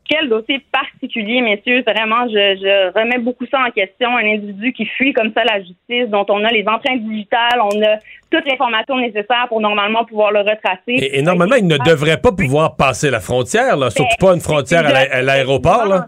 quel 0.08 0.28
dossier 0.28 0.64
particulier, 0.70 1.40
messieurs? 1.40 1.82
Vraiment, 1.82 2.28
je, 2.28 2.56
je, 2.60 2.98
remets 2.98 3.18
beaucoup 3.18 3.46
ça 3.50 3.60
en 3.66 3.70
question. 3.70 4.16
Un 4.16 4.34
individu 4.34 4.72
qui 4.72 4.86
fuit 4.86 5.12
comme 5.12 5.32
ça 5.34 5.44
la 5.44 5.60
justice, 5.60 6.08
dont 6.08 6.26
on 6.28 6.44
a 6.44 6.50
les 6.50 6.64
empreintes 6.66 7.00
digitales, 7.00 7.60
on 7.60 7.82
a 7.82 7.96
toute 8.30 8.46
l'information 8.46 8.98
nécessaire 8.98 9.46
pour 9.48 9.60
normalement 9.60 10.04
pouvoir 10.04 10.32
le 10.32 10.40
retracer. 10.40 11.08
Et, 11.12 11.22
normalement, 11.22 11.56
il 11.56 11.66
ne 11.66 11.78
devrait 11.78 12.20
pas 12.20 12.32
pouvoir 12.32 12.76
passer 12.76 13.10
la 13.10 13.20
frontière, 13.20 13.76
là, 13.76 13.90
surtout 13.90 14.16
pas 14.18 14.34
une 14.34 14.40
frontière 14.40 14.86
à 14.86 15.22
l'aéroport. 15.22 16.06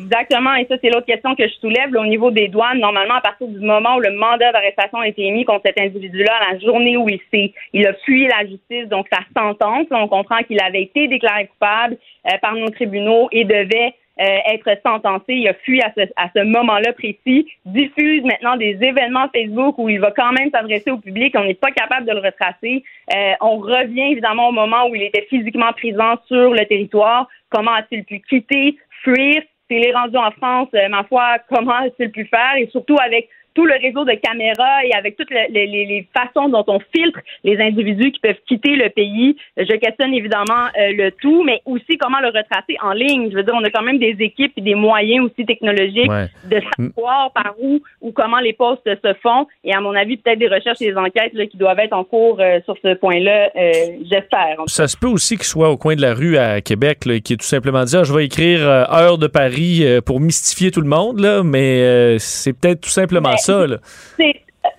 Là. 0.00 0.06
Exactement, 0.06 0.54
et 0.54 0.66
ça, 0.66 0.76
c'est 0.82 0.90
l'autre 0.90 1.06
question 1.06 1.34
que 1.34 1.46
je 1.46 1.54
soulève. 1.54 1.94
au 1.96 2.06
niveau 2.06 2.30
des 2.30 2.48
douanes, 2.48 2.78
normalement, 2.78 3.14
à 3.14 3.20
partir 3.20 3.46
du 3.46 3.60
moment 3.60 3.96
où 3.96 4.00
le 4.00 4.12
mandat 4.12 4.52
d'arrestation 4.52 4.98
a 4.98 5.08
été 5.08 5.22
émis 5.22 5.44
contre 5.44 5.62
cet 5.66 5.80
individu-là, 5.80 6.32
la 6.52 6.58
journée 6.58 6.96
où 6.96 7.08
il 7.08 7.20
s'est, 7.32 7.52
il 7.72 7.86
a 7.86 7.94
fui 8.04 8.26
la 8.26 8.46
justice, 8.46 8.88
donc 8.88 9.06
sa 9.12 9.20
sentence, 9.38 9.86
on 9.90 10.08
comprend 10.08 10.42
qu'il 10.42 10.60
avait 10.60 10.82
été 10.82 11.08
déclaré 11.08 11.46
coupable 11.46 11.96
euh, 12.26 12.38
par 12.42 12.54
nos 12.54 12.68
tribunaux 12.70 13.28
et 13.32 13.44
devait 13.44 13.94
euh, 14.18 14.38
être 14.46 14.70
sentencé. 14.82 15.34
Il 15.34 15.48
a 15.48 15.52
fui 15.52 15.82
à 15.82 15.92
ce, 15.96 16.02
à 16.16 16.30
ce 16.34 16.42
moment-là 16.42 16.94
précis, 16.94 17.46
diffuse 17.66 18.24
maintenant 18.24 18.56
des 18.56 18.78
événements 18.80 19.28
Facebook 19.34 19.76
où 19.76 19.90
il 19.90 20.00
va 20.00 20.10
quand 20.10 20.32
même 20.32 20.50
s'adresser 20.50 20.90
au 20.90 20.96
public. 20.96 21.34
On 21.36 21.44
n'est 21.44 21.52
pas 21.52 21.70
capable 21.70 22.06
de 22.06 22.12
le 22.12 22.20
retracer. 22.20 22.82
Euh, 23.14 23.32
on 23.42 23.58
revient 23.58 24.12
évidemment 24.12 24.48
au 24.48 24.52
moment 24.52 24.88
où 24.88 24.94
il 24.94 25.02
était 25.02 25.26
physiquement 25.28 25.72
présent 25.72 26.14
sur 26.28 26.52
le 26.54 26.64
territoire. 26.64 27.28
Comment 27.50 27.72
a-t-il 27.72 28.04
pu 28.04 28.20
quitter, 28.20 28.78
fuir? 29.02 29.42
S'il 29.68 29.84
est 29.84 29.92
rendu 29.92 30.16
en 30.16 30.30
France, 30.32 30.68
euh, 30.74 30.88
ma 30.88 31.04
foi, 31.04 31.38
comment 31.48 31.74
a-t-il 31.74 32.10
pu 32.10 32.24
faire? 32.26 32.56
Et 32.56 32.68
surtout 32.68 32.96
avec 33.04 33.28
tout 33.56 33.64
le 33.64 33.74
réseau 33.80 34.04
de 34.04 34.12
caméras 34.12 34.84
et 34.84 34.92
avec 34.92 35.16
toutes 35.16 35.30
les, 35.30 36.06
façons 36.14 36.50
dont 36.50 36.64
on 36.68 36.78
filtre 36.94 37.18
les 37.42 37.58
individus 37.58 38.12
qui 38.12 38.20
peuvent 38.20 38.36
quitter 38.46 38.76
le 38.76 38.90
pays. 38.90 39.34
Je 39.56 39.76
questionne 39.76 40.12
évidemment 40.12 40.66
euh, 40.78 40.92
le 40.92 41.10
tout, 41.10 41.42
mais 41.42 41.62
aussi 41.64 41.96
comment 41.98 42.20
le 42.20 42.26
retracer 42.26 42.76
en 42.82 42.92
ligne. 42.92 43.30
Je 43.30 43.36
veux 43.36 43.42
dire, 43.42 43.54
on 43.54 43.64
a 43.64 43.70
quand 43.70 43.82
même 43.82 43.98
des 43.98 44.14
équipes 44.20 44.52
et 44.58 44.60
des 44.60 44.74
moyens 44.74 45.24
aussi 45.24 45.46
technologiques 45.46 46.10
de 46.50 46.60
savoir 46.76 47.32
par 47.32 47.54
où 47.58 47.80
ou 48.02 48.12
comment 48.12 48.40
les 48.40 48.52
postes 48.52 48.84
se 48.84 49.14
font. 49.22 49.46
Et 49.64 49.72
à 49.72 49.80
mon 49.80 49.94
avis, 49.94 50.18
peut-être 50.18 50.38
des 50.38 50.48
recherches 50.48 50.82
et 50.82 50.90
des 50.90 50.96
enquêtes 50.96 51.32
qui 51.50 51.56
doivent 51.56 51.78
être 51.78 51.94
en 51.94 52.04
cours 52.04 52.38
euh, 52.40 52.60
sur 52.66 52.76
ce 52.82 52.94
point-là, 52.94 53.50
euh, 53.56 53.72
j'espère. 54.10 54.56
Ça 54.66 54.86
se 54.86 54.98
peut 54.98 55.08
aussi 55.08 55.36
qu'il 55.36 55.46
soit 55.46 55.70
au 55.70 55.78
coin 55.78 55.96
de 55.96 56.02
la 56.02 56.12
rue 56.12 56.36
à 56.36 56.60
Québec, 56.60 56.98
qui 57.24 57.32
est 57.32 57.36
tout 57.36 57.46
simplement 57.46 57.84
dit, 57.84 57.96
ah, 57.96 58.04
je 58.04 58.12
vais 58.12 58.26
écrire 58.26 58.60
heure 58.68 59.16
de 59.16 59.26
Paris 59.26 59.82
pour 60.04 60.20
mystifier 60.20 60.70
tout 60.70 60.82
le 60.82 60.88
monde, 60.88 61.20
là, 61.20 61.42
mais 61.42 62.18
c'est 62.18 62.52
peut-être 62.52 62.82
tout 62.82 62.90
simplement 62.90 63.34
ça 63.38 63.45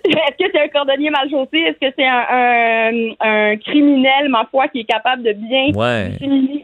est-ce 0.04 0.44
que 0.44 0.50
c'est 0.52 0.60
un 0.60 0.68
cordonnier 0.68 1.10
mal 1.10 1.28
chaussé? 1.30 1.58
Est-ce 1.58 1.78
que 1.78 1.94
c'est 1.96 2.06
un, 2.06 3.56
criminel, 3.56 4.28
ma 4.28 4.46
foi, 4.50 4.68
qui 4.68 4.80
est 4.80 4.84
capable 4.84 5.22
de 5.22 5.32
bien 5.32 5.72
ouais. 5.74 6.10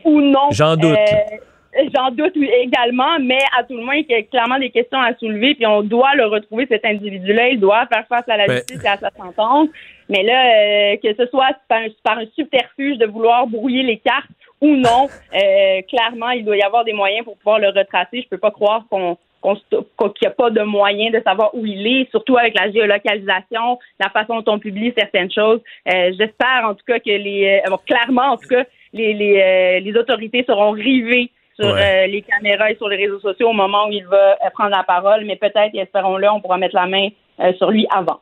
ou 0.05 0.21
non? 0.21 0.49
J'en 0.51 0.77
doute. 0.77 0.97
Euh, 0.97 1.83
j'en 1.95 2.11
doute 2.11 2.37
également, 2.37 3.19
mais 3.21 3.41
à 3.59 3.65
tout 3.65 3.77
le 3.77 3.85
moins, 3.85 3.97
il 3.97 4.07
y 4.09 4.15
a 4.15 4.23
clairement 4.23 4.59
des 4.59 4.71
questions 4.71 5.01
à 5.01 5.15
soulever, 5.15 5.55
puis 5.55 5.67
on 5.67 5.83
doit 5.83 6.15
le 6.15 6.27
retrouver, 6.27 6.67
cet 6.71 6.85
individu-là. 6.85 7.49
Il 7.49 7.61
doit 7.61 7.87
faire 7.87 8.07
face 8.09 8.29
à 8.29 8.37
la 8.37 8.47
ben 8.47 8.57
justice 8.57 8.85
et 8.85 8.89
à 8.89 8.99
sa 8.99 9.11
sentence. 9.11 9.69
Mais 10.09 10.23
là, 10.23 10.93
euh, 10.93 10.97
que 11.03 11.15
ce 11.15 11.27
soit 11.31 11.57
par 11.69 12.19
un, 12.19 12.27
subterfuge 12.35 12.99
de 12.99 13.07
vouloir 13.07 13.47
brouiller 13.47 13.83
les 13.83 13.99
cartes 13.99 14.29
ou 14.61 14.77
non, 14.77 15.09
euh, 15.35 15.83
clairement, 15.89 16.31
il 16.31 16.45
doit 16.45 16.57
y 16.57 16.63
avoir 16.63 16.85
des 16.85 16.93
moyens 16.93 17.25
pour 17.25 17.37
pouvoir 17.39 17.59
le 17.59 17.69
retracer. 17.69 18.23
Je 18.23 18.29
peux 18.29 18.39
pas 18.39 18.51
croire 18.51 18.85
qu'on 18.91 19.19
qu'il 19.45 20.23
n'y 20.23 20.29
a 20.29 20.31
pas 20.31 20.51
de 20.51 20.63
moyen 20.63 21.11
de 21.11 21.21
savoir 21.25 21.55
où 21.55 21.65
il 21.67 21.87
est, 21.87 22.11
surtout 22.11 22.37
avec 22.37 22.59
la 22.59 22.71
géolocalisation, 22.71 23.79
la 24.01 24.09
façon 24.11 24.41
dont 24.41 24.55
on 24.55 24.59
publie 24.59 24.93
certaines 24.97 25.31
choses. 25.31 25.61
Euh, 25.93 26.13
j'espère 26.19 26.65
en 26.65 26.75
tout 26.75 26.85
cas 26.87 26.99
que 26.99 27.11
les, 27.11 27.63
euh, 27.67 27.77
clairement 27.87 28.33
en 28.33 28.37
tout 28.37 28.49
cas, 28.49 28.65
les, 28.93 29.13
les, 29.13 29.41
euh, 29.41 29.81
les 29.81 29.97
autorités 29.97 30.45
seront 30.49 30.71
rivées 30.71 31.31
sur 31.57 31.73
les 31.73 32.25
caméras 32.29 32.73
et 32.73 32.77
sur 32.77 32.89
les 32.89 32.97
réseaux 32.97 33.21
sociaux 33.21 33.51
au 33.51 33.53
moment 33.53 33.87
où 33.87 33.93
il 33.93 34.05
va 34.07 34.37
prendre 34.55 34.71
la 34.71 34.83
parole, 34.83 35.25
mais 35.25 35.37
peut-être, 35.37 35.73
espérons-le, 35.73 36.29
on 36.29 36.41
pourra 36.41 36.59
mettre 36.59 36.75
la 36.75 36.87
main 36.87 37.11
sur 37.59 37.71
lui 37.71 37.87
avant. 37.95 38.19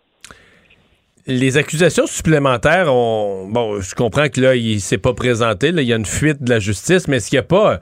Les 1.27 1.57
accusations 1.57 2.07
supplémentaires, 2.07 2.93
ont, 2.93 3.49
bon, 3.49 3.81
je 3.81 3.95
comprends 3.95 4.29
que 4.29 4.39
là, 4.39 4.55
il 4.55 4.81
s'est 4.83 4.99
pas 4.99 5.15
présenté, 5.15 5.73
là, 5.73 5.81
il 5.81 5.89
y 5.89 5.95
a 5.95 5.97
une 5.97 6.05
fuite 6.05 6.43
de 6.43 6.51
la 6.51 6.59
justice, 6.59 7.09
mais 7.09 7.17
est-ce 7.17 7.31
qu'il 7.31 7.39
n'y 7.39 7.45
a 7.45 7.49
pas 7.49 7.81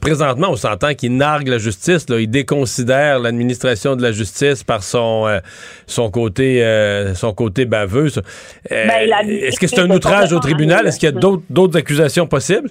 Présentement, 0.00 0.48
on 0.50 0.56
s'entend 0.56 0.94
qu'il 0.94 1.16
nargue 1.16 1.48
la 1.48 1.58
justice, 1.58 2.08
là. 2.08 2.20
il 2.20 2.30
déconsidère 2.30 3.18
l'administration 3.18 3.96
de 3.96 4.02
la 4.02 4.12
justice 4.12 4.62
par 4.62 4.82
son, 4.82 5.26
euh, 5.26 5.40
son, 5.86 6.10
côté, 6.10 6.62
euh, 6.62 7.14
son 7.14 7.32
côté 7.32 7.64
baveux. 7.64 8.08
Euh, 8.70 8.86
ben, 8.86 9.28
est-ce 9.28 9.58
que 9.58 9.66
c'est 9.66 9.80
un 9.80 9.90
outrage 9.90 10.32
au 10.32 10.38
tribunal? 10.38 10.86
Est-ce 10.86 11.00
qu'il 11.00 11.08
y 11.08 11.12
a 11.12 11.20
d'autres 11.50 11.76
accusations 11.76 12.26
possibles? 12.26 12.70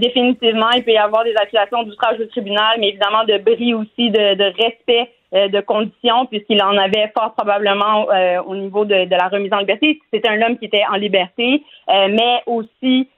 définitivement, 0.00 0.70
il 0.70 0.84
peut 0.84 0.92
y 0.92 0.96
avoir 0.96 1.24
des 1.24 1.34
accusations 1.36 1.82
d'outrage 1.82 2.18
au 2.18 2.26
tribunal, 2.26 2.76
mais 2.78 2.90
évidemment 2.90 3.24
de 3.24 3.36
bris 3.38 3.74
aussi, 3.74 4.10
de, 4.10 4.34
de 4.34 4.44
respect 4.62 5.10
de 5.34 5.60
conditions, 5.60 6.26
puisqu'il 6.26 6.62
en 6.62 6.76
avait 6.76 7.10
fort 7.16 7.34
probablement 7.34 8.08
euh, 8.10 8.40
au 8.42 8.54
niveau 8.54 8.84
de, 8.84 9.08
la 9.10 9.28
remise 9.28 9.52
en 9.52 9.58
liberté. 9.58 10.00
C'est 10.12 10.26
un 10.28 10.40
homme 10.42 10.56
qui 10.58 10.66
était 10.66 10.84
en 10.88 10.94
liberté, 10.94 11.62
euh, 11.88 12.08
mais 12.08 12.42
aussi, 12.46 13.08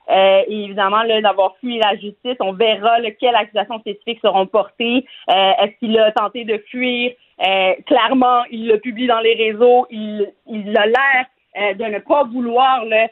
évidemment, 0.48 1.02
d'avoir 1.22 1.56
fui 1.60 1.78
la 1.78 1.94
justice. 1.96 2.36
On 2.40 2.52
verra 2.52 2.98
quelles 3.20 3.34
accusations 3.34 3.80
spécifiques 3.80 4.20
seront 4.22 4.46
portées. 4.46 5.04
Est-ce 5.28 5.78
qu'il 5.78 5.98
a 5.98 6.12
tenté 6.12 6.44
de 6.44 6.58
fuir? 6.68 7.12
clairement, 7.86 8.44
il 8.50 8.68
le 8.68 8.78
publie 8.78 9.06
dans 9.06 9.20
les 9.20 9.34
réseaux. 9.34 9.86
Il, 9.90 10.32
il 10.46 10.74
a 10.76 10.86
l'air 10.86 11.74
de 11.74 11.84
ne 11.84 11.98
pas 11.98 12.24
vouloir 12.24 12.84
le 12.84 13.08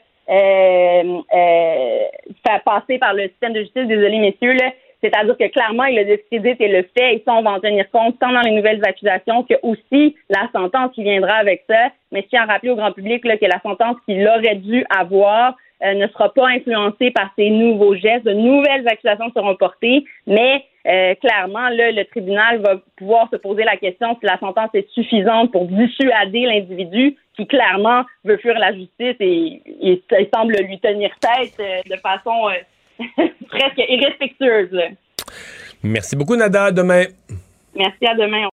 faire 2.46 2.62
passer 2.64 2.98
par 2.98 3.12
le 3.12 3.28
système 3.28 3.52
de 3.52 3.60
justice. 3.60 3.86
Désolé, 3.86 4.18
messieurs. 4.18 4.52
Là, 4.52 4.70
c'est-à-dire 5.04 5.36
que 5.36 5.48
clairement, 5.48 5.84
il 5.84 5.98
a 5.98 6.04
décidé 6.04 6.56
et 6.58 6.68
le 6.68 6.82
fait, 6.96 7.16
et 7.16 7.22
ça, 7.26 7.34
on 7.34 7.42
va 7.42 7.50
en 7.50 7.60
tenir 7.60 7.90
compte 7.90 8.18
tant 8.18 8.32
dans 8.32 8.40
les 8.40 8.52
nouvelles 8.52 8.80
accusations 8.86 9.42
que 9.42 9.54
aussi 9.62 10.16
la 10.30 10.48
sentence 10.50 10.92
qui 10.94 11.02
viendra 11.02 11.34
avec 11.34 11.64
ça. 11.68 11.90
Mais 12.10 12.22
je 12.22 12.28
tiens 12.28 12.44
à 12.44 12.52
rappeler 12.52 12.70
au 12.70 12.76
grand 12.76 12.92
public 12.92 13.22
que 13.22 13.46
la 13.46 13.60
sentence 13.60 13.96
qu'il 14.06 14.26
aurait 14.26 14.54
dû 14.54 14.86
avoir 14.88 15.56
euh, 15.84 15.92
ne 15.92 16.06
sera 16.06 16.32
pas 16.32 16.48
influencée 16.48 17.10
par 17.10 17.32
ces 17.36 17.50
nouveaux 17.50 17.94
gestes. 17.94 18.24
De 18.24 18.32
nouvelles 18.32 18.88
accusations 18.88 19.30
seront 19.36 19.56
portées, 19.56 20.04
mais 20.26 20.64
euh, 20.86 21.14
clairement, 21.16 21.68
le 21.70 22.02
tribunal 22.04 22.60
va 22.60 22.76
pouvoir 22.96 23.28
se 23.30 23.36
poser 23.36 23.64
la 23.64 23.76
question 23.76 24.16
si 24.18 24.24
la 24.24 24.38
sentence 24.38 24.70
est 24.72 24.88
suffisante 24.92 25.52
pour 25.52 25.66
dissuader 25.66 26.46
l'individu 26.46 27.16
qui 27.36 27.46
clairement 27.46 28.04
veut 28.24 28.38
fuir 28.38 28.58
la 28.58 28.72
justice 28.72 29.16
et, 29.20 29.60
il 29.66 30.00
semble 30.34 30.54
lui 30.54 30.78
tenir 30.78 31.10
tête 31.20 31.60
euh, 31.60 31.82
de 31.90 31.96
façon 32.00 32.48
presque 33.48 33.82
irrespectueuse. 33.88 34.96
Merci 35.82 36.16
beaucoup, 36.16 36.36
Nada. 36.36 36.64
À 36.64 36.72
demain. 36.72 37.04
Merci, 37.74 38.06
à 38.06 38.14
demain. 38.14 38.48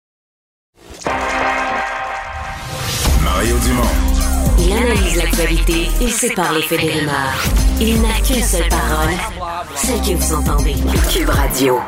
Mario 3.24 3.56
Dumont. 3.66 4.12
Il 4.60 4.72
analyse 4.74 5.18
l'actualité 5.18 5.88
et 6.04 6.08
sépare 6.08 6.54
les 6.54 6.62
faits 6.62 6.82
des 6.82 6.92
rumeurs. 6.92 7.44
Il 7.80 8.02
n'a 8.02 8.16
qu'une 8.26 8.44
seule 8.44 8.70
parole, 8.70 9.14
celle 9.76 10.00
que 10.02 10.18
vous 10.18 10.34
entendez. 10.36 10.74
Cube 11.12 11.30
Radio. 11.30 11.80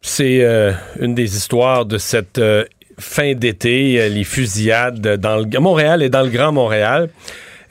C'est 0.00 0.42
euh, 0.42 0.72
une 1.00 1.14
des 1.14 1.36
histoires 1.36 1.84
de 1.84 1.98
cette 1.98 2.38
euh, 2.38 2.64
fin 2.98 3.34
d'été, 3.34 4.00
euh, 4.00 4.08
les 4.08 4.24
fusillades 4.24 5.16
dans 5.16 5.36
le 5.36 5.60
Montréal 5.60 6.02
et 6.02 6.08
dans 6.08 6.22
le 6.22 6.30
Grand 6.30 6.52
Montréal. 6.52 7.10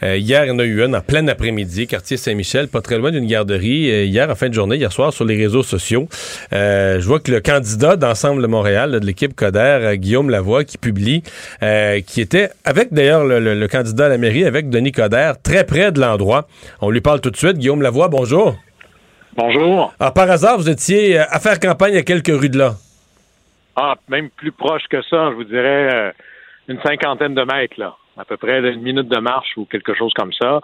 Euh, 0.03 0.17
hier, 0.17 0.45
il 0.45 0.49
y 0.49 0.51
en 0.51 0.59
a 0.59 0.63
eu 0.63 0.83
une 0.83 0.95
en 0.95 1.01
plein 1.01 1.27
après-midi, 1.27 1.87
quartier 1.87 2.17
Saint-Michel, 2.17 2.67
pas 2.67 2.81
très 2.81 2.97
loin 2.97 3.11
d'une 3.11 3.25
garderie. 3.27 3.91
Euh, 3.91 4.03
hier, 4.05 4.29
en 4.29 4.35
fin 4.35 4.49
de 4.49 4.53
journée, 4.53 4.77
hier 4.77 4.91
soir, 4.91 5.11
sur 5.13 5.25
les 5.25 5.35
réseaux 5.35 5.63
sociaux, 5.63 6.07
je 6.51 7.05
vois 7.05 7.19
que 7.19 7.31
le 7.31 7.41
candidat 7.41 7.95
d'Ensemble 7.95 8.41
de 8.41 8.47
Montréal, 8.47 8.99
de 8.99 9.05
l'équipe 9.05 9.35
Coder, 9.35 9.93
Guillaume 9.95 10.29
Lavoie, 10.29 10.63
qui 10.63 10.77
publie, 10.77 11.23
qui 12.05 12.21
était 12.21 12.49
avec 12.65 12.93
d'ailleurs 12.93 13.25
le, 13.25 13.67
candidat 13.67 14.05
à 14.05 14.09
la 14.09 14.17
mairie, 14.17 14.45
avec 14.45 14.69
Denis 14.69 14.91
Coder, 14.91 15.33
très 15.43 15.65
près 15.65 15.91
de 15.91 15.99
l'endroit. 15.99 16.47
On 16.81 16.89
lui 16.89 17.01
parle 17.01 17.21
tout 17.21 17.31
de 17.31 17.37
suite. 17.37 17.57
Guillaume 17.57 17.81
Lavoie, 17.81 18.07
bonjour. 18.07 18.55
Bonjour. 19.35 19.93
Alors, 19.99 20.13
par 20.13 20.29
hasard, 20.29 20.57
vous 20.57 20.69
étiez 20.69 21.17
à 21.17 21.39
faire 21.39 21.59
campagne 21.59 21.95
à 21.95 22.01
quelques 22.01 22.27
rues 22.27 22.49
de 22.49 22.57
là. 22.57 22.73
Ah, 23.81 23.95
même 24.09 24.29
plus 24.29 24.51
proche 24.51 24.83
que 24.89 25.01
ça, 25.03 25.29
je 25.31 25.35
vous 25.35 25.45
dirais 25.45 25.93
euh, 25.93 26.11
une 26.67 26.81
cinquantaine 26.81 27.33
de 27.33 27.43
mètres, 27.43 27.75
là. 27.77 27.95
À 28.17 28.25
peu 28.25 28.37
près 28.37 28.59
une 28.59 28.81
minute 28.81 29.07
de 29.07 29.19
marche 29.19 29.55
ou 29.57 29.65
quelque 29.65 29.93
chose 29.93 30.11
comme 30.13 30.33
ça. 30.33 30.61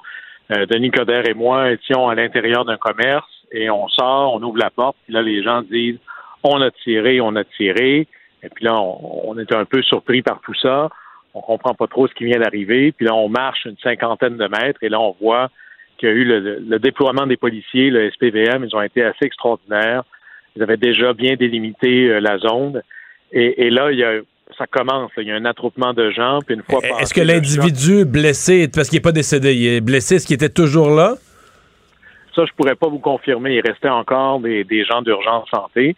Euh, 0.52 0.66
Denis 0.66 0.92
Coderre 0.92 1.28
et 1.28 1.34
moi 1.34 1.72
étions 1.72 2.08
à 2.10 2.16
l'intérieur 2.16 2.66
d'un 2.66 2.78
commerce 2.78 3.30
et 3.52 3.70
on 3.70 3.88
sort, 3.88 4.34
on 4.34 4.44
ouvre 4.44 4.58
la 4.58 4.70
porte, 4.70 4.98
puis 5.06 5.14
là, 5.14 5.22
les 5.22 5.42
gens 5.42 5.62
disent 5.62 6.00
on 6.44 6.62
a 6.62 6.70
tiré, 6.72 7.22
on 7.22 7.36
a 7.36 7.44
tiré. 7.44 8.08
Et 8.44 8.50
puis 8.50 8.66
là, 8.66 8.76
on, 8.76 9.30
on 9.30 9.38
est 9.40 9.52
un 9.54 9.66
peu 9.66 9.82
surpris 9.82 10.22
par 10.22 10.42
tout 10.42 10.54
ça. 10.54 10.90
On 11.34 11.42
comprend 11.42 11.74
pas 11.74 11.88
trop 11.88 12.08
ce 12.08 12.14
qui 12.14 12.26
vient 12.26 12.40
d'arriver. 12.40 12.92
Puis 12.92 13.06
là, 13.06 13.14
on 13.16 13.30
marche 13.30 13.66
une 13.66 13.78
cinquantaine 13.78 14.38
de 14.38 14.48
mètres 14.48 14.84
et 14.84 14.90
là, 14.90 15.00
on 15.00 15.16
voit 15.20 15.50
qu'il 15.98 16.10
y 16.10 16.12
a 16.12 16.16
eu 16.16 16.24
le, 16.24 16.60
le, 16.60 16.80
déploiement 16.80 17.26
des 17.26 17.38
policiers, 17.38 17.90
le 17.90 18.10
SPVM. 18.12 18.64
Ils 18.64 18.76
ont 18.76 18.82
été 18.82 19.04
assez 19.04 19.26
extraordinaires. 19.26 20.04
Ils 20.56 20.64
avaient 20.64 20.78
déjà 20.78 21.14
bien 21.14 21.36
délimité 21.36 22.10
euh, 22.10 22.20
la 22.20 22.38
zone. 22.38 22.82
Et, 23.32 23.70
là, 23.70 23.92
il 23.92 24.00
y 24.00 24.04
a 24.04 24.20
ça 24.58 24.68
commence. 24.68 25.12
Il 25.18 25.28
y 25.28 25.32
a 25.32 25.36
un 25.36 25.46
attroupement 25.46 25.94
de 25.94 26.12
gens. 26.12 26.40
Puis 26.46 26.56
une 26.56 26.64
fois 26.64 26.80
Est-ce 27.00 27.14
que 27.14 27.22
l'individu 27.22 28.06
blessé, 28.06 28.68
parce 28.74 28.90
qu'il 28.90 28.98
n'est 28.98 29.04
pas 29.04 29.12
décédé, 29.12 29.54
il 29.54 29.68
est 29.68 29.82
blessé, 29.82 30.16
est-ce 30.16 30.28
qu'il 30.28 30.36
était 30.36 30.50
toujours 30.50 30.90
là? 30.90 31.16
Ça, 32.36 32.46
je 32.46 32.52
pourrais 32.54 32.76
pas 32.76 32.88
vous 32.88 33.00
confirmer. 33.00 33.56
Il 33.56 33.62
restait 33.62 33.90
encore 33.90 34.40
des, 34.40 34.64
des 34.64 34.84
gens 34.86 35.02
d'urgence 35.02 35.48
santé. 35.50 35.96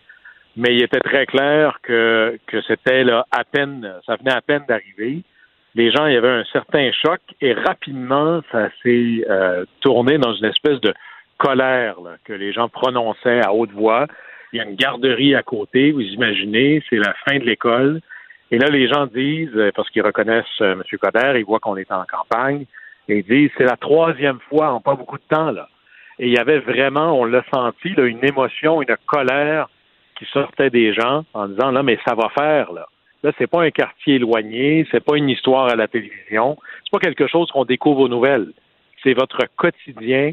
Mais 0.58 0.74
il 0.74 0.82
était 0.82 1.00
très 1.00 1.28
clair 1.28 1.78
que, 1.84 2.40
que 2.48 2.62
c'était 2.64 3.04
là 3.04 3.28
à 3.32 3.44
peine, 3.44 3.94
ça 4.08 4.16
venait 4.16 4.34
à 4.34 4.42
peine 4.42 4.64
d'arriver. 4.68 5.22
Les 5.76 5.92
gens, 5.92 6.08
il 6.08 6.16
y 6.16 6.18
avait 6.18 6.30
un 6.30 6.46
certain 6.52 6.92
choc 6.92 7.20
et 7.42 7.54
rapidement, 7.54 8.42
ça 8.52 8.70
s'est 8.82 9.24
euh, 9.30 9.66
tourné 9.82 10.18
dans 10.18 10.34
une 10.34 10.46
espèce 10.46 10.82
de 10.82 10.92
colère 11.38 11.98
que 12.26 12.34
les 12.34 12.54
gens 12.54 12.70
prononçaient 12.70 13.42
à 13.46 13.54
haute 13.54 13.72
voix. 13.72 14.08
Il 14.52 14.58
y 14.58 14.60
a 14.60 14.66
une 14.66 14.76
garderie 14.76 15.36
à 15.36 15.44
côté, 15.44 15.92
vous 15.92 16.02
imaginez, 16.02 16.84
c'est 16.90 16.98
la 16.98 17.14
fin 17.28 17.38
de 17.38 17.44
l'école. 17.44 18.02
Et 18.52 18.58
là, 18.58 18.68
les 18.68 18.88
gens 18.88 19.08
disent, 19.08 19.56
euh, 19.56 19.72
parce 19.76 19.90
qu'ils 19.90 20.04
reconnaissent 20.04 20.46
euh, 20.62 20.74
M. 20.74 20.84
Coder, 21.00 21.40
ils 21.40 21.46
voient 21.46 21.60
qu'on 21.60 21.78
est 21.78 21.92
en 21.92 22.06
campagne, 22.06 22.66
ils 23.08 23.24
disent, 23.24 23.52
c'est 23.58 23.66
la 23.66 23.78
troisième 23.78 24.40
fois 24.50 24.70
en 24.70 24.82
pas 24.82 24.96
beaucoup 24.96 25.18
de 25.18 25.24
temps, 25.30 25.52
là. 25.52 25.68
Et 26.20 26.28
il 26.28 26.34
y 26.34 26.40
avait 26.40 26.60
vraiment, 26.60 27.20
on 27.20 27.26
l'a 27.26 27.44
senti, 27.54 27.90
là, 27.96 28.06
une 28.06 28.24
émotion, 28.26 28.82
une 28.82 28.96
colère 29.06 29.70
qui 30.18 30.26
sortait 30.26 30.70
des 30.70 30.94
gens 30.94 31.26
en 31.34 31.48
disant, 31.48 31.72
là, 31.72 31.84
mais 31.84 32.00
ça 32.08 32.16
va 32.16 32.30
faire, 32.30 32.74
là. 32.74 32.88
Là, 33.24 33.32
c'est 33.38 33.48
pas 33.48 33.64
un 33.64 33.72
quartier 33.72 34.16
éloigné, 34.16 34.88
c'est 34.92 35.04
pas 35.04 35.18
une 35.18 35.30
histoire 35.30 35.68
à 35.68 35.76
la 35.76 35.88
télévision, 35.88 36.58
c'est 36.84 36.92
pas 36.92 37.00
quelque 37.00 37.28
chose 37.28 37.50
qu'on 37.52 37.66
découvre 37.66 38.02
aux 38.02 38.10
nouvelles. 38.10 38.52
C'est 39.04 39.14
votre 39.14 39.40
quotidien 39.56 40.32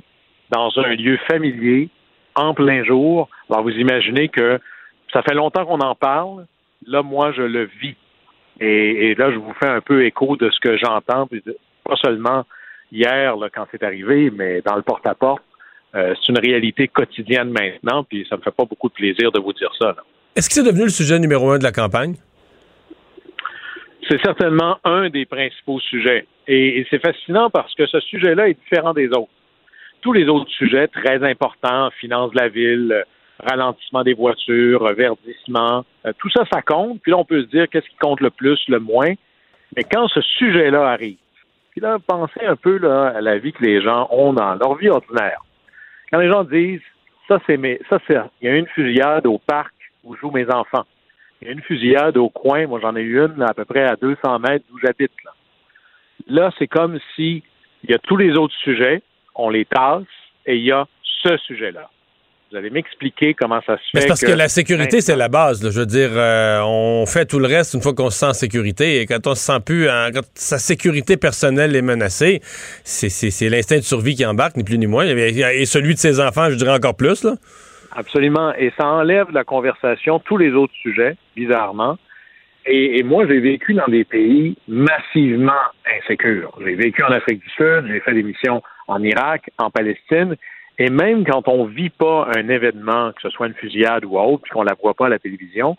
dans 0.50 0.70
un 0.78 0.94
lieu 0.94 1.18
familier, 1.28 1.88
en 2.34 2.54
plein 2.54 2.84
jour. 2.84 3.28
Alors, 3.50 3.62
vous 3.62 3.70
imaginez 3.70 4.28
que 4.28 4.60
ça 5.12 5.22
fait 5.22 5.34
longtemps 5.34 5.64
qu'on 5.64 5.80
en 5.80 5.94
parle. 5.94 6.46
Là, 6.86 7.02
moi, 7.02 7.32
je 7.32 7.42
le 7.42 7.64
vis. 7.80 7.96
Et, 8.60 9.14
là, 9.16 9.30
je 9.32 9.36
vous 9.36 9.52
fais 9.54 9.68
un 9.68 9.80
peu 9.80 10.04
écho 10.04 10.36
de 10.36 10.50
ce 10.50 10.60
que 10.60 10.76
j'entends, 10.76 11.28
pas 11.84 11.96
seulement 11.96 12.44
hier, 12.92 13.34
quand 13.54 13.66
c'est 13.72 13.82
arrivé, 13.82 14.30
mais 14.30 14.60
dans 14.62 14.76
le 14.76 14.82
porte-à-porte. 14.82 15.42
Euh, 15.94 16.12
c'est 16.16 16.32
une 16.32 16.38
réalité 16.38 16.88
quotidienne 16.88 17.50
maintenant, 17.50 18.02
puis 18.02 18.26
ça 18.28 18.36
me 18.36 18.42
fait 18.42 18.50
pas 18.50 18.64
beaucoup 18.64 18.88
de 18.88 18.94
plaisir 18.94 19.30
de 19.30 19.38
vous 19.38 19.52
dire 19.52 19.70
ça. 19.78 19.94
Est-ce 20.34 20.48
que 20.48 20.54
c'est 20.54 20.64
devenu 20.64 20.84
le 20.84 20.88
sujet 20.88 21.20
numéro 21.20 21.50
un 21.52 21.58
de 21.58 21.62
la 21.62 21.70
campagne? 21.70 22.16
C'est 24.08 24.20
certainement 24.20 24.78
un 24.82 25.08
des 25.08 25.24
principaux 25.24 25.78
sujets. 25.80 26.26
et 26.48 26.84
c'est 26.90 26.98
fascinant 26.98 27.48
parce 27.48 27.72
que 27.74 27.86
ce 27.86 28.00
sujet-là 28.00 28.48
est 28.48 28.58
différent 28.58 28.92
des 28.92 29.08
autres 29.08 29.30
tous 30.04 30.12
les 30.12 30.28
autres 30.28 30.50
sujets 30.50 30.86
très 30.86 31.24
importants, 31.28 31.90
finance 31.98 32.30
de 32.32 32.38
la 32.38 32.48
ville, 32.48 33.04
ralentissement 33.42 34.02
des 34.02 34.14
voitures, 34.14 34.84
verdissement, 34.94 35.84
euh, 36.06 36.12
tout 36.18 36.30
ça, 36.30 36.44
ça 36.52 36.62
compte. 36.62 37.00
Puis 37.02 37.12
là, 37.12 37.18
on 37.18 37.24
peut 37.24 37.42
se 37.42 37.48
dire 37.48 37.68
qu'est-ce 37.68 37.88
qui 37.88 37.96
compte 37.96 38.20
le 38.20 38.30
plus, 38.30 38.60
le 38.68 38.78
moins. 38.78 39.12
Mais 39.76 39.84
quand 39.84 40.08
ce 40.08 40.20
sujet-là 40.20 40.88
arrive, 40.88 41.16
puis 41.70 41.80
là, 41.80 41.98
pensez 42.06 42.44
un 42.44 42.56
peu 42.56 42.78
là, 42.78 43.12
à 43.16 43.20
la 43.20 43.38
vie 43.38 43.52
que 43.52 43.64
les 43.64 43.82
gens 43.82 44.06
ont 44.10 44.32
dans 44.32 44.54
leur 44.54 44.76
vie 44.76 44.88
ordinaire. 44.88 45.40
Quand 46.12 46.18
les 46.20 46.30
gens 46.30 46.44
disent 46.44 46.80
ça, 47.26 47.40
c'est 47.46 47.56
mes, 47.56 47.80
ça, 47.88 47.98
c'est, 48.06 48.16
il 48.40 48.48
y 48.48 48.48
a 48.48 48.56
une 48.56 48.66
fusillade 48.68 49.26
au 49.26 49.38
parc 49.38 49.74
où 50.04 50.14
jouent 50.14 50.30
mes 50.30 50.48
enfants. 50.52 50.84
Il 51.40 51.48
y 51.48 51.50
a 51.50 51.52
une 51.52 51.62
fusillade 51.62 52.16
au 52.16 52.28
coin, 52.28 52.66
moi 52.66 52.78
j'en 52.80 52.94
ai 52.94 53.02
une 53.02 53.42
à 53.42 53.54
peu 53.54 53.64
près 53.64 53.84
à 53.84 53.96
200 53.96 54.38
mètres 54.38 54.64
d'où 54.70 54.78
j'habite. 54.78 55.12
Là, 55.24 55.32
là 56.28 56.50
c'est 56.58 56.68
comme 56.68 56.98
si 57.14 57.42
il 57.82 57.90
y 57.90 57.94
a 57.94 57.98
tous 57.98 58.16
les 58.16 58.36
autres 58.36 58.54
sujets, 58.62 59.02
on 59.34 59.50
les 59.50 59.64
tasse 59.64 60.04
et 60.46 60.56
il 60.56 60.64
y 60.64 60.72
a 60.72 60.86
ce 61.02 61.36
sujet-là. 61.38 61.90
Vous 62.54 62.58
allez 62.60 62.70
m'expliquer 62.70 63.34
comment 63.34 63.60
ça 63.66 63.76
se 63.78 63.98
fait. 63.98 64.06
Parce 64.06 64.20
que, 64.20 64.30
la 64.30 64.46
sécurité, 64.46 65.00
c'est 65.00 65.16
la 65.16 65.28
base. 65.28 65.60
Je 65.68 65.76
veux 65.76 65.86
dire, 65.86 66.10
euh, 66.12 66.60
on 66.62 67.04
fait 67.04 67.26
tout 67.26 67.40
le 67.40 67.48
reste 67.48 67.74
une 67.74 67.80
fois 67.80 67.94
qu'on 67.94 68.10
se 68.10 68.18
sent 68.20 68.26
en 68.26 68.32
sécurité. 68.32 69.00
Et 69.00 69.06
quand 69.06 69.26
on 69.26 69.34
se 69.34 69.42
sent 69.42 69.58
plus, 69.66 69.86
quand 69.86 70.22
sa 70.34 70.58
sécurité 70.58 71.16
personnelle 71.16 71.74
est 71.74 71.82
menacée, 71.82 72.38
c'est 72.84 73.48
l'instinct 73.48 73.78
de 73.78 73.80
survie 73.80 74.14
qui 74.14 74.24
embarque, 74.24 74.56
ni 74.56 74.62
plus 74.62 74.78
ni 74.78 74.86
moins. 74.86 75.04
Et 75.04 75.64
celui 75.64 75.94
de 75.94 75.98
ses 75.98 76.20
enfants, 76.20 76.48
je 76.48 76.54
dirais 76.54 76.74
encore 76.74 76.94
plus. 76.94 77.24
Là. 77.24 77.32
Absolument. 77.96 78.54
Et 78.54 78.72
ça 78.78 78.86
enlève 78.86 79.32
la 79.32 79.42
conversation 79.42 80.20
tous 80.20 80.36
les 80.36 80.52
autres 80.52 80.74
sujets, 80.74 81.16
bizarrement. 81.34 81.98
Et, 82.66 83.02
moi, 83.02 83.26
j'ai 83.26 83.40
vécu 83.40 83.74
dans 83.74 83.88
des 83.88 84.04
pays 84.04 84.56
massivement 84.68 85.52
insécures. 85.98 86.56
J'ai 86.64 86.76
vécu 86.76 87.02
en 87.02 87.10
Afrique 87.10 87.40
du 87.40 87.50
Sud, 87.50 87.86
j'ai 87.88 87.98
fait 87.98 88.14
des 88.14 88.22
missions 88.22 88.62
en 88.86 89.02
Irak, 89.02 89.50
en 89.58 89.70
Palestine. 89.70 90.36
Et 90.78 90.90
même 90.90 91.24
quand 91.24 91.46
on 91.48 91.64
vit 91.64 91.90
pas 91.90 92.28
un 92.36 92.48
événement, 92.48 93.12
que 93.12 93.22
ce 93.22 93.30
soit 93.30 93.46
une 93.46 93.54
fusillade 93.54 94.04
ou 94.04 94.18
autre, 94.18 94.42
puis 94.42 94.50
qu'on 94.50 94.62
la 94.62 94.74
voit 94.80 94.94
pas 94.94 95.06
à 95.06 95.08
la 95.08 95.18
télévision, 95.18 95.76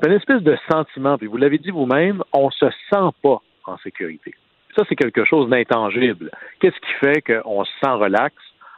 c'est 0.00 0.08
une 0.08 0.16
espèce 0.16 0.42
de 0.42 0.56
sentiment. 0.70 1.18
Puis 1.18 1.26
vous 1.26 1.36
l'avez 1.36 1.58
dit 1.58 1.70
vous-même, 1.70 2.22
on 2.32 2.50
se 2.50 2.66
sent 2.90 3.10
pas 3.22 3.40
en 3.66 3.76
sécurité. 3.78 4.34
Ça, 4.76 4.84
c'est 4.88 4.96
quelque 4.96 5.24
chose 5.24 5.50
d'intangible. 5.50 6.30
Qu'est-ce 6.60 6.76
qui 6.76 6.92
fait 7.00 7.20
qu'on 7.20 7.64
se 7.64 7.70
sent 7.82 7.90
relax 7.90 8.34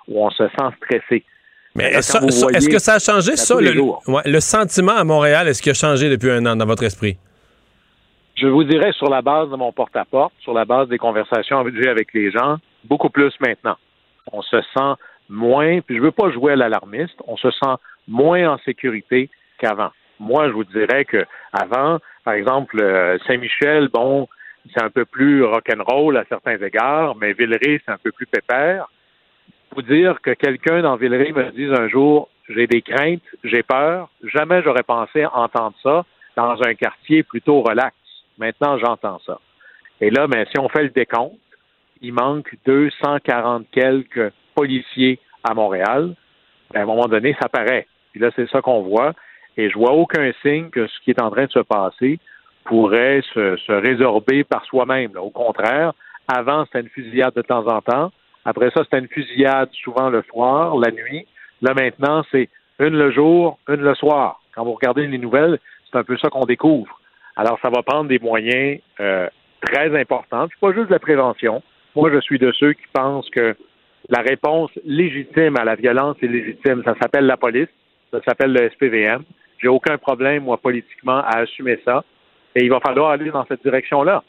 ou 0.08 0.26
on 0.26 0.30
se 0.30 0.48
sent 0.48 0.76
stressé? 0.82 1.24
Mais 1.76 1.84
est-ce 1.92 2.68
que 2.68 2.78
ça 2.78 2.94
a 2.94 2.98
changé, 2.98 3.36
ça? 3.36 3.60
Le, 3.60 4.30
le, 4.30 4.40
sentiment 4.40 4.92
à 4.92 5.04
Montréal, 5.04 5.48
est-ce 5.48 5.60
qu'il 5.60 5.70
a 5.70 5.74
changé 5.74 6.08
depuis 6.08 6.30
un 6.30 6.44
an 6.46 6.56
dans 6.56 6.66
votre 6.66 6.84
esprit? 6.84 7.16
Je 8.36 8.46
vous 8.46 8.64
dirais 8.64 8.92
sur 8.92 9.08
la 9.08 9.22
base 9.22 9.50
de 9.50 9.56
mon 9.56 9.72
porte-à-porte, 9.72 10.34
sur 10.40 10.52
la 10.52 10.64
base 10.64 10.88
des 10.88 10.98
conversations 10.98 11.58
avec 11.58 12.12
les 12.12 12.30
gens, 12.30 12.58
beaucoup 12.84 13.10
plus 13.10 13.32
maintenant. 13.40 13.76
On 14.32 14.42
se 14.42 14.60
sent 14.60 14.94
moins, 15.28 15.80
puis 15.80 15.96
je 15.96 16.02
veux 16.02 16.10
pas 16.10 16.30
jouer 16.30 16.52
à 16.52 16.56
l'alarmiste, 16.56 17.20
on 17.26 17.36
se 17.36 17.50
sent 17.50 17.74
moins 18.08 18.54
en 18.54 18.58
sécurité 18.58 19.30
qu'avant. 19.58 19.90
Moi, 20.20 20.48
je 20.48 20.52
vous 20.52 20.64
dirais 20.64 21.04
que 21.04 21.24
avant, 21.52 21.98
par 22.24 22.34
exemple, 22.34 22.80
euh, 22.80 23.18
Saint-Michel, 23.26 23.88
bon, 23.88 24.28
c'est 24.72 24.82
un 24.82 24.90
peu 24.90 25.04
plus 25.04 25.44
rock'n'roll 25.44 26.16
à 26.16 26.24
certains 26.28 26.56
égards, 26.58 27.16
mais 27.16 27.32
Villeray, 27.32 27.80
c'est 27.84 27.92
un 27.92 27.98
peu 27.98 28.12
plus 28.12 28.26
pépère. 28.26 28.88
Vous 29.74 29.82
dire 29.82 30.20
que 30.22 30.30
quelqu'un 30.30 30.82
dans 30.82 30.96
Villeray 30.96 31.32
me 31.32 31.50
dise 31.50 31.72
un 31.72 31.88
jour, 31.88 32.28
j'ai 32.48 32.66
des 32.66 32.82
craintes, 32.82 33.22
j'ai 33.42 33.62
peur, 33.62 34.08
jamais 34.22 34.62
j'aurais 34.62 34.82
pensé 34.82 35.26
entendre 35.26 35.74
ça 35.82 36.04
dans 36.36 36.62
un 36.62 36.74
quartier 36.74 37.22
plutôt 37.22 37.62
relax. 37.62 37.94
Maintenant, 38.38 38.78
j'entends 38.78 39.20
ça. 39.26 39.40
Et 40.00 40.10
là, 40.10 40.26
ben, 40.26 40.44
si 40.50 40.58
on 40.58 40.68
fait 40.68 40.82
le 40.82 40.90
décompte, 40.90 41.38
il 42.00 42.12
manque 42.12 42.54
240 42.66 43.66
quelques 43.72 44.32
policiers 44.54 45.18
à 45.42 45.54
Montréal. 45.54 46.14
Ben, 46.72 46.80
à 46.80 46.82
un 46.82 46.86
moment 46.86 47.06
donné, 47.06 47.36
ça 47.40 47.48
paraît. 47.48 47.86
Puis 48.12 48.20
là, 48.20 48.30
c'est 48.36 48.48
ça 48.50 48.60
qu'on 48.60 48.82
voit. 48.82 49.12
Et 49.56 49.70
je 49.70 49.78
vois 49.78 49.92
aucun 49.92 50.32
signe 50.42 50.70
que 50.70 50.86
ce 50.86 51.00
qui 51.00 51.10
est 51.10 51.20
en 51.20 51.30
train 51.30 51.46
de 51.46 51.50
se 51.50 51.60
passer 51.60 52.18
pourrait 52.64 53.22
se, 53.34 53.72
résorber 53.72 54.44
par 54.44 54.64
soi-même. 54.64 55.12
Au 55.16 55.30
contraire, 55.30 55.92
avant, 56.28 56.64
c'était 56.64 56.80
une 56.80 56.88
fusillade 56.88 57.34
de 57.34 57.42
temps 57.42 57.66
en 57.66 57.80
temps. 57.80 58.10
Après 58.44 58.70
ça, 58.70 58.82
c'était 58.84 58.98
une 58.98 59.08
fusillade 59.08 59.68
souvent 59.82 60.08
le 60.08 60.22
soir, 60.22 60.76
la 60.78 60.90
nuit. 60.90 61.26
Là, 61.62 61.74
maintenant, 61.74 62.24
c'est 62.30 62.48
une 62.78 62.96
le 62.96 63.10
jour, 63.10 63.58
une 63.68 63.82
le 63.82 63.94
soir. 63.94 64.40
Quand 64.54 64.64
vous 64.64 64.72
regardez 64.72 65.06
les 65.06 65.18
nouvelles, 65.18 65.58
c'est 65.90 65.98
un 65.98 66.04
peu 66.04 66.16
ça 66.18 66.28
qu'on 66.28 66.44
découvre. 66.44 67.00
Alors, 67.36 67.58
ça 67.62 67.70
va 67.70 67.82
prendre 67.82 68.08
des 68.08 68.18
moyens 68.18 68.80
euh, 69.00 69.28
très 69.60 69.98
importants. 69.98 70.46
C'est 70.48 70.60
pas 70.60 70.72
juste 70.72 70.88
de 70.88 70.92
la 70.92 70.98
prévention. 70.98 71.62
Moi, 71.94 72.10
je 72.12 72.20
suis 72.20 72.38
de 72.38 72.52
ceux 72.52 72.72
qui 72.72 72.86
pensent 72.92 73.28
que 73.30 73.56
la 74.08 74.20
réponse 74.20 74.70
légitime 74.84 75.56
à 75.58 75.64
la 75.64 75.74
violence 75.74 76.16
est 76.22 76.26
légitime. 76.26 76.82
Ça 76.84 76.94
s'appelle 77.00 77.26
la 77.26 77.36
police, 77.36 77.68
ça 78.12 78.20
s'appelle 78.24 78.52
le 78.52 78.70
SPVM. 78.70 79.22
J'ai 79.62 79.68
aucun 79.68 79.96
problème, 79.98 80.44
moi, 80.44 80.58
politiquement, 80.58 81.18
à 81.18 81.38
assumer 81.38 81.80
ça. 81.84 82.04
Et 82.54 82.64
il 82.64 82.70
va 82.70 82.80
falloir 82.80 83.10
aller 83.10 83.30
dans 83.30 83.46
cette 83.46 83.62
direction-là. 83.62 84.22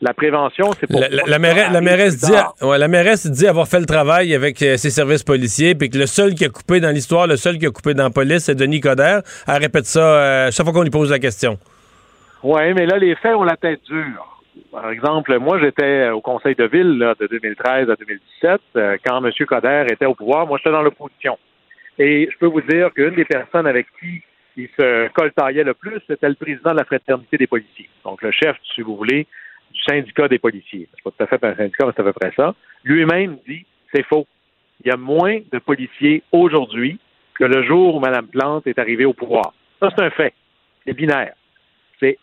La 0.00 0.14
prévention, 0.14 0.70
c'est 0.78 0.86
pour... 0.86 1.00
La, 1.00 1.08
la, 1.08 1.24
la, 1.26 1.38
mairesse, 1.40 1.72
la, 1.72 1.80
mairesse 1.80 2.16
dit, 2.18 2.32
ouais, 2.62 2.78
la 2.78 2.86
mairesse 2.86 3.26
dit 3.26 3.48
avoir 3.48 3.66
fait 3.66 3.80
le 3.80 3.86
travail 3.86 4.32
avec 4.32 4.62
euh, 4.62 4.76
ses 4.76 4.90
services 4.90 5.24
policiers, 5.24 5.74
puis 5.74 5.90
que 5.90 5.98
le 5.98 6.06
seul 6.06 6.34
qui 6.34 6.44
a 6.44 6.48
coupé 6.48 6.78
dans 6.78 6.90
l'histoire, 6.90 7.26
le 7.26 7.36
seul 7.36 7.58
qui 7.58 7.66
a 7.66 7.70
coupé 7.70 7.94
dans 7.94 8.04
la 8.04 8.10
police, 8.10 8.44
c'est 8.44 8.54
Denis 8.54 8.80
Coderre. 8.80 9.22
Elle 9.48 9.60
répète 9.60 9.86
ça 9.86 10.00
euh, 10.00 10.50
chaque 10.52 10.64
fois 10.64 10.72
qu'on 10.72 10.82
lui 10.82 10.90
pose 10.90 11.10
la 11.10 11.18
question. 11.18 11.58
Oui, 12.44 12.72
mais 12.74 12.86
là, 12.86 12.96
les 12.96 13.16
faits 13.16 13.34
ont 13.34 13.42
la 13.42 13.56
tête 13.56 13.80
dure. 13.88 14.27
Par 14.70 14.90
exemple, 14.90 15.38
moi, 15.38 15.58
j'étais 15.60 16.08
au 16.10 16.20
conseil 16.20 16.54
de 16.54 16.64
ville 16.64 16.98
là, 16.98 17.14
de 17.18 17.26
2013 17.26 17.90
à 17.90 17.96
2017. 17.96 18.60
euh, 18.76 18.96
quand 19.04 19.24
M. 19.24 19.32
Coder 19.46 19.86
était 19.90 20.06
au 20.06 20.14
pouvoir, 20.14 20.46
moi, 20.46 20.58
j'étais 20.58 20.70
dans 20.70 20.82
l'opposition. 20.82 21.38
Et 21.98 22.28
je 22.30 22.38
peux 22.38 22.46
vous 22.46 22.60
dire 22.60 22.92
qu'une 22.94 23.14
des 23.14 23.24
personnes 23.24 23.66
avec 23.66 23.86
qui 23.98 24.22
il 24.56 24.68
se 24.78 25.08
coltaillait 25.12 25.64
le 25.64 25.74
plus, 25.74 26.00
c'était 26.06 26.28
le 26.28 26.34
président 26.34 26.72
de 26.72 26.78
la 26.78 26.84
fraternité 26.84 27.36
des 27.36 27.46
policiers. 27.46 27.88
Donc, 28.04 28.22
le 28.22 28.32
chef, 28.32 28.56
si 28.74 28.82
vous 28.82 28.96
voulez, 28.96 29.26
du 29.72 29.80
syndicat 29.82 30.28
des 30.28 30.38
policiers. 30.38 30.88
C'est 30.94 31.02
pas 31.02 31.10
tout 31.10 31.22
à 31.22 31.26
fait 31.26 31.44
un 31.44 31.54
syndicat, 31.54 31.86
mais 31.86 31.92
c'est 31.94 32.02
à 32.02 32.04
peu 32.04 32.12
près 32.12 32.32
ça. 32.36 32.54
Lui-même 32.84 33.38
dit, 33.46 33.64
c'est 33.94 34.04
faux. 34.04 34.26
Il 34.84 34.88
y 34.88 34.90
a 34.90 34.96
moins 34.96 35.38
de 35.52 35.58
policiers 35.58 36.22
aujourd'hui 36.32 36.98
que 37.34 37.44
le 37.44 37.62
jour 37.62 37.96
où 37.96 38.00
Mme 38.00 38.26
Plante 38.26 38.66
est 38.66 38.78
arrivée 38.78 39.04
au 39.04 39.12
pouvoir. 39.12 39.54
Ça, 39.80 39.90
c'est 39.96 40.04
un 40.04 40.10
fait. 40.10 40.34
C'est 40.84 40.92
binaire. 40.92 41.34
C'est, 42.00 42.18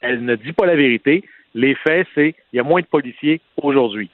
elle 0.00 0.24
ne 0.24 0.36
dit 0.36 0.52
pas 0.52 0.66
la 0.66 0.76
vérité. 0.76 1.22
Les 1.54 1.74
faits, 1.76 2.06
c'est, 2.14 2.34
il 2.52 2.56
y 2.56 2.60
a 2.60 2.64
moins 2.64 2.80
de 2.80 2.86
policiers 2.86 3.40
aujourd'hui. 3.62 4.10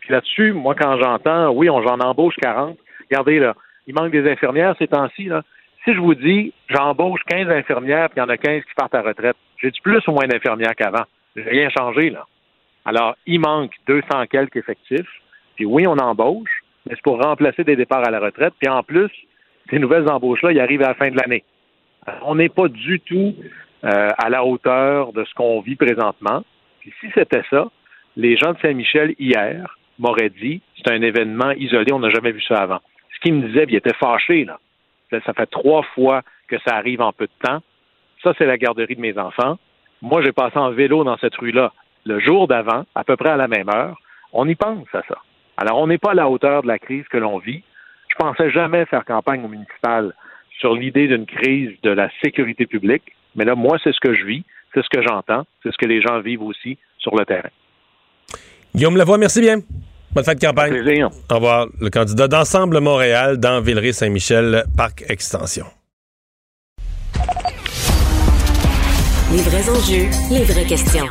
Puis 0.00 0.12
là-dessus, 0.12 0.52
moi, 0.52 0.74
quand 0.74 0.98
j'entends, 0.98 1.50
oui, 1.50 1.68
on, 1.68 1.82
j'en 1.82 1.98
embauche 2.00 2.36
40. 2.40 2.78
Regardez, 3.10 3.38
là, 3.38 3.54
il 3.86 3.94
manque 3.94 4.12
des 4.12 4.30
infirmières 4.30 4.74
ces 4.78 4.88
temps-ci. 4.88 5.28
Si 5.84 5.94
je 5.94 5.98
vous 5.98 6.14
dis, 6.14 6.52
j'embauche 6.68 7.20
15 7.28 7.48
infirmières, 7.50 8.08
puis 8.10 8.18
il 8.18 8.20
y 8.20 8.22
en 8.22 8.28
a 8.28 8.36
15 8.36 8.62
qui 8.62 8.74
partent 8.74 8.94
à 8.94 9.02
retraite, 9.02 9.36
j'ai-tu 9.60 9.82
plus 9.82 10.06
ou 10.08 10.12
moins 10.12 10.26
d'infirmières 10.26 10.74
qu'avant? 10.74 11.04
J'ai 11.36 11.42
rien 11.42 11.68
changé, 11.70 12.10
là. 12.10 12.26
Alors, 12.84 13.16
il 13.26 13.40
manque 13.40 13.72
200 13.86 14.26
quelques 14.30 14.56
effectifs. 14.56 15.08
Puis 15.56 15.66
oui, 15.66 15.86
on 15.86 15.98
embauche, 15.98 16.62
mais 16.86 16.94
c'est 16.94 17.02
pour 17.02 17.22
remplacer 17.22 17.64
des 17.64 17.76
départs 17.76 18.06
à 18.06 18.10
la 18.10 18.20
retraite. 18.20 18.54
Puis 18.58 18.68
en 18.68 18.82
plus, 18.82 19.10
ces 19.68 19.78
nouvelles 19.78 20.08
embauches-là, 20.08 20.52
ils 20.52 20.60
arrivent 20.60 20.82
à 20.82 20.88
la 20.88 20.94
fin 20.94 21.10
de 21.10 21.16
l'année. 21.16 21.44
On 22.22 22.36
n'est 22.36 22.48
pas 22.48 22.68
du 22.68 23.00
tout 23.00 23.34
euh, 23.84 24.08
à 24.16 24.30
la 24.30 24.44
hauteur 24.44 25.12
de 25.12 25.24
ce 25.24 25.34
qu'on 25.34 25.60
vit 25.60 25.76
présentement. 25.76 26.44
Si 27.00 27.10
c'était 27.14 27.42
ça, 27.50 27.70
les 28.16 28.36
gens 28.36 28.52
de 28.52 28.58
Saint-Michel, 28.60 29.14
hier, 29.18 29.78
m'auraient 29.98 30.30
dit, 30.30 30.60
c'est 30.76 30.92
un 30.92 31.02
événement 31.02 31.50
isolé, 31.52 31.92
on 31.92 31.98
n'a 31.98 32.10
jamais 32.10 32.32
vu 32.32 32.42
ça 32.42 32.62
avant. 32.62 32.80
Ce 33.14 33.20
qu'ils 33.20 33.34
me 33.34 33.46
disaient, 33.46 33.66
ils 33.68 33.76
étaient 33.76 33.94
fâchés, 33.94 34.44
là. 34.44 34.58
Ça 35.10 35.32
fait 35.32 35.46
trois 35.46 35.82
fois 35.94 36.22
que 36.48 36.58
ça 36.66 36.76
arrive 36.76 37.00
en 37.00 37.12
peu 37.12 37.26
de 37.26 37.46
temps. 37.46 37.60
Ça, 38.22 38.34
c'est 38.36 38.46
la 38.46 38.58
garderie 38.58 38.96
de 38.96 39.00
mes 39.00 39.16
enfants. 39.18 39.58
Moi, 40.02 40.22
j'ai 40.22 40.32
passé 40.32 40.58
en 40.58 40.70
vélo 40.70 41.02
dans 41.02 41.16
cette 41.16 41.34
rue-là 41.36 41.72
le 42.04 42.20
jour 42.20 42.46
d'avant, 42.46 42.84
à 42.94 43.04
peu 43.04 43.16
près 43.16 43.30
à 43.30 43.36
la 43.36 43.48
même 43.48 43.68
heure. 43.68 43.98
On 44.32 44.46
y 44.46 44.54
pense 44.54 44.86
à 44.92 45.02
ça. 45.08 45.18
Alors, 45.56 45.78
on 45.78 45.86
n'est 45.86 45.98
pas 45.98 46.10
à 46.10 46.14
la 46.14 46.28
hauteur 46.28 46.62
de 46.62 46.68
la 46.68 46.78
crise 46.78 47.06
que 47.08 47.16
l'on 47.16 47.38
vit. 47.38 47.62
Je 48.08 48.14
pensais 48.16 48.50
jamais 48.50 48.84
faire 48.86 49.04
campagne 49.04 49.44
au 49.44 49.48
municipal 49.48 50.12
sur 50.58 50.74
l'idée 50.74 51.08
d'une 51.08 51.26
crise 51.26 51.72
de 51.82 51.90
la 51.90 52.10
sécurité 52.22 52.66
publique. 52.66 53.14
Mais 53.34 53.44
là, 53.44 53.54
moi, 53.54 53.78
c'est 53.82 53.92
ce 53.92 54.00
que 54.00 54.14
je 54.14 54.24
vis, 54.24 54.44
c'est 54.74 54.82
ce 54.82 54.88
que 54.88 55.02
j'entends, 55.02 55.44
c'est 55.62 55.70
ce 55.70 55.76
que 55.78 55.86
les 55.86 56.00
gens 56.00 56.20
vivent 56.20 56.42
aussi 56.42 56.78
sur 56.98 57.14
le 57.16 57.24
terrain. 57.24 57.50
Guillaume 58.74 58.96
Lavoie, 58.96 59.18
merci 59.18 59.40
bien. 59.40 59.60
Bonne 60.12 60.24
fin 60.24 60.34
de 60.34 60.40
campagne. 60.40 60.82
Plaisir. 60.82 61.10
Au 61.30 61.34
revoir. 61.34 61.66
Le 61.80 61.90
candidat 61.90 62.28
d'Ensemble 62.28 62.80
Montréal 62.80 63.38
dans 63.38 63.60
Villeray-Saint-Michel, 63.60 64.64
Parc 64.76 65.04
Extension. 65.08 65.66
Les 69.30 69.42
vrais 69.42 69.68
enjeux, 69.68 70.08
les 70.30 70.44
vraies 70.44 70.64
questions. 70.64 71.06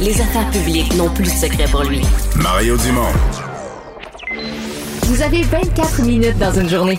Les 0.00 0.18
affaires 0.20 0.50
publiques 0.50 0.94
n'ont 0.96 1.12
plus 1.12 1.24
de 1.24 1.28
secret 1.28 1.66
pour 1.70 1.84
lui. 1.84 2.00
Mario 2.42 2.76
Dumont. 2.78 3.12
Vous 5.02 5.22
avez 5.22 5.42
24 5.42 6.02
minutes 6.02 6.38
dans 6.38 6.52
une 6.52 6.68
journée. 6.68 6.98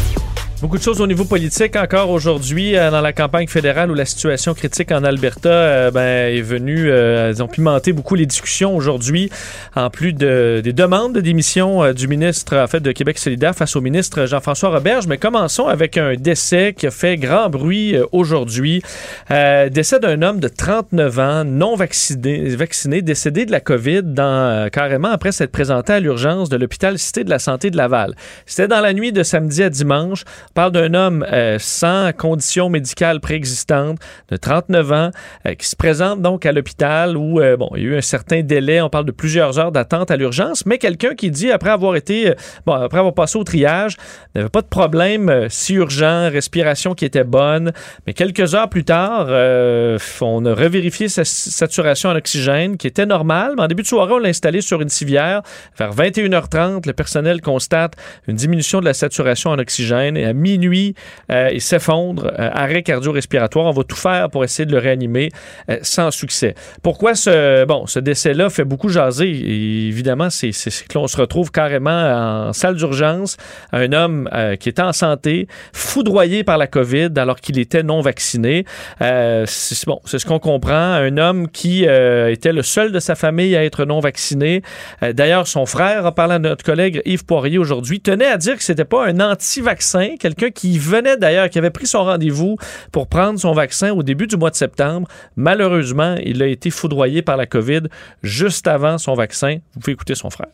Beaucoup 0.61 0.77
de 0.77 0.83
choses 0.83 1.01
au 1.01 1.07
niveau 1.07 1.25
politique 1.25 1.75
encore 1.75 2.11
aujourd'hui 2.11 2.77
euh, 2.77 2.91
dans 2.91 3.01
la 3.01 3.13
campagne 3.13 3.47
fédérale 3.47 3.89
où 3.89 3.95
la 3.95 4.05
situation 4.05 4.53
critique 4.53 4.91
en 4.91 5.03
Alberta 5.03 5.49
euh, 5.49 5.89
ben, 5.89 6.31
est 6.31 6.41
venue, 6.41 6.87
euh, 6.87 7.33
ils 7.33 7.41
ont 7.41 7.47
pimenté 7.47 7.93
beaucoup 7.93 8.13
les 8.13 8.27
discussions 8.27 8.75
aujourd'hui, 8.75 9.31
en 9.75 9.89
plus 9.89 10.13
de, 10.13 10.61
des 10.63 10.71
demandes 10.71 11.15
de 11.15 11.21
démission 11.21 11.83
euh, 11.83 11.93
du 11.93 12.07
ministre 12.07 12.55
en 12.55 12.67
fait 12.67 12.79
de 12.79 12.91
Québec 12.91 13.17
solidaire 13.17 13.55
face 13.55 13.75
au 13.75 13.81
ministre 13.81 14.27
Jean-François 14.27 14.69
Roberge. 14.69 15.07
Mais 15.07 15.17
commençons 15.17 15.65
avec 15.65 15.97
un 15.97 16.13
décès 16.13 16.75
qui 16.77 16.85
a 16.85 16.91
fait 16.91 17.17
grand 17.17 17.49
bruit 17.49 17.95
euh, 17.95 18.05
aujourd'hui. 18.11 18.83
Décès 19.29 19.99
d'un 19.99 20.21
homme 20.21 20.39
de 20.39 20.47
39 20.47 21.19
ans, 21.19 21.43
non 21.43 21.75
vacciné, 21.75 22.55
vacciné, 22.55 23.01
décédé 23.01 23.47
de 23.47 23.51
la 23.51 23.61
COVID 23.61 24.03
dans, 24.03 24.69
carrément 24.69 25.09
après 25.09 25.31
s'être 25.31 25.51
présenté 25.51 25.93
à 25.93 25.99
l'urgence 25.99 26.49
de 26.49 26.57
l'hôpital 26.57 26.99
Cité 26.99 27.23
de 27.23 27.31
la 27.31 27.39
Santé 27.39 27.71
de 27.71 27.77
Laval. 27.77 28.13
C'était 28.45 28.67
dans 28.67 28.81
la 28.81 28.93
nuit 28.93 29.11
de 29.11 29.23
samedi 29.23 29.63
à 29.63 29.69
dimanche. 29.71 30.23
On 30.51 30.53
parle 30.53 30.73
d'un 30.73 30.93
homme 30.93 31.25
euh, 31.31 31.55
sans 31.61 32.11
condition 32.11 32.67
médicale 32.67 33.21
préexistante 33.21 33.99
de 34.27 34.35
39 34.35 34.91
ans 34.91 35.11
euh, 35.45 35.55
qui 35.55 35.65
se 35.65 35.77
présente 35.77 36.21
donc 36.21 36.45
à 36.45 36.51
l'hôpital 36.51 37.15
où 37.15 37.39
euh, 37.39 37.55
bon, 37.55 37.69
il 37.77 37.83
y 37.83 37.85
a 37.85 37.89
eu 37.91 37.97
un 37.97 38.01
certain 38.01 38.41
délai, 38.41 38.81
on 38.81 38.89
parle 38.89 39.05
de 39.05 39.13
plusieurs 39.13 39.59
heures 39.59 39.71
d'attente 39.71 40.11
à 40.11 40.17
l'urgence, 40.17 40.65
mais 40.65 40.77
quelqu'un 40.77 41.15
qui 41.15 41.31
dit 41.31 41.51
après 41.51 41.69
avoir 41.69 41.95
été 41.95 42.33
bon, 42.65 42.73
après 42.73 42.97
avoir 42.97 43.13
passé 43.13 43.37
au 43.37 43.45
triage, 43.45 43.95
n'avait 44.35 44.49
pas 44.49 44.61
de 44.61 44.67
problème 44.67 45.47
si 45.47 45.75
urgent, 45.75 46.29
respiration 46.29 46.95
qui 46.95 47.05
était 47.05 47.23
bonne, 47.23 47.71
mais 48.05 48.11
quelques 48.11 48.53
heures 48.53 48.67
plus 48.67 48.83
tard, 48.83 49.27
on 49.29 50.45
a 50.45 50.53
revérifié 50.53 51.07
sa 51.07 51.23
saturation 51.23 52.09
en 52.09 52.15
oxygène 52.17 52.75
qui 52.75 52.87
était 52.87 53.05
normale, 53.05 53.53
mais 53.55 53.63
en 53.63 53.67
début 53.67 53.83
de 53.83 53.87
soirée, 53.87 54.15
on 54.15 54.19
l'a 54.19 54.27
installé 54.27 54.59
sur 54.59 54.81
une 54.81 54.89
civière. 54.89 55.43
Vers 55.77 55.95
21h30, 55.95 56.85
le 56.87 56.93
personnel 56.93 57.39
constate 57.39 57.93
une 58.27 58.35
diminution 58.35 58.81
de 58.81 58.85
la 58.85 58.93
saturation 58.93 59.51
en 59.51 59.57
oxygène 59.57 60.17
et 60.17 60.40
minuit, 60.41 60.95
euh, 61.31 61.49
il 61.53 61.61
s'effondre, 61.61 62.25
euh, 62.37 62.49
arrêt 62.51 62.83
cardio-respiratoire. 62.83 63.67
On 63.67 63.71
va 63.71 63.83
tout 63.83 63.95
faire 63.95 64.29
pour 64.29 64.43
essayer 64.43 64.65
de 64.65 64.71
le 64.71 64.79
réanimer 64.79 65.29
euh, 65.69 65.77
sans 65.81 66.11
succès. 66.11 66.55
Pourquoi 66.83 67.15
ce, 67.15 67.63
bon, 67.65 67.85
ce 67.87 67.99
décès-là 67.99 68.49
fait 68.49 68.65
beaucoup 68.65 68.89
jaser? 68.89 69.29
Évidemment, 69.29 70.29
c'est 70.29 70.51
l'on 70.93 71.07
se 71.07 71.17
retrouve 71.17 71.51
carrément 71.51 72.47
en 72.49 72.53
salle 72.53 72.75
d'urgence. 72.75 73.37
Un 73.71 73.93
homme 73.93 74.29
qui 74.59 74.69
était 74.69 74.81
en 74.81 74.93
santé, 74.93 75.47
foudroyé 75.73 76.43
par 76.43 76.57
la 76.57 76.67
COVID 76.67 77.09
alors 77.17 77.39
qu'il 77.39 77.59
était 77.59 77.83
non 77.83 78.01
vacciné. 78.01 78.65
C'est 78.99 79.45
ce 79.45 80.25
qu'on 80.25 80.39
comprend. 80.39 80.93
Un 80.93 81.17
homme 81.17 81.47
qui 81.49 81.83
était 81.83 82.53
le 82.53 82.63
seul 82.63 82.91
de 82.91 82.99
sa 82.99 83.15
famille 83.15 83.55
à 83.55 83.63
être 83.63 83.85
non 83.85 83.99
vacciné. 83.99 84.61
D'ailleurs, 85.01 85.47
son 85.47 85.65
frère, 85.65 86.05
en 86.05 86.11
parlant 86.11 86.39
de 86.39 86.49
notre 86.49 86.63
collègue 86.63 87.01
Yves 87.05 87.25
Poirier 87.25 87.57
aujourd'hui, 87.57 88.01
tenait 88.01 88.25
à 88.25 88.37
dire 88.37 88.57
que 88.57 88.63
c'était 88.63 88.85
pas 88.85 89.05
un 89.05 89.19
anti-vaccin, 89.19 90.15
quelqu'un 90.33 90.51
qui 90.51 90.79
venait 90.79 91.17
d'ailleurs, 91.17 91.49
qui 91.49 91.57
avait 91.57 91.71
pris 91.71 91.87
son 91.87 92.03
rendez-vous 92.03 92.57
pour 92.91 93.07
prendre 93.07 93.39
son 93.39 93.53
vaccin 93.53 93.91
au 93.91 94.03
début 94.03 94.27
du 94.27 94.37
mois 94.37 94.49
de 94.49 94.55
septembre. 94.55 95.07
Malheureusement, 95.35 96.15
il 96.23 96.41
a 96.41 96.47
été 96.47 96.69
foudroyé 96.69 97.21
par 97.21 97.37
la 97.37 97.45
COVID 97.45 97.83
juste 98.23 98.67
avant 98.67 98.97
son 98.97 99.13
vaccin. 99.13 99.57
Vous 99.73 99.81
pouvez 99.81 99.93
écouter 99.93 100.15
son 100.15 100.29
frère. 100.29 100.49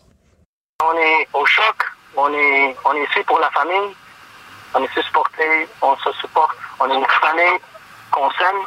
On 0.84 0.98
est 0.98 1.28
au 1.34 1.46
choc, 1.46 1.76
on 2.16 2.32
est, 2.34 2.76
on 2.86 2.94
est 2.94 3.04
ici 3.04 3.24
pour 3.26 3.40
la 3.40 3.50
famille, 3.52 3.94
on 4.76 4.84
est 4.84 5.02
supporté, 5.02 5.68
on 5.82 5.96
se 5.98 6.12
supporte, 6.20 6.56
on 6.80 6.90
est 6.90 6.96
une 6.96 7.06
famille 7.22 7.60
qu'on 8.12 8.30
s'aime 8.32 8.62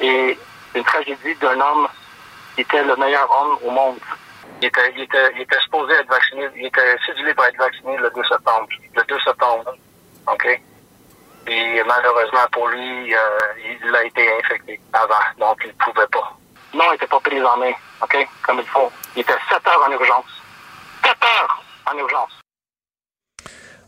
et 0.00 0.38
une 0.74 0.84
tragédie 0.84 1.34
d'un 1.40 1.60
homme 1.60 1.88
qui 2.54 2.62
était 2.62 2.82
le 2.84 2.96
meilleur 2.96 3.28
homme 3.30 3.58
au 3.64 3.70
monde. 3.70 3.98
Il 4.60 4.66
était, 4.66 4.92
il 4.96 5.02
était, 5.02 5.30
il 5.36 5.42
était 5.42 5.60
supposé 5.60 5.94
être 5.94 6.08
vacciné, 6.08 6.48
il 6.56 6.66
était 6.66 6.96
cédulé 7.06 7.32
pour 7.34 7.44
être 7.44 7.58
vacciné 7.58 7.96
le 7.96 8.10
2 8.10 8.22
septembre. 8.24 8.66
Le 8.96 9.02
2 9.04 9.20
septembre, 9.20 9.74
OK? 10.32 10.60
Et 11.46 11.82
malheureusement 11.84 12.46
pour 12.52 12.68
lui, 12.68 13.14
euh, 13.14 13.38
il 13.82 13.94
a 13.94 14.04
été 14.04 14.38
infecté 14.38 14.80
avant, 14.92 15.14
donc 15.38 15.58
il 15.64 15.68
ne 15.68 15.92
pouvait 15.92 16.06
pas. 16.08 16.36
Non, 16.74 16.84
il 16.88 16.92
n'était 16.92 17.06
pas 17.06 17.20
pris 17.20 17.42
en 17.42 17.56
main, 17.56 17.72
OK? 18.02 18.28
Comme 18.42 18.58
il 18.58 18.66
faut. 18.66 18.92
Il 19.16 19.22
était 19.22 19.32
7 19.48 19.66
heures 19.66 19.84
en 19.86 19.92
urgence. 19.92 20.42
7 21.02 21.16
heures 21.22 21.62
en 21.90 21.96
urgence. 21.96 22.40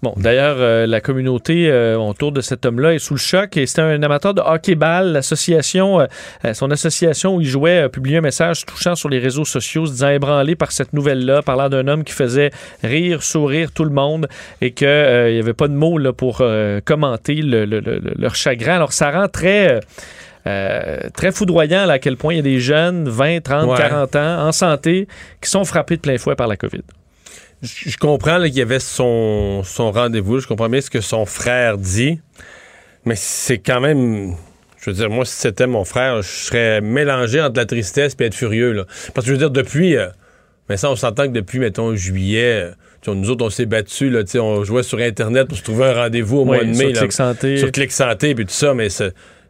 Bon, 0.03 0.15
d'ailleurs, 0.17 0.57
euh, 0.59 0.87
la 0.87 1.03
communauté 1.03 1.71
euh, 1.71 1.99
autour 1.99 2.33
de 2.33 2.41
cet 2.41 2.65
homme-là 2.65 2.95
est 2.95 2.99
sous 2.99 3.13
le 3.13 3.19
choc 3.19 3.59
et 3.59 3.67
c'était 3.67 3.83
un 3.83 4.03
amateur 4.03 4.33
de 4.33 4.41
hockey-ball. 4.41 5.13
L'association, 5.13 6.01
euh, 6.01 6.55
son 6.55 6.71
association 6.71 7.37
où 7.37 7.43
il 7.43 7.47
jouait, 7.47 7.81
a 7.81 7.89
publié 7.91 8.17
un 8.17 8.23
message 8.23 8.65
touchant 8.65 8.95
sur 8.95 9.11
les 9.11 9.19
réseaux 9.19 9.45
sociaux, 9.45 9.85
se 9.85 9.93
disant 9.93 10.09
ébranlé 10.09 10.55
par 10.57 10.73
cette 10.73 10.95
nouvelle-là, 10.95 11.43
parlant 11.43 11.69
d'un 11.69 11.87
homme 11.87 12.05
qui 12.05 12.15
faisait 12.15 12.51
rire, 12.83 13.23
sourire 13.23 13.73
tout 13.73 13.85
le 13.85 13.91
monde 13.91 14.27
et 14.63 14.73
qu'il 14.73 14.89
n'y 14.89 15.39
avait 15.39 15.53
pas 15.53 15.69
de 15.69 15.75
mots 15.75 15.99
là, 15.99 16.15
pour 16.15 16.43
commenter 16.87 17.35
le, 17.35 17.67
le, 17.67 17.81
le, 17.81 18.01
leur 18.17 18.35
chagrin. 18.35 18.77
Alors, 18.77 18.95
ça 18.95 19.11
rend 19.11 19.29
très... 19.29 19.81
très 20.45 21.33
foudroyant 21.33 21.85
là, 21.85 21.95
à 21.95 21.99
quel 21.99 22.17
point 22.17 22.33
il 22.33 22.37
y 22.39 22.41
a 22.41 22.43
des 22.43 22.61
jeunes, 22.61 23.07
20, 23.07 23.43
30, 23.43 23.77
40 23.77 24.17
ans, 24.17 24.47
en 24.47 24.53
santé, 24.53 25.09
qui 25.43 25.51
sont 25.51 25.65
frappés 25.65 25.97
de 25.97 26.01
plein 26.01 26.17
fouet 26.17 26.37
par 26.37 26.49
la 26.49 26.57
COVID 26.57 26.83
je, 27.63 27.97
comprends 27.99 28.43
qu'il 28.43 28.57
y 28.57 28.63
avait 28.63 28.81
son, 28.81 29.63
son 29.65 29.93
rendez-vous. 29.93 30.41
Je 30.41 30.47
comprends 30.47 30.69
bien 30.69 30.81
ce 30.81 30.91
que 30.91 31.01
son 31.01 31.27
frère 31.27 31.79
dit. 31.79 32.21
Mais 33.05 33.17
c'est 33.17 33.59
quand 33.59 33.81
même. 33.81 34.35
Je 34.79 34.91
veux 34.91 34.97
dire, 34.97 35.11
moi, 35.11 35.25
si 35.25 35.37
c'était 35.37 35.67
mon 35.67 35.85
frère, 35.85 36.23
je 36.23 36.29
serais 36.29 36.81
mélangé 36.81 37.41
entre 37.41 37.59
la 37.59 37.67
tristesse 37.67 38.17
et 38.19 38.25
être 38.25 38.35
furieux. 38.35 38.73
Là. 38.73 38.85
Parce 39.15 39.27
que 39.27 39.29
je 39.29 39.33
veux 39.33 39.39
dire, 39.39 39.51
depuis. 39.51 39.97
Euh, 39.97 40.09
mais 40.69 40.77
ça, 40.77 40.91
on 40.91 40.97
s'entend 40.97 41.25
que 41.25 41.33
depuis, 41.33 41.59
mettons, 41.59 41.95
juillet. 41.95 42.73
Euh, 43.09 43.15
nous 43.15 43.31
autres, 43.31 43.45
on 43.45 43.51
s'est 43.51 43.67
battus, 43.67 44.13
là, 44.13 44.23
on 44.41 44.63
jouait 44.63 44.83
sur 44.83 44.99
Internet 44.99 45.49
pour 45.49 45.57
se 45.57 45.63
trouver 45.63 45.87
un 45.87 45.95
rendez-vous 45.95 46.39
au 46.39 46.45
mois 46.45 46.59
de 46.59 46.67
mai. 46.67 46.95
Sur 46.95 47.03
Clic 47.03 47.13
Santé. 47.13 47.57
Sur 47.57 47.73
Clic 47.73 47.93
Santé, 47.93 48.35
puis 48.35 48.45
tout 48.45 48.53
ça, 48.53 48.75
mais 48.75 48.89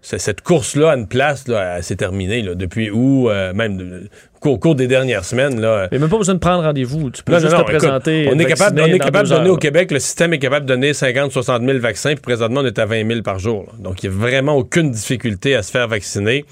cette 0.03 0.41
course-là 0.41 0.93
à 0.93 0.97
une 0.97 1.07
place, 1.07 1.47
là, 1.47 1.77
elle 1.77 1.85
s'est 1.85 1.97
terminée. 1.97 2.43
Là, 2.43 2.55
depuis 2.55 2.91
où, 2.91 3.29
euh, 3.29 3.53
même 3.53 4.09
au 4.43 4.59
cours 4.59 4.75
des 4.75 4.87
dernières 4.87 5.25
semaines. 5.25 5.61
Là, 5.61 5.89
n'y 5.91 5.99
a 5.99 6.01
même 6.01 6.09
pas 6.09 6.17
besoin 6.17 6.35
de 6.35 6.41
prendre 6.41 6.63
rendez-vous. 6.63 7.11
Tu 7.11 7.23
peux 7.23 7.39
juste 7.39 7.57
te 7.57 7.63
présenter. 7.63 8.29
on 8.33 8.39
est 8.39 8.47
capable, 8.47 8.81
on 8.81 8.87
est 8.87 8.99
capable 8.99 9.29
de 9.29 9.35
donner 9.35 9.51
au 9.51 9.57
Québec, 9.57 9.91
le 9.91 9.99
système 9.99 10.33
est 10.33 10.39
capable 10.39 10.67
de 10.67 10.73
donner 10.73 10.95
50, 10.95 11.33
60 11.33 11.63
000 11.63 11.79
vaccins, 11.79 12.15
puis 12.15 12.23
présentement, 12.23 12.61
on 12.61 12.67
est 12.67 12.79
à 12.79 12.87
20 12.87 13.07
000 13.07 13.23
par 13.23 13.39
jour. 13.39 13.67
Donc, 13.79 14.03
il 14.03 14.11
n'y 14.11 14.17
a 14.17 14.19
vraiment 14.19 14.55
aucune 14.55 14.91
difficulté 14.91 15.55
à 15.55 15.63
se 15.63 15.71
faire 15.71 15.89
vacciner. 15.89 16.45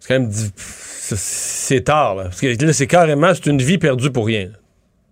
C'est 0.00 0.08
quand 0.08 0.20
même. 0.20 0.30
C'est 0.32 1.84
tard, 1.84 2.14
là. 2.14 2.24
Parce 2.24 2.40
que 2.40 2.46
là, 2.46 2.72
c'est 2.72 2.86
carrément, 2.86 3.32
c'est 3.34 3.46
une 3.46 3.60
vie 3.60 3.78
perdue 3.78 4.10
pour 4.10 4.26
rien. 4.26 4.48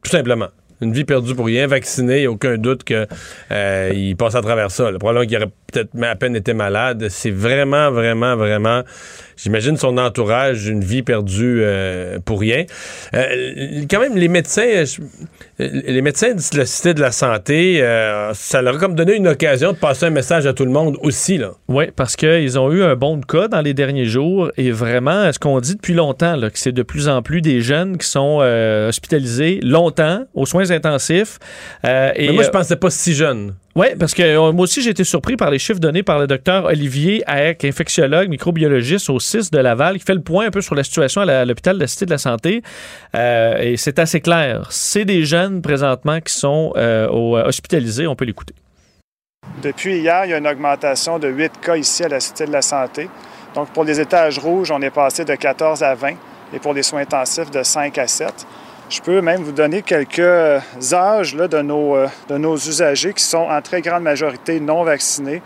Tout 0.03 0.11
simplement 0.11 0.49
une 0.81 0.93
vie 0.93 1.05
perdue 1.05 1.35
pour 1.35 1.47
rien, 1.47 1.67
vacciné, 1.67 2.27
aucun 2.27 2.57
doute 2.57 2.85
qu'il 2.85 3.07
euh, 3.51 4.15
passe 4.17 4.35
à 4.35 4.43
travers 4.43 4.71
ça. 4.71 4.91
Le 4.91 4.99
problème 4.99 5.27
qu'il 5.27 5.37
aurait 5.37 5.51
peut-être 5.73 5.91
à 6.03 6.17
peine 6.17 6.37
été 6.37 6.55
malade, 6.55 7.09
c'est 7.09 7.31
vraiment, 7.31 7.91
vraiment, 7.91 8.37
vraiment, 8.37 8.83
j'imagine 9.39 9.77
son 9.77 9.97
entourage, 9.97 10.67
une 10.67 10.85
vie 10.85 11.03
perdue 11.03 11.61
euh, 11.63 12.19
pour 12.25 12.41
rien. 12.41 12.65
Euh, 13.15 13.85
quand 13.91 14.01
même, 14.01 14.17
les 14.17 14.29
médecins, 14.29 14.85
les 15.59 16.03
médecins 16.03 16.35
de 16.35 16.59
la 16.59 16.67
Cité 16.67 16.95
de 16.95 17.01
la 17.01 17.13
Santé, 17.13 17.79
ça 18.35 18.63
leur 18.63 18.77
a 18.77 18.79
comme 18.79 18.95
donné 18.95 19.15
une 19.15 19.29
occasion 19.29 19.73
de 19.73 19.79
passer 19.79 20.07
un 20.07 20.11
message 20.11 20.47
à 20.47 20.53
tout 20.53 20.65
le 20.65 20.71
monde 20.71 20.97
aussi. 21.03 21.39
Là. 21.39 21.53
Oui, 21.69 21.87
parce 21.95 22.15
qu'ils 22.15 22.59
ont 22.59 22.71
eu 22.71 22.83
un 22.83 22.95
bon 22.95 23.21
cas 23.21 23.49
dans 23.49 23.63
les 23.63 23.75
derniers 23.75 24.05
jours 24.05 24.51
et 24.57 24.71
vraiment, 24.71 25.33
ce 25.33 25.39
qu'on 25.39 25.59
dit 25.61 25.75
depuis 25.75 25.95
longtemps, 25.95 26.37
là, 26.37 26.51
que 26.51 26.59
c'est 26.59 26.73
de 26.73 26.83
plus 26.83 27.09
en 27.09 27.23
plus 27.23 27.41
des 27.41 27.61
jeunes 27.61 27.99
qui 27.99 28.07
sont 28.07 28.39
hospitalisés 28.89 29.61
longtemps 29.63 30.25
aux 30.35 30.47
soins 30.47 30.69
intensif. 30.71 31.39
Euh, 31.85 32.13
et, 32.15 32.29
Mais 32.29 32.35
moi, 32.35 32.43
je 32.43 32.49
euh, 32.49 32.53
pensais 32.53 32.77
pas 32.77 32.91
si 32.91 33.15
jeune. 33.15 33.55
Oui, 33.79 33.87
parce 33.97 34.13
que 34.13 34.23
euh, 34.23 34.51
moi 34.51 34.65
aussi, 34.65 34.83
j'ai 34.83 34.91
été 34.91 35.05
surpris 35.05 35.37
par 35.37 35.53
les 35.53 35.61
chiffres 35.61 35.79
donnés 35.79 36.03
par 36.03 36.19
le 36.19 36.27
docteur 36.27 36.65
Olivier 36.65 37.23
Haek, 37.29 37.65
infectiologue, 37.65 38.29
microbiologiste 38.29 39.09
au 39.09 39.21
6 39.21 39.53
de 39.53 39.59
Laval, 39.59 39.99
qui 39.99 40.05
fait 40.05 40.17
le 40.17 40.21
point 40.21 40.47
un 40.47 40.51
peu 40.51 40.61
sur 40.61 40.75
la 40.75 40.83
situation 40.83 41.21
à 41.21 41.45
l'hôpital 41.45 41.77
de 41.77 41.83
la 41.83 41.87
Cité 41.87 42.05
de 42.05 42.11
la 42.11 42.19
Santé. 42.19 42.63
et 43.15 43.75
c'est 43.77 44.01
assez 44.01 44.21
clair. 44.21 44.67
C'est 44.71 45.05
des 45.05 45.25
jeunes 45.25 45.63
présentement 45.63 46.21
qui 46.21 46.35
sont 46.35 46.73
hospitalisés. 46.75 48.09
On 48.09 48.17
peut 48.17 48.25
l'écouter. 48.25 48.57
Depuis 49.63 49.99
hier, 49.99 50.25
il 50.25 50.31
y 50.31 50.35
a 50.35 50.39
une 50.39 50.49
augmentation 50.49 51.21
de 51.21 51.29
8 51.29 51.61
cas 51.61 51.77
ici 51.77 52.03
à 52.03 52.09
la 52.09 52.19
Cité 52.19 52.47
de 52.47 52.53
la 52.53 52.63
Santé. 52.63 53.09
Donc, 53.55 53.69
pour 53.69 53.85
les 53.85 54.01
étages 54.01 54.41
rouges, 54.41 54.73
on 54.73 54.83
est 54.83 54.91
passé 54.91 55.25
de 55.25 55.37
14 55.37 55.85
à 55.85 55.95
20 55.95 56.15
et 56.53 56.59
pour 56.59 56.75
les 56.75 56.83
soins 56.83 57.03
intensifs, 57.03 57.53
de 57.53 57.63
5 57.63 57.97
à 57.97 58.09
7. 58.09 58.45
Je 58.89 59.03
peux 59.03 59.21
même 59.21 59.43
vous 59.43 59.53
donner 59.53 59.83
quelques 59.83 60.21
âges 60.21 61.35
de, 61.35 61.61
nos, 61.61 61.95
euh, 61.95 62.09
de 62.29 62.39
nos 62.39 62.57
usagers 62.57 63.13
qui 63.13 63.23
sont 63.23 63.37
en 63.51 63.61
très 63.61 63.83
grande 63.83 64.03
majorité 64.03 64.61
non 64.61 64.83
vaccinés. 64.83 65.43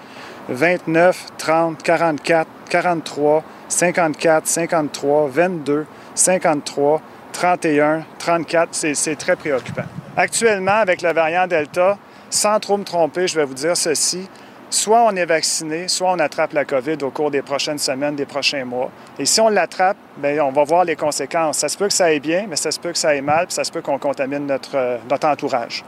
29, 0.48 1.26
30, 1.38 1.82
44, 1.82 2.48
43, 2.70 3.42
54, 3.68 4.46
53, 4.46 5.28
22, 5.28 5.86
53, 6.14 7.02
31, 7.32 8.04
34. 8.18 8.68
C'est 8.72 9.16
très 9.16 9.34
préoccupant. 9.34 9.82
Actuellement, 10.16 10.76
avec 10.76 11.02
la 11.02 11.12
variante 11.12 11.50
Delta, 11.50 11.98
sans 12.30 12.60
trop 12.60 12.76
me 12.76 12.84
tromper, 12.84 13.26
je 13.26 13.34
vais 13.34 13.44
vous 13.44 13.54
dire 13.54 13.76
ceci 13.76 14.28
soit 14.72 15.04
on 15.04 15.14
est 15.16 15.26
vacciné, 15.26 15.88
soit 15.88 16.12
on 16.12 16.18
attrape 16.18 16.52
la 16.52 16.64
COVID 16.64 16.98
au 17.02 17.10
cours 17.10 17.30
des 17.30 17.42
prochaines 17.42 17.78
semaines, 17.78 18.16
des 18.16 18.26
prochains 18.26 18.64
mois. 18.64 18.90
Et 19.18 19.26
si 19.26 19.40
on 19.40 19.48
l'attrape, 19.48 19.96
bien, 20.16 20.44
on 20.44 20.52
va 20.52 20.64
voir 20.64 20.84
les 20.84 20.96
conséquences. 20.96 21.58
Ça 21.58 21.68
se 21.68 21.76
peut 21.76 21.88
que 21.88 21.92
ça 21.92 22.06
aille 22.06 22.20
bien, 22.20 22.46
mais 22.48 22.56
ça 22.56 22.70
se 22.70 22.80
peut 22.80 22.92
que 22.92 22.98
ça 22.98 23.10
aille 23.10 23.22
mal, 23.22 23.46
puis 23.46 23.54
ça 23.54 23.64
se 23.64 23.72
peut 23.72 23.82
qu'on 23.82 23.98
contamine 23.98 24.46
notre, 24.46 24.76
euh, 24.76 24.96
notre 25.10 25.26
entourage. 25.26 25.84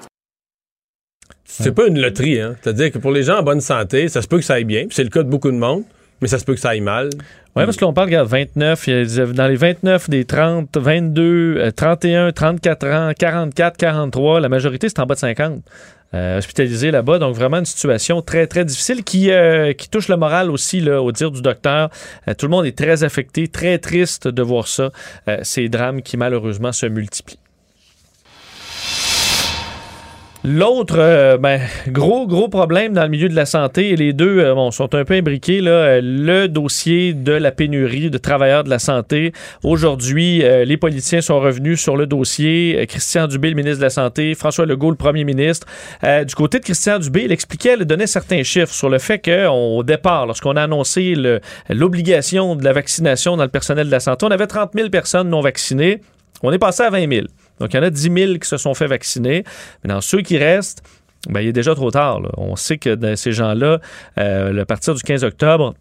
C'est 1.44 1.74
pas 1.74 1.86
une 1.86 2.00
loterie, 2.00 2.40
hein? 2.40 2.56
C'est-à-dire 2.62 2.90
que 2.90 2.98
pour 2.98 3.12
les 3.12 3.22
gens 3.22 3.38
en 3.38 3.42
bonne 3.42 3.60
santé, 3.60 4.08
ça 4.08 4.22
se 4.22 4.28
peut 4.28 4.38
que 4.38 4.44
ça 4.44 4.54
aille 4.54 4.64
bien, 4.64 4.86
c'est 4.90 5.04
le 5.04 5.10
cas 5.10 5.22
de 5.22 5.28
beaucoup 5.28 5.50
de 5.50 5.56
monde, 5.56 5.84
mais 6.20 6.28
ça 6.28 6.38
se 6.38 6.44
peut 6.44 6.54
que 6.54 6.60
ça 6.60 6.70
aille 6.70 6.80
mal. 6.80 7.10
Oui, 7.56 7.64
parce 7.64 7.76
que 7.76 7.84
l'on 7.84 7.92
parle, 7.92 8.08
regarde, 8.08 8.28
29, 8.28 8.88
dans 9.32 9.46
les 9.46 9.56
29, 9.56 10.10
des 10.10 10.24
30, 10.24 10.76
22, 10.76 11.70
31, 11.76 12.32
34 12.32 12.86
ans, 12.88 13.12
44, 13.16 13.76
43, 13.76 14.40
la 14.40 14.48
majorité, 14.48 14.88
c'est 14.88 14.98
en 14.98 15.06
bas 15.06 15.14
de 15.14 15.20
50. 15.20 15.62
Euh, 16.14 16.38
hospitalisé 16.38 16.92
là-bas. 16.92 17.18
Donc, 17.18 17.34
vraiment 17.34 17.58
une 17.58 17.64
situation 17.64 18.22
très, 18.22 18.46
très 18.46 18.64
difficile 18.64 19.02
qui, 19.02 19.32
euh, 19.32 19.72
qui 19.72 19.88
touche 19.88 20.08
le 20.08 20.16
moral 20.16 20.50
aussi, 20.50 20.80
là, 20.80 21.02
au 21.02 21.10
dire 21.10 21.32
du 21.32 21.42
docteur. 21.42 21.90
Euh, 22.28 22.34
tout 22.34 22.46
le 22.46 22.50
monde 22.50 22.66
est 22.66 22.78
très 22.78 23.02
affecté, 23.02 23.48
très 23.48 23.78
triste 23.78 24.28
de 24.28 24.42
voir 24.42 24.68
ça. 24.68 24.92
ces 25.42 25.68
drames 25.68 26.02
qui, 26.02 26.16
malheureusement, 26.16 26.72
se 26.72 26.86
multiplient. 26.86 27.38
L'autre, 30.46 30.96
euh, 30.98 31.38
ben, 31.38 31.58
gros, 31.88 32.26
gros 32.26 32.48
problème 32.48 32.92
dans 32.92 33.04
le 33.04 33.08
milieu 33.08 33.30
de 33.30 33.34
la 33.34 33.46
santé, 33.46 33.88
et 33.88 33.96
les 33.96 34.12
deux 34.12 34.40
euh, 34.40 34.70
sont 34.72 34.94
un 34.94 35.02
peu 35.06 35.14
imbriqués, 35.14 35.62
là, 35.62 35.70
euh, 35.70 36.00
le 36.02 36.48
dossier 36.48 37.14
de 37.14 37.32
la 37.32 37.50
pénurie 37.50 38.10
de 38.10 38.18
travailleurs 38.18 38.62
de 38.62 38.68
la 38.68 38.78
santé. 38.78 39.32
Aujourd'hui, 39.62 40.42
les 40.66 40.76
politiciens 40.76 41.22
sont 41.22 41.40
revenus 41.40 41.80
sur 41.80 41.96
le 41.96 42.06
dossier. 42.06 42.84
Christian 42.86 43.26
Dubé, 43.26 43.48
le 43.48 43.56
ministre 43.56 43.78
de 43.78 43.84
la 43.84 43.90
Santé, 43.90 44.34
François 44.34 44.66
Legault, 44.66 44.90
le 44.90 44.96
premier 44.96 45.24
ministre. 45.24 45.66
du 46.02 46.34
côté 46.34 46.58
de 46.58 46.64
Christian 46.64 46.98
Dubé, 46.98 47.22
il 47.24 47.32
expliquait, 47.32 47.76
il 47.78 47.86
donnait 47.86 48.06
certains 48.06 48.42
chiffres 48.42 48.74
sur 48.74 48.90
le 48.90 48.98
fait 48.98 49.18
qu'au 49.18 49.82
départ, 49.82 50.26
lorsqu'on 50.26 50.56
a 50.56 50.62
annoncé 50.62 51.14
l'obligation 51.70 52.54
de 52.56 52.64
la 52.64 52.72
vaccination 52.72 53.38
dans 53.38 53.44
le 53.44 53.48
personnel 53.48 53.86
de 53.86 53.92
la 53.92 54.00
santé, 54.00 54.26
on 54.26 54.30
avait 54.30 54.46
30 54.46 54.72
000 54.74 54.90
personnes 54.90 55.30
non 55.30 55.40
vaccinées. 55.40 56.00
On 56.42 56.52
est 56.52 56.58
passé 56.58 56.82
à 56.82 56.90
20 56.90 57.10
000. 57.10 57.26
Donc, 57.60 57.72
il 57.72 57.76
y 57.76 57.80
en 57.80 57.82
a 57.82 57.90
10 57.90 58.02
000 58.02 58.38
qui 58.38 58.48
se 58.48 58.56
sont 58.56 58.74
fait 58.74 58.86
vacciner. 58.86 59.44
Mais 59.82 59.88
dans 59.88 60.00
ceux 60.00 60.22
qui 60.22 60.38
restent, 60.38 60.82
ben, 61.28 61.40
il 61.40 61.48
est 61.48 61.52
déjà 61.52 61.74
trop 61.74 61.90
tard. 61.90 62.20
On 62.36 62.56
sait 62.56 62.78
que 62.78 62.94
dans 62.94 63.16
ces 63.16 63.32
gens-là, 63.32 63.80
euh, 64.18 64.62
à 64.62 64.64
partir 64.64 64.94
du 64.94 65.02
15 65.02 65.24
octobre, 65.24 65.74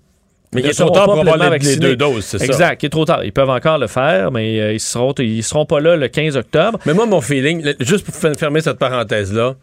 mais 0.54 0.62
il 0.62 0.68
est 0.68 0.74
trop 0.74 0.92
tard 0.92 1.06
pour 1.06 1.20
avoir 1.20 1.50
les, 1.50 1.78
deux 1.78 1.96
doses, 1.96 2.26
c'est 2.26 2.38
ça. 2.38 2.46
Exact, 2.46 2.84
il 2.84 2.86
est 2.86 2.90
trop 2.90 3.06
tard. 3.06 3.24
Ils 3.24 3.34
peuvent 3.34 3.50
encore 3.50 3.78
le 3.78 3.88
faire, 3.88 4.32
mais 4.32 4.60
euh, 4.60 4.74
ils 4.74 4.80
seront 4.80 5.14
ils 5.14 5.44
seront 5.44 5.66
pas 5.66 5.80
là 5.80 5.96
le 5.96 6.08
15 6.08 6.38
octobre. 6.38 6.80
Mais 6.86 6.94
moi, 6.94 7.06
mon 7.06 7.22
feeling, 7.22 7.74
juste 7.80 8.06
pour 8.06 8.16
fermer 8.16 8.62
cette 8.62 8.78
parenthèse-là, 8.78 9.56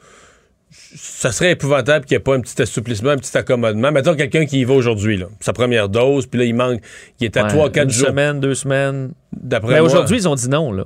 ça 0.70 1.32
serait 1.32 1.52
épouvantable 1.52 2.04
qu'il 2.04 2.16
n'y 2.16 2.20
ait 2.20 2.24
pas 2.24 2.34
un 2.34 2.40
petit 2.40 2.60
assouplissement, 2.60 3.10
un 3.10 3.16
petit 3.16 3.36
accommodement. 3.36 3.92
Mettons 3.92 4.14
quelqu'un 4.14 4.46
qui 4.46 4.60
y 4.60 4.64
va 4.64 4.74
aujourd'hui, 4.74 5.22
sa 5.40 5.52
première 5.52 5.88
dose, 5.88 6.26
puis 6.26 6.38
là, 6.38 6.44
il 6.44 6.54
manque, 6.54 6.80
il 7.20 7.26
est 7.26 7.36
à 7.36 7.44
3-4 7.44 7.54
jours. 7.54 7.66
Une 7.82 7.90
semaine, 7.90 8.40
deux 8.40 8.54
semaines. 8.54 9.12
D'après 9.32 9.74
Mais 9.74 9.80
aujourd'hui, 9.80 10.18
ils 10.18 10.28
ont 10.28 10.34
dit 10.34 10.48
non, 10.48 10.72
là. 10.72 10.84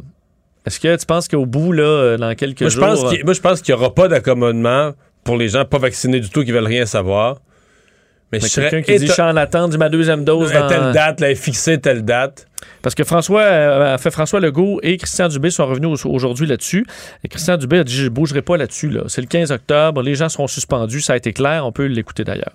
Est-ce 0.67 0.81
que 0.81 0.97
tu 0.97 1.07
penses 1.07 1.29
qu'au 1.29 1.47
bout, 1.47 1.73
là, 1.73 1.85
euh, 1.85 2.17
dans 2.17 2.35
quelques 2.35 2.63
moi, 2.63 2.71
je 2.71 2.75
jours. 2.75 2.87
Pense 2.87 3.25
moi, 3.25 3.35
je 3.35 3.41
pense 3.41 3.61
qu'il 3.61 3.75
n'y 3.75 3.81
aura 3.81 3.95
pas 3.95 4.09
d'accommodement 4.09 4.93
pour 5.23 5.37
les 5.37 5.49
gens 5.49 5.65
pas 5.65 5.79
vaccinés 5.79 6.21
du 6.21 6.31
tout 6.31 6.45
qui 6.45 6.53
veulent 6.53 6.67
rien 6.67 6.87
savoir. 6.87 7.39
Mais, 8.33 8.39
Mais 8.43 8.49
quelqu'un 8.49 8.83
qui 8.83 8.99
dit 8.99 9.07
je 9.07 9.13
suis 9.13 9.23
en 9.23 9.37
attente 9.37 9.73
de 9.73 9.77
ma 9.77 9.89
deuxième 9.89 10.25
dose. 10.25 10.53
Dans... 10.53 10.67
Telle 10.67 10.93
date, 10.93 11.21
là, 11.21 11.31
est 11.31 11.35
fixée 11.35 11.79
telle 11.79 12.05
date. 12.05 12.47
Parce 12.83 12.95
que 12.95 13.05
François, 13.05 13.43
euh, 13.43 13.99
fait 13.99 14.11
François 14.11 14.41
Legault 14.41 14.81
et 14.83 14.97
Christian 14.97 15.29
Dubé 15.29 15.51
sont 15.51 15.67
revenus 15.67 16.05
aujourd'hui 16.05 16.47
là-dessus. 16.47 16.87
Et 17.23 17.29
Christian 17.29 17.57
Dubé 17.57 17.79
a 17.79 17.85
dit 17.85 17.95
Je 17.95 18.05
ne 18.05 18.09
bougerai 18.09 18.43
pas 18.43 18.57
là-dessus. 18.57 18.89
Là. 18.89 19.03
C'est 19.09 19.21
le 19.21 19.27
15 19.27 19.53
octobre, 19.53 20.03
les 20.03 20.15
gens 20.15 20.29
seront 20.29 20.47
suspendus. 20.47 21.03
Ça 21.03 21.13
a 21.13 21.17
été 21.17 21.33
clair, 21.33 21.67
on 21.67 21.73
peut 21.73 21.85
l'écouter 21.85 22.25
d'ailleurs. 22.25 22.53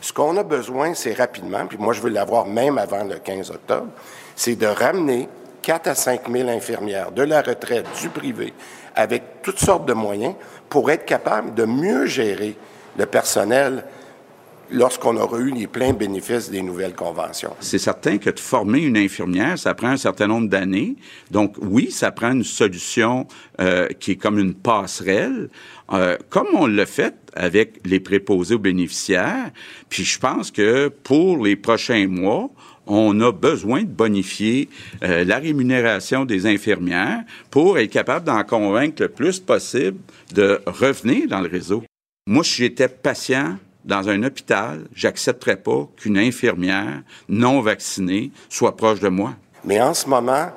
Ce 0.00 0.12
qu'on 0.12 0.36
a 0.38 0.42
besoin, 0.42 0.94
c'est 0.94 1.12
rapidement, 1.12 1.66
puis 1.66 1.76
moi 1.78 1.92
je 1.92 2.00
veux 2.00 2.08
l'avoir 2.08 2.46
même 2.46 2.78
avant 2.78 3.04
le 3.04 3.16
15 3.16 3.50
octobre, 3.50 3.88
c'est 4.34 4.56
de 4.56 4.66
ramener 4.66 5.28
4 5.62 5.88
à 5.88 5.94
5 5.94 6.30
000 6.30 6.48
infirmières 6.48 7.12
de 7.12 7.22
la 7.22 7.42
retraite, 7.42 7.86
du 8.00 8.08
privé, 8.08 8.52
avec 8.94 9.42
toutes 9.42 9.58
sortes 9.58 9.86
de 9.86 9.92
moyens 9.92 10.34
pour 10.68 10.90
être 10.90 11.04
capable 11.04 11.54
de 11.54 11.64
mieux 11.64 12.06
gérer 12.06 12.56
le 12.96 13.06
personnel 13.06 13.84
lorsqu'on 14.72 15.16
aura 15.16 15.38
eu 15.38 15.50
les 15.50 15.66
pleins 15.66 15.92
bénéfices 15.92 16.50
des 16.50 16.62
nouvelles 16.62 16.94
conventions. 16.94 17.54
C'est 17.60 17.78
certain 17.78 18.18
que 18.18 18.30
de 18.30 18.38
former 18.38 18.80
une 18.80 18.96
infirmière, 18.96 19.58
ça 19.58 19.74
prend 19.74 19.88
un 19.88 19.96
certain 19.96 20.26
nombre 20.26 20.48
d'années. 20.48 20.96
Donc 21.30 21.56
oui, 21.60 21.90
ça 21.90 22.10
prend 22.12 22.32
une 22.32 22.44
solution 22.44 23.26
euh, 23.60 23.88
qui 23.98 24.12
est 24.12 24.16
comme 24.16 24.38
une 24.38 24.54
passerelle, 24.54 25.50
euh, 25.92 26.16
comme 26.28 26.46
on 26.54 26.66
l'a 26.66 26.86
fait 26.86 27.14
avec 27.34 27.80
les 27.84 28.00
préposés 28.00 28.54
aux 28.54 28.60
bénéficiaires. 28.60 29.50
Puis 29.88 30.04
je 30.04 30.18
pense 30.18 30.50
que 30.50 30.88
pour 30.88 31.44
les 31.44 31.56
prochains 31.56 32.06
mois, 32.06 32.50
on 32.86 33.20
a 33.20 33.32
besoin 33.32 33.82
de 33.82 33.88
bonifier 33.88 34.68
euh, 35.02 35.24
la 35.24 35.38
rémunération 35.38 36.24
des 36.24 36.46
infirmières 36.46 37.22
pour 37.50 37.78
être 37.78 37.90
capable 37.90 38.26
d'en 38.26 38.42
convaincre 38.44 39.02
le 39.02 39.08
plus 39.08 39.38
possible 39.38 39.98
de 40.32 40.60
revenir 40.66 41.28
dans 41.28 41.40
le 41.40 41.48
réseau. 41.48 41.84
Moi, 42.26 42.44
si 42.44 42.62
j'étais 42.62 42.88
patient 42.88 43.56
dans 43.84 44.08
un 44.08 44.22
hôpital, 44.22 44.84
j'accepterais 44.94 45.56
pas 45.56 45.88
qu'une 45.96 46.18
infirmière 46.18 47.02
non 47.28 47.60
vaccinée 47.60 48.30
soit 48.48 48.76
proche 48.76 49.00
de 49.00 49.08
moi. 49.08 49.34
Mais 49.64 49.80
en 49.80 49.94
ce 49.94 50.08
moment, 50.08 50.50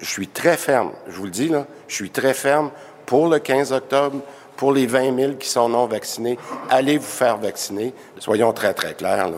je 0.00 0.08
suis 0.08 0.28
très 0.28 0.56
ferme. 0.56 0.92
Je 1.08 1.16
vous 1.16 1.24
le 1.24 1.30
dis, 1.30 1.50
je 1.88 1.94
suis 1.94 2.10
très 2.10 2.34
ferme 2.34 2.70
pour 3.06 3.28
le 3.28 3.38
15 3.38 3.72
octobre, 3.72 4.22
pour 4.56 4.72
les 4.72 4.86
20 4.86 5.16
000 5.16 5.32
qui 5.34 5.48
sont 5.48 5.68
non 5.68 5.86
vaccinés. 5.86 6.38
Allez 6.68 6.98
vous 6.98 7.04
faire 7.04 7.38
vacciner. 7.38 7.94
Soyons 8.18 8.52
très, 8.52 8.74
très 8.74 8.94
clairs. 8.94 9.30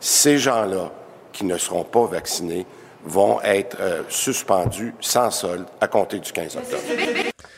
Ces 0.00 0.38
gens-là 0.38 0.92
qui 1.34 1.44
ne 1.44 1.58
seront 1.58 1.84
pas 1.84 2.06
vaccinés 2.06 2.64
vont 3.06 3.38
être 3.42 3.76
euh, 3.80 4.02
suspendus 4.08 4.94
sans 5.00 5.30
solde 5.30 5.66
à 5.80 5.86
compter 5.88 6.18
du 6.20 6.32
15 6.32 6.56
octobre. 6.56 6.82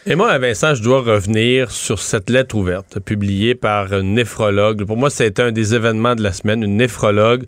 Et 0.09 0.15
moi, 0.15 0.37
Vincent, 0.39 0.75
je 0.75 0.83
dois 0.83 1.03
revenir 1.03 1.71
sur 1.71 2.01
cette 2.01 2.31
lettre 2.31 2.57
ouverte 2.57 2.99
publiée 3.01 3.55
par 3.55 3.93
un 3.93 4.03
néphrologue. 4.03 4.85
Pour 4.85 4.97
moi, 4.97 5.11
c'était 5.11 5.43
un 5.43 5.53
des 5.53 5.75
événements 5.75 6.15
de 6.15 6.23
la 6.23 6.33
semaine, 6.33 6.63
une 6.63 6.77
néphrologue. 6.77 7.45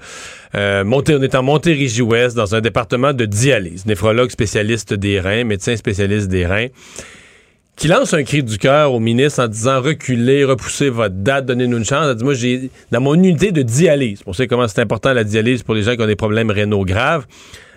Euh, 0.55 0.85
monté, 0.85 1.15
on 1.15 1.23
est 1.23 1.35
en 1.35 1.43
Montérégie-Ouest, 1.43 2.37
dans 2.37 2.55
un 2.55 2.61
département 2.61 3.13
de 3.13 3.25
dialyse. 3.25 3.87
Néphrologue 3.87 4.31
spécialiste 4.31 4.95
des 4.95 5.21
reins, 5.21 5.45
médecin 5.45 5.77
spécialiste 5.77 6.29
des 6.29 6.47
reins 6.47 6.69
qui 7.79 7.87
lance 7.87 8.13
un 8.13 8.25
cri 8.25 8.43
du 8.43 8.59
cœur 8.59 8.93
au 8.93 8.99
ministre 8.99 9.41
en 9.41 9.47
disant 9.47 9.81
reculez, 9.81 10.45
repoussez 10.45 10.91
votre 10.91 11.15
date, 11.15 11.47
donnez-nous 11.47 11.79
une 11.79 11.85
chance. 11.85 12.07
Elle 12.11 12.17
dit 12.17 12.25
moi 12.25 12.35
j'ai 12.35 12.71
dans 12.91 13.01
mon 13.01 13.15
unité 13.15 13.53
de 13.53 13.63
dialyse, 13.63 14.21
on 14.27 14.33
sait 14.33 14.49
comment 14.49 14.67
c'est 14.67 14.81
important 14.81 15.13
la 15.13 15.23
dialyse 15.23 15.63
pour 15.63 15.77
les 15.77 15.83
gens 15.83 15.95
qui 15.95 16.03
ont 16.03 16.07
des 16.07 16.17
problèmes 16.17 16.51
rénaux 16.51 16.85
graves. 16.85 17.27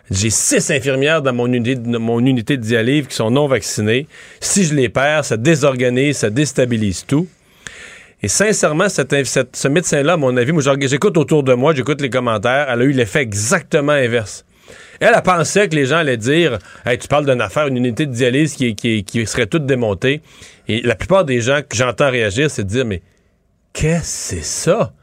J'ai 0.09 0.31
six 0.31 0.71
infirmières 0.71 1.21
dans 1.21 1.33
mon 1.33 1.45
unité, 1.53 1.75
de, 1.75 1.97
mon 1.97 2.19
unité 2.25 2.57
de 2.57 2.63
dialyse 2.63 3.07
qui 3.07 3.15
sont 3.15 3.29
non 3.29 3.47
vaccinées. 3.47 4.07
Si 4.41 4.65
je 4.65 4.73
les 4.73 4.89
perds, 4.89 5.23
ça 5.23 5.37
désorganise, 5.37 6.17
ça 6.17 6.29
déstabilise 6.29 7.05
tout. 7.05 7.27
Et 8.23 8.27
sincèrement, 8.27 8.87
ce 8.89 9.67
médecin-là, 9.67 10.13
à 10.13 10.17
mon 10.17 10.35
avis, 10.35 10.51
moi, 10.51 10.61
j'écoute 10.81 11.17
autour 11.17 11.43
de 11.43 11.53
moi, 11.53 11.73
j'écoute 11.73 12.01
les 12.01 12.09
commentaires, 12.09 12.67
elle 12.69 12.81
a 12.81 12.83
eu 12.83 12.91
l'effet 12.91 13.21
exactement 13.21 13.93
inverse. 13.93 14.43
Elle, 15.01 15.15
a 15.15 15.21
pensé 15.23 15.67
que 15.67 15.75
les 15.75 15.87
gens 15.87 15.97
allaient 15.97 16.15
dire 16.15 16.59
hey, 16.85 16.97
Tu 16.97 17.07
parles 17.07 17.25
d'une 17.25 17.41
affaire, 17.41 17.67
une 17.67 17.77
unité 17.77 18.05
de 18.05 18.13
dialyse 18.13 18.53
qui, 18.55 19.25
serait 19.25 19.47
toute 19.47 19.65
démontée. 19.65 20.21
Et 20.67 20.81
la 20.81 20.95
plupart 20.95 21.25
des 21.25 21.41
gens 21.41 21.61
que 21.67 21.75
j'entends 21.75 22.11
réagir, 22.11 22.51
c'est 22.51 22.63
de 22.63 22.69
dire 22.69 22.85
Mais 22.85 23.01
qu'est-ce 23.73 24.35
que 24.35 24.35
c'est 24.35 24.43
ça? 24.43 24.93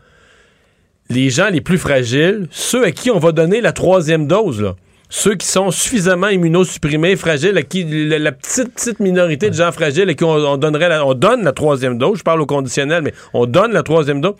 Les 1.10 1.30
gens 1.30 1.48
les 1.48 1.60
plus 1.60 1.78
fragiles, 1.78 2.46
ceux 2.50 2.84
à 2.84 2.92
qui 2.92 3.10
on 3.10 3.18
va 3.18 3.32
donner 3.32 3.60
la 3.60 3.72
troisième 3.72 4.26
dose, 4.26 4.74
ceux 5.08 5.34
qui 5.34 5.46
sont 5.46 5.70
suffisamment 5.70 6.28
immunosupprimés, 6.28 7.16
fragiles, 7.16 7.56
à 7.56 7.62
qui 7.62 7.84
la, 7.84 8.30
petite, 8.30 8.74
petite 8.74 9.00
minorité 9.00 9.48
de 9.48 9.54
gens 9.54 9.72
fragiles 9.72 10.08
à 10.10 10.14
qui 10.14 10.24
on, 10.24 10.58
donnerait 10.58 10.98
on 11.00 11.14
donne 11.14 11.44
la 11.44 11.52
troisième 11.52 11.98
dose, 11.98 12.18
je 12.18 12.22
parle 12.22 12.42
au 12.42 12.46
conditionnel, 12.46 13.02
mais 13.02 13.14
on 13.32 13.46
donne 13.46 13.72
la 13.72 13.82
troisième 13.82 14.20
dose, 14.20 14.34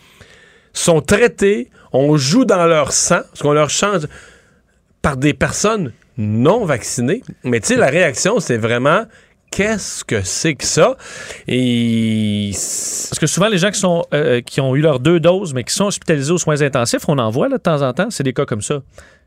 sont 0.74 1.00
traités, 1.00 1.70
on 1.92 2.16
joue 2.16 2.44
dans 2.44 2.66
leur 2.66 2.92
sang, 2.92 3.22
parce 3.30 3.40
qu'on 3.40 3.54
leur 3.54 3.70
change 3.70 4.06
par 5.08 5.16
des 5.16 5.32
personnes 5.32 5.92
non 6.18 6.66
vaccinées. 6.66 7.22
Mais 7.42 7.60
tu 7.60 7.68
sais, 7.68 7.76
la 7.76 7.86
réaction, 7.86 8.40
c'est 8.40 8.58
vraiment 8.58 9.06
qu'est-ce 9.50 10.04
que 10.04 10.20
c'est 10.22 10.54
que 10.54 10.66
ça? 10.66 10.98
Et 11.46 12.50
parce 12.52 13.18
que 13.18 13.26
souvent 13.26 13.48
les 13.48 13.56
gens 13.56 13.70
qui 13.70 13.80
sont 13.80 14.04
euh, 14.12 14.42
qui 14.42 14.60
ont 14.60 14.76
eu 14.76 14.82
leurs 14.82 15.00
deux 15.00 15.18
doses 15.18 15.54
mais 15.54 15.64
qui 15.64 15.72
sont 15.72 15.86
hospitalisés 15.86 16.30
aux 16.30 16.36
soins 16.36 16.60
intensifs, 16.60 17.08
on 17.08 17.16
en 17.16 17.30
voit 17.30 17.48
là, 17.48 17.56
de 17.56 17.62
temps 17.62 17.80
en 17.80 17.94
temps, 17.94 18.10
c'est 18.10 18.22
des 18.22 18.34
cas 18.34 18.44
comme 18.44 18.60
ça. 18.60 18.82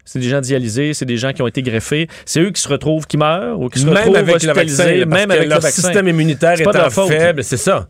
C'est 0.06 0.20
des 0.20 0.30
gens 0.30 0.42
dialysés, 0.42 0.94
c'est 0.94 1.06
des 1.06 1.18
gens 1.18 1.34
qui 1.34 1.42
ont 1.42 1.48
été 1.48 1.64
greffés. 1.64 2.08
C'est 2.28 2.42
eux 2.42 2.52
qui 2.52 2.62
se 2.62 2.68
retrouvent, 2.68 3.08
qui 3.08 3.18
meurent 3.18 3.60
ou 3.60 3.70
qui 3.70 3.80
se 3.80 3.86
même 3.86 3.96
retrouvent 3.98 4.18
avec 4.18 4.36
hospitalisés, 4.36 4.84
le 4.84 5.06
vaccin, 5.06 5.10
même 5.10 5.32
avec 5.32 5.48
leur 5.50 5.58
le 5.58 5.64
vaccin. 5.64 5.82
système 5.82 6.08
immunitaire 6.08 6.58
de 6.58 6.62
étant 6.62 7.08
faible, 7.08 7.44
c'est 7.44 7.58
ça. 7.58 7.88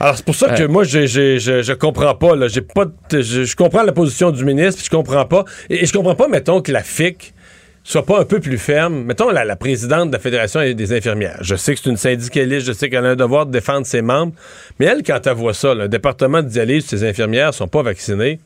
Alors, 0.00 0.16
c'est 0.16 0.24
pour 0.24 0.34
ça 0.34 0.48
que 0.50 0.64
moi, 0.64 0.84
je, 0.84 1.06
je, 1.06 1.38
je, 1.38 1.62
je 1.62 1.72
comprends 1.72 2.14
pas. 2.14 2.36
Là. 2.36 2.48
J'ai 2.48 2.60
pas 2.60 2.84
de- 2.84 3.22
je, 3.22 3.44
je 3.44 3.56
comprends 3.56 3.82
la 3.82 3.92
position 3.92 4.30
du 4.30 4.44
ministre, 4.44 4.76
puis 4.76 4.84
je 4.86 4.90
comprends 4.96 5.24
pas. 5.24 5.44
Et, 5.70 5.82
et 5.82 5.86
je 5.86 5.92
comprends 5.92 6.14
pas, 6.14 6.28
mettons, 6.28 6.60
que 6.60 6.70
la 6.72 6.82
FIC 6.82 7.32
soit 7.82 8.04
pas 8.04 8.20
un 8.20 8.24
peu 8.24 8.40
plus 8.40 8.58
ferme. 8.58 9.04
Mettons, 9.04 9.30
la, 9.30 9.44
la 9.44 9.56
présidente 9.56 10.08
de 10.08 10.12
la 10.14 10.18
Fédération 10.18 10.60
des 10.72 10.92
infirmières. 10.92 11.38
Je 11.40 11.54
sais 11.54 11.74
que 11.74 11.80
c'est 11.82 11.88
une 11.90 11.96
syndicaliste, 11.96 12.66
je 12.66 12.72
sais 12.72 12.90
qu'elle 12.90 13.06
a 13.06 13.10
un 13.10 13.16
devoir 13.16 13.46
de 13.46 13.52
défendre 13.52 13.86
ses 13.86 14.02
membres. 14.02 14.32
Mais 14.80 14.86
elle, 14.86 15.02
quand 15.02 15.24
elle 15.26 15.34
voit 15.34 15.54
ça, 15.54 15.72
le 15.74 15.88
département 15.88 16.42
de 16.42 16.48
dialyse, 16.48 16.84
ses 16.86 17.04
infirmières 17.04 17.54
sont 17.54 17.68
pas 17.68 17.82
vaccinées. 17.82 18.40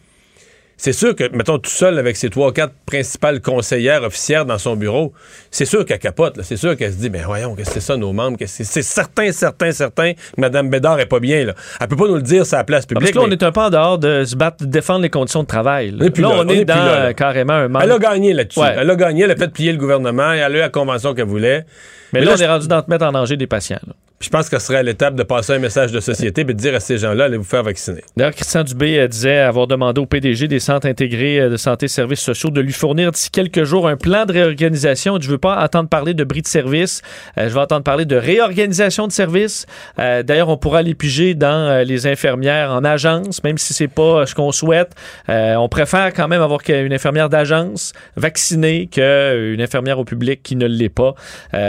C'est 0.83 0.95
sûr 0.95 1.15
que, 1.15 1.25
mettons, 1.37 1.59
tout 1.59 1.69
seul 1.71 1.99
avec 1.99 2.17
ses 2.17 2.31
trois 2.31 2.49
ou 2.49 2.53
quatre 2.53 2.73
principales 2.87 3.43
conseillères 3.43 4.03
officières 4.03 4.47
dans 4.47 4.57
son 4.57 4.77
bureau, 4.77 5.13
c'est 5.51 5.67
sûr 5.67 5.85
qu'elle 5.85 5.99
capote. 5.99 6.41
C'est 6.43 6.57
sûr 6.57 6.75
qu'elle 6.75 6.91
se 6.91 6.97
dit, 6.97 7.11
ben 7.11 7.23
voyons, 7.27 7.55
qu'est-ce 7.55 7.69
que 7.69 7.75
c'est 7.75 7.81
ça, 7.87 7.99
nos 7.99 8.15
membres? 8.15 8.39
C'est? 8.47 8.65
Certain, 8.81 9.31
certain, 9.31 9.73
certain 9.73 10.15
que 10.15 10.19
Mme 10.39 10.71
Bédard 10.71 10.99
est 10.99 11.05
pas 11.05 11.21
bien. 11.21 11.45
Là. 11.45 11.53
Elle 11.79 11.89
peut 11.89 11.97
pas 11.97 12.09
nous 12.09 12.15
le 12.17 12.23
dire 12.23 12.47
sur 12.47 12.57
la 12.57 12.65
place 12.65 12.87
Parce 12.87 12.99
publique. 12.99 13.13
que 13.13 13.19
là, 13.19 13.25
on 13.25 13.29
mais 13.29 13.35
est 13.35 13.43
un 13.43 13.53
peu 13.53 13.61
en 13.61 13.69
dehors 13.69 13.99
de 13.99 14.25
se 14.25 14.35
battre, 14.35 14.65
de 14.65 14.71
défendre 14.71 15.03
les 15.03 15.11
conditions 15.11 15.43
de 15.43 15.47
travail. 15.49 15.91
Là, 15.91 15.99
On 16.01 16.05
est 16.07 16.11
plus 16.11 16.23
Là, 16.23 16.29
là, 16.31 16.35
on, 16.37 16.47
on 16.47 16.49
est, 16.49 16.65
dans 16.65 16.75
là, 16.77 16.95
euh, 16.95 17.13
carrément 17.13 17.53
un 17.53 17.69
manque. 17.69 17.83
Elle 17.85 17.93
a 17.93 17.99
gagné 17.99 18.33
là-dessus. 18.33 18.59
Ouais. 18.61 18.75
Elle 18.79 18.89
a 18.89 18.97
gagné, 18.97 19.25
elle 19.25 19.33
a 19.33 19.37
fait 19.37 19.53
plier 19.53 19.73
le 19.73 19.79
gouvernement, 19.79 20.33
elle 20.33 20.43
a 20.43 20.49
eu 20.49 20.61
la 20.61 20.71
convention 20.71 21.13
qu'elle 21.13 21.27
voulait. 21.27 21.67
Mais, 22.15 22.21
Mais 22.21 22.25
là, 22.25 22.31
là, 22.31 22.37
on 22.39 22.43
est 22.43 22.49
rendu 22.49 22.69
dans 22.69 22.81
te 22.81 22.89
mettre 22.91 23.05
en 23.05 23.13
danger 23.13 23.37
des 23.37 23.47
patients. 23.47 23.81
Je 24.23 24.29
pense 24.29 24.51
qu'elle 24.51 24.61
serait 24.61 24.77
à 24.77 24.83
l'étape 24.83 25.15
de 25.15 25.23
passer 25.23 25.55
un 25.55 25.59
message 25.59 25.93
de 25.93 25.99
société 25.99 26.43
et 26.43 26.45
de 26.45 26.53
dire 26.53 26.75
à 26.75 26.81
ces 26.81 26.99
gens-là, 26.99 27.25
allez 27.25 27.39
vous 27.39 27.43
faire 27.43 27.63
vacciner. 27.63 28.03
D'ailleurs, 28.19 28.35
Christian 28.35 28.65
Dubé 28.65 28.99
euh, 28.99 29.09
disait 29.09 29.39
avoir 29.39 29.67
demandé 29.67 29.99
au 29.99 30.05
PDG 30.05 30.47
des 30.47 30.61
centres 30.61 30.87
intégrés 30.87 31.41
euh, 31.41 31.49
de 31.49 31.57
santé 31.57 31.87
et 31.87 31.89
services 31.89 32.21
sociaux 32.21 32.51
de 32.51 32.61
lui 32.61 32.75
fournir 32.75 33.13
d'ici 33.13 33.31
quelques 33.31 33.65
jours 33.65 33.89
un 33.89 33.97
plan 33.97 34.27
de 34.27 34.35
réorganisation. 34.35 35.17
Je 35.19 35.27
ne 35.27 35.33
veux 35.33 35.39
pas 35.39 35.65
entendre 35.65 35.89
parler 35.89 36.13
de 36.13 36.23
bris 36.23 36.43
de 36.43 36.47
service. 36.49 37.01
Euh, 37.39 37.49
je 37.49 37.55
veux 37.55 37.61
entendre 37.61 37.83
parler 37.83 38.05
de 38.05 38.15
réorganisation 38.15 39.07
de 39.07 39.13
services. 39.13 39.65
D'ailleurs, 39.97 40.51
on 40.51 40.59
pourra 40.59 40.83
les 40.83 40.95
piger 40.95 41.35
dans 41.35 41.85
les 41.87 42.07
infirmières 42.07 42.71
en 42.71 42.85
agence, 42.85 43.43
même 43.43 43.59
si 43.59 43.73
c'est 43.73 43.89
pas 43.89 44.27
ce 44.27 44.35
qu'on 44.35 44.53
souhaite. 44.53 44.93
On 45.29 45.69
préfère 45.69 46.13
quand 46.13 46.29
même 46.29 46.43
avoir 46.43 46.61
une 46.69 46.93
infirmière 46.93 47.29
d'agence 47.29 47.93
vaccinée 48.17 48.89
qu'une 48.89 49.61
infirmière 49.61 49.99
au 49.99 50.05
public 50.05 50.43
qui 50.43 50.57
ne 50.57 50.67
l'est 50.67 50.89
pas. 50.89 51.15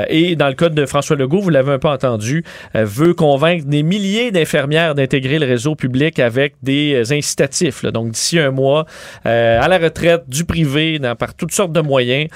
Et 0.09 0.35
dans 0.35 0.47
le 0.47 0.53
cas 0.53 0.69
de 0.69 0.85
François 0.85 1.15
Legault, 1.15 1.41
vous 1.41 1.49
l'avez 1.49 1.73
un 1.73 1.79
peu 1.79 1.89
entendu, 1.89 2.40
euh, 2.75 2.85
veut 2.85 3.13
convaincre 3.13 3.65
des 3.65 3.83
milliers 3.83 4.31
d'infirmières 4.31 4.95
d'intégrer 4.95 5.39
le 5.39 5.45
réseau 5.45 5.75
public 5.75 6.19
avec 6.19 6.55
des 6.61 6.93
euh, 6.95 7.15
incitatifs. 7.15 7.85
Donc, 7.85 8.11
d'ici 8.11 8.39
un 8.39 8.51
mois, 8.51 8.85
euh, 9.25 9.61
à 9.61 9.67
la 9.67 9.77
retraite 9.77 10.23
du 10.27 10.45
privé, 10.45 10.99
par 11.17 11.33
toutes 11.33 11.51
sortes 11.51 11.71
de 11.71 11.81
moyens. 11.81 12.29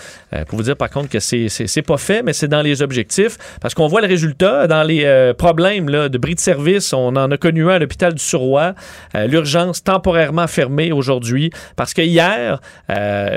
Pour 0.47 0.57
vous 0.57 0.63
dire, 0.63 0.75
par 0.75 0.89
contre, 0.89 1.09
que 1.09 1.19
c'est 1.19 1.81
pas 1.81 1.97
fait, 1.97 2.21
mais 2.23 2.33
c'est 2.33 2.47
dans 2.47 2.61
les 2.61 2.81
objectifs. 2.81 3.37
Parce 3.61 3.73
qu'on 3.73 3.87
voit 3.87 4.01
le 4.01 4.07
résultat 4.07 4.67
dans 4.67 4.83
les 4.83 5.33
problèmes 5.37 5.85
de 5.85 6.17
bris 6.17 6.35
de 6.35 6.39
service. 6.39 6.93
On 6.93 7.15
en 7.15 7.31
a 7.31 7.37
connu 7.37 7.69
un 7.69 7.75
à 7.75 7.79
l'hôpital 7.79 8.13
du. 8.13 8.21
Euh, 8.35 9.27
L'urgence 9.27 9.83
temporairement 9.83 10.47
fermée 10.47 10.91
aujourd'hui. 10.91 11.51
Parce 11.75 11.93
que 11.93 12.01
hier, 12.01 12.59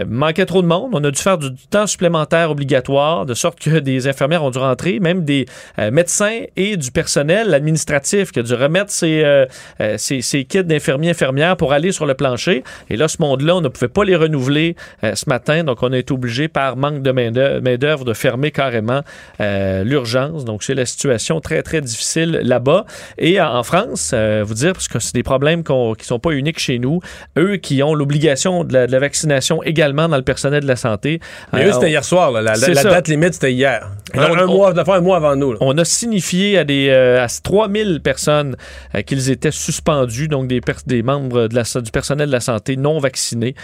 manquait 0.08 0.46
trop 0.46 0.62
de 0.62 0.66
monde. 0.66 0.90
On 0.92 1.04
a 1.04 1.10
dû 1.10 1.20
faire 1.20 1.38
du, 1.38 1.50
du 1.50 1.66
temps 1.68 1.86
supplémentaire 1.86 2.50
obligatoire, 2.50 3.26
de 3.26 3.34
sorte 3.34 3.60
que 3.60 3.78
des 3.78 4.08
infirmières 4.08 4.44
ont 4.44 4.50
dû 4.50 4.58
rentrer, 4.58 5.00
même 5.00 5.24
des 5.24 5.46
euh, 5.78 5.90
médecins 5.90 6.40
et 6.58 6.76
du 6.76 6.90
personnel 6.90 7.54
administratif 7.54 8.32
qui 8.32 8.40
a 8.40 8.42
dû 8.42 8.52
remettre 8.52 8.90
ses, 8.90 9.22
euh, 9.24 9.46
euh, 9.80 9.96
ses- 9.96 10.20
ses 10.22 10.44
kits 10.44 10.64
d'infirmiers 10.64 11.10
infirmières 11.10 11.56
pour 11.56 11.72
aller 11.72 11.92
sur 11.92 12.04
le 12.04 12.14
plancher. 12.14 12.64
Et 12.90 12.96
là, 12.96 13.06
ce 13.08 13.16
monde-là, 13.20 13.56
on 13.56 13.60
ne 13.60 13.68
pouvait 13.68 13.88
pas 13.88 14.04
les 14.04 14.16
renouveler 14.16 14.74
euh, 15.04 15.14
ce 15.14 15.28
matin, 15.28 15.62
donc 15.64 15.82
on 15.82 15.92
a 15.92 15.98
été 15.98 16.12
obligé 16.12 16.48
par 16.48 16.76
manque 16.76 17.00
de 17.02 17.12
main-d'œuvre 17.12 18.04
de 18.04 18.12
fermer 18.12 18.50
carrément 18.50 19.02
euh, 19.40 19.84
l'urgence. 19.84 20.44
Donc 20.44 20.62
c'est 20.64 20.74
la 20.74 20.84
situation 20.84 21.40
très 21.40 21.62
très 21.62 21.80
difficile 21.80 22.40
là-bas. 22.42 22.84
Et 23.18 23.40
en 23.40 23.62
France, 23.62 24.12
vous 24.44 24.54
dire 24.54 24.72
parce 24.72 24.88
que 24.88 24.98
c'est 24.98 25.14
des 25.14 25.22
problèmes 25.22 25.62
qui 25.62 26.04
sont 26.04 26.18
pas 26.18 26.30
uniques 26.32 26.58
chez 26.58 26.78
nous, 26.78 27.00
eux 27.38 27.56
qui 27.56 27.82
ont 27.82 27.94
l'obligation 27.94 28.64
de 28.64 28.72
la, 28.72 28.86
de 28.88 28.92
la 28.92 28.98
vaccination 28.98 29.62
également 29.62 30.08
dans 30.08 30.16
le 30.16 30.22
personnel 30.22 30.62
de 30.64 30.68
la 30.68 30.76
santé. 30.76 31.20
Mais 31.52 31.66
eux, 31.66 31.72
c'était 31.72 31.90
hier 31.90 32.04
soir. 32.04 32.32
là. 32.32 32.42
La, 32.42 32.54
date 32.82 33.08
limite, 33.08 33.34
c'était 33.34 33.52
hier. 33.52 33.88
Alors, 34.14 34.36
un, 34.36 34.46
on- 34.48 34.54
mois, 34.56 34.72
d'affaire 34.72 34.94
un 34.94 35.00
mois 35.00 35.16
avant 35.18 35.36
nous. 35.36 35.52
là. 35.52 35.58
on 35.60 35.76
a 35.78 35.84
signifié 35.84 36.47
à, 36.56 36.64
des, 36.64 36.88
euh, 36.90 37.22
à 37.22 37.28
3000 37.28 38.00
personnes 38.02 38.56
euh, 38.94 39.02
qu'ils 39.02 39.30
étaient 39.30 39.50
suspendus, 39.50 40.28
donc 40.28 40.48
des, 40.48 40.60
des 40.86 41.02
membres 41.02 41.48
de 41.48 41.54
la, 41.54 41.62
du 41.80 41.90
personnel 41.90 42.28
de 42.28 42.32
la 42.32 42.40
santé 42.40 42.76
non 42.76 42.98
vaccinés. 42.98 43.54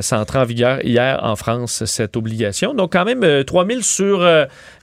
ça 0.00 0.18
entré 0.20 0.38
en 0.38 0.44
vigueur 0.44 0.84
hier 0.84 1.20
en 1.22 1.36
France, 1.36 1.84
cette 1.86 2.16
obligation. 2.16 2.74
Donc 2.74 2.92
quand 2.92 3.04
même 3.04 3.44
3000 3.44 3.82
sur 3.82 4.26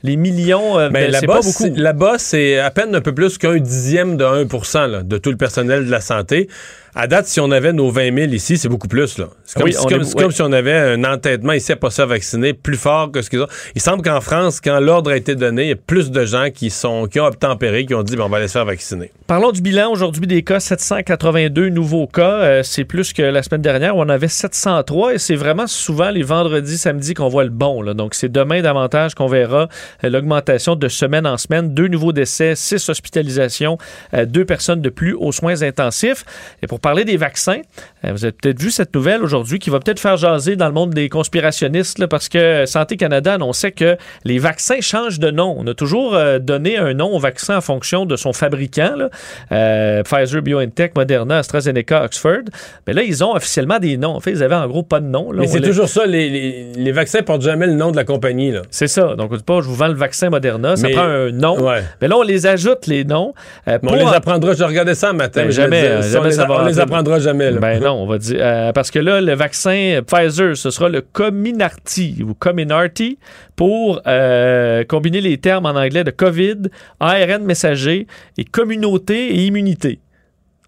les 0.03 0.15
millions, 0.15 0.77
Mais 0.89 1.07
ben, 1.07 1.11
là-bas, 1.11 1.41
c'est- 1.41 1.75
là-bas, 1.77 2.15
c'est 2.17 2.59
à 2.59 2.71
peine 2.71 2.95
un 2.95 3.01
peu 3.01 3.13
plus 3.13 3.37
qu'un 3.37 3.57
dixième 3.57 4.17
de 4.17 4.25
1 4.25 4.87
là, 4.87 5.03
de 5.03 5.17
tout 5.17 5.29
le 5.31 5.37
personnel 5.37 5.85
de 5.85 5.91
la 5.91 6.01
santé. 6.01 6.47
À 6.93 7.07
date, 7.07 7.25
si 7.25 7.39
on 7.39 7.51
avait 7.51 7.71
nos 7.71 7.89
20 7.89 8.13
000 8.13 8.33
ici, 8.33 8.57
c'est 8.57 8.67
beaucoup 8.67 8.89
plus. 8.89 9.17
là. 9.17 9.27
C'est 9.45 9.53
comme, 9.57 9.63
Oui, 9.63 9.71
est- 9.71 10.15
oui. 10.25 10.33
si 10.33 10.41
on 10.41 10.51
avait 10.51 10.75
un 10.75 11.05
entêtement 11.05 11.53
ici 11.53 11.71
à 11.71 11.77
pas 11.77 11.89
se 11.89 12.01
vacciner 12.01 12.51
plus 12.53 12.75
fort 12.75 13.11
que 13.13 13.21
ce 13.21 13.29
qu'ils 13.29 13.39
ont. 13.41 13.47
Il 13.75 13.81
semble 13.81 14.03
qu'en 14.03 14.19
France, 14.19 14.59
quand 14.59 14.77
l'ordre 14.81 15.11
a 15.11 15.15
été 15.15 15.35
donné, 15.35 15.63
il 15.63 15.69
y 15.69 15.71
a 15.71 15.77
plus 15.77 16.11
de 16.11 16.25
gens 16.25 16.49
qui 16.53 16.69
sont 16.69 17.05
qui 17.07 17.21
ont 17.21 17.25
qui 17.59 17.93
ont 17.93 18.03
dit 18.03 18.15
bon, 18.15 18.25
on 18.25 18.29
va 18.29 18.47
se 18.47 18.51
faire 18.51 18.65
vacciner. 18.65 19.11
Parlons 19.27 19.51
du 19.51 19.61
bilan 19.61 19.91
aujourd'hui 19.91 20.27
des 20.27 20.43
cas, 20.43 20.59
782 20.59 21.69
nouveaux 21.69 22.07
cas. 22.07 22.41
Euh, 22.41 22.63
c'est 22.63 22.83
plus 22.83 23.13
que 23.13 23.21
la 23.21 23.43
semaine 23.43 23.61
dernière 23.61 23.95
où 23.95 24.01
on 24.01 24.09
avait 24.09 24.27
703 24.27 25.15
et 25.15 25.17
c'est 25.17 25.35
vraiment 25.35 25.67
souvent 25.67 26.09
les 26.09 26.23
vendredis, 26.23 26.77
samedis 26.77 27.13
qu'on 27.13 27.29
voit 27.29 27.43
le 27.43 27.49
bon. 27.49 27.83
Donc 27.93 28.13
c'est 28.13 28.31
demain 28.31 28.61
davantage 28.61 29.15
qu'on 29.15 29.27
verra 29.27 29.67
euh, 30.03 30.09
l'augmentation 30.09 30.75
de 30.75 30.87
semaine 30.87 31.25
en 31.25 31.37
semaine. 31.37 31.73
Deux 31.73 31.87
nouveaux 31.87 32.11
décès, 32.11 32.55
six 32.55 32.89
hospitalisations, 32.89 33.77
euh, 34.13 34.25
deux 34.25 34.45
personnes 34.45 34.81
de 34.81 34.89
plus 34.89 35.13
aux 35.13 35.31
soins 35.31 35.61
intensifs. 35.61 36.25
Et 36.61 36.67
pour 36.67 36.79
parler 36.79 37.05
des 37.05 37.17
vaccins, 37.17 37.61
vous 38.03 38.25
avez 38.25 38.31
peut-être 38.31 38.59
vu 38.59 38.71
cette 38.71 38.93
nouvelle 38.95 39.23
aujourd'hui 39.23 39.59
qui 39.59 39.69
va 39.69 39.79
peut-être 39.79 39.99
faire 39.99 40.17
jaser 40.17 40.55
dans 40.55 40.67
le 40.67 40.73
monde 40.73 40.91
des 40.93 41.07
conspirationnistes 41.09 41.99
là, 41.99 42.07
parce 42.07 42.29
que 42.29 42.65
Santé 42.65 42.97
Canada 42.97 43.33
annonçait 43.35 43.71
que 43.71 43.97
les 44.25 44.39
vaccins 44.39 44.81
changent 44.81 45.19
de 45.19 45.29
nom. 45.31 45.55
On 45.57 45.67
a 45.67 45.73
toujours 45.73 46.15
euh, 46.15 46.39
donné 46.39 46.77
un 46.77 46.93
nom 46.93 47.13
au 47.15 47.19
vaccin 47.19 47.57
en 47.57 47.61
fonction 47.61 48.05
de 48.05 48.15
son 48.15 48.33
fabricant. 48.33 48.93
là. 48.97 49.09
Euh, 49.51 50.03
Pfizer, 50.03 50.41
BioNTech, 50.41 50.95
Moderna, 50.95 51.39
AstraZeneca, 51.39 52.03
Oxford. 52.03 52.41
Mais 52.87 52.93
là, 52.93 53.03
ils 53.03 53.23
ont 53.23 53.35
officiellement 53.35 53.79
des 53.79 53.97
noms. 53.97 54.15
En 54.15 54.19
fait, 54.19 54.31
ils 54.31 54.43
avaient 54.43 54.55
en 54.55 54.67
gros 54.67 54.83
pas 54.83 54.99
de 54.99 55.05
nom. 55.07 55.31
là. 55.31 55.41
Mais 55.41 55.47
c'est 55.47 55.59
les- 55.59 55.67
toujours 55.67 55.89
ça, 55.89 56.05
les, 56.05 56.29
les, 56.29 56.71
les 56.75 56.91
vaccins 56.91 57.21
portent 57.21 57.41
jamais 57.43 57.67
le 57.67 57.73
nom 57.73 57.91
de 57.91 57.95
la 57.97 58.03
compagnie. 58.03 58.53
C'est 58.69 58.87
ça. 58.87 59.15
Donc, 59.15 59.31
on 59.31 59.35
dit 59.35 59.43
pas, 59.43 59.55
je 59.61 59.67
vous 59.67 59.75
vends 59.75 59.87
le 59.87 59.93
vaccin 59.93 60.29
Moderna. 60.29 60.75
Ça 60.75 60.87
Mais- 60.87 60.93
prend 60.93 61.03
un 61.03 61.31
nom. 61.31 61.59
Ouais. 61.61 61.81
Mais 62.01 62.07
là, 62.07 62.17
on 62.17 62.23
les 62.23 62.45
ajoute, 62.47 62.87
les 62.87 63.03
noms. 63.03 63.33
euh, 63.67 63.77
on 63.83 63.93
les 63.95 64.05
apprendra. 64.05 64.53
Je 64.53 64.63
regardais 64.63 64.95
ça 64.95 65.09
un 65.09 65.13
matin. 65.13 65.43
Ben, 65.43 65.51
jamais, 65.51 65.83
euh, 65.83 66.01
jamais 66.01 66.19
on 66.19 66.23
les, 66.25 66.31
ça 66.31 66.45
va 66.45 66.53
on 66.55 66.59
les 66.59 66.65
rentrer. 66.67 66.81
apprendra 66.81 67.19
jamais. 67.19 67.51
là. 67.51 67.59
Ben 67.59 67.79
non, 67.81 67.90
on 67.93 68.05
va 68.07 68.17
dire. 68.17 68.37
euh, 68.39 68.71
parce 68.71 68.91
que 68.91 68.99
là, 68.99 69.21
le 69.21 69.33
vaccin 69.33 70.01
Pfizer, 70.05 70.55
ce 70.57 70.69
sera 70.69 70.89
le 70.89 71.01
Comirnaty 71.01 72.23
ou 72.27 72.33
Comirnaty 72.33 73.17
pour 73.55 74.01
euh, 74.07 74.83
combiner 74.85 75.21
les 75.21 75.37
termes 75.37 75.65
en 75.65 75.71
anglais 75.75 76.03
de 76.03 76.11
COVID, 76.11 76.63
ARN 76.99 77.43
messager 77.43 78.07
et 78.37 78.43
communauté 78.45 79.27
et 79.35 79.45
immunité. 79.45 79.99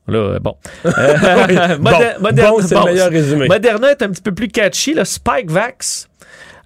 Là, 0.07 0.37
bon. 0.39 0.55
Euh, 0.85 0.89
Oui. 1.47 1.55
Moder- 1.79 1.79
Bon, 2.19 2.29
Moder- 2.29 2.41
bon, 2.43 2.61
c'est 2.61 2.75
le 2.75 2.83
meilleur 2.85 3.09
résumé. 3.09 3.47
Moderna 3.47 3.91
est 3.91 4.01
un 4.01 4.09
petit 4.09 4.21
peu 4.21 4.33
plus 4.33 4.49
catchy, 4.49 4.93
le 4.93 5.05
Spikevax. 5.05 6.09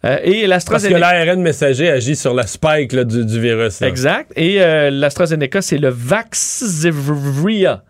euh, 0.05 0.17
et 0.23 0.31
Parce 0.31 0.41
que 0.41 0.47
l'AstraZeneca. 0.49 0.99
l'ARN 0.99 1.41
messager 1.41 1.89
agit 1.89 2.15
sur 2.15 2.33
la 2.33 2.47
spike 2.47 2.93
là, 2.93 3.03
du, 3.03 3.23
du 3.25 3.39
virus. 3.39 3.79
là. 3.81 3.87
Exact. 3.87 4.31
Et 4.35 4.61
euh, 4.61 4.89
l'AstraZeneca, 4.89 5.61
c'est 5.61 5.77
le 5.77 5.89
Vaxzevria. 5.89 7.83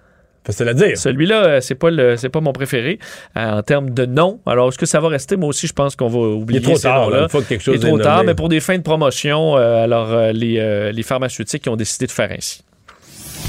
Facile 0.47 0.69
à 0.69 0.73
dire. 0.73 0.97
Celui-là, 0.97 1.43
euh, 1.43 1.61
c'est 1.61 1.75
pas 1.75 1.91
le, 1.91 2.15
c'est 2.15 2.29
pas 2.29 2.39
mon 2.39 2.53
préféré 2.53 2.99
euh, 3.35 3.57
en 3.59 3.63
termes 3.63 3.89
de 3.89 4.05
nom. 4.05 4.39
Alors, 4.45 4.69
est-ce 4.69 4.77
que 4.77 4.85
ça 4.85 5.01
va 5.01 5.09
rester? 5.09 5.35
Moi 5.35 5.49
aussi, 5.49 5.67
je 5.67 5.73
pense 5.73 5.97
qu'on 5.97 6.07
va 6.07 6.19
oublier 6.19 6.61
Il 6.61 6.63
est 6.63 6.65
trop 6.65 6.77
ces 6.77 6.83
tard, 6.83 7.09
là, 7.09 7.23
une 7.23 7.29
fois 7.29 7.41
que 7.41 7.49
quelque 7.49 7.61
chose 7.61 7.75
Il 7.75 7.85
est 7.85 7.89
trop 7.89 7.99
est 7.99 8.03
tard, 8.03 8.23
mais 8.23 8.33
pour 8.33 8.47
des 8.47 8.61
fins 8.61 8.77
de 8.77 8.81
promotion, 8.81 9.57
euh, 9.57 9.83
alors 9.83 10.13
euh, 10.13 10.31
les, 10.31 10.57
euh, 10.59 10.93
les 10.93 11.03
pharmaceutiques 11.03 11.63
qui 11.63 11.69
ont 11.69 11.75
décidé 11.75 12.07
de 12.07 12.11
faire 12.11 12.31
ainsi. 12.31 12.63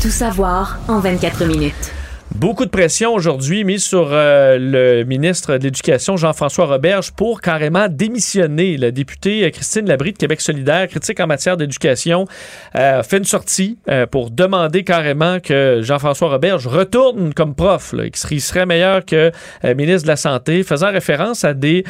Tout 0.02 0.10
savoir 0.10 0.80
en 0.88 0.98
24 0.98 1.44
minutes. 1.44 1.92
Beaucoup 2.34 2.66
de 2.66 2.70
pression 2.70 3.14
aujourd'hui 3.14 3.64
mise 3.64 3.82
sur 3.82 4.10
euh, 4.12 4.58
le 4.60 5.02
ministre 5.04 5.56
de 5.58 5.64
l'Éducation, 5.64 6.16
Jean-François 6.16 6.66
Roberge, 6.66 7.10
pour 7.10 7.40
carrément 7.40 7.88
démissionner. 7.88 8.76
La 8.76 8.92
députée 8.92 9.44
euh, 9.44 9.50
Christine 9.50 9.88
Labrie 9.88 10.12
de 10.12 10.18
Québec 10.18 10.40
solidaire, 10.40 10.86
critique 10.86 11.18
en 11.18 11.26
matière 11.26 11.56
d'éducation, 11.56 12.26
euh, 12.76 13.02
fait 13.02 13.16
une 13.18 13.24
sortie 13.24 13.78
euh, 13.88 14.06
pour 14.06 14.30
demander 14.30 14.84
carrément 14.84 15.40
que 15.40 15.80
Jean-François 15.82 16.28
Roberge 16.28 16.66
retourne 16.68 17.34
comme 17.34 17.56
prof, 17.56 17.92
là, 17.92 18.04
serait- 18.14 18.36
il 18.36 18.40
serait 18.40 18.66
meilleur 18.66 19.04
que 19.04 19.32
ministre 19.74 20.02
de 20.02 20.08
la 20.08 20.16
Santé, 20.16 20.62
faisant 20.62 20.92
référence 20.92 21.44
à 21.44 21.54
des 21.54 21.84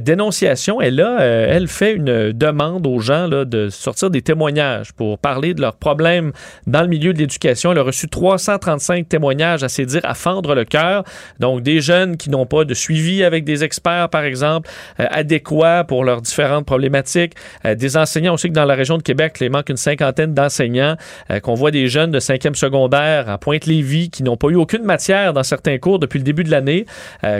dénonciations. 0.00 0.80
Et 0.80 0.90
là, 0.90 1.18
elle 1.20 1.66
fait 1.66 1.94
une 1.94 2.32
demande 2.32 2.86
aux 2.86 3.00
gens 3.00 3.28
de 3.28 3.68
sortir 3.70 4.10
des 4.10 4.22
témoignages 4.22 4.92
pour 4.92 5.18
parler 5.18 5.54
de 5.54 5.60
leurs 5.60 5.76
problèmes 5.76 6.32
dans 6.66 6.82
le 6.82 6.88
milieu 6.88 7.12
de 7.12 7.18
l'éducation. 7.18 7.72
Elle 7.72 7.78
a 7.78 7.82
reçu 7.82 8.08
335 8.08 9.08
témoignages, 9.08 9.62
à 9.64 9.68
c'est 9.78 9.86
dire, 9.86 10.00
à 10.02 10.14
fendre 10.14 10.56
le 10.56 10.64
cœur. 10.64 11.04
Donc, 11.38 11.62
des 11.62 11.80
jeunes 11.80 12.16
qui 12.16 12.30
n'ont 12.30 12.46
pas 12.46 12.64
de 12.64 12.74
suivi 12.74 13.22
avec 13.22 13.44
des 13.44 13.62
experts, 13.62 14.08
par 14.08 14.24
exemple, 14.24 14.68
euh, 14.98 15.06
adéquats 15.10 15.84
pour 15.84 16.04
leurs 16.04 16.20
différentes 16.20 16.66
problématiques. 16.66 17.34
Euh, 17.64 17.76
des 17.76 17.96
enseignants, 17.96 18.34
on 18.34 18.36
sait 18.36 18.48
que 18.48 18.54
dans 18.54 18.64
la 18.64 18.74
région 18.74 18.98
de 18.98 19.02
Québec, 19.02 19.36
il 19.40 19.50
manque 19.50 19.68
une 19.68 19.76
cinquantaine 19.76 20.34
d'enseignants, 20.34 20.96
euh, 21.30 21.38
qu'on 21.38 21.54
voit 21.54 21.70
des 21.70 21.86
jeunes 21.86 22.10
de 22.10 22.18
cinquième 22.18 22.56
secondaire 22.56 23.30
à 23.30 23.38
Pointe-Lévis 23.38 24.10
qui 24.10 24.24
n'ont 24.24 24.36
pas 24.36 24.48
eu 24.48 24.56
aucune 24.56 24.82
matière 24.82 25.32
dans 25.32 25.44
certains 25.44 25.78
cours 25.78 26.00
depuis 26.00 26.18
le 26.18 26.24
début 26.24 26.42
de 26.42 26.50
l'année, 26.50 26.86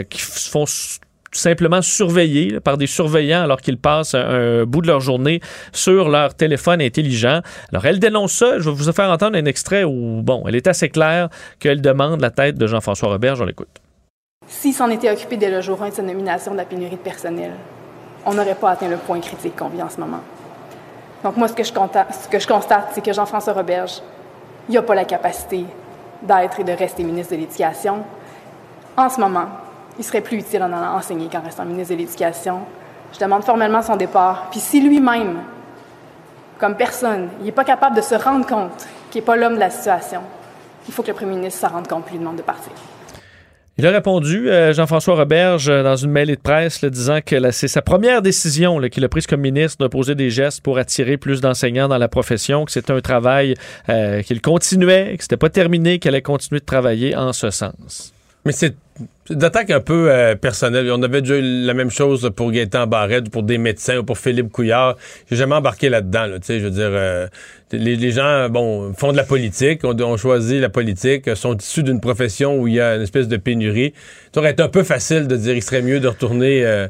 qui 0.09 0.21
se 0.21 0.49
font 0.49 0.65
tout 1.31 1.39
simplement 1.39 1.81
surveillés 1.81 2.59
par 2.59 2.77
des 2.77 2.87
surveillants 2.87 3.41
alors 3.41 3.61
qu'ils 3.61 3.77
passent 3.77 4.15
un, 4.15 4.65
bout 4.65 4.81
de 4.81 4.87
leur 4.87 4.99
journée 4.99 5.41
sur 5.71 6.09
leur 6.09 6.33
téléphone 6.33 6.81
intelligent. 6.81 7.41
Alors, 7.71 7.85
elle 7.85 7.99
dénonce 7.99 8.33
ça. 8.33 8.59
Je 8.59 8.69
vais 8.69 8.75
vous 8.75 8.91
faire 8.91 9.09
entendre 9.09 9.37
un 9.37 9.45
extrait 9.45 9.83
où, 9.83 10.21
bon, 10.23 10.43
elle 10.47 10.55
est 10.55 10.67
assez 10.67 10.89
claire 10.89 11.29
qu'elle 11.59 11.81
demande 11.81 12.21
la 12.21 12.31
tête 12.31 12.57
de 12.57 12.67
Jean-François 12.67 13.09
Roberge. 13.09 13.41
On 13.41 13.45
l'écoute. 13.45 13.81
S'il 14.47 14.73
s'en 14.73 14.89
était 14.89 15.11
occupé 15.11 15.37
dès 15.37 15.51
le 15.51 15.61
jour 15.61 15.81
1 15.81 15.89
de 15.89 15.93
sa 15.93 16.01
nomination 16.01 16.51
de 16.53 16.57
la 16.57 16.65
pénurie 16.65 16.95
de 16.95 17.01
personnel, 17.01 17.51
on 18.25 18.33
n'aurait 18.33 18.55
pas 18.55 18.71
atteint 18.71 18.87
le 18.87 18.97
point 18.97 19.19
critique 19.19 19.55
qu'on 19.55 19.69
vit 19.69 19.81
en 19.81 19.89
ce 19.89 19.99
moment. 19.99 20.21
Donc 21.23 21.37
moi, 21.37 21.47
ce 21.47 21.53
que 21.53 21.63
je 21.63 21.71
constate, 21.71 22.13
ce 22.23 22.27
que 22.27 22.39
je 22.39 22.47
constate, 22.47 22.89
c'est 22.93 23.05
que 23.05 23.13
Jean-François 23.13 23.53
Roberge, 23.53 24.01
il 24.67 24.75
n'a 24.75 24.81
pas 24.81 24.95
la 24.95 25.05
capacité 25.05 25.65
d'être 26.23 26.59
et 26.59 26.63
de 26.63 26.71
rester 26.71 27.03
ministre 27.03 27.33
de 27.33 27.41
l'Éducation. 27.41 28.03
En 28.97 29.09
ce 29.09 29.19
moment, 29.19 29.47
il 29.99 30.05
serait 30.05 30.21
plus 30.21 30.37
utile 30.37 30.63
en 30.63 30.71
allant 30.71 30.95
enseigner 30.95 31.27
qu'en 31.27 31.41
restant 31.41 31.65
ministre 31.65 31.93
de 31.93 31.99
l'Éducation. 31.99 32.61
Je 33.13 33.19
demande 33.19 33.43
formellement 33.43 33.81
son 33.81 33.97
départ. 33.97 34.47
Puis 34.49 34.61
si 34.61 34.81
lui-même, 34.81 35.39
comme 36.57 36.75
personne, 36.75 37.27
il 37.39 37.45
n'est 37.45 37.51
pas 37.51 37.65
capable 37.65 37.95
de 37.95 38.01
se 38.01 38.15
rendre 38.15 38.45
compte 38.47 38.87
qu'il 39.11 39.21
n'est 39.21 39.25
pas 39.25 39.35
l'homme 39.35 39.55
de 39.55 39.59
la 39.59 39.69
situation, 39.69 40.21
il 40.87 40.93
faut 40.93 41.03
que 41.03 41.09
le 41.09 41.13
premier 41.13 41.35
ministre 41.35 41.59
s'en 41.59 41.73
rende 41.73 41.87
compte 41.87 42.05
puis 42.05 42.13
lui 42.13 42.19
demande 42.19 42.37
de 42.37 42.41
partir. 42.41 42.71
Il 43.77 43.87
a 43.87 43.91
répondu, 43.91 44.49
euh, 44.49 44.73
Jean-François 44.73 45.15
Roberge, 45.15 45.69
euh, 45.69 45.83
dans 45.83 45.95
une 45.95 46.11
mêlée 46.11 46.35
de 46.35 46.41
presse, 46.41 46.81
là, 46.81 46.89
disant 46.89 47.19
que 47.25 47.51
c'est 47.51 47.69
sa 47.69 47.81
première 47.81 48.21
décision 48.21 48.77
qu'il 48.89 49.05
a 49.05 49.07
prise 49.07 49.25
comme 49.25 49.39
ministre 49.39 49.81
de 49.81 49.87
poser 49.87 50.15
des 50.15 50.29
gestes 50.29 50.61
pour 50.61 50.77
attirer 50.77 51.15
plus 51.15 51.39
d'enseignants 51.39 51.87
dans 51.87 51.97
la 51.97 52.09
profession, 52.09 52.65
que 52.65 52.73
c'était 52.73 52.91
un 52.91 52.99
travail 52.99 53.53
euh, 53.87 54.21
qu'il 54.21 54.41
continuait, 54.41 55.15
que 55.15 55.23
c'était 55.23 55.37
pas 55.37 55.49
terminé, 55.49 55.99
qu'elle 55.99 56.13
allait 56.13 56.21
continuer 56.21 56.59
de 56.59 56.65
travailler 56.65 57.15
en 57.15 57.31
ce 57.31 57.51
sens. 57.51 58.13
Mais 58.49 58.53
c'est 58.53 58.73
c'est 59.27 59.37
d'attaque 59.37 59.69
un 59.69 59.79
peu 59.79 60.09
euh, 60.09 60.33
personnelle. 60.33 60.91
On 60.91 61.03
avait 61.03 61.21
déjà 61.21 61.37
eu 61.37 61.43
la 61.43 61.75
même 61.75 61.91
chose 61.91 62.31
pour 62.35 62.51
Gaëtan 62.51 62.87
Barrette, 62.87 63.27
ou 63.27 63.29
pour 63.29 63.43
des 63.43 63.59
médecins, 63.59 63.97
ou 63.99 64.03
pour 64.03 64.17
Philippe 64.17 64.51
Couillard. 64.51 64.95
J'ai 65.29 65.35
jamais 65.35 65.53
embarqué 65.53 65.87
là-dedans. 65.87 66.25
Là, 66.25 66.37
je 66.47 66.53
veux 66.55 66.71
dire, 66.71 66.89
euh, 66.89 67.27
les, 67.71 67.95
les 67.95 68.11
gens, 68.11 68.49
bon, 68.49 68.91
font 68.97 69.11
de 69.11 69.17
la 69.17 69.23
politique, 69.23 69.83
ont, 69.83 69.95
ont 70.01 70.17
choisi 70.17 70.59
la 70.59 70.69
politique, 70.69 71.35
sont 71.35 71.55
issus 71.55 71.83
d'une 71.83 72.01
profession 72.01 72.57
où 72.57 72.67
il 72.67 72.73
y 72.73 72.81
a 72.81 72.95
une 72.95 73.03
espèce 73.03 73.27
de 73.27 73.37
pénurie. 73.37 73.93
Ça 74.33 74.39
aurait 74.39 74.49
été 74.49 74.63
un 74.63 74.67
peu 74.67 74.81
facile 74.83 75.27
de 75.27 75.35
dire 75.35 75.53
qu'il 75.53 75.63
serait 75.63 75.83
mieux 75.83 75.99
de 75.99 76.07
retourner. 76.07 76.65
euh, 76.65 76.87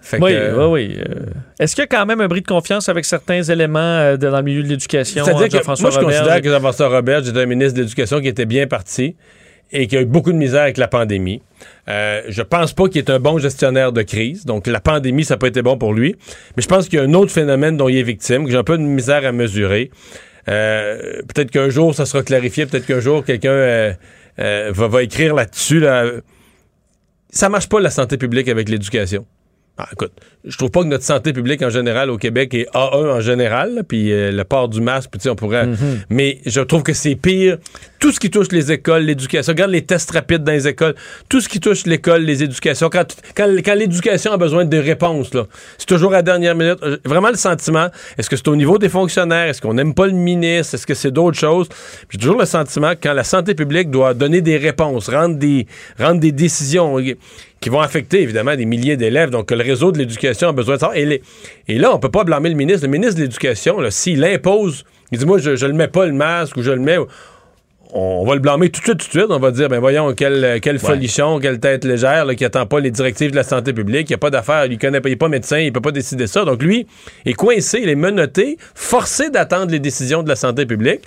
fait 0.00 0.18
oui, 0.18 0.32
que, 0.32 0.66
oui, 0.66 0.96
oui. 0.96 0.98
Est-ce 1.60 1.76
qu'il 1.76 1.82
y 1.82 1.84
a 1.84 1.88
quand 1.88 2.06
même 2.06 2.22
un 2.22 2.26
bris 2.26 2.40
de 2.40 2.48
confiance 2.48 2.88
avec 2.88 3.04
certains 3.04 3.42
éléments 3.42 4.16
dans 4.16 4.34
le 4.34 4.42
milieu 4.42 4.62
de 4.62 4.68
l'éducation? 4.68 5.26
C'est-à-dire 5.26 5.60
que 5.60 5.66
moi, 5.66 5.90
je 5.90 5.98
considère 5.98 6.40
que 6.40 6.48
Jean-François 6.48 6.88
Robert, 6.88 7.22
j'étais 7.22 7.42
un 7.42 7.46
ministre 7.46 7.74
de 7.76 7.82
l'Éducation 7.82 8.18
qui 8.20 8.28
était 8.28 8.46
bien 8.46 8.66
parti 8.66 9.14
et 9.72 9.86
qui 9.86 9.96
a 9.96 10.02
eu 10.02 10.06
beaucoup 10.06 10.32
de 10.32 10.36
misère 10.36 10.62
avec 10.62 10.76
la 10.76 10.88
pandémie. 10.88 11.42
Euh, 11.88 12.22
je 12.28 12.42
pense 12.42 12.72
pas 12.72 12.88
qu'il 12.88 12.98
est 12.98 13.10
un 13.10 13.18
bon 13.18 13.38
gestionnaire 13.38 13.92
de 13.92 14.02
crise. 14.02 14.44
Donc, 14.44 14.66
la 14.66 14.80
pandémie, 14.80 15.24
ça 15.24 15.34
n'a 15.34 15.38
pas 15.38 15.48
été 15.48 15.62
bon 15.62 15.78
pour 15.78 15.94
lui. 15.94 16.16
Mais 16.56 16.62
je 16.62 16.68
pense 16.68 16.88
qu'il 16.88 16.98
y 16.98 17.02
a 17.02 17.04
un 17.04 17.14
autre 17.14 17.32
phénomène 17.32 17.76
dont 17.76 17.88
il 17.88 17.96
est 17.96 18.02
victime, 18.02 18.44
que 18.44 18.50
j'ai 18.50 18.56
un 18.56 18.64
peu 18.64 18.78
de 18.78 18.82
misère 18.82 19.24
à 19.26 19.32
mesurer. 19.32 19.90
Euh, 20.48 21.22
peut-être 21.32 21.50
qu'un 21.50 21.70
jour, 21.70 21.94
ça 21.94 22.06
sera 22.06 22.22
clarifié. 22.22 22.66
Peut-être 22.66 22.86
qu'un 22.86 23.00
jour, 23.00 23.24
quelqu'un 23.24 23.50
euh, 23.50 23.92
euh, 24.38 24.70
va, 24.74 24.88
va 24.88 25.02
écrire 25.02 25.34
là-dessus. 25.34 25.80
Là. 25.80 26.04
Ça 27.30 27.48
marche 27.48 27.68
pas, 27.68 27.80
la 27.80 27.90
santé 27.90 28.18
publique, 28.18 28.48
avec 28.48 28.68
l'éducation. 28.68 29.24
Ah, 29.78 29.88
écoute, 29.90 30.12
je 30.44 30.56
trouve 30.58 30.70
pas 30.70 30.82
que 30.82 30.88
notre 30.88 31.04
santé 31.04 31.32
publique 31.32 31.62
en 31.62 31.70
général 31.70 32.10
au 32.10 32.18
Québec 32.18 32.52
est 32.52 32.68
A1 32.74 33.16
en 33.16 33.20
général, 33.20 33.84
puis 33.88 34.12
euh, 34.12 34.30
le 34.30 34.44
port 34.44 34.68
du 34.68 34.82
masque, 34.82 35.10
puis 35.10 35.18
tu 35.18 35.24
sais, 35.24 35.30
on 35.30 35.34
pourrait. 35.34 35.66
Mais 36.10 36.40
je 36.44 36.60
trouve 36.60 36.82
que 36.82 36.92
c'est 36.92 37.14
pire 37.14 37.56
tout 38.02 38.10
ce 38.10 38.18
qui 38.18 38.30
touche 38.30 38.48
les 38.50 38.72
écoles, 38.72 39.04
l'éducation. 39.04 39.52
Regarde 39.52 39.70
les 39.70 39.82
tests 39.82 40.10
rapides 40.10 40.42
dans 40.42 40.50
les 40.50 40.66
écoles. 40.66 40.96
Tout 41.28 41.40
ce 41.40 41.48
qui 41.48 41.60
touche 41.60 41.86
l'école, 41.86 42.22
les 42.22 42.42
éducations. 42.42 42.90
Quand, 42.90 43.06
quand, 43.36 43.74
l'éducation 43.76 44.32
a 44.32 44.36
besoin 44.36 44.64
de 44.64 44.76
réponses, 44.76 45.30
c'est 45.78 45.86
toujours 45.86 46.12
à 46.12 46.16
la 46.16 46.22
dernière 46.22 46.56
minute. 46.56 46.78
Euh, 46.82 46.96
Vraiment 47.04 47.28
le 47.28 47.36
sentiment, 47.36 47.90
est-ce 48.18 48.28
que 48.28 48.34
c'est 48.34 48.48
au 48.48 48.56
niveau 48.56 48.76
des 48.76 48.88
fonctionnaires? 48.88 49.46
Est-ce 49.46 49.62
qu'on 49.62 49.74
n'aime 49.74 49.94
pas 49.94 50.08
le 50.08 50.14
ministre? 50.14 50.74
Est-ce 50.74 50.84
que 50.84 50.94
c'est 50.94 51.12
d'autres 51.12 51.38
choses? 51.38 51.68
J'ai 52.10 52.18
toujours 52.18 52.40
le 52.40 52.44
sentiment 52.44 52.90
que 52.96 52.98
quand 53.04 53.12
la 53.12 53.22
santé 53.22 53.54
publique 53.54 53.88
doit 53.88 54.14
donner 54.14 54.40
des 54.40 54.56
réponses, 54.56 55.08
rendre 55.08 55.36
des, 55.36 55.68
rendre 55.96 56.18
des 56.18 56.32
décisions 56.32 56.96
qui 57.60 57.68
vont 57.68 57.80
affecter 57.80 58.20
évidemment 58.20 58.56
des 58.56 58.66
milliers 58.66 58.96
d'élèves. 58.96 59.30
Donc, 59.30 59.52
le 59.52 59.62
réseau 59.62 59.92
de 59.92 59.98
l'éducation 59.98 60.48
a 60.48 60.52
besoin 60.52 60.74
de 60.74 60.80
ça. 60.80 60.90
Et, 60.96 61.22
là, 61.78 61.94
on 61.94 62.00
peut 62.00 62.10
pas 62.10 62.24
blâmer 62.24 62.48
le 62.48 62.56
ministre. 62.56 62.84
Le 62.84 62.90
ministre 62.90 63.14
de 63.14 63.22
l'Éducation, 63.22 63.78
s'il 63.90 64.24
impose, 64.24 64.84
il 65.12 65.18
dit 65.18 65.24
Moi, 65.24 65.38
je, 65.38 65.54
je 65.54 65.66
le 65.66 65.72
mets 65.72 65.86
pas 65.86 66.04
le 66.04 66.12
masque 66.12 66.56
ou 66.56 66.64
je 66.64 66.72
le 66.72 66.80
mets. 66.80 66.98
On 67.94 68.24
va 68.24 68.34
le 68.34 68.40
blâmer 68.40 68.70
tout 68.70 68.80
de 68.80 68.84
suite, 68.86 68.98
tout 68.98 69.06
de 69.06 69.20
suite. 69.20 69.26
On 69.30 69.38
va 69.38 69.50
dire, 69.50 69.68
ben 69.68 69.78
voyons, 69.78 70.14
quel, 70.14 70.60
quel 70.62 70.78
folichon, 70.78 71.38
quelle 71.38 71.60
tête 71.60 71.84
légère, 71.84 72.24
là, 72.24 72.34
qui 72.34 72.44
attend 72.44 72.64
pas 72.64 72.80
les 72.80 72.90
directives 72.90 73.30
de 73.30 73.36
la 73.36 73.42
santé 73.42 73.72
publique, 73.72 74.08
il 74.08 74.12
n'y 74.12 74.14
a 74.14 74.18
pas 74.18 74.30
d'affaires, 74.30 74.64
il 74.66 74.78
connaît 74.78 75.00
pas, 75.00 75.10
il 75.10 75.12
est 75.12 75.16
pas 75.16 75.28
médecin, 75.28 75.58
il 75.58 75.72
peut 75.72 75.80
pas 75.80 75.90
décider 75.90 76.26
ça. 76.26 76.44
Donc 76.44 76.62
lui, 76.62 76.86
est 77.26 77.34
coincé, 77.34 77.80
il 77.82 77.88
est 77.88 77.94
menotté, 77.94 78.56
forcé 78.74 79.28
d'attendre 79.28 79.70
les 79.70 79.78
décisions 79.78 80.22
de 80.22 80.28
la 80.28 80.36
santé 80.36 80.64
publique 80.64 81.02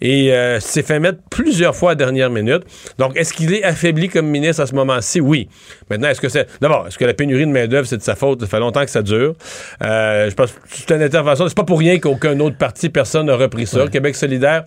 et 0.00 0.34
euh, 0.34 0.60
s'est 0.60 0.82
fait 0.82 1.00
mettre 1.00 1.18
plusieurs 1.30 1.74
fois 1.74 1.90
à 1.90 1.92
la 1.92 1.96
dernière 1.96 2.30
minute. 2.30 2.64
Donc, 2.98 3.16
est-ce 3.16 3.32
qu'il 3.32 3.54
est 3.54 3.64
affaibli 3.64 4.08
comme 4.08 4.26
ministre 4.26 4.62
à 4.62 4.66
ce 4.66 4.74
moment-ci? 4.74 5.20
Oui. 5.20 5.48
Maintenant, 5.90 6.08
est-ce 6.08 6.20
que 6.20 6.28
c'est. 6.28 6.46
D'abord, 6.60 6.86
est-ce 6.86 6.98
que 6.98 7.04
la 7.04 7.14
pénurie 7.14 7.46
de 7.46 7.50
main-d'œuvre, 7.50 7.86
c'est 7.86 7.96
de 7.96 8.02
sa 8.02 8.14
faute? 8.14 8.40
Ça 8.40 8.46
fait 8.46 8.60
longtemps 8.60 8.84
que 8.84 8.90
ça 8.90 9.02
dure. 9.02 9.34
Euh, 9.82 10.28
je 10.28 10.34
pense 10.34 10.52
que 10.52 10.58
c'est 10.68 10.94
une 10.94 11.02
intervention. 11.02 11.48
C'est 11.48 11.56
pas 11.56 11.64
pour 11.64 11.78
rien 11.78 11.98
qu'aucun 11.98 12.38
autre 12.40 12.58
parti, 12.58 12.90
personne 12.90 13.26
n'a 13.26 13.36
repris 13.36 13.66
ça. 13.66 13.86
Québec 13.88 14.16
solidaire. 14.16 14.64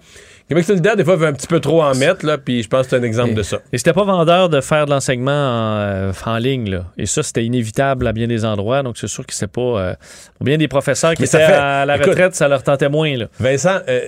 Québec 0.49 0.65
solidaire, 0.65 0.95
des 0.95 1.05
fois, 1.05 1.15
veut 1.15 1.27
un 1.27 1.33
petit 1.33 1.47
peu 1.47 1.59
trop 1.59 1.81
en 1.83 1.93
mettre, 1.95 2.25
là, 2.25 2.37
puis 2.39 2.63
je 2.63 2.67
pense 2.67 2.83
que 2.87 2.89
c'est 2.89 2.95
un 2.97 3.03
exemple 3.03 3.35
de 3.35 3.43
ça. 3.43 3.59
Et 3.71 3.77
c'était 3.77 3.93
pas 3.93 4.03
vendeur 4.03 4.49
de 4.49 4.59
faire 4.61 4.85
de 4.87 4.91
l'enseignement 4.91 5.31
en, 5.31 5.77
euh, 5.79 6.11
en 6.25 6.37
ligne, 6.37 6.69
là. 6.71 6.85
Et 6.97 7.05
ça, 7.05 7.21
c'était 7.23 7.45
inévitable 7.45 8.07
à 8.07 8.13
bien 8.13 8.25
des 8.27 8.43
endroits. 8.45 8.81
Donc, 8.83 8.97
c'est 8.97 9.07
sûr 9.07 9.25
que 9.25 9.33
c'est 9.33 9.47
pas. 9.51 9.61
euh, 9.61 9.93
pour 10.37 10.45
bien 10.45 10.57
des 10.57 10.67
professeurs 10.67 11.13
qui 11.13 11.21
Mais 11.21 11.27
étaient 11.27 11.37
fait- 11.37 11.53
à 11.53 11.85
la 11.85 11.95
écoute- 11.97 12.07
retraite, 12.09 12.35
ça 12.35 12.47
leur 12.47 12.63
tentait 12.63 12.89
moins, 12.89 13.15
là. 13.15 13.27
Vincent, 13.39 13.77
euh, 13.87 14.01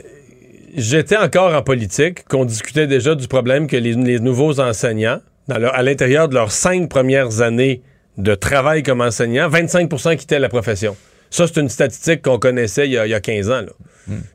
j'étais 0.75 1.17
encore 1.17 1.53
en 1.53 1.61
politique, 1.61 2.23
qu'on 2.27 2.45
discutait 2.45 2.87
déjà 2.87 3.13
du 3.15 3.27
problème 3.27 3.67
que 3.67 3.77
les, 3.77 3.93
les 3.93 4.19
nouveaux 4.19 4.59
enseignants, 4.59 5.19
dans 5.47 5.57
leur- 5.59 5.75
à 5.75 5.83
l'intérieur 5.83 6.27
de 6.27 6.33
leurs 6.33 6.51
cinq 6.51 6.89
premières 6.89 7.41
années 7.41 7.81
de 8.17 8.35
travail 8.35 8.83
comme 8.83 9.01
enseignant, 9.01 9.47
25% 9.49 10.15
quittaient 10.17 10.39
la 10.39 10.49
profession. 10.49 10.95
Ça, 11.29 11.45
c'est 11.47 11.61
une 11.61 11.69
statistique 11.69 12.21
qu'on 12.23 12.39
connaissait 12.39 12.87
il 12.87 12.91
y, 12.93 12.97
a, 12.97 13.05
il 13.05 13.09
y 13.09 13.13
a 13.13 13.19
15 13.21 13.49
ans, 13.49 13.61
là. 13.61 13.71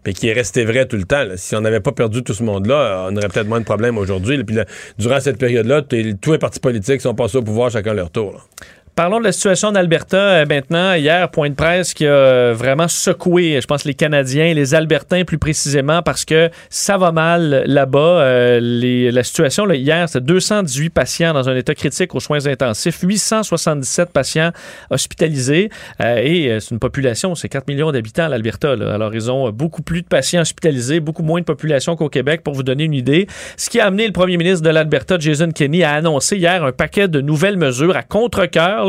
Puis 0.03 0.15
qui 0.15 0.28
est 0.28 0.32
restée 0.32 0.65
vraie 0.65 0.86
tout 0.86 0.97
le 0.97 1.05
temps. 1.05 1.24
Si 1.36 1.55
on 1.57 1.61
n'avait 1.61 1.81
pas 1.81 1.93
perdu 1.93 2.23
tout 2.23 2.35
ce 2.35 2.43
monde-là, 2.43 3.09
on 3.11 3.16
aurait 3.16 3.28
peut-être 3.28 3.48
moins 3.48 3.61
de 3.61 3.65
problèmes 3.65 3.98
aujourd'hui. 3.98 4.43
Puis 4.44 4.57
durant 4.98 5.20
cette 5.20 5.39
période-là, 5.39 5.82
tous 5.82 6.32
les 6.32 6.39
partis 6.39 6.61
politiques 6.61 7.01
sont 7.01 7.15
passés 7.15 7.39
au 7.39 7.43
pouvoir 7.43 7.70
chacun 7.70 7.94
leur 7.94 8.11
tour. 8.11 8.48
Parlons 8.97 9.18
de 9.18 9.24
la 9.24 9.32
situation 9.32 9.68
en 9.68 9.74
Alberta 9.74 10.16
euh, 10.16 10.47
maintenant. 10.47 10.94
Hier, 10.94 11.31
point 11.31 11.51
de 11.51 11.55
presse 11.55 11.93
qui 11.93 12.06
a 12.06 12.10
euh, 12.10 12.55
vraiment 12.56 12.89
secoué, 12.89 13.59
je 13.60 13.66
pense, 13.66 13.85
les 13.85 13.93
Canadiens, 13.93 14.55
les 14.55 14.74
Albertains 14.74 15.24
plus 15.24 15.36
précisément, 15.36 16.01
parce 16.01 16.24
que 16.24 16.48
ça 16.70 16.97
va 16.97 17.12
mal 17.12 17.64
là-bas. 17.66 17.98
Euh, 17.98 19.10
la 19.12 19.23
situation, 19.23 19.66
là, 19.66 19.74
hier, 19.74 20.09
c'est 20.09 20.24
218 20.24 20.89
patients 20.89 21.35
dans 21.35 21.47
un 21.47 21.56
état 21.56 21.74
critique 21.74 22.14
aux 22.14 22.20
soins 22.20 22.47
intensifs, 22.47 23.02
877 23.02 24.12
patients 24.14 24.51
hospitalisés. 24.89 25.68
Euh, 26.01 26.16
et 26.23 26.52
euh, 26.52 26.60
c'est 26.60 26.70
une 26.70 26.78
population, 26.78 27.35
c'est 27.35 27.51
4 27.51 27.68
millions 27.68 27.93
d'habitants 27.93 28.24
à 28.24 28.28
l'Alberta. 28.31 28.73
Alors, 28.73 29.14
ils 29.14 29.31
ont 29.31 29.51
beaucoup 29.51 29.82
plus 29.82 30.01
de 30.01 30.06
patients 30.06 30.40
hospitalisés, 30.40 31.01
beaucoup 31.01 31.23
moins 31.23 31.40
de 31.40 31.44
population 31.44 31.97
qu'au 31.97 32.09
Québec, 32.09 32.43
pour 32.43 32.55
vous 32.55 32.62
donner 32.62 32.85
une 32.85 32.94
idée. 32.94 33.27
Ce 33.59 33.68
qui 33.68 33.78
a 33.78 33.85
amené 33.89 34.06
le 34.06 34.14
premier 34.14 34.39
ministre 34.39 34.62
de 34.62 34.70
l'Alberta, 34.70 35.18
Jason 35.18 35.51
Kenney, 35.51 35.85
à 35.85 35.93
annoncer 35.93 36.39
hier 36.39 36.64
un 36.64 36.73
paquet 36.73 37.09
de 37.09 37.20
nouvelles 37.20 37.59
mesures 37.59 37.94
à 37.94 38.02
contre-cœur, 38.02 38.86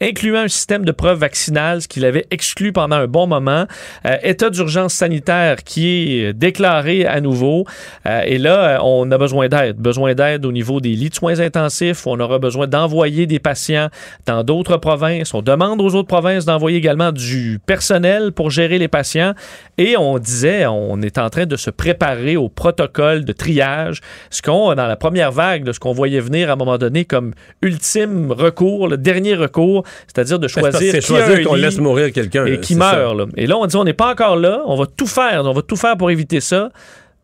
incluant 0.00 0.40
un 0.40 0.48
système 0.48 0.84
de 0.84 0.92
preuve 0.92 1.18
vaccinale, 1.18 1.82
ce 1.82 1.88
qu'il 1.88 2.04
avait 2.04 2.26
exclu 2.30 2.72
pendant 2.72 2.96
un 2.96 3.06
bon 3.06 3.26
moment. 3.26 3.66
Euh, 4.06 4.16
état 4.22 4.50
d'urgence 4.50 4.94
sanitaire 4.94 5.64
qui 5.64 6.20
est 6.20 6.32
déclaré 6.32 7.06
à 7.06 7.20
nouveau. 7.20 7.64
Euh, 8.06 8.22
et 8.24 8.38
là, 8.38 8.76
euh, 8.76 8.78
on 8.82 9.10
a 9.10 9.18
besoin 9.18 9.48
d'aide. 9.48 9.76
Besoin 9.76 10.14
d'aide 10.14 10.44
au 10.44 10.52
niveau 10.52 10.80
des 10.80 10.90
lits 10.90 11.10
de 11.10 11.14
soins 11.14 11.40
intensifs. 11.40 12.06
On 12.06 12.18
aura 12.20 12.38
besoin 12.38 12.66
d'envoyer 12.66 13.26
des 13.26 13.38
patients 13.38 13.88
dans 14.26 14.42
d'autres 14.44 14.76
provinces. 14.76 15.34
On 15.34 15.42
demande 15.42 15.80
aux 15.80 15.94
autres 15.94 16.08
provinces 16.08 16.44
d'envoyer 16.44 16.78
également 16.78 17.12
du 17.12 17.60
personnel 17.64 18.32
pour 18.32 18.50
gérer 18.50 18.78
les 18.78 18.88
patients. 18.88 19.34
Et 19.78 19.96
on 19.96 20.18
disait, 20.18 20.66
on 20.66 21.00
est 21.02 21.18
en 21.18 21.30
train 21.30 21.46
de 21.46 21.56
se 21.56 21.70
préparer 21.70 22.36
au 22.36 22.48
protocole 22.48 23.24
de 23.24 23.32
triage. 23.32 24.00
Ce 24.30 24.42
qu'on, 24.42 24.74
dans 24.74 24.86
la 24.86 24.96
première 24.96 25.32
vague, 25.32 25.64
de 25.64 25.72
ce 25.72 25.80
qu'on 25.80 25.92
voyait 25.92 26.20
venir 26.20 26.50
à 26.50 26.52
un 26.54 26.56
moment 26.56 26.78
donné 26.78 27.04
comme 27.04 27.32
ultime 27.62 28.32
recours, 28.32 28.88
le 28.88 28.96
dernier 28.96 29.34
recours, 29.40 29.84
c'est-à-dire 30.06 30.38
de 30.38 30.46
Ben, 30.46 30.48
choisir, 30.48 30.92
c'est 30.92 30.98
qui 31.00 31.14
a 31.14 31.26
choisir 31.26 31.46
qu'on 31.46 31.54
laisse 31.54 31.78
mourir 31.78 32.12
quelqu'un, 32.12 32.46
et 32.46 32.60
qui 32.60 32.74
c'est 32.74 32.78
meurt. 32.78 33.16
là. 33.16 33.26
Et 33.36 33.46
là, 33.46 33.56
on 33.58 33.66
dit, 33.66 33.76
on 33.76 33.84
n'est 33.84 33.92
pas 33.92 34.10
encore 34.10 34.36
là, 34.36 34.62
on 34.66 34.76
va 34.76 34.86
tout 34.86 35.06
faire, 35.06 35.42
on 35.44 35.52
va 35.52 35.62
tout 35.62 35.76
faire 35.76 35.96
pour 35.96 36.10
éviter 36.10 36.40
ça. 36.40 36.70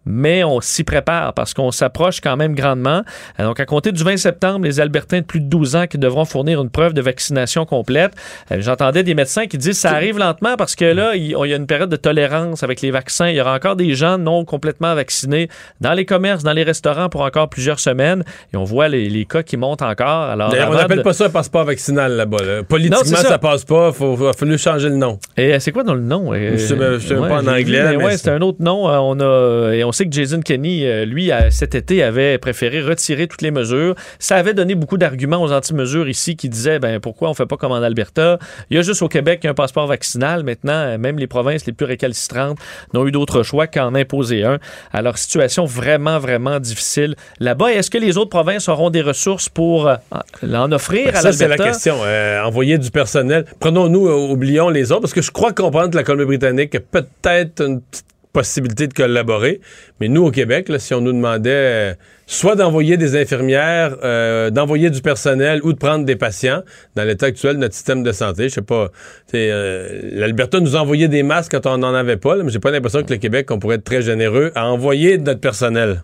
Mais 0.06 0.44
on 0.44 0.60
s'y 0.60 0.84
prépare 0.84 1.34
parce 1.34 1.52
qu'on 1.52 1.70
s'approche 1.72 2.20
quand 2.20 2.36
même 2.36 2.54
grandement. 2.54 3.02
Donc, 3.38 3.58
à 3.60 3.66
compter 3.66 3.90
du 3.92 4.02
20 4.04 4.16
septembre, 4.16 4.64
les 4.64 4.80
Albertains 4.80 5.20
de 5.20 5.24
plus 5.24 5.40
de 5.40 5.46
12 5.46 5.76
ans 5.76 5.86
qui 5.86 5.98
devront 5.98 6.24
fournir 6.24 6.62
une 6.62 6.70
preuve 6.70 6.94
de 6.94 7.00
vaccination 7.02 7.66
complète. 7.66 8.12
Euh, 8.52 8.56
J'entendais 8.60 9.02
des 9.02 9.14
médecins 9.14 9.46
qui 9.46 9.58
disent 9.58 9.78
ça 9.78 9.90
arrive 9.92 10.18
lentement 10.18 10.56
parce 10.56 10.74
que 10.76 10.84
là, 10.84 11.14
il 11.16 11.26
y 11.30 11.34
a 11.34 11.56
une 11.56 11.66
période 11.66 11.90
de 11.90 11.96
tolérance 11.96 12.62
avec 12.62 12.80
les 12.82 12.90
vaccins. 12.90 13.28
Il 13.28 13.36
y 13.36 13.40
aura 13.40 13.54
encore 13.54 13.76
des 13.76 13.94
gens 13.94 14.16
non 14.18 14.44
complètement 14.44 14.94
vaccinés 14.94 15.48
dans 15.80 15.92
les 15.92 16.04
commerces, 16.04 16.42
dans 16.44 16.52
les 16.52 16.62
restaurants 16.62 17.08
pour 17.08 17.22
encore 17.22 17.48
plusieurs 17.48 17.80
semaines. 17.80 18.22
Et 18.54 18.56
on 18.56 18.64
voit 18.64 18.88
les, 18.88 19.08
les 19.08 19.24
cas 19.24 19.42
qui 19.42 19.56
montent 19.56 19.82
encore. 19.82 20.06
Alors, 20.30 20.52
on 20.52 20.74
n'appelle 20.74 20.98
de- 20.98 21.02
pas 21.02 21.12
ça 21.12 21.26
un 21.26 21.30
passeport 21.30 21.64
vaccinal 21.64 22.12
là-bas. 22.12 22.36
là. 22.44 22.62
Politiquement, 22.62 23.00
Non, 23.04 23.16
ça. 23.16 23.28
ça. 23.28 23.38
passe 23.38 23.64
pas. 23.64 23.88
Il 23.88 23.94
faut, 23.94 24.32
fallu 24.32 24.56
changer 24.58 24.88
le 24.88 24.96
nom. 24.96 25.18
Et 25.36 25.54
euh, 25.54 25.58
c'est 25.58 25.72
quoi 25.72 25.82
dans 25.82 25.94
le 25.94 26.00
nom? 26.00 26.32
Je 26.32 26.56
sais- 26.56 26.76
je 26.76 26.98
sais 27.06 27.14
pas 27.16 27.40
en 27.42 27.46
anglais, 27.46 27.82
mais 27.84 27.96
mais 27.96 28.04
ouais, 28.04 28.16
c'est- 28.16 28.30
un 28.30 28.40
autre 28.40 28.58
nom. 28.62 28.88
Euh, 28.88 28.96
On 28.98 29.20
a, 29.20 29.72
et 29.74 29.84
on 29.84 29.92
sait 29.96 30.06
que 30.06 30.12
Jason 30.12 30.40
Kenney, 30.40 30.86
euh, 30.86 31.04
lui, 31.04 31.30
cet 31.50 31.74
été, 31.74 32.02
avait 32.02 32.38
préféré 32.38 32.80
retirer 32.82 33.26
toutes 33.26 33.42
les 33.42 33.50
mesures. 33.50 33.94
Ça 34.18 34.36
avait 34.36 34.54
donné 34.54 34.74
beaucoup 34.74 34.98
d'arguments 34.98 35.42
aux 35.42 35.52
anti-mesures 35.52 36.08
ici 36.08 36.36
qui 36.36 36.48
disaient 36.48 36.78
ben, 36.78 37.00
pourquoi 37.00 37.30
on 37.30 37.34
fait 37.34 37.46
pas 37.46 37.56
comme 37.56 37.72
en 37.72 37.82
Alberta? 37.82 38.38
Il 38.70 38.76
y 38.76 38.80
a 38.80 38.82
juste 38.82 39.02
au 39.02 39.08
Québec 39.08 39.44
un 39.44 39.54
passeport 39.54 39.86
vaccinal. 39.86 40.44
Maintenant, 40.44 40.72
euh, 40.72 40.98
même 40.98 41.18
les 41.18 41.26
provinces 41.26 41.66
les 41.66 41.72
plus 41.72 41.86
récalcitrantes 41.86 42.58
n'ont 42.94 43.06
eu 43.06 43.12
d'autre 43.12 43.42
choix 43.42 43.66
qu'en 43.66 43.94
imposer 43.94 44.44
un. 44.44 44.58
Alors, 44.92 45.18
situation 45.18 45.64
vraiment, 45.64 46.18
vraiment 46.18 46.60
difficile 46.60 47.14
là-bas. 47.40 47.72
Est-ce 47.72 47.90
que 47.90 47.98
les 47.98 48.16
autres 48.18 48.30
provinces 48.30 48.68
auront 48.68 48.90
des 48.90 49.02
ressources 49.02 49.48
pour 49.48 49.88
euh, 49.88 49.96
en 50.42 50.72
offrir 50.72 51.14
à 51.16 51.20
Ça, 51.20 51.32
c'est 51.32 51.44
la 51.44 51.50
l'Alberta? 51.50 51.72
question. 51.72 51.96
Euh, 52.04 52.42
envoyer 52.42 52.78
du 52.78 52.90
personnel. 52.90 53.44
Prenons-nous, 53.60 54.08
euh, 54.08 54.32
oublions 54.32 54.68
les 54.68 54.92
autres, 54.92 55.02
parce 55.02 55.14
que 55.14 55.22
je 55.22 55.30
crois 55.30 55.52
comprendre 55.52 55.90
que 55.90 55.96
la 55.96 56.04
Colombie-Britannique 56.04 56.76
peut-être 56.90 57.62
une 57.64 57.80
petite 57.80 58.06
possibilité 58.36 58.86
de 58.86 58.92
collaborer. 58.92 59.62
Mais 59.98 60.08
nous, 60.08 60.22
au 60.26 60.30
Québec, 60.30 60.70
si 60.76 60.92
on 60.92 61.00
nous 61.00 61.14
demandait 61.14 61.50
euh, 61.50 61.94
soit 62.26 62.54
d'envoyer 62.54 62.98
des 62.98 63.16
infirmières, 63.16 63.96
euh, 64.04 64.50
d'envoyer 64.50 64.90
du 64.90 65.00
personnel 65.00 65.60
ou 65.62 65.72
de 65.72 65.78
prendre 65.78 66.04
des 66.04 66.16
patients, 66.16 66.62
dans 66.96 67.04
l'état 67.04 67.26
actuel 67.26 67.54
de 67.54 67.60
notre 67.60 67.72
système 67.72 68.02
de 68.02 68.12
santé, 68.12 68.50
je 68.50 68.56
sais 68.56 68.60
pas, 68.60 68.90
euh, 69.32 70.00
l'Alberta 70.12 70.60
nous 70.60 70.76
envoyait 70.76 71.08
des 71.08 71.22
masques 71.22 71.52
quand 71.52 71.66
on 71.66 71.78
n'en 71.78 71.94
avait 71.94 72.18
pas, 72.18 72.36
là, 72.36 72.44
mais 72.44 72.50
j'ai 72.50 72.58
pas 72.58 72.70
l'impression 72.70 73.02
que 73.02 73.10
le 73.10 73.18
Québec, 73.18 73.50
on 73.50 73.58
pourrait 73.58 73.76
être 73.76 73.84
très 73.84 74.02
généreux 74.02 74.52
à 74.54 74.66
envoyer 74.66 75.16
notre 75.16 75.40
personnel. 75.40 76.02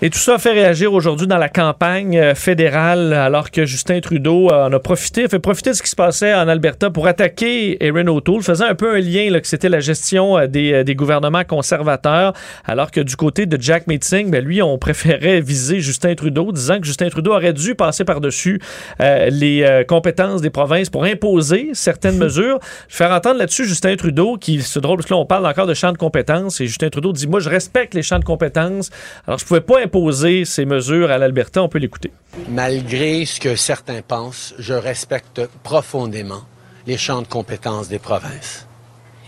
Et 0.00 0.10
tout 0.10 0.18
ça 0.20 0.36
a 0.36 0.38
fait 0.38 0.52
réagir 0.52 0.92
aujourd'hui 0.92 1.26
dans 1.26 1.38
la 1.38 1.48
campagne 1.48 2.16
euh, 2.16 2.34
fédérale, 2.36 3.12
alors 3.12 3.50
que 3.50 3.66
Justin 3.66 3.98
Trudeau 3.98 4.48
euh, 4.48 4.68
en 4.68 4.72
a 4.72 4.78
profité, 4.78 5.24
a 5.24 5.28
fait 5.28 5.40
profiter 5.40 5.70
de 5.70 5.74
ce 5.74 5.82
qui 5.82 5.90
se 5.90 5.96
passait 5.96 6.32
en 6.32 6.46
Alberta 6.46 6.88
pour 6.88 7.08
attaquer 7.08 7.84
Erin 7.84 8.06
O'Toole, 8.06 8.44
faisant 8.44 8.66
un 8.66 8.76
peu 8.76 8.94
un 8.94 9.00
lien 9.00 9.28
là, 9.28 9.40
que 9.40 9.48
c'était 9.48 9.68
la 9.68 9.80
gestion 9.80 10.38
euh, 10.38 10.46
des, 10.46 10.84
des 10.84 10.94
gouvernements 10.94 11.42
conservateurs, 11.42 12.32
alors 12.64 12.92
que 12.92 13.00
du 13.00 13.16
côté 13.16 13.46
de 13.46 13.60
Jack 13.60 13.88
Meeting, 13.88 14.30
ben, 14.30 14.44
lui, 14.44 14.62
on 14.62 14.78
préférait 14.78 15.40
viser 15.40 15.80
Justin 15.80 16.14
Trudeau, 16.14 16.52
disant 16.52 16.78
que 16.78 16.86
Justin 16.86 17.08
Trudeau 17.08 17.32
aurait 17.32 17.52
dû 17.52 17.74
passer 17.74 18.04
par-dessus 18.04 18.60
euh, 19.00 19.30
les 19.30 19.64
euh, 19.64 19.82
compétences 19.82 20.42
des 20.42 20.50
provinces 20.50 20.90
pour 20.90 21.02
imposer 21.02 21.70
certaines 21.72 22.18
mesures. 22.24 22.60
Faire 22.88 23.10
entendre 23.10 23.38
là-dessus 23.38 23.64
Justin 23.64 23.96
Trudeau, 23.96 24.36
qui, 24.36 24.62
c'est 24.62 24.80
drôle, 24.80 24.98
parce 24.98 25.08
que 25.08 25.14
là, 25.14 25.18
on 25.18 25.26
parle 25.26 25.44
encore 25.44 25.66
de 25.66 25.74
champ 25.74 25.90
de 25.90 25.98
compétences, 25.98 26.60
et 26.60 26.68
Justin 26.68 26.88
Trudeau 26.88 27.12
dit, 27.12 27.26
moi, 27.26 27.40
je 27.40 27.50
respecte 27.50 27.94
les 27.94 28.02
champs 28.02 28.20
de 28.20 28.24
compétences, 28.24 28.90
alors 29.26 29.40
je 29.40 29.44
pouvais 29.44 29.60
pas 29.60 29.87
imposer 29.88 30.44
ces 30.44 30.66
mesures 30.66 31.10
à 31.10 31.16
l'Alberta, 31.18 31.62
on 31.62 31.68
peut 31.68 31.78
l'écouter. 31.78 32.12
Malgré 32.50 33.24
ce 33.24 33.40
que 33.40 33.56
certains 33.56 34.02
pensent, 34.02 34.54
je 34.58 34.74
respecte 34.74 35.40
profondément 35.62 36.42
les 36.86 36.98
champs 36.98 37.22
de 37.22 37.26
compétences 37.26 37.88
des 37.88 37.98
provinces. 37.98 38.66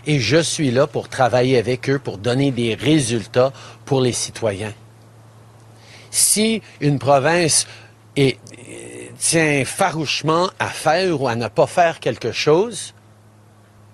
Et 0.05 0.19
je 0.19 0.37
suis 0.37 0.71
là 0.71 0.85
pour 0.87 1.09
travailler 1.09 1.57
avec 1.57 1.89
eux, 1.89 1.99
pour 1.99 2.17
donner 2.17 2.51
des 2.51 2.73
résultats 2.75 3.51
pour 3.85 4.01
les 4.01 4.13
citoyens. 4.13 4.73
Si 6.11 6.61
une 6.79 6.99
province 6.99 7.67
est- 8.15 8.37
tient 9.17 9.63
farouchement 9.65 10.49
à 10.59 10.67
faire 10.67 11.21
ou 11.21 11.27
à 11.27 11.35
ne 11.35 11.47
pas 11.47 11.67
faire 11.67 11.99
quelque 11.99 12.31
chose, 12.31 12.93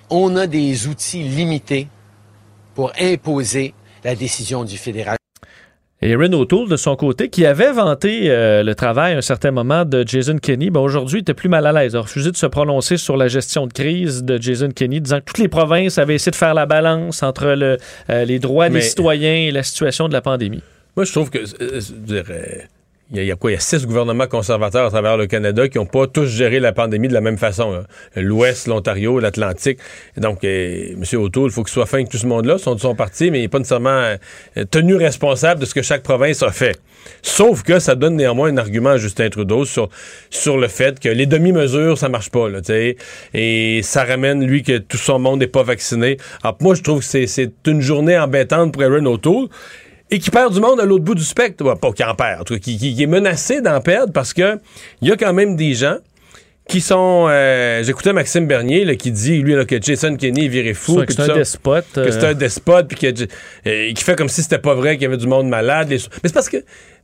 on 0.10 0.36
a 0.38 0.48
des 0.48 0.88
outils 0.88 1.24
limités 1.24 1.88
pour 2.76 2.92
imposer 3.00 3.74
la 4.04 4.16
décision 4.16 4.64
du 4.64 4.78
fédéral. 4.78 5.17
Et 6.02 6.12
Erin 6.12 6.32
O'Toole, 6.34 6.70
de 6.70 6.76
son 6.78 6.96
côté, 6.96 7.28
qui 7.30 7.44
avait 7.46 7.72
vanté 7.72 8.30
euh, 8.30 8.62
le 8.62 8.76
travail 8.76 9.14
à 9.16 9.18
un 9.18 9.22
certain 9.22 9.50
moment 9.50 9.84
de 9.84 10.04
Jason 10.08 10.38
Kenney, 10.38 10.70
ben 10.70 10.80
aujourd'hui, 10.80 11.22
était 11.22 11.34
plus 11.34 11.50
mal 11.50 11.66
à 11.66 11.72
l'aise. 11.72 11.94
Il 11.94 11.98
a 11.98 12.02
refusé 12.02 12.32
de 12.32 12.38
se 12.38 12.46
prononcer 12.46 12.98
sur 12.98 13.18
la 13.18 13.28
gestion 13.28 13.66
de 13.66 13.74
crise 13.74 14.24
de 14.24 14.40
Jason 14.40 14.70
Kenney, 14.70 15.00
disant 15.00 15.20
que 15.20 15.26
toutes 15.26 15.40
les 15.40 15.48
provinces 15.48 15.98
avaient 15.98 16.14
essayé 16.16 16.30
de 16.32 16.36
faire 16.36 16.54
la 16.54 16.68
balance 16.68 17.24
entre 17.24 17.48
le, 17.48 17.78
euh, 18.12 18.26
les 18.26 18.38
droits 18.38 18.70
Mais- 18.70 18.76
des 18.80 18.82
citoyens 18.86 19.48
et 19.48 19.52
la 19.52 19.64
situation 19.64 20.08
de 20.08 20.14
la 20.14 20.22
pandémie. 20.22 20.62
Moi, 20.96 21.06
je 21.06 21.12
trouve 21.12 21.32
que. 21.32 21.40
euh, 21.40 21.80
je 21.82 21.94
dirais, 21.94 22.68
il 23.12 23.24
y, 23.24 23.32
a, 23.32 23.34
y 23.34 23.38
quoi? 23.38 23.52
Il 23.52 23.54
y 23.54 23.58
a 23.58 23.60
six 23.62 23.86
gouvernements 23.86 24.28
conservateurs 24.28 24.86
à 24.86 24.90
travers 24.90 25.16
le 25.16 25.28
Canada 25.28 25.68
qui 25.70 25.78
n'ont 25.78 25.86
pas 25.86 26.08
tous 26.08 26.26
géré 26.26 26.60
la 26.60 26.74
pandémie 26.74 27.08
de 27.08 27.14
la 27.14 27.22
même 27.22 27.38
façon. 27.38 27.72
là. 27.72 27.84
L'Ouest, 28.16 28.68
l'Ontario, 28.68 29.20
l'Atlantique. 29.20 29.80
Donc, 30.18 30.44
euh, 30.44 30.94
M. 30.94 31.22
O'Toole, 31.22 31.50
il 31.50 31.54
faut 31.54 31.64
qu'il 31.64 31.72
soit 31.72 31.86
fin 31.86 32.00
avec 32.00 32.10
tout 32.10 32.18
ce 32.18 32.28
monde-là. 32.28 32.56
Ils 32.58 32.62
sont 32.62 32.76
de 32.76 32.82
son 32.82 32.96
parti, 32.96 33.32
mais 33.32 33.40
il 33.40 33.42
n'est 33.44 33.48
pas 33.48 33.60
nécessairement 33.60 33.90
euh, 34.58 34.66
tenu 34.70 34.96
responsable 34.96 35.62
de 35.62 35.66
ce 35.66 35.74
que 35.74 35.82
chaque 35.82 36.04
province 36.04 36.44
a 36.44 36.52
fait. 36.52 36.78
Sauf 37.22 37.64
que 37.64 37.80
ça 37.80 37.96
donne 37.96 38.18
néanmoins 38.18 38.50
un 38.50 38.58
argument 38.58 38.90
à 38.92 38.98
Justin 38.98 39.30
Trudeau 39.30 39.64
sur, 39.64 39.88
sur 40.30 40.58
le 40.58 40.68
fait 40.68 41.00
que 41.00 41.08
les 41.08 41.26
demi-mesures, 41.26 41.98
ça 41.98 42.10
marche 42.10 42.30
pas. 42.30 42.50
Là, 42.50 42.60
et 43.34 43.80
ça 43.84 44.04
ramène, 44.04 44.46
lui, 44.46 44.64
que 44.64 44.78
tout 44.80 44.98
son 44.98 45.18
monde 45.20 45.40
n'est 45.40 45.48
pas 45.48 45.64
vacciné. 45.64 46.18
Alors, 46.44 46.58
moi, 46.60 46.76
je 46.76 46.82
trouve 46.82 47.00
que 47.00 47.06
c'est- 47.06 47.52
une 47.68 47.82
journée 47.82 48.18
embêtante 48.18 48.74
pour 48.74 48.84
Erin 48.84 49.06
O'Toole 49.06 49.48
et 50.12 50.20
qui 50.20 50.30
perd 50.32 50.54
du 50.54 50.60
monde 50.60 50.80
à 50.80 50.86
l'autre 50.86 51.04
bout 51.04 51.16
du 51.16 51.24
spectre. 51.24 51.64
Ouais, 51.66 51.76
pas 51.76 51.92
qui 51.92 52.04
en 52.04 52.16
perd, 52.16 52.42
en 52.42 52.44
tout 52.44 52.54
cas, 52.56 52.60
qui, 52.60 52.78
qui- 52.78 52.96
qui 52.96 53.04
est 53.04 53.08
menacé 53.08 53.62
d'en 53.62 53.82
perdre 53.82 54.14
parce 54.14 54.34
que 54.34 54.58
il 55.02 55.08
y 55.08 55.12
a 55.12 55.18
quand 55.18 55.34
même 55.34 55.56
des 55.56 55.74
gens 55.74 55.98
qui 56.68 56.82
sont. 56.82 57.28
euh, 57.30 57.82
J'écoutais 57.84 58.12
Maxime 58.14 58.46
Bernier 58.48 58.84
là, 58.86 58.96
qui 58.96 59.12
dit, 59.12 59.38
lui, 59.42 59.54
là, 59.56 59.64
que 59.66 59.82
Jason 59.82 60.16
Kenney 60.18 60.46
est 60.46 60.50
viré 60.50 60.74
fou. 60.74 61.04
Que 61.06 61.14
c'est 61.14 61.22
un 61.22 61.36
despote, 61.36 61.86
Que 61.94 62.00
euh. 62.02 62.12
c'est 62.12 62.26
un 62.26 62.34
despote, 62.34 62.88
puis 62.90 63.08
euh, 63.08 63.94
qui 63.94 64.04
fait 64.04 64.16
comme 64.18 64.30
si 64.30 64.44
c'était 64.44 64.60
pas 64.60 64.74
vrai 64.74 64.96
qu'il 64.96 65.04
y 65.04 65.06
avait 65.06 65.18
du 65.18 65.28
monde 65.28 65.48
malade. 65.48 65.90
les- 65.90 65.98
Mais 65.98 66.30
c'est 66.30 66.34
parce 66.34 66.50
que. 66.50 66.58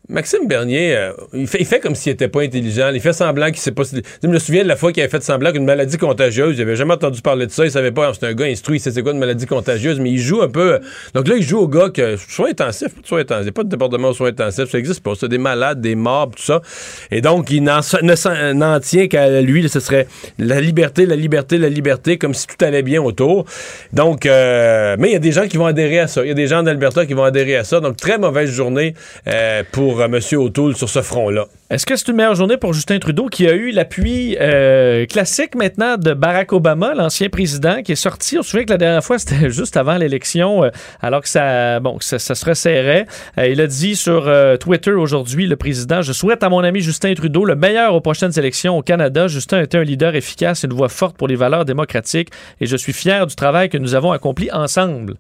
Maxime 0.09 0.47
Bernier, 0.49 0.97
euh, 0.97 1.13
il, 1.34 1.47
fait, 1.47 1.80
comme 1.80 1.95
s'il 1.95 2.11
était 2.11 2.27
pas 2.27 2.41
intelligent. 2.41 2.91
Il 2.93 2.99
fait 2.99 3.13
semblant 3.13 3.47
qu'il 3.47 3.57
sait 3.59 3.71
pas. 3.71 3.84
Je 4.21 4.27
me 4.27 4.38
souviens 4.38 4.63
de 4.63 4.67
la 4.67 4.75
fois 4.75 4.91
qu'il 4.91 5.01
avait 5.01 5.09
fait 5.09 5.23
semblant 5.23 5.53
qu'une 5.53 5.63
maladie 5.63 5.97
contagieuse. 5.97 6.57
Il 6.57 6.61
avait 6.61 6.75
jamais 6.75 6.95
entendu 6.95 7.21
parler 7.21 7.45
de 7.47 7.51
ça. 7.51 7.63
Il 7.63 7.71
savait 7.71 7.93
pas. 7.93 8.11
C'est 8.13 8.25
un 8.25 8.34
gars 8.34 8.47
instruit. 8.47 8.77
Il 8.77 8.80
sait 8.81 8.91
c'est 8.91 9.01
quoi 9.01 9.13
une 9.13 9.17
maladie 9.19 9.45
contagieuse. 9.45 10.01
Mais 10.01 10.09
il 10.11 10.19
joue 10.19 10.41
un 10.41 10.49
peu. 10.49 10.80
Donc 11.13 11.30
là, 11.30 11.35
il 11.38 11.43
joue 11.43 11.59
au 11.59 11.69
gars 11.69 11.89
que 11.89 12.17
soins 12.17 12.49
intensifs, 12.49 12.91
soins 13.05 13.21
intensifs. 13.21 13.43
Il 13.43 13.45
n'y 13.45 13.49
a 13.49 13.53
pas 13.53 13.63
de 13.63 13.69
département 13.69 14.09
de 14.09 14.13
soins 14.15 14.27
intensifs. 14.27 14.69
Ça 14.69 14.77
existe 14.77 15.01
pas. 15.01 15.13
C'est 15.17 15.30
des 15.30 15.38
malades, 15.38 15.80
des 15.80 15.95
morts, 15.95 16.31
tout 16.35 16.43
ça. 16.43 16.61
Et 17.09 17.21
donc, 17.21 17.49
il 17.49 17.63
s'en- 17.81 18.53
n'en 18.53 18.80
tient 18.81 19.07
qu'à 19.07 19.39
lui. 19.39 19.69
Ce 19.69 19.80
serait 19.80 20.07
la 20.38 20.59
liberté, 20.59 21.05
la 21.05 21.15
liberté, 21.15 21.57
la 21.57 21.69
liberté, 21.69 22.17
comme 22.17 22.34
si 22.34 22.45
tout 22.45 22.63
allait 22.65 22.84
bien 22.84 23.01
autour. 23.01 23.45
Donc, 23.93 24.25
euh, 24.25 24.97
mais 24.99 25.11
il 25.11 25.13
y 25.13 25.15
a 25.15 25.19
des 25.19 25.31
gens 25.31 25.47
qui 25.47 25.55
vont 25.55 25.65
adhérer 25.65 25.99
à 25.99 26.07
ça. 26.07 26.23
Il 26.23 26.27
y 26.27 26.31
a 26.31 26.35
des 26.35 26.47
gens 26.47 26.61
d'Alberta 26.61 27.05
qui 27.05 27.13
vont 27.13 27.23
adhérer 27.23 27.55
à 27.55 27.63
ça. 27.63 27.80
Donc, 27.80 27.95
très 27.95 28.17
mauvaise 28.17 28.49
journée 28.51 28.95
euh, 29.27 29.63
pour 29.71 29.93
euh, 29.99 30.06
M. 30.06 30.20
O'Toole 30.40 30.76
sur 30.76 30.90
ce 30.90 31.02
front-là. 31.02 31.45
Est-ce 31.70 31.86
que 31.86 31.95
c'est 31.95 32.07
une 32.07 32.18
meilleure 32.18 32.36
journée 32.36 32.57
pour 32.57 32.74
Justin 32.74 32.99
Trudeau 32.99 33.28
qui 33.28 33.48
a 33.48 33.53
eu 33.53 33.72
l'appui 33.72 34.38
euh, 34.40 35.06
classique 35.06 35.56
maintenant 35.56 35.98
de 35.98 36.14
Barack 36.14 36.53
Obama, 36.53 36.94
l'ancien 36.94 37.30
président, 37.30 37.82
qui 37.82 37.94
est 37.94 37.95
sorti? 37.95 38.38
On 38.38 38.44
se 38.44 38.49
souvient 38.49 38.65
que 38.65 38.72
la 38.72 38.78
dernière 38.78 39.03
fois, 39.03 39.20
c'était 39.20 39.49
juste 39.49 39.78
avant 39.78 39.98
l'élection, 39.98 40.64
euh, 40.64 40.70
alors 41.02 41.22
que 41.22 41.30
ça, 41.30 41.80
bon, 41.80 41.98
ça, 41.99 42.20
se 42.20 42.45
resserrait. 42.45 43.06
Il 43.38 43.61
a 43.61 43.68
dit 43.68 43.95
sur 43.95 44.32
Twitter 44.60 44.91
aujourd'hui, 44.91 45.48
le 45.48 45.56
président, 45.56 46.02
je 46.02 46.14
souhaite 46.14 46.44
à 46.44 46.49
mon 46.49 46.60
ami 46.60 46.82
Justin 46.82 47.14
Trudeau 47.14 47.45
le 47.45 47.56
meilleur 47.56 47.94
aux 47.95 48.02
prochaines 48.02 48.38
élections 48.38 48.78
au 48.78 48.82
Canada. 48.82 49.28
Justin 49.28 49.61
était 49.61 49.78
un 49.78 49.84
leader 49.84 50.15
efficace 50.15 50.64
une 50.64 50.74
voix 50.74 50.90
forte 50.90 51.18
pour 51.18 51.28
les 51.28 51.36
valeurs 51.36 51.65
démocratiques 51.65 52.30
et 52.60 52.65
je 52.65 52.78
suis 52.78 52.94
fier 52.94 53.26
du 53.28 53.36
travail 53.36 53.70
que 53.70 53.78
nous 53.78 53.95
avons 53.95 54.11
accompli 54.11 54.52
ensemble. 54.52 55.15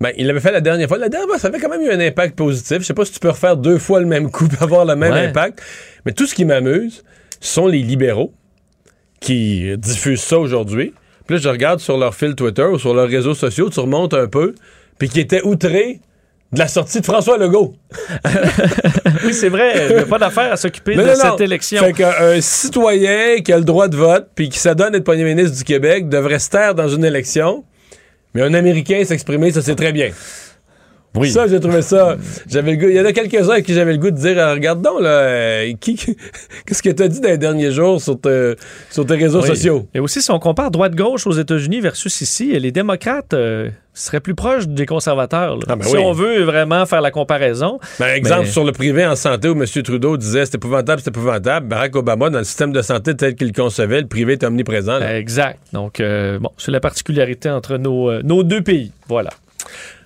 Ben, 0.00 0.12
il 0.16 0.26
l'avait 0.28 0.40
fait 0.40 0.52
la 0.52 0.60
dernière 0.60 0.86
fois. 0.88 0.98
La 0.98 1.08
dernière 1.08 1.28
fois, 1.28 1.38
ça 1.38 1.48
avait 1.48 1.58
quand 1.58 1.68
même 1.68 1.82
eu 1.82 1.90
un 1.90 1.98
impact 2.00 2.36
positif. 2.36 2.78
Je 2.78 2.84
sais 2.84 2.94
pas 2.94 3.04
si 3.04 3.12
tu 3.12 3.18
peux 3.18 3.30
refaire 3.30 3.56
deux 3.56 3.78
fois 3.78 3.98
le 4.00 4.06
même 4.06 4.30
coup 4.30 4.46
et 4.60 4.62
avoir 4.62 4.84
le 4.84 4.94
même 4.96 5.12
Ouais. 5.12 5.26
impact. 5.26 5.60
Mais 6.06 6.12
tout 6.12 6.26
ce 6.26 6.34
qui 6.34 6.44
m'amuse 6.44 7.02
sont 7.40 7.66
les 7.66 7.82
libéraux 7.82 8.32
qui 9.20 9.76
diffusent 9.76 10.22
ça 10.22 10.38
aujourd'hui. 10.38 10.94
Puis 11.26 11.36
là, 11.36 11.42
je 11.42 11.48
regarde 11.48 11.80
sur 11.80 11.98
leur 11.98 12.14
fil 12.14 12.34
Twitter 12.34 12.62
ou 12.64 12.78
sur 12.78 12.94
leurs 12.94 13.08
réseaux 13.08 13.34
sociaux, 13.34 13.68
tu 13.70 13.80
remontes 13.80 14.14
un 14.14 14.28
peu, 14.28 14.54
puis 14.98 15.08
qui 15.08 15.20
étaient 15.20 15.42
outrés 15.42 16.00
de 16.52 16.58
la 16.58 16.68
sortie 16.68 17.00
de 17.00 17.04
François 17.04 17.36
Legault. 17.36 17.74
oui, 19.24 19.34
c'est 19.34 19.48
vrai. 19.50 19.88
Il 19.90 19.96
n'y 19.96 20.02
a 20.02 20.06
pas 20.06 20.18
d'affaire 20.18 20.52
à 20.52 20.56
s'occuper 20.56 20.94
de 20.94 21.02
non, 21.02 21.14
cette 21.14 21.24
non. 21.24 21.36
élection. 21.36 21.82
Fait 21.82 21.92
qu'un 21.92 22.40
citoyen 22.40 23.40
qui 23.44 23.52
a 23.52 23.58
le 23.58 23.64
droit 23.64 23.88
de 23.88 23.96
vote 23.96 24.28
puis 24.34 24.48
qui 24.48 24.58
s'adonne 24.58 24.92
d'être 24.92 25.04
premier 25.04 25.24
ministre 25.24 25.56
du 25.58 25.64
Québec 25.64 26.08
devrait 26.08 26.38
se 26.38 26.48
taire 26.48 26.74
dans 26.74 26.88
une 26.88 27.04
élection, 27.04 27.64
mais 28.34 28.42
un 28.42 28.54
Américain 28.54 29.04
s'exprimer, 29.04 29.52
ça 29.52 29.62
c'est 29.62 29.76
très 29.76 29.92
bien. 29.92 30.10
Oui. 31.18 31.30
Ça, 31.30 31.46
j'ai 31.46 31.60
trouvé 31.60 31.82
ça. 31.82 32.16
J'avais 32.48 32.72
le 32.72 32.76
goût. 32.76 32.88
Il 32.88 32.96
y 32.96 33.00
en 33.00 33.04
a 33.04 33.12
quelques-uns 33.12 33.54
à 33.54 33.60
qui 33.60 33.74
j'avais 33.74 33.92
le 33.92 33.98
goût 33.98 34.10
de 34.10 34.16
dire 34.16 34.38
euh, 34.38 34.54
Regarde 34.54 34.80
donc, 34.82 35.00
là, 35.00 35.08
euh, 35.08 35.72
qui, 35.80 35.96
qu'est-ce 36.66 36.82
que 36.82 36.90
tu 36.90 37.02
as 37.02 37.08
dit 37.08 37.20
dans 37.20 37.28
les 37.28 37.38
derniers 37.38 37.70
jours 37.72 38.00
sur, 38.00 38.20
te- 38.20 38.56
sur 38.90 39.04
tes 39.06 39.14
réseaux 39.14 39.40
Oui. 39.42 39.48
sociaux? 39.48 39.86
Et 39.94 40.00
aussi, 40.00 40.22
si 40.22 40.30
on 40.30 40.38
compare 40.38 40.70
droite-gauche 40.70 41.26
aux 41.26 41.32
États-Unis 41.32 41.80
versus 41.80 42.20
ici, 42.20 42.58
les 42.58 42.72
démocrates 42.72 43.34
euh, 43.34 43.68
seraient 43.94 44.20
plus 44.20 44.34
proches 44.36 44.68
des 44.68 44.86
conservateurs. 44.86 45.56
là. 45.56 45.62
Ah, 45.68 45.76
ben 45.76 45.84
si 45.84 45.96
oui. 45.96 46.02
on 46.04 46.12
veut 46.12 46.42
vraiment 46.44 46.86
faire 46.86 47.00
la 47.00 47.10
comparaison. 47.10 47.80
Par 47.98 48.08
exemple, 48.08 48.42
Mais- 48.44 48.50
sur 48.50 48.64
le 48.64 48.72
privé 48.72 49.04
en 49.04 49.16
santé 49.16 49.48
où 49.48 49.52
M. 49.60 49.64
Trudeau 49.82 50.16
disait 50.16 50.46
c'est 50.46 50.54
épouvantable, 50.54 51.00
c'est 51.02 51.10
épouvantable. 51.10 51.66
Barack 51.66 51.96
Obama, 51.96 52.30
dans 52.30 52.38
le 52.38 52.44
système 52.44 52.70
de 52.72 52.80
santé 52.82 53.16
tel 53.16 53.34
qu'il 53.34 53.48
le 53.48 53.52
concevait, 53.52 54.00
le 54.02 54.06
privé 54.06 54.34
est 54.34 54.44
omniprésent. 54.44 54.98
là. 54.98 55.18
Exact. 55.18 55.58
Donc, 55.72 55.98
euh, 56.00 56.38
bon, 56.38 56.50
c'est 56.58 56.70
la 56.70 56.80
particularité 56.80 57.50
entre 57.50 57.76
nos, 57.76 58.08
euh, 58.10 58.20
nos 58.22 58.44
deux 58.44 58.62
pays. 58.62 58.92
Voilà. 59.08 59.30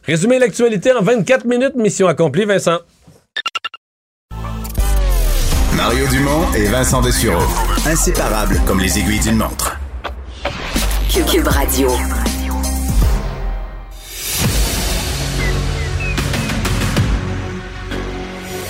Résumer 0.04 0.38
l'actualité 0.38 0.92
en 0.92 1.02
24 1.02 1.44
minutes, 1.46 1.76
mission 1.76 2.08
accomplie, 2.08 2.44
Vincent. 2.44 2.78
Mario 5.76 6.06
Dumont 6.08 6.52
et 6.54 6.66
Vincent 6.66 7.00
Dessureau. 7.00 7.42
Inséparables 7.86 8.60
comme 8.66 8.80
les 8.80 8.98
aiguilles 8.98 9.20
d'une 9.20 9.36
montre. 9.36 9.78
Cube 11.08 11.46
Radio. 11.46 11.88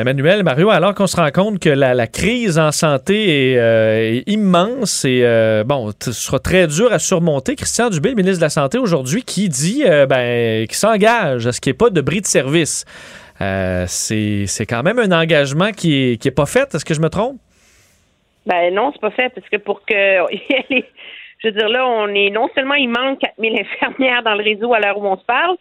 Emmanuel, 0.00 0.44
Mario, 0.44 0.70
alors 0.70 0.94
qu'on 0.94 1.08
se 1.08 1.16
rend 1.16 1.30
compte 1.30 1.58
que 1.58 1.68
la, 1.70 2.06
crise 2.06 2.56
en 2.56 2.70
santé 2.70 3.52
est, 3.52 3.58
euh, 3.58 4.22
immense 4.26 5.04
et 5.04 5.22
euh, 5.24 5.64
bon, 5.64 5.90
ce 6.00 6.12
sera 6.12 6.38
très 6.38 6.68
dur 6.68 6.92
à 6.92 7.00
surmonter. 7.00 7.56
Christian 7.56 7.90
Dubé, 7.90 8.10
le 8.10 8.14
ministre 8.14 8.38
de 8.38 8.44
la 8.44 8.50
Santé 8.50 8.78
aujourd'hui, 8.78 9.22
qui 9.22 9.48
dit 9.48 9.82
euh, 9.84 10.06
ben, 10.06 10.66
qu'il 10.66 10.76
s'engage 10.76 11.48
à 11.48 11.52
ce 11.52 11.60
qu'il 11.60 11.72
n'y 11.72 11.74
ait 11.74 11.78
pas 11.78 11.90
de 11.90 12.00
bris 12.00 12.20
de 12.20 12.26
service. 12.26 12.84
Euh, 13.40 13.86
c'est 13.88 14.66
quand 14.68 14.84
même 14.84 15.00
un 15.00 15.10
engagement 15.10 15.72
qui 15.72 16.12
est, 16.12 16.22
qui 16.22 16.28
est 16.28 16.32
pas 16.32 16.46
fait. 16.46 16.72
Est-ce 16.72 16.84
que 16.84 16.94
je 16.94 17.00
me 17.00 17.08
trompe? 17.08 17.36
Ben 18.46 18.72
non, 18.72 18.92
c'est 18.92 19.00
pas 19.00 19.10
fait 19.10 19.30
parce 19.34 19.48
que 19.48 19.56
pour 19.56 19.84
que 19.84 19.94
je 20.70 21.48
veux 21.48 21.52
dire 21.52 21.68
là, 21.68 21.88
on 21.88 22.06
est 22.14 22.30
non 22.30 22.48
seulement 22.54 22.74
il 22.74 22.88
manque 22.88 23.18
4000 23.18 23.60
infirmières 23.82 24.22
dans 24.22 24.34
le 24.34 24.44
réseau 24.44 24.72
à 24.74 24.78
l'heure 24.78 24.96
où 24.96 25.06
on 25.06 25.18
se 25.18 25.24
parle, 25.24 25.56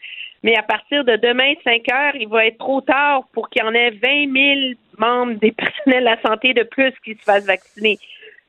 mais 0.47 0.55
à 0.55 0.63
partir 0.63 1.03
de 1.03 1.17
demain 1.17 1.55
5 1.65 1.91
heures, 1.91 2.15
il 2.15 2.29
va 2.29 2.45
être 2.45 2.57
trop 2.57 2.79
tard 2.79 3.23
pour 3.33 3.49
qu'il 3.49 3.61
y 3.61 3.65
en 3.65 3.73
ait 3.73 3.89
20 3.89 4.33
000 4.33 4.79
membres 4.97 5.33
des 5.41 5.51
personnels 5.51 6.05
de 6.05 6.09
la 6.09 6.21
santé 6.21 6.53
de 6.53 6.63
plus 6.63 6.93
qui 7.03 7.15
se 7.15 7.23
fassent 7.23 7.45
vacciner. 7.45 7.97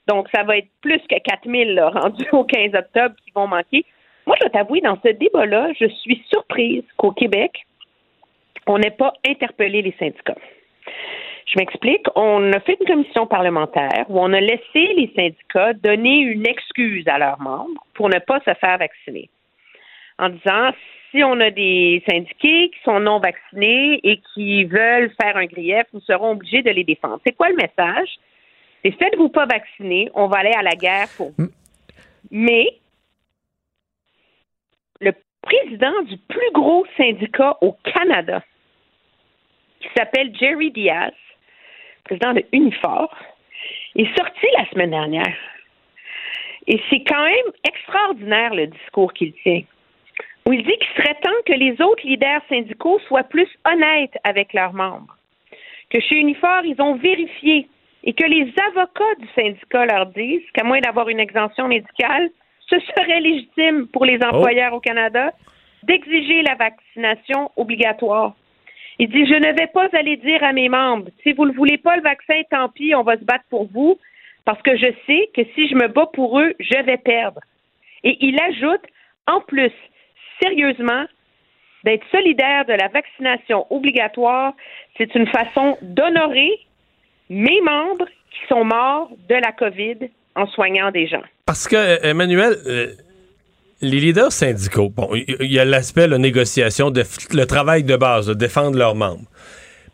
Donc 0.06 0.28
ça 0.32 0.44
va 0.44 0.58
être 0.58 0.68
plus 0.80 1.00
que 1.10 1.18
4000 1.18 1.74
là, 1.74 1.88
rendus 1.88 2.28
au 2.30 2.44
15 2.44 2.72
octobre 2.76 3.16
qui 3.24 3.32
vont 3.34 3.48
manquer. 3.48 3.84
Moi, 4.28 4.36
je 4.38 4.46
dois 4.46 4.50
t'avouer, 4.50 4.80
dans 4.80 4.96
ce 5.04 5.08
débat-là, 5.08 5.72
je 5.72 5.86
suis 5.86 6.24
surprise 6.30 6.84
qu'au 6.98 7.10
Québec, 7.10 7.66
on 8.68 8.78
n'ait 8.78 8.92
pas 8.92 9.12
interpellé 9.26 9.82
les 9.82 9.96
syndicats. 9.98 10.38
Je 11.46 11.58
m'explique. 11.58 12.06
On 12.14 12.52
a 12.52 12.60
fait 12.60 12.76
une 12.80 12.86
commission 12.86 13.26
parlementaire 13.26 14.04
où 14.08 14.20
on 14.20 14.32
a 14.32 14.40
laissé 14.40 14.62
les 14.94 15.10
syndicats 15.16 15.72
donner 15.72 16.20
une 16.20 16.46
excuse 16.46 17.08
à 17.08 17.18
leurs 17.18 17.40
membres 17.40 17.84
pour 17.94 18.08
ne 18.08 18.20
pas 18.20 18.38
se 18.44 18.54
faire 18.54 18.78
vacciner. 18.78 19.28
En 20.20 20.28
disant, 20.28 20.70
si 21.10 21.22
on 21.24 21.40
a 21.40 21.51
des 21.51 22.02
syndiqués 22.09 22.70
qui 22.70 22.80
sont 22.85 23.01
non 23.01 23.18
vaccinés 23.18 24.01
et 24.02 24.20
qui 24.35 24.64
veulent 24.64 25.12
faire 25.20 25.36
un 25.36 25.47
grief, 25.47 25.85
nous 25.93 26.01
serons 26.01 26.32
obligés 26.32 26.62
de 26.62 26.70
les 26.70 26.85
défendre. 26.85 27.20
C'est 27.26 27.36
quoi 27.36 27.48
le 27.48 27.56
message? 27.56 28.09
C'est 28.85 28.93
faites-vous 28.93 29.30
pas 29.30 29.47
vacciner, 29.47 30.10
on 30.14 30.26
va 30.28 30.39
aller 30.39 30.52
à 30.52 30.62
la 30.62 30.76
guerre 30.76 31.09
pour 31.16 31.32
vous. 31.36 31.48
Mais 32.30 32.78
le 35.01 35.12
président 35.43 36.02
du 36.02 36.16
plus 36.16 36.51
gros 36.52 36.85
syndicat 36.97 37.56
au 37.60 37.72
Canada, 37.85 38.43
qui 39.80 39.89
s'appelle 39.97 40.35
Jerry 40.39 40.70
Diaz, 40.70 41.12
président 42.05 42.35
de 42.35 42.44
Unifor, 42.52 43.14
est 43.97 44.16
sorti 44.16 44.47
la 44.56 44.68
semaine 44.70 44.90
dernière. 44.90 45.36
Et 46.66 46.80
c'est 46.90 47.02
quand 47.05 47.24
même 47.24 47.52
extraordinaire 47.66 48.55
le 48.55 48.66
discours 48.66 49.12
qu'il 49.14 49.32
tient. 49.43 49.62
Où 50.48 50.52
il 50.54 50.62
dit 50.62 50.78
qu'il 50.78 51.02
serait 51.02 51.20
temps 51.20 51.42
que 51.44 51.52
les 51.52 51.72
autres 51.82 52.06
leaders 52.06 52.40
syndicaux 52.48 52.98
soient 53.06 53.24
plus 53.24 53.50
honnêtes 53.70 54.16
avec 54.24 54.54
leurs 54.54 54.72
membres. 54.72 55.14
Que 55.90 56.00
chez 56.00 56.16
Unifor, 56.16 56.64
ils 56.64 56.80
ont 56.80 56.94
vérifié 56.94 57.68
et 58.02 58.14
que 58.14 58.24
les 58.24 58.50
avocats 58.70 59.14
du 59.18 59.28
syndicat 59.34 59.84
leur 59.84 60.06
disent 60.06 60.50
qu'à 60.54 60.64
moins 60.64 60.80
d'avoir 60.80 61.10
une 61.10 61.20
exemption 61.20 61.68
médicale, 61.68 62.30
ce 62.66 62.76
serait 62.80 63.20
légitime 63.20 63.88
pour 63.88 64.06
les 64.06 64.18
employeurs 64.24 64.72
au 64.72 64.80
Canada 64.80 65.32
d'exiger 65.82 66.40
la 66.40 66.54
vaccination 66.54 67.50
obligatoire. 67.56 68.34
Il 68.98 69.10
dit, 69.10 69.26
je 69.26 69.34
ne 69.34 69.52
vais 69.52 69.66
pas 69.66 69.88
aller 69.92 70.16
dire 70.16 70.42
à 70.42 70.54
mes 70.54 70.70
membres, 70.70 71.10
si 71.24 71.32
vous 71.32 71.44
ne 71.44 71.52
voulez 71.52 71.76
pas 71.76 71.96
le 71.96 72.02
vaccin, 72.02 72.40
tant 72.50 72.70
pis, 72.70 72.94
on 72.94 73.02
va 73.02 73.18
se 73.18 73.24
battre 73.24 73.44
pour 73.50 73.66
vous, 73.66 73.98
parce 74.46 74.62
que 74.62 74.78
je 74.78 74.94
sais 75.06 75.28
que 75.34 75.44
si 75.54 75.68
je 75.68 75.74
me 75.74 75.88
bats 75.88 76.08
pour 76.14 76.40
eux, 76.40 76.54
je 76.58 76.82
vais 76.84 76.96
perdre. 76.96 77.40
Et 78.02 78.16
il 78.24 78.40
ajoute, 78.40 78.86
en 79.26 79.42
plus, 79.42 79.72
sérieusement, 80.40 81.05
d'être 81.85 82.05
solidaire 82.10 82.65
de 82.66 82.73
la 82.73 82.89
vaccination 82.89 83.66
obligatoire, 83.70 84.52
c'est 84.97 85.15
une 85.15 85.27
façon 85.28 85.77
d'honorer 85.82 86.51
mes 87.31 87.60
membres 87.60 88.06
qui 88.31 88.40
sont 88.48 88.65
morts 88.65 89.10
de 89.28 89.35
la 89.35 89.52
COVID 89.52 90.10
en 90.35 90.47
soignant 90.47 90.90
des 90.90 91.06
gens. 91.06 91.23
Parce 91.47 91.66
que, 91.66 92.05
Emmanuel, 92.05 92.56
euh, 92.66 92.93
les 93.81 94.01
leaders 94.01 94.32
syndicaux, 94.32 94.89
bon, 94.89 95.10
il 95.15 95.52
y 95.52 95.59
a 95.59 95.65
l'aspect, 95.65 96.06
la 96.09 96.19
négociation, 96.19 96.93
le 96.93 97.44
travail 97.44 97.85
de 97.85 97.97
base, 97.97 98.27
de 98.27 98.35
défendre 98.35 98.77
leurs 98.77 98.94
membres. 98.94 99.24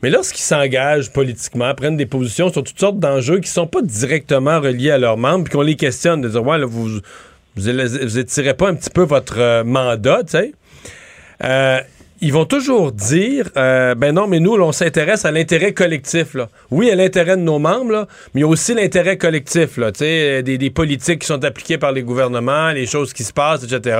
Mais 0.03 0.11
lorsqu'ils 0.11 0.43
s'engagent 0.43 1.12
politiquement, 1.12 1.75
prennent 1.75 1.97
des 1.97 2.07
positions 2.07 2.53
sur 2.53 2.62
toutes 2.62 2.79
sortes 2.79 2.99
d'enjeux 2.99 3.37
qui 3.37 3.49
ne 3.49 3.55
sont 3.55 3.66
pas 3.66 3.81
directement 3.81 4.61
reliés 4.61 4.91
à 4.91 4.99
leurs 4.99 5.16
membres, 5.16 5.45
puis 5.45 5.53
qu'on 5.55 5.62
les 5.62 5.77
questionne, 5.77 6.21
de 6.21 6.29
dire, 6.29 6.47
ouais, 6.47 6.59
là, 6.59 6.66
vous, 6.66 7.01
vous, 7.56 8.18
étirez 8.18 8.55
pas 8.55 8.68
un 8.68 8.74
petit 8.74 8.90
peu 8.90 9.02
votre 9.02 9.39
euh, 9.39 9.64
mandat, 9.64 10.22
tu 10.24 10.31
sais. 10.31 10.52
Euh, 11.43 11.81
ils 12.20 12.32
vont 12.32 12.47
toujours 12.47 12.93
dire 12.93 13.51
euh, 13.56 13.94
ben 13.94 14.14
non, 14.14 14.26
mais 14.26 14.40
nous, 14.40 14.55
on 14.55 14.72
s'intéresse 14.72 15.24
à 15.24 15.31
l'intérêt 15.31 15.74
collectif. 15.74 16.35
Là. 16.35 16.48
Oui, 16.70 16.90
à 16.90 16.94
l'intérêt 16.94 17.36
de 17.36 17.43
nos 17.43 17.59
membres, 17.59 17.93
là, 17.93 18.09
mais 18.32 18.40
il 18.40 18.44
y 18.44 18.44
a 18.44 18.48
aussi 18.48 18.72
l'intérêt 18.72 19.18
collectif, 19.18 19.76
là, 19.76 19.90
des, 19.90 20.43
des 20.43 20.70
politiques 20.70 21.20
qui 21.20 21.26
sont 21.26 21.44
appliquées 21.44 21.76
par 21.76 21.93
les 21.93 22.02
gouvernements, 22.02 22.70
les 22.70 22.86
choses 22.86 23.12
qui 23.12 23.24
se 23.24 23.32
passent, 23.32 23.64
etc. 23.64 23.98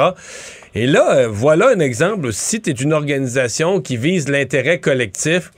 Et 0.75 0.87
là, 0.87 1.27
voilà 1.29 1.69
un 1.69 1.81
exemple. 1.81 2.33
Si 2.33 2.63
tu 2.63 2.71
es 2.71 2.73
une 2.73 2.93
organisation 2.93 3.81
qui 3.81 3.97
vise 3.97 4.29
l'intérêt 4.29 4.81
collectif, 4.81 5.51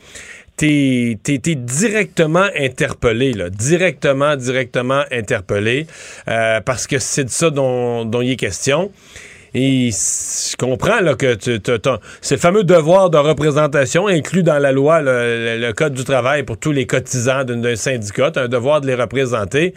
t'es 0.56 1.18
es, 1.28 1.54
directement 1.54 2.46
interpellé, 2.58 3.32
là, 3.32 3.50
directement, 3.50 4.36
directement 4.36 5.02
interpellé, 5.10 5.86
euh, 6.28 6.60
parce 6.60 6.86
que 6.86 6.98
c'est 6.98 7.24
de 7.24 7.30
ça 7.30 7.50
dont, 7.50 8.04
dont 8.04 8.22
il 8.22 8.32
est 8.32 8.36
question. 8.36 8.90
Et 9.54 9.90
je 9.90 10.56
comprends 10.56 11.00
là, 11.00 11.14
que 11.14 11.38
le 11.46 12.36
fameux 12.36 12.62
devoir 12.62 13.08
de 13.08 13.16
représentation 13.16 14.06
inclus 14.06 14.42
dans 14.42 14.58
la 14.58 14.70
loi, 14.70 15.00
le, 15.00 15.72
Code 15.72 15.94
du 15.94 16.04
travail 16.04 16.42
pour 16.42 16.58
tous 16.58 16.72
les 16.72 16.86
cotisants 16.86 17.44
d'un 17.44 17.76
syndicat, 17.76 18.32
un 18.36 18.48
devoir 18.48 18.82
de 18.82 18.86
les 18.86 18.94
représenter. 18.94 19.72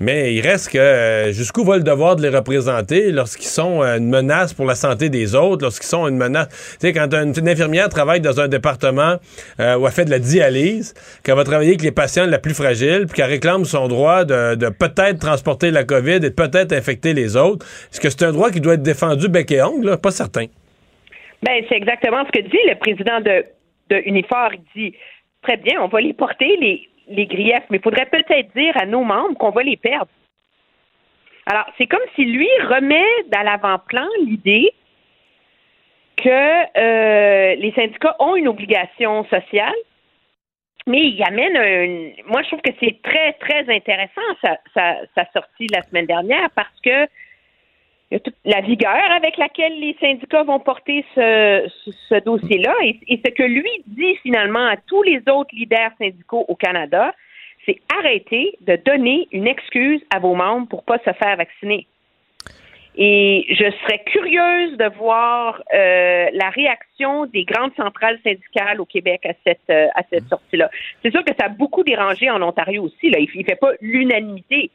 Mais 0.00 0.32
il 0.32 0.40
reste 0.40 0.72
que 0.72 0.78
euh, 0.78 1.30
jusqu'où 1.30 1.62
va 1.62 1.76
le 1.76 1.82
devoir 1.82 2.16
de 2.16 2.22
les 2.22 2.34
représenter 2.34 3.12
lorsqu'ils 3.12 3.50
sont 3.50 3.82
euh, 3.82 3.98
une 3.98 4.08
menace 4.08 4.54
pour 4.54 4.64
la 4.64 4.74
santé 4.74 5.10
des 5.10 5.34
autres, 5.34 5.62
lorsqu'ils 5.62 5.88
sont 5.88 6.08
une 6.08 6.16
menace? 6.16 6.48
Tu 6.80 6.86
sais, 6.86 6.92
quand 6.94 7.12
une, 7.12 7.46
infirmière 7.46 7.90
travaille 7.90 8.22
dans 8.22 8.40
un 8.40 8.48
département 8.48 9.16
euh, 9.60 9.76
où 9.76 9.86
elle 9.86 9.92
fait 9.92 10.06
de 10.06 10.10
la 10.10 10.18
dialyse, 10.18 10.94
qu'elle 11.22 11.34
va 11.34 11.44
travailler 11.44 11.72
avec 11.72 11.82
les 11.82 11.92
patients 11.92 12.24
les 12.24 12.38
plus 12.38 12.54
fragiles, 12.54 13.04
puis 13.06 13.16
qu'elle 13.16 13.28
réclame 13.28 13.66
son 13.66 13.88
droit 13.88 14.24
de, 14.24 14.70
peut-être 14.70 15.18
transporter 15.18 15.70
la 15.70 15.84
COVID 15.84 16.24
et 16.24 16.30
peut-être 16.30 16.72
infecter 16.72 17.12
les 17.12 17.36
autres, 17.36 17.66
est-ce 17.92 18.00
que 18.00 18.08
c'est 18.08 18.24
un 18.24 18.32
droit 18.32 18.50
qui 18.50 18.62
doit 18.62 18.74
être 18.74 18.82
défendu 18.82 19.28
bec 19.28 19.50
et 19.50 19.62
ongle? 19.62 19.98
Pas 20.00 20.12
certain. 20.12 20.46
Ben, 21.42 21.62
c'est 21.68 21.76
exactement 21.76 22.24
ce 22.24 22.40
que 22.40 22.42
dit 22.42 22.58
le 22.66 22.78
président 22.78 23.20
de, 23.20 23.44
de 23.90 24.02
Unifor. 24.06 24.48
Il 24.54 24.90
dit 24.90 24.96
très 25.42 25.58
bien, 25.58 25.74
on 25.82 25.88
va 25.88 26.00
les 26.00 26.14
porter, 26.14 26.56
les, 26.58 26.88
les 27.10 27.26
griefs, 27.26 27.64
mais 27.68 27.76
il 27.76 27.82
faudrait 27.82 28.06
peut-être 28.06 28.56
dire 28.56 28.76
à 28.76 28.86
nos 28.86 29.04
membres 29.04 29.36
qu'on 29.36 29.50
va 29.50 29.62
les 29.62 29.76
perdre. 29.76 30.10
Alors, 31.46 31.66
c'est 31.76 31.86
comme 31.86 32.00
si 32.14 32.24
lui 32.24 32.48
remet 32.62 33.04
dans 33.28 33.42
l'avant-plan 33.42 34.06
l'idée 34.24 34.72
que 36.16 36.28
euh, 36.78 37.54
les 37.56 37.72
syndicats 37.72 38.14
ont 38.18 38.36
une 38.36 38.48
obligation 38.48 39.24
sociale, 39.24 39.74
mais 40.86 41.08
il 41.08 41.22
amène 41.22 41.56
un. 41.56 42.22
Moi, 42.30 42.42
je 42.42 42.48
trouve 42.48 42.60
que 42.60 42.72
c'est 42.80 43.00
très, 43.02 43.32
très 43.34 43.68
intéressant, 43.74 44.20
sa, 44.42 44.58
sa, 44.74 45.24
sortie 45.32 45.66
la 45.72 45.82
semaine 45.82 46.06
dernière, 46.06 46.50
parce 46.54 46.80
que 46.84 47.06
la 48.44 48.60
vigueur 48.60 49.10
avec 49.14 49.36
laquelle 49.36 49.78
les 49.78 49.96
syndicats 50.00 50.42
vont 50.42 50.58
porter 50.58 51.04
ce, 51.14 51.70
ce, 52.08 52.20
dossier-là 52.24 52.74
et, 52.82 53.20
ce 53.24 53.30
que 53.30 53.42
lui 53.42 53.70
dit 53.86 54.16
finalement 54.22 54.66
à 54.66 54.76
tous 54.76 55.02
les 55.02 55.22
autres 55.30 55.54
leaders 55.54 55.92
syndicaux 55.98 56.44
au 56.48 56.56
Canada, 56.56 57.14
c'est 57.66 57.78
arrêter 57.98 58.56
de 58.62 58.76
donner 58.76 59.28
une 59.30 59.46
excuse 59.46 60.00
à 60.14 60.18
vos 60.18 60.34
membres 60.34 60.66
pour 60.68 60.84
pas 60.84 60.98
se 60.98 61.12
faire 61.12 61.36
vacciner. 61.36 61.86
Et 62.96 63.46
je 63.50 63.70
serais 63.82 64.02
curieuse 64.04 64.76
de 64.76 64.96
voir 64.96 65.62
euh, 65.72 66.26
la 66.32 66.50
réaction 66.50 67.26
des 67.26 67.44
grandes 67.44 67.74
centrales 67.76 68.18
syndicales 68.24 68.80
au 68.80 68.84
Québec 68.84 69.24
à 69.24 69.32
cette, 69.46 69.60
euh, 69.70 69.86
à 69.94 70.02
cette 70.10 70.28
sortie-là. 70.28 70.68
C'est 71.02 71.12
sûr 71.12 71.24
que 71.24 71.32
ça 71.38 71.46
a 71.46 71.48
beaucoup 71.48 71.84
dérangé 71.84 72.28
en 72.28 72.42
Ontario 72.42 72.82
aussi. 72.82 73.10
Là. 73.10 73.18
Il 73.20 73.28
ne 73.38 73.44
fait 73.44 73.54
pas 73.54 73.70
l'unanimité 73.80 74.70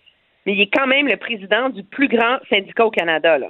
mais 0.45 0.53
il 0.53 0.61
est 0.61 0.69
quand 0.71 0.87
même 0.87 1.07
le 1.07 1.17
président 1.17 1.69
du 1.69 1.83
plus 1.83 2.07
grand 2.07 2.37
syndicat 2.49 2.85
au 2.85 2.91
Canada. 2.91 3.37
Là. 3.37 3.47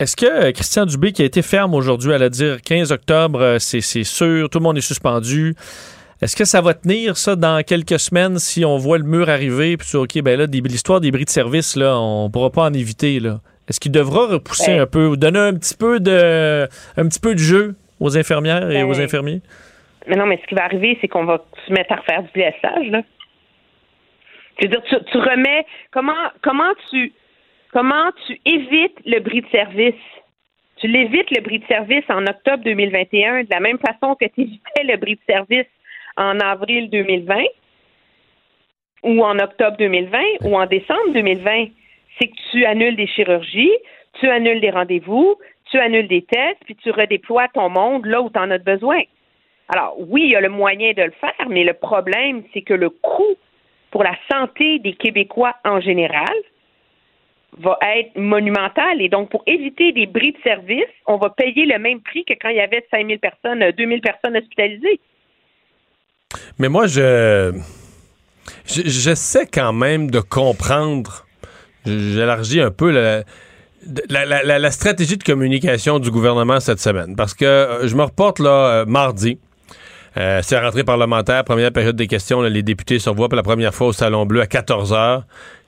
Est-ce 0.00 0.16
que 0.16 0.26
euh, 0.26 0.52
Christian 0.52 0.86
Dubé, 0.86 1.12
qui 1.12 1.22
a 1.22 1.24
été 1.24 1.40
ferme 1.42 1.74
aujourd'hui 1.74 2.12
à 2.12 2.18
la 2.18 2.28
dire 2.28 2.62
15 2.62 2.90
octobre, 2.90 3.40
euh, 3.40 3.58
c'est 3.58 3.80
sûr, 3.80 4.50
tout 4.50 4.58
le 4.58 4.64
monde 4.64 4.76
est 4.76 4.80
suspendu, 4.80 5.54
est-ce 6.20 6.36
que 6.36 6.44
ça 6.44 6.60
va 6.60 6.74
tenir, 6.74 7.16
ça, 7.16 7.36
dans 7.36 7.62
quelques 7.64 7.98
semaines, 7.98 8.38
si 8.38 8.64
on 8.64 8.76
voit 8.76 8.98
le 8.98 9.04
mur 9.04 9.28
arriver, 9.28 9.76
puis 9.76 9.96
OK, 9.96 10.20
ben 10.22 10.38
là, 10.38 10.46
l'histoire 10.46 11.00
des 11.00 11.10
bris 11.10 11.24
de 11.24 11.30
service, 11.30 11.76
là, 11.76 11.98
on 11.98 12.30
pourra 12.30 12.50
pas 12.50 12.62
en 12.62 12.72
éviter, 12.72 13.20
là. 13.20 13.40
Est-ce 13.68 13.78
qu'il 13.80 13.92
devra 13.92 14.26
repousser 14.26 14.72
ben 14.72 14.82
un 14.82 14.86
peu, 14.86 15.06
ou 15.06 15.16
donner 15.16 15.38
un 15.38 15.54
petit 15.54 15.76
peu 15.76 16.00
de, 16.00 16.64
un 16.96 17.08
petit 17.08 17.20
peu 17.20 17.34
de 17.34 17.38
jeu 17.38 17.76
aux 18.00 18.16
infirmières 18.18 18.70
et 18.70 18.82
aux 18.82 18.92
ben 18.92 19.02
infirmiers? 19.02 19.42
Mais 20.06 20.16
non, 20.16 20.26
mais 20.26 20.38
ce 20.42 20.46
qui 20.48 20.54
va 20.54 20.64
arriver, 20.64 20.98
c'est 21.00 21.08
qu'on 21.08 21.24
va 21.24 21.42
se 21.66 21.72
mettre 21.72 21.92
à 21.92 21.96
refaire 21.96 22.22
du 22.22 22.30
blessage, 22.32 22.90
là. 22.90 23.02
Je 24.58 24.66
veux 24.66 24.70
dire, 24.70 24.82
tu, 24.82 25.18
remets 25.18 25.66
comment 25.90 26.12
comment 26.42 26.72
tu 26.90 27.12
comment 27.72 28.10
tu 28.26 28.40
évites 28.44 28.98
le 29.04 29.20
bris 29.20 29.42
de 29.42 29.48
service? 29.48 29.94
Tu 30.76 30.88
l'évites 30.88 31.30
le 31.30 31.40
bris 31.40 31.60
de 31.60 31.66
service 31.66 32.04
en 32.08 32.26
octobre 32.26 32.62
2021 32.64 33.44
de 33.44 33.50
la 33.50 33.60
même 33.60 33.78
façon 33.78 34.14
que 34.14 34.26
tu 34.26 34.42
évitais 34.42 34.84
le 34.84 34.96
bris 34.96 35.16
de 35.16 35.32
service 35.32 35.66
en 36.16 36.38
avril 36.40 36.90
2020 36.90 37.34
ou 39.04 39.24
en 39.24 39.38
octobre 39.38 39.76
2020 39.76 40.18
ou 40.42 40.56
en 40.56 40.66
décembre 40.66 41.12
2020. 41.12 41.66
C'est 42.18 42.28
que 42.28 42.34
tu 42.52 42.64
annules 42.64 42.96
des 42.96 43.06
chirurgies, 43.08 43.72
tu 44.20 44.28
annules 44.28 44.60
des 44.60 44.70
rendez-vous, 44.70 45.36
tu 45.70 45.78
annules 45.78 46.08
des 46.08 46.22
tests, 46.22 46.60
puis 46.64 46.76
tu 46.76 46.90
redéploies 46.90 47.48
ton 47.48 47.68
monde 47.68 48.06
là 48.06 48.22
où 48.22 48.30
tu 48.30 48.38
en 48.38 48.50
as 48.50 48.58
besoin. 48.58 49.02
Alors, 49.68 49.96
oui, 49.98 50.22
il 50.24 50.30
y 50.30 50.36
a 50.36 50.40
le 50.40 50.48
moyen 50.48 50.92
de 50.92 51.02
le 51.02 51.10
faire, 51.12 51.48
mais 51.48 51.64
le 51.64 51.72
problème, 51.72 52.42
c'est 52.52 52.62
que 52.62 52.74
le 52.74 52.90
coût 52.90 53.36
pour 53.94 54.02
la 54.02 54.16
santé 54.28 54.80
des 54.80 54.94
Québécois 54.94 55.54
en 55.64 55.80
général 55.80 56.34
va 57.58 57.78
être 57.96 58.16
monumental. 58.16 59.00
Et 59.00 59.08
donc, 59.08 59.30
pour 59.30 59.44
éviter 59.46 59.92
des 59.92 60.06
bris 60.06 60.32
de 60.32 60.38
service, 60.42 60.90
on 61.06 61.16
va 61.16 61.30
payer 61.30 61.64
le 61.64 61.78
même 61.78 62.00
prix 62.00 62.24
que 62.24 62.34
quand 62.42 62.48
il 62.48 62.56
y 62.56 62.60
avait 62.60 62.84
5 62.90 63.06
000 63.06 63.20
personnes, 63.20 63.60
2 63.70 63.86
000 63.86 64.00
personnes 64.00 64.36
hospitalisées. 64.36 64.98
Mais 66.58 66.68
moi, 66.68 66.88
je, 66.88 67.56
j'essaie 68.66 69.46
quand 69.46 69.72
même 69.72 70.10
de 70.10 70.18
comprendre, 70.18 71.24
j'élargis 71.86 72.62
un 72.62 72.72
peu 72.72 72.90
la, 72.90 73.22
la, 74.58 74.70
stratégie 74.72 75.18
de 75.18 75.22
communication 75.22 76.00
du 76.00 76.10
gouvernement 76.10 76.58
cette 76.58 76.80
semaine. 76.80 77.14
Parce 77.14 77.34
que 77.34 77.44
euh, 77.44 77.86
je 77.86 77.94
me 77.94 78.02
reporte 78.02 78.40
là 78.40 78.80
euh, 78.80 78.86
mardi. 78.86 79.38
Euh, 80.16 80.40
c'est 80.42 80.54
la 80.54 80.62
rentrée 80.62 80.84
parlementaire, 80.84 81.42
première 81.44 81.72
période 81.72 81.96
des 81.96 82.06
questions. 82.06 82.40
les 82.42 82.62
députés 82.62 82.98
se 82.98 83.10
revoient 83.10 83.28
pour 83.28 83.36
la 83.36 83.42
première 83.42 83.74
fois 83.74 83.88
au 83.88 83.92
Salon 83.92 84.26
Bleu 84.26 84.40
à 84.40 84.46
14 84.46 84.92
h 84.92 85.22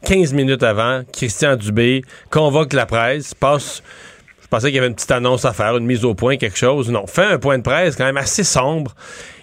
15 0.04 0.32
minutes 0.34 0.62
avant, 0.62 1.02
Christian 1.12 1.56
Dubé 1.56 2.02
convoque 2.30 2.72
la 2.72 2.86
presse, 2.86 3.34
passe. 3.34 3.82
Je 4.40 4.46
pensais 4.46 4.68
qu'il 4.68 4.76
y 4.76 4.78
avait 4.78 4.86
une 4.86 4.94
petite 4.94 5.10
annonce 5.10 5.44
à 5.44 5.52
faire, 5.52 5.76
une 5.76 5.86
mise 5.86 6.04
au 6.04 6.14
point, 6.14 6.36
quelque 6.36 6.56
chose. 6.56 6.88
Non, 6.90 7.08
fait 7.08 7.24
un 7.24 7.38
point 7.38 7.58
de 7.58 7.64
presse 7.64 7.96
quand 7.96 8.04
même 8.04 8.16
assez 8.16 8.44
sombre. 8.44 8.94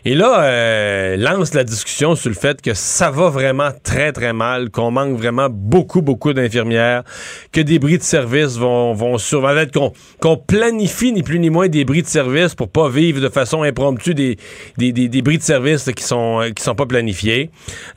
Et 0.06 0.16
là, 0.16 0.44
euh, 0.44 1.16
lance 1.16 1.54
la 1.54 1.64
discussion 1.64 2.16
sur 2.16 2.30
le 2.30 2.36
fait 2.36 2.62
que 2.62 2.74
ça 2.74 3.10
va 3.10 3.30
vraiment 3.30 3.70
très, 3.84 4.12
très 4.12 4.34
mal, 4.34 4.70
qu'on 4.70 4.92
manque 4.92 5.18
vraiment 5.18 5.48
beaucoup, 5.50 6.02
beaucoup 6.02 6.34
d'infirmières, 6.34 7.04
que 7.54 7.62
des 7.62 7.80
bris 7.80 7.98
de 8.00 8.04
service 8.04 8.58
vont, 8.58 8.94
vont 8.94 9.18
survivre, 9.18 9.72
qu'on 10.20 10.38
planifie 10.38 11.14
ni 11.14 11.24
plus 11.24 11.40
ni 11.40 11.50
moins 11.50 11.70
des 11.70 11.86
bris 11.86 12.02
de 12.02 12.08
service 12.08 12.54
pour 12.54 12.68
pas 12.68 12.90
vivre 12.90 13.22
de 13.22 13.30
façon 13.30 13.64
impromptue 13.64 14.14
des, 14.14 14.38
des, 14.78 14.92
des, 14.92 15.22
bris 15.22 15.38
de 15.38 15.44
service 15.44 15.90
qui 15.96 16.04
sont 16.04 16.52
qui 16.54 16.62
sont 16.62 16.76
pas 16.76 16.86
planifiés, 16.86 17.50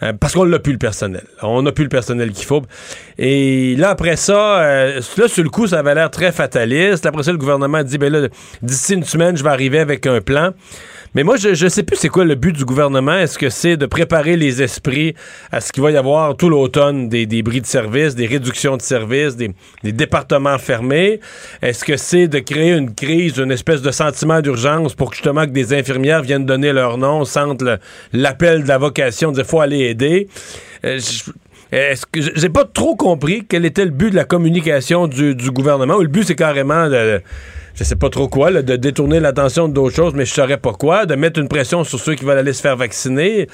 euh, 0.04 0.12
parce 0.12 0.34
qu'on 0.34 0.46
n'a 0.46 0.60
plus 0.60 0.72
le 0.72 0.78
personnel. 0.78 1.24
On 1.42 1.62
n'a 1.62 1.72
plus 1.72 1.84
le 1.84 1.90
personnel 1.90 2.30
qu'il 2.30 2.46
faut. 2.46 2.62
Et 3.18 3.74
là, 3.76 3.90
après 3.90 4.14
ça, 4.14 4.60
euh, 4.60 5.00
là, 5.16 5.28
sur 5.28 5.42
le 5.42 5.50
coup, 5.50 5.66
ça 5.66 5.80
avait 5.80 5.94
l'air 5.96 6.10
très 6.12 6.30
fataliste. 6.30 7.04
Après 7.04 7.24
ça, 7.24 7.32
le 7.32 7.38
gouvernement 7.38 7.78
a 7.78 7.84
dit, 7.84 7.98
ben 7.98 8.12
là, 8.12 8.28
d'ici 8.62 8.94
une 8.94 9.04
semaine, 9.04 9.36
je 9.36 9.42
vais 9.42 9.50
arriver 9.50 9.80
avec 9.80 10.06
un 10.06 10.20
plan. 10.20 10.52
Mais 11.14 11.22
moi, 11.22 11.36
je 11.36 11.48
ne 11.48 11.68
sais 11.68 11.82
plus 11.82 11.96
c'est 11.96 12.08
quoi 12.08 12.24
le 12.24 12.34
but 12.34 12.52
du 12.52 12.64
gouvernement. 12.64 13.16
Est-ce 13.18 13.38
que 13.38 13.48
c'est 13.48 13.76
de 13.76 13.86
préparer 13.86 14.36
les 14.36 14.62
esprits 14.62 15.14
à 15.52 15.60
ce 15.60 15.72
qu'il 15.72 15.82
va 15.82 15.90
y 15.90 15.96
avoir 15.96 16.36
tout 16.36 16.48
l'automne 16.48 17.08
des, 17.08 17.26
des 17.26 17.42
bris 17.42 17.60
de 17.60 17.66
service, 17.66 18.14
des 18.14 18.26
réductions 18.26 18.76
de 18.76 18.82
services, 18.82 19.36
des, 19.36 19.54
départements 19.84 20.58
fermés? 20.58 21.20
Est-ce 21.62 21.84
que 21.84 21.96
c'est 21.96 22.28
de 22.28 22.38
créer 22.38 22.72
une 22.72 22.94
crise, 22.94 23.38
une 23.38 23.52
espèce 23.52 23.82
de 23.82 23.90
sentiment 23.90 24.40
d'urgence 24.40 24.94
pour 24.94 25.10
que 25.10 25.16
justement 25.16 25.46
que 25.46 25.50
des 25.50 25.72
infirmières 25.72 26.22
viennent 26.22 26.46
donner 26.46 26.72
leur 26.72 26.98
nom, 26.98 27.24
sentent 27.24 27.64
l'appel 28.12 28.62
de 28.64 28.68
la 28.68 28.78
vocation, 28.78 29.32
dire 29.32 29.46
faut 29.46 29.60
aller 29.60 29.80
aider? 29.80 30.28
Euh, 30.84 31.00
est-ce 31.72 32.06
que 32.06 32.20
j'ai 32.20 32.48
pas 32.48 32.64
trop 32.64 32.94
compris 32.94 33.44
quel 33.48 33.64
était 33.64 33.84
le 33.84 33.90
but 33.90 34.10
de 34.10 34.16
la 34.16 34.24
communication 34.24 35.08
du, 35.08 35.34
gouvernement? 35.50 35.94
Ou 35.94 36.02
le 36.02 36.08
but, 36.08 36.24
c'est 36.24 36.36
carrément 36.36 36.88
de, 36.88 37.20
je 37.74 37.84
sais 37.84 37.96
pas 37.96 38.08
trop 38.08 38.28
quoi, 38.28 38.50
de 38.50 38.76
détourner 38.76 39.20
l'attention 39.20 39.68
d'autres 39.68 39.94
choses, 39.96 40.14
mais 40.14 40.24
je 40.24 40.32
saurais 40.32 40.58
pas 40.58 40.72
quoi, 40.72 41.06
de 41.06 41.14
mettre 41.16 41.40
une 41.40 41.48
pression 41.48 41.82
sur 41.84 41.98
ceux 41.98 42.14
qui 42.14 42.24
veulent 42.24 42.38
aller 42.38 42.52
se 42.52 42.62
faire 42.62 42.76
vacciner. 42.76 43.46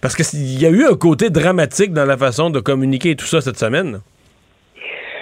Parce 0.00 0.16
qu'il 0.16 0.60
y 0.60 0.66
a 0.66 0.70
eu 0.70 0.84
un 0.84 0.94
côté 0.94 1.30
dramatique 1.30 1.92
dans 1.92 2.06
la 2.06 2.16
façon 2.16 2.50
de 2.50 2.60
communiquer 2.60 3.16
tout 3.16 3.26
ça 3.26 3.40
cette 3.40 3.58
semaine. 3.58 4.00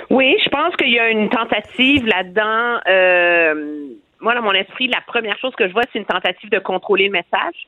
Oui, 0.08 0.36
je 0.44 0.48
pense 0.48 0.76
qu'il 0.76 0.92
y 0.92 1.00
a 1.00 1.10
une 1.10 1.28
tentative 1.28 2.06
là-dedans. 2.06 2.80
Euh, 2.88 3.86
moi, 4.20 4.34
dans 4.34 4.42
mon 4.42 4.52
esprit, 4.52 4.86
la 4.86 5.00
première 5.06 5.36
chose 5.38 5.52
que 5.56 5.66
je 5.66 5.72
vois, 5.72 5.82
c'est 5.92 5.98
une 5.98 6.04
tentative 6.04 6.50
de 6.50 6.60
contrôler 6.60 7.06
le 7.06 7.12
message. 7.12 7.66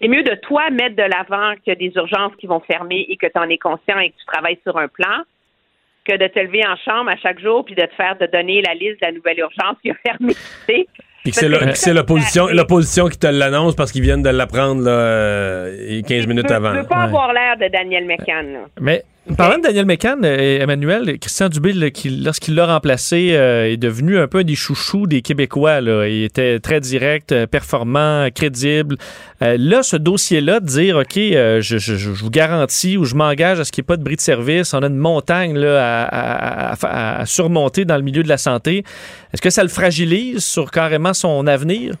C'est 0.00 0.08
mieux 0.08 0.22
de 0.22 0.34
toi 0.36 0.70
mettre 0.70 0.96
de 0.96 1.02
l'avant 1.02 1.52
a 1.66 1.74
des 1.74 1.92
urgences 1.94 2.32
qui 2.38 2.46
vont 2.46 2.60
fermer 2.60 3.06
et 3.08 3.16
que 3.16 3.26
tu 3.26 3.38
en 3.38 3.48
es 3.48 3.58
conscient 3.58 3.98
et 3.98 4.10
que 4.10 4.16
tu 4.18 4.24
travailles 4.26 4.58
sur 4.64 4.76
un 4.76 4.88
plan 4.88 5.22
que 6.04 6.16
de 6.16 6.26
te 6.26 6.38
lever 6.40 6.62
en 6.66 6.74
chambre 6.76 7.10
à 7.10 7.16
chaque 7.16 7.38
jour 7.40 7.64
puis 7.64 7.74
de 7.76 7.82
te 7.82 7.94
faire 7.94 8.16
de 8.18 8.26
donner 8.26 8.60
la 8.62 8.74
liste 8.74 9.00
de 9.00 9.06
la 9.06 9.12
nouvelle 9.12 9.38
urgence 9.38 9.76
qui 9.82 9.90
a 9.90 9.94
fermé. 10.04 10.34
tu. 10.68 10.86
Puis 11.22 11.30
que 11.30 11.36
c'est 11.76 11.92
l'opposition 11.94 12.48
l'opposition 12.48 13.06
qui 13.06 13.16
te 13.18 13.28
l'annonce 13.28 13.76
parce 13.76 13.92
qu'ils 13.92 14.02
viennent 14.02 14.24
de 14.24 14.30
l'apprendre 14.30 14.82
là, 14.82 14.90
euh, 14.90 16.02
15 16.02 16.26
minutes 16.26 16.46
Tu 16.48 16.52
avant. 16.52 16.72
veux 16.72 16.82
pas 16.86 17.02
avoir 17.02 17.32
l'air 17.32 17.56
de 17.56 17.68
Daniel 17.68 18.04
McCann. 18.06 18.52
là. 18.52 18.60
Mais 18.80 19.02
parlant 19.36 19.58
de 19.58 19.62
Daniel 19.62 19.86
McCann, 19.86 20.24
euh, 20.24 20.60
Emmanuel, 20.60 21.18
Christian 21.18 21.48
Dubé, 21.48 21.72
lorsqu'il 21.72 22.54
l'a 22.54 22.66
remplacé, 22.66 23.30
euh, 23.32 23.70
est 23.70 23.76
devenu 23.76 24.18
un 24.18 24.26
peu 24.26 24.38
un 24.38 24.44
des 24.44 24.56
chouchous 24.56 25.06
des 25.06 25.22
Québécois. 25.22 25.80
Il 25.80 26.24
était 26.24 26.58
très 26.58 26.80
direct, 26.80 27.32
euh, 27.32 27.46
performant, 27.46 28.28
crédible. 28.34 28.96
Là, 29.40 29.82
ce 29.82 29.96
dossier-là, 29.96 30.60
de 30.60 30.66
dire, 30.66 30.96
OK, 30.96 31.14
je, 31.14 32.10
vous 32.10 32.30
garantis 32.30 32.96
ou 32.96 33.04
je 33.04 33.16
m'engage 33.16 33.58
à 33.58 33.64
ce 33.64 33.72
qu'il 33.72 33.82
n'y 33.82 33.86
ait 33.86 33.88
pas 33.88 33.96
de 33.96 34.04
bris 34.04 34.16
de 34.16 34.20
service, 34.20 34.72
on 34.72 34.82
a 34.82 34.86
une 34.86 34.96
montagne 34.96 35.58
à 35.64 37.22
surmonter 37.26 37.84
dans 37.84 37.96
le 37.96 38.02
milieu 38.02 38.22
de 38.22 38.28
la 38.28 38.36
santé. 38.36 38.84
Est-ce 39.32 39.42
que 39.42 39.50
ça 39.50 39.62
le 39.62 39.68
fragilise 39.68 40.44
sur 40.44 40.70
carrément 40.70 41.12
son 41.12 41.46
avenir? 41.48 41.94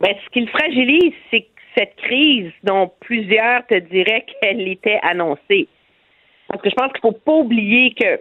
Ben, 0.00 0.14
ce 0.24 0.30
qui 0.30 0.40
le 0.40 0.46
fragilise, 0.46 1.12
c'est 1.30 1.40
que 1.40 1.46
cette 1.76 1.96
crise 1.96 2.52
dont 2.64 2.92
plusieurs 3.00 3.66
te 3.66 3.78
diraient 3.78 4.24
qu'elle 4.40 4.68
était 4.68 5.00
annoncée. 5.02 5.68
Parce 6.48 6.62
que 6.62 6.70
je 6.70 6.74
pense 6.74 6.92
qu'il 6.92 7.00
ne 7.04 7.12
faut 7.12 7.18
pas 7.18 7.32
oublier 7.32 7.94
que 7.94 8.20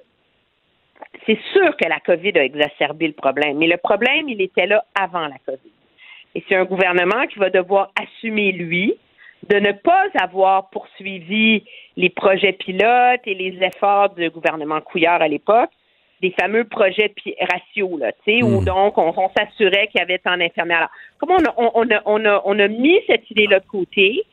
c'est 1.26 1.40
sûr 1.54 1.76
que 1.78 1.88
la 1.88 2.00
COVID 2.00 2.38
a 2.38 2.44
exacerbé 2.44 3.08
le 3.08 3.14
problème, 3.14 3.58
mais 3.58 3.68
le 3.68 3.78
problème, 3.78 4.30
il 4.30 4.42
était 4.42 4.68
là 4.68 4.84
avant 5.00 5.28
la 5.28 5.38
COVID. 5.46 5.72
Et 6.36 6.44
c'est 6.48 6.56
un 6.56 6.66
gouvernement 6.66 7.28
qui 7.28 7.40
va 7.40 7.50
devoir 7.50 7.92
assumer, 8.02 8.52
lui, 8.52 8.96
de 9.50 9.58
ne 9.60 9.72
pas 9.72 10.06
avoir 10.20 10.70
poursuivi 10.70 11.64
les 11.98 12.10
projets 12.10 12.54
pilotes 12.54 13.22
et 13.26 13.34
les 13.34 13.58
efforts 13.62 14.10
du 14.10 14.30
gouvernement 14.30 14.80
Couillard 14.82 15.22
à 15.22 15.28
l'époque, 15.28 15.72
des 16.22 16.34
fameux 16.40 16.66
projets 16.66 17.14
ratios, 17.52 18.00
là, 18.00 18.12
tu 18.12 18.40
sais, 18.40 18.44
où 18.44 18.64
donc 18.64 18.98
on, 18.98 19.12
on 19.18 19.30
s'assurait 19.36 19.88
qu'il 19.88 20.00
y 20.00 20.04
avait 20.04 20.20
tant 20.20 20.38
d'infirmières. 20.38 20.78
Alors, 20.78 20.90
comment 21.18 21.38
on 21.58 21.66
a, 21.66 21.72
on 21.74 21.92
a, 21.92 22.02
on 22.06 22.26
a, 22.26 22.42
on 22.46 22.60
a 22.60 22.68
mis 22.68 23.00
cette 23.08 23.30
idée-là 23.32 23.60
de 23.60 23.66
côté 23.66 24.24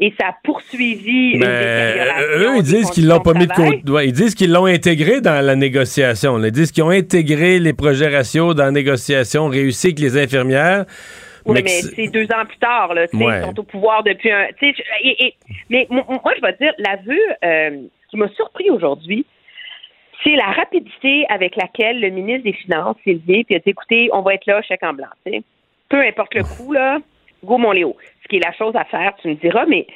et 0.00 0.12
ça 0.20 0.28
a 0.28 0.36
poursuivi 0.44 1.32
une 1.32 1.40
Mais 1.40 1.46
euh, 1.48 2.38
eux, 2.38 2.56
ils 2.58 2.62
disent 2.62 2.90
qu'ils 2.90 3.08
l'ont 3.08 3.20
pas 3.20 3.34
mis 3.34 3.46
de 3.46 3.52
côté. 3.52 3.82
Ouais, 3.90 4.06
ils 4.06 4.12
disent 4.12 4.34
qu'ils 4.34 4.52
l'ont 4.52 4.66
intégré 4.66 5.20
dans 5.20 5.44
la 5.44 5.56
négociation. 5.56 6.36
là. 6.38 6.48
Ils 6.48 6.52
disent 6.52 6.70
qu'ils 6.72 6.84
ont 6.84 6.90
intégré 6.90 7.58
les 7.58 7.72
projets 7.72 8.08
ratios 8.08 8.54
dans 8.54 8.64
la 8.64 8.70
négociation, 8.70 9.48
réussi 9.48 9.88
avec 9.88 9.98
les 9.98 10.16
infirmières. 10.16 10.84
Oui, 11.46 11.60
mais 11.64 11.68
c'est- 11.70 12.08
deux 12.08 12.24
ans 12.26 12.44
plus 12.46 12.58
tard, 12.58 12.92
là. 12.94 13.06
Ouais. 13.12 13.40
Ils 13.40 13.44
sont 13.46 13.58
au 13.58 13.62
pouvoir 13.62 14.02
depuis 14.02 14.30
un. 14.30 14.46
et- 15.02 15.26
et- 15.26 15.34
mais 15.70 15.86
mo- 15.90 16.04
moi, 16.08 16.32
je 16.36 16.42
vais 16.42 16.52
te 16.52 16.58
dire, 16.62 16.72
l'aveu 16.78 17.18
euh, 17.44 17.70
qui 18.10 18.16
m'a 18.18 18.28
surpris 18.36 18.68
aujourd'hui, 18.70 19.24
c'est 20.22 20.36
la 20.36 20.46
rapidité 20.52 21.24
avec 21.30 21.56
laquelle 21.56 22.00
le 22.00 22.10
ministre 22.10 22.44
des 22.44 22.52
Finances 22.52 22.96
s'est 23.04 23.14
levé 23.14 23.46
et 23.48 23.56
a 23.56 23.58
dit 23.60 23.70
écoutez, 23.70 24.10
on 24.12 24.20
va 24.22 24.34
être 24.34 24.46
là, 24.46 24.60
chèque 24.62 24.82
en 24.82 24.92
blanc. 24.92 25.06
Peu 25.88 26.00
importe 26.02 26.34
le 26.34 26.42
coût, 26.42 26.72
là, 26.72 26.98
go 27.44 27.56
mon 27.56 27.72
Léo. 27.72 27.96
Qui 28.28 28.36
est 28.36 28.44
la 28.44 28.52
chose 28.52 28.76
à 28.76 28.84
faire, 28.84 29.14
tu 29.20 29.28
me 29.28 29.34
diras, 29.34 29.64
mais 29.66 29.86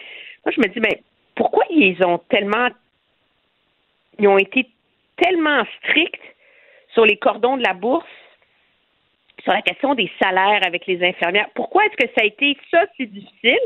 moi, 0.45 0.53
je 0.55 0.61
me 0.61 0.73
dis, 0.73 0.81
mais 0.81 1.03
pourquoi 1.35 1.65
ils 1.71 2.03
ont 2.05 2.19
tellement. 2.29 2.69
Ils 4.19 4.29
ont 4.29 4.39
été 4.39 4.69
tellement 5.17 5.65
stricts 5.79 6.21
sur 6.95 7.05
les 7.05 7.17
cordons 7.17 7.57
de 7.57 7.63
la 7.63 7.73
bourse 7.73 8.05
sur 9.43 9.53
la 9.53 9.63
question 9.63 9.95
des 9.95 10.11
salaires 10.23 10.61
avec 10.65 10.87
les 10.87 11.03
infirmières? 11.05 11.49
Pourquoi 11.55 11.85
est-ce 11.87 11.97
que 11.97 12.13
ça 12.15 12.23
a 12.23 12.25
été 12.25 12.57
ça 12.71 12.85
si 12.97 13.07
difficile? 13.07 13.59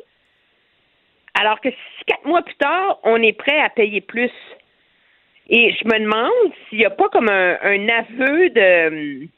Alors 1.38 1.60
que 1.60 1.68
quatre 2.06 2.24
mois 2.24 2.42
plus 2.42 2.54
tard, 2.54 2.98
on 3.02 3.20
est 3.22 3.32
prêt 3.32 3.60
à 3.60 3.68
payer 3.68 4.00
plus? 4.00 4.32
Et 5.48 5.72
je 5.72 5.84
me 5.84 6.00
demande 6.00 6.52
s'il 6.68 6.78
n'y 6.78 6.84
a 6.84 6.90
pas 6.90 7.08
comme 7.10 7.28
un 7.28 7.88
aveu 7.88 8.50
de 8.50 9.28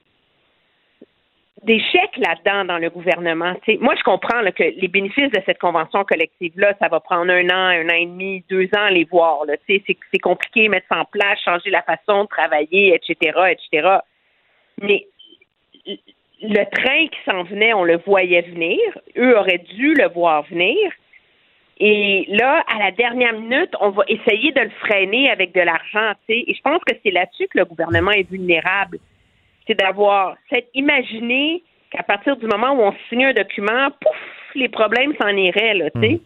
d'échec 1.62 2.16
là-dedans 2.16 2.64
dans 2.64 2.78
le 2.78 2.90
gouvernement. 2.90 3.54
Moi, 3.80 3.94
je 3.96 4.02
comprends 4.02 4.40
que 4.52 4.62
les 4.62 4.88
bénéfices 4.88 5.30
de 5.30 5.40
cette 5.44 5.58
convention 5.58 6.04
collective-là, 6.04 6.74
ça 6.80 6.88
va 6.88 7.00
prendre 7.00 7.32
un 7.32 7.48
an, 7.50 7.68
un 7.80 7.88
an 7.88 7.94
et 7.94 8.06
demi, 8.06 8.44
deux 8.48 8.66
ans 8.76 8.84
à 8.86 8.90
les 8.90 9.04
voir. 9.04 9.42
C'est 9.66 10.18
compliqué, 10.22 10.68
mettre 10.68 10.86
ça 10.88 11.00
en 11.00 11.04
place, 11.04 11.38
changer 11.44 11.70
la 11.70 11.82
façon 11.82 12.24
de 12.24 12.28
travailler, 12.28 12.94
etc., 12.94 13.38
etc. 13.50 13.98
Mais 14.82 15.06
le 16.40 16.64
train 16.70 17.06
qui 17.08 17.18
s'en 17.24 17.42
venait, 17.42 17.74
on 17.74 17.84
le 17.84 17.96
voyait 17.96 18.42
venir. 18.42 18.78
Eux 19.16 19.36
auraient 19.36 19.58
dû 19.58 19.94
le 19.94 20.08
voir 20.08 20.44
venir. 20.44 20.76
Et 21.80 22.26
là, 22.28 22.64
à 22.66 22.78
la 22.78 22.90
dernière 22.90 23.32
minute, 23.32 23.74
on 23.80 23.90
va 23.90 24.04
essayer 24.08 24.52
de 24.52 24.60
le 24.60 24.70
freiner 24.80 25.30
avec 25.30 25.52
de 25.54 25.60
l'argent. 25.60 26.12
Et 26.28 26.52
je 26.54 26.60
pense 26.62 26.80
que 26.84 26.94
c'est 27.04 27.10
là-dessus 27.10 27.46
que 27.48 27.58
le 27.58 27.64
gouvernement 27.64 28.10
est 28.10 28.28
vulnérable. 28.28 28.98
C'est 29.68 29.78
d'avoir 29.78 30.34
cette 30.50 30.70
imaginé 30.74 31.62
qu'à 31.90 32.02
partir 32.02 32.36
du 32.36 32.46
moment 32.46 32.72
où 32.72 32.80
on 32.80 32.94
signe 33.08 33.26
un 33.26 33.32
document, 33.32 33.90
pouf, 34.00 34.16
les 34.54 34.68
problèmes 34.68 35.14
s'en 35.20 35.28
iraient. 35.28 35.74
Là, 35.74 35.90
tu 35.90 36.00
sais. 36.00 36.20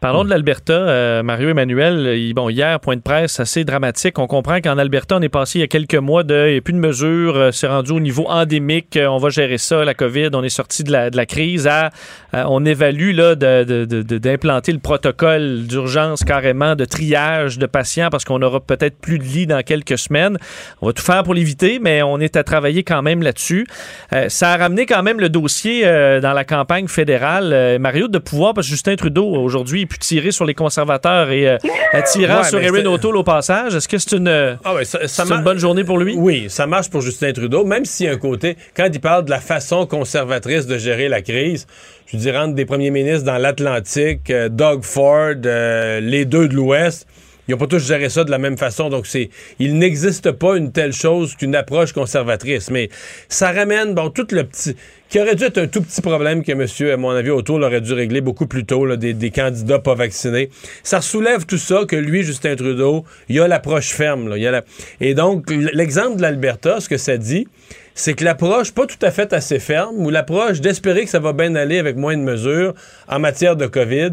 Parlons 0.00 0.24
de 0.24 0.30
l'Alberta, 0.30 0.72
euh, 0.72 1.22
Mario 1.22 1.50
Emmanuel. 1.50 2.14
il- 2.16 2.32
bon, 2.32 2.48
hier, 2.48 2.80
point 2.80 2.96
de 2.96 3.02
presse 3.02 3.38
assez 3.38 3.64
dramatique. 3.64 4.18
On 4.18 4.26
comprend 4.26 4.62
qu'en 4.62 4.78
Alberta, 4.78 5.16
on 5.18 5.20
est 5.20 5.28
passé 5.28 5.58
il 5.58 5.60
y 5.60 5.64
a 5.64 5.66
quelques 5.66 5.94
mois 5.94 6.22
de 6.22 6.46
il 6.48 6.52
n'y 6.52 6.56
a 6.58 6.60
plus 6.62 6.72
de 6.72 6.78
mesures, 6.78 7.36
euh, 7.36 7.50
c'est 7.52 7.66
rendu 7.66 7.92
au 7.92 8.00
niveau 8.00 8.24
endémique, 8.26 8.96
euh, 8.96 9.08
on 9.08 9.18
va 9.18 9.28
gérer 9.28 9.58
ça, 9.58 9.84
la 9.84 9.92
COVID, 9.92 10.30
on 10.32 10.42
est 10.42 10.48
sorti 10.48 10.84
de 10.84 10.90
la, 10.90 11.10
de 11.10 11.18
la 11.18 11.26
crise. 11.26 11.66
À, 11.66 11.90
euh, 12.32 12.44
on 12.48 12.64
évalue 12.64 13.14
là 13.14 13.34
de- 13.34 13.64
de- 13.64 13.84
de- 13.84 14.00
de- 14.00 14.16
d'implanter 14.16 14.72
le 14.72 14.78
protocole 14.78 15.66
d'urgence 15.66 16.24
carrément 16.24 16.76
de 16.76 16.86
triage 16.86 17.58
de 17.58 17.66
patients 17.66 18.08
parce 18.10 18.24
qu'on 18.24 18.40
aura 18.40 18.60
peut-être 18.60 18.98
plus 19.02 19.18
de 19.18 19.24
lits 19.24 19.46
dans 19.46 19.62
quelques 19.62 19.98
semaines. 19.98 20.38
On 20.80 20.86
va 20.86 20.94
tout 20.94 21.02
faire 21.02 21.24
pour 21.24 21.34
l'éviter, 21.34 21.78
mais 21.78 22.02
on 22.02 22.18
est 22.20 22.36
à 22.36 22.42
travailler 22.42 22.84
quand 22.84 23.02
même 23.02 23.22
là-dessus. 23.22 23.66
Euh, 24.14 24.30
ça 24.30 24.52
a 24.52 24.56
ramené 24.56 24.86
quand 24.86 25.02
même 25.02 25.20
le 25.20 25.28
dossier 25.28 25.82
euh, 25.84 26.20
dans 26.20 26.32
la 26.32 26.44
campagne 26.44 26.88
fédérale, 26.88 27.50
euh, 27.52 27.78
Mario, 27.78 28.08
de 28.08 28.16
pouvoir, 28.18 28.54
parce 28.54 28.66
que 28.66 28.70
Justin 28.70 28.96
Trudeau, 28.96 29.26
aujourd'hui, 29.26 29.88
pu 29.90 29.98
tirer 29.98 30.30
sur 30.30 30.44
les 30.46 30.54
conservateurs 30.54 31.30
et 31.30 31.48
euh, 31.48 31.58
tirant 32.12 32.38
Ouais, 32.38 32.44
sur 32.44 32.60
Erin 32.60 32.86
O'Toole 32.86 33.16
au 33.16 33.22
passage. 33.24 33.74
Est-ce 33.74 33.88
que 33.88 33.98
c'est 33.98 34.12
une, 34.16 34.28
euh, 34.28 34.54
Ah 34.64 34.74
ouais, 34.74 34.84
ça- 34.84 35.00
ça 35.06 35.08
c'est 35.08 35.22
une 35.24 35.28
mar- 35.36 35.42
bonne 35.42 35.58
journée 35.58 35.84
pour 35.84 35.98
lui? 35.98 36.14
Oui, 36.16 36.46
ça 36.48 36.66
marche 36.66 36.88
pour 36.88 37.00
Justin 37.02 37.32
Trudeau, 37.32 37.64
même 37.64 37.84
s'il 37.84 38.06
y 38.06 38.08
a 38.08 38.12
un 38.12 38.16
côté, 38.16 38.56
quand 38.76 38.88
il 38.92 39.00
parle 39.00 39.24
de 39.26 39.30
la 39.30 39.40
façon 39.40 39.86
conservatrice 39.86 40.66
de 40.66 40.78
gérer 40.78 41.08
la 41.08 41.20
crise, 41.22 41.66
je 42.06 42.16
dirais 42.16 42.38
entre 42.38 42.54
des 42.54 42.64
premiers 42.64 42.90
ministres 42.90 43.24
dans 43.24 43.38
l'Atlantique, 43.38 44.30
euh, 44.30 44.48
Doug 44.48 44.82
Ford, 44.84 45.34
euh, 45.44 46.00
les 46.00 46.24
deux 46.24 46.48
de 46.48 46.54
l'Ouest, 46.54 47.06
ils 47.50 47.54
n'ont 47.54 47.58
pas 47.58 47.66
tous 47.66 47.84
géré 47.84 48.08
ça 48.08 48.22
de 48.22 48.30
la 48.30 48.38
même 48.38 48.56
façon. 48.56 48.90
Donc, 48.90 49.08
c'est, 49.08 49.28
il 49.58 49.76
n'existe 49.76 50.30
pas 50.30 50.56
une 50.56 50.70
telle 50.70 50.92
chose 50.92 51.34
qu'une 51.34 51.56
approche 51.56 51.92
conservatrice. 51.92 52.70
Mais 52.70 52.90
ça 53.28 53.50
ramène, 53.50 53.92
bon, 53.92 54.08
tout 54.08 54.28
le 54.30 54.44
petit, 54.44 54.76
qui 55.08 55.18
aurait 55.18 55.34
dû 55.34 55.42
être 55.42 55.58
un 55.58 55.66
tout 55.66 55.82
petit 55.82 56.00
problème 56.00 56.44
que 56.44 56.52
monsieur, 56.52 56.92
à 56.92 56.96
mon 56.96 57.10
avis, 57.10 57.30
autour 57.30 57.56
aurait 57.56 57.80
dû 57.80 57.92
régler 57.92 58.20
beaucoup 58.20 58.46
plus 58.46 58.64
tôt, 58.64 58.96
des, 58.96 59.30
candidats 59.32 59.80
pas 59.80 59.96
vaccinés. 59.96 60.50
Ça 60.84 61.00
soulève 61.00 61.44
tout 61.44 61.58
ça 61.58 61.80
que 61.88 61.96
lui, 61.96 62.22
Justin 62.22 62.54
Trudeau, 62.54 63.04
il 63.28 63.40
a 63.40 63.48
l'approche 63.48 63.90
ferme. 63.90 64.28
Là. 64.28 64.62
Et 65.00 65.14
donc, 65.14 65.50
l'exemple 65.50 66.18
de 66.18 66.22
l'Alberta, 66.22 66.80
ce 66.80 66.88
que 66.88 66.98
ça 66.98 67.16
dit, 67.16 67.48
c'est 67.96 68.14
que 68.14 68.22
l'approche 68.22 68.70
pas 68.70 68.86
tout 68.86 69.04
à 69.04 69.10
fait 69.10 69.32
assez 69.32 69.58
ferme 69.58 69.96
ou 69.98 70.10
l'approche 70.10 70.60
d'espérer 70.60 71.02
que 71.02 71.10
ça 71.10 71.18
va 71.18 71.32
bien 71.32 71.56
aller 71.56 71.80
avec 71.80 71.96
moins 71.96 72.16
de 72.16 72.22
mesures 72.22 72.74
en 73.08 73.18
matière 73.18 73.56
de 73.56 73.66
COVID, 73.66 74.12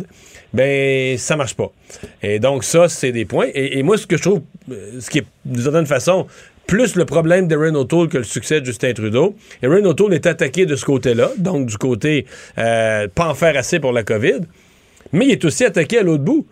ben 0.57 1.17
ça 1.19 1.35
marche 1.35 1.53
pas. 1.53 1.71
Et 2.23 2.39
donc 2.39 2.63
ça, 2.63 2.89
c'est 2.89 3.11
des 3.11 3.25
points. 3.25 3.47
Et, 3.53 3.83
moi, 3.83 3.95
ce 3.97 4.07
que 4.07 4.17
je 4.17 4.23
trouve, 4.23 4.41
ce 4.67 5.09
qui 5.09 5.19
est 5.19 5.25
d'une 5.45 5.61
certaine 5.61 5.85
façon 5.85 6.25
plus 6.65 6.95
le 6.95 7.05
problème 7.05 7.47
d'Erin 7.47 7.75
O'Toole 7.75 8.09
que 8.09 8.17
le 8.17 8.23
succès 8.23 8.59
de 8.59 8.65
Justin 8.65 8.91
Trudeau. 8.93 9.35
Erin 9.61 9.85
O'Toole 9.85 10.15
est 10.15 10.25
attaqué 10.25 10.65
de 10.65 10.75
ce 10.75 10.83
côté-là, 10.83 11.31
donc 11.37 11.67
du 11.67 11.77
côté 11.77 12.25
euh, 12.57 13.07
pas 13.07 13.29
en 13.29 13.35
faire 13.35 13.55
assez 13.55 13.79
pour 13.79 13.93
la 13.93 14.03
COVID, 14.03 14.39
mais 15.13 15.25
il 15.25 15.31
est 15.31 15.45
aussi 15.45 15.63
attaqué 15.63 15.99
à 15.99 16.03
l'autre 16.03 16.23
bout. 16.23 16.45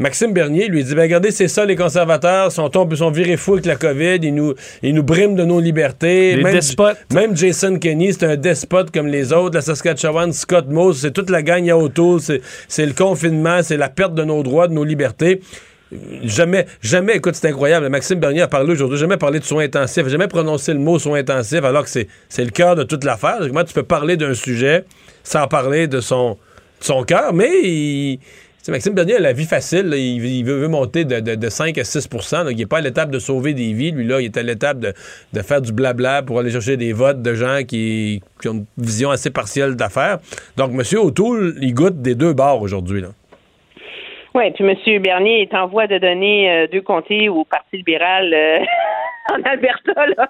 Maxime 0.00 0.32
Bernier 0.32 0.68
lui 0.68 0.82
dit 0.82 0.94
ben 0.94 1.02
regardez, 1.02 1.30
c'est 1.30 1.46
ça 1.46 1.66
les 1.66 1.76
conservateurs, 1.76 2.50
sont, 2.50 2.70
sont 2.72 3.10
virés 3.10 3.36
fous 3.36 3.52
avec 3.52 3.66
la 3.66 3.76
COVID, 3.76 4.18
ils 4.22 4.34
nous, 4.34 4.54
ils 4.82 4.94
nous 4.94 5.02
briment 5.02 5.34
de 5.34 5.44
nos 5.44 5.60
libertés. 5.60 6.36
Les 6.36 6.42
même, 6.42 6.54
despotes. 6.54 6.96
Même 7.12 7.36
Jason 7.36 7.78
Kenney, 7.78 8.10
c'est 8.12 8.24
un 8.24 8.36
despote 8.36 8.90
comme 8.90 9.08
les 9.08 9.30
autres. 9.34 9.56
La 9.56 9.60
Saskatchewan, 9.60 10.32
Scott 10.32 10.68
Mose, 10.68 11.00
c'est 11.02 11.10
toute 11.10 11.28
la 11.28 11.42
gang 11.42 11.68
à 11.68 11.76
O'Toole, 11.76 12.20
c'est 12.66 12.86
le 12.86 12.94
confinement, 12.94 13.62
c'est 13.62 13.76
la 13.76 13.90
perte 13.90 14.14
de 14.14 14.24
nos 14.24 14.42
droits, 14.42 14.68
de 14.68 14.72
nos 14.72 14.84
libertés. 14.84 15.42
Jamais, 16.22 16.64
jamais, 16.80 17.16
écoute, 17.16 17.34
c'est 17.34 17.48
incroyable. 17.48 17.86
Maxime 17.90 18.20
Bernier 18.20 18.40
a 18.40 18.48
parlé 18.48 18.72
aujourd'hui, 18.72 18.96
jamais 18.96 19.18
parlé 19.18 19.38
de 19.38 19.44
soins 19.44 19.64
intensifs, 19.64 20.08
jamais 20.08 20.28
prononcé 20.28 20.72
le 20.72 20.78
mot 20.78 20.98
soins 20.98 21.18
intensifs, 21.18 21.62
alors 21.62 21.84
que 21.84 21.90
c'est 21.90 22.44
le 22.44 22.50
cœur 22.50 22.74
de 22.74 22.84
toute 22.84 23.04
l'affaire. 23.04 23.40
Comment 23.40 23.64
tu 23.64 23.74
peux 23.74 23.82
parler 23.82 24.16
d'un 24.16 24.32
sujet 24.32 24.86
sans 25.24 25.46
parler 25.46 25.88
de 25.88 26.00
son, 26.00 26.38
de 26.80 26.84
son 26.84 27.02
cœur? 27.02 27.34
Mais 27.34 27.50
il, 27.64 28.20
Maxime 28.68 28.94
Bernier 28.94 29.16
a 29.16 29.20
la 29.20 29.32
vie 29.32 29.46
facile. 29.46 29.92
Il, 29.94 30.44
veut, 30.44 30.68
monter 30.68 31.04
de, 31.04 31.20
de, 31.20 31.34
de 31.34 31.48
5 31.48 31.78
à 31.78 31.82
6% 31.82 32.44
là. 32.44 32.50
Il 32.50 32.56
n'est 32.58 32.66
pas 32.66 32.78
à 32.78 32.80
l'étape 32.80 33.10
de 33.10 33.18
sauver 33.18 33.54
des 33.54 33.72
vies. 33.72 33.90
Lui, 33.90 34.04
là, 34.04 34.20
il 34.20 34.26
est 34.26 34.36
à 34.36 34.42
l'étape 34.42 34.78
de, 34.78 34.92
faire 35.42 35.62
du 35.62 35.72
blabla 35.72 36.22
pour 36.22 36.38
aller 36.38 36.50
chercher 36.50 36.76
des 36.76 36.92
votes 36.92 37.22
de 37.22 37.34
gens 37.34 37.60
qui, 37.66 38.22
ont 38.44 38.52
une 38.52 38.66
vision 38.76 39.10
assez 39.10 39.30
partielle 39.30 39.76
d'affaires. 39.76 40.18
Donc, 40.56 40.72
M. 40.72 40.82
O'Toole, 40.98 41.54
il 41.60 41.74
goûte 41.74 42.02
des 42.02 42.14
deux 42.14 42.34
bords 42.34 42.60
aujourd'hui. 42.60 43.02
Oui, 44.34 44.50
puis 44.52 44.64
M. 44.64 45.02
Bernier 45.02 45.42
est 45.42 45.54
en 45.54 45.66
voie 45.66 45.86
de 45.86 45.98
donner 45.98 46.50
euh, 46.50 46.66
deux 46.70 46.82
comtés 46.82 47.28
au 47.28 47.44
Parti 47.44 47.78
libéral 47.78 48.32
euh, 48.32 48.58
en 49.34 49.42
Alberta. 49.42 50.06
Là. 50.16 50.28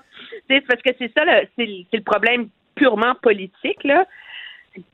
Parce 0.68 0.82
que 0.82 0.90
c'est 0.98 1.12
ça, 1.16 1.22
c'est 1.56 1.66
le 1.92 2.02
problème 2.02 2.48
purement 2.76 3.14
politique. 3.22 3.82
Là. 3.84 4.06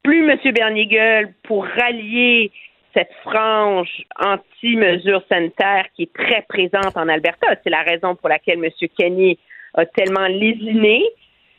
Plus 0.03 0.29
M. 0.29 0.39
Bernier 0.53 0.87
gueule 0.87 1.33
pour 1.45 1.67
rallier 1.67 2.51
cette 2.97 3.13
frange 3.23 3.91
anti-mesures 4.19 5.23
sanitaires 5.29 5.87
qui 5.95 6.05
est 6.05 6.13
très 6.13 6.43
présente 6.49 6.97
en 6.97 7.09
Alberta. 7.09 7.49
C'est 7.63 7.71
la 7.71 7.83
raison 7.83 8.15
pour 8.15 8.29
laquelle 8.29 8.65
M. 8.65 8.71
Kenny 8.99 9.39
a 9.75 9.85
tellement 9.85 10.27
lésiné 10.27 11.05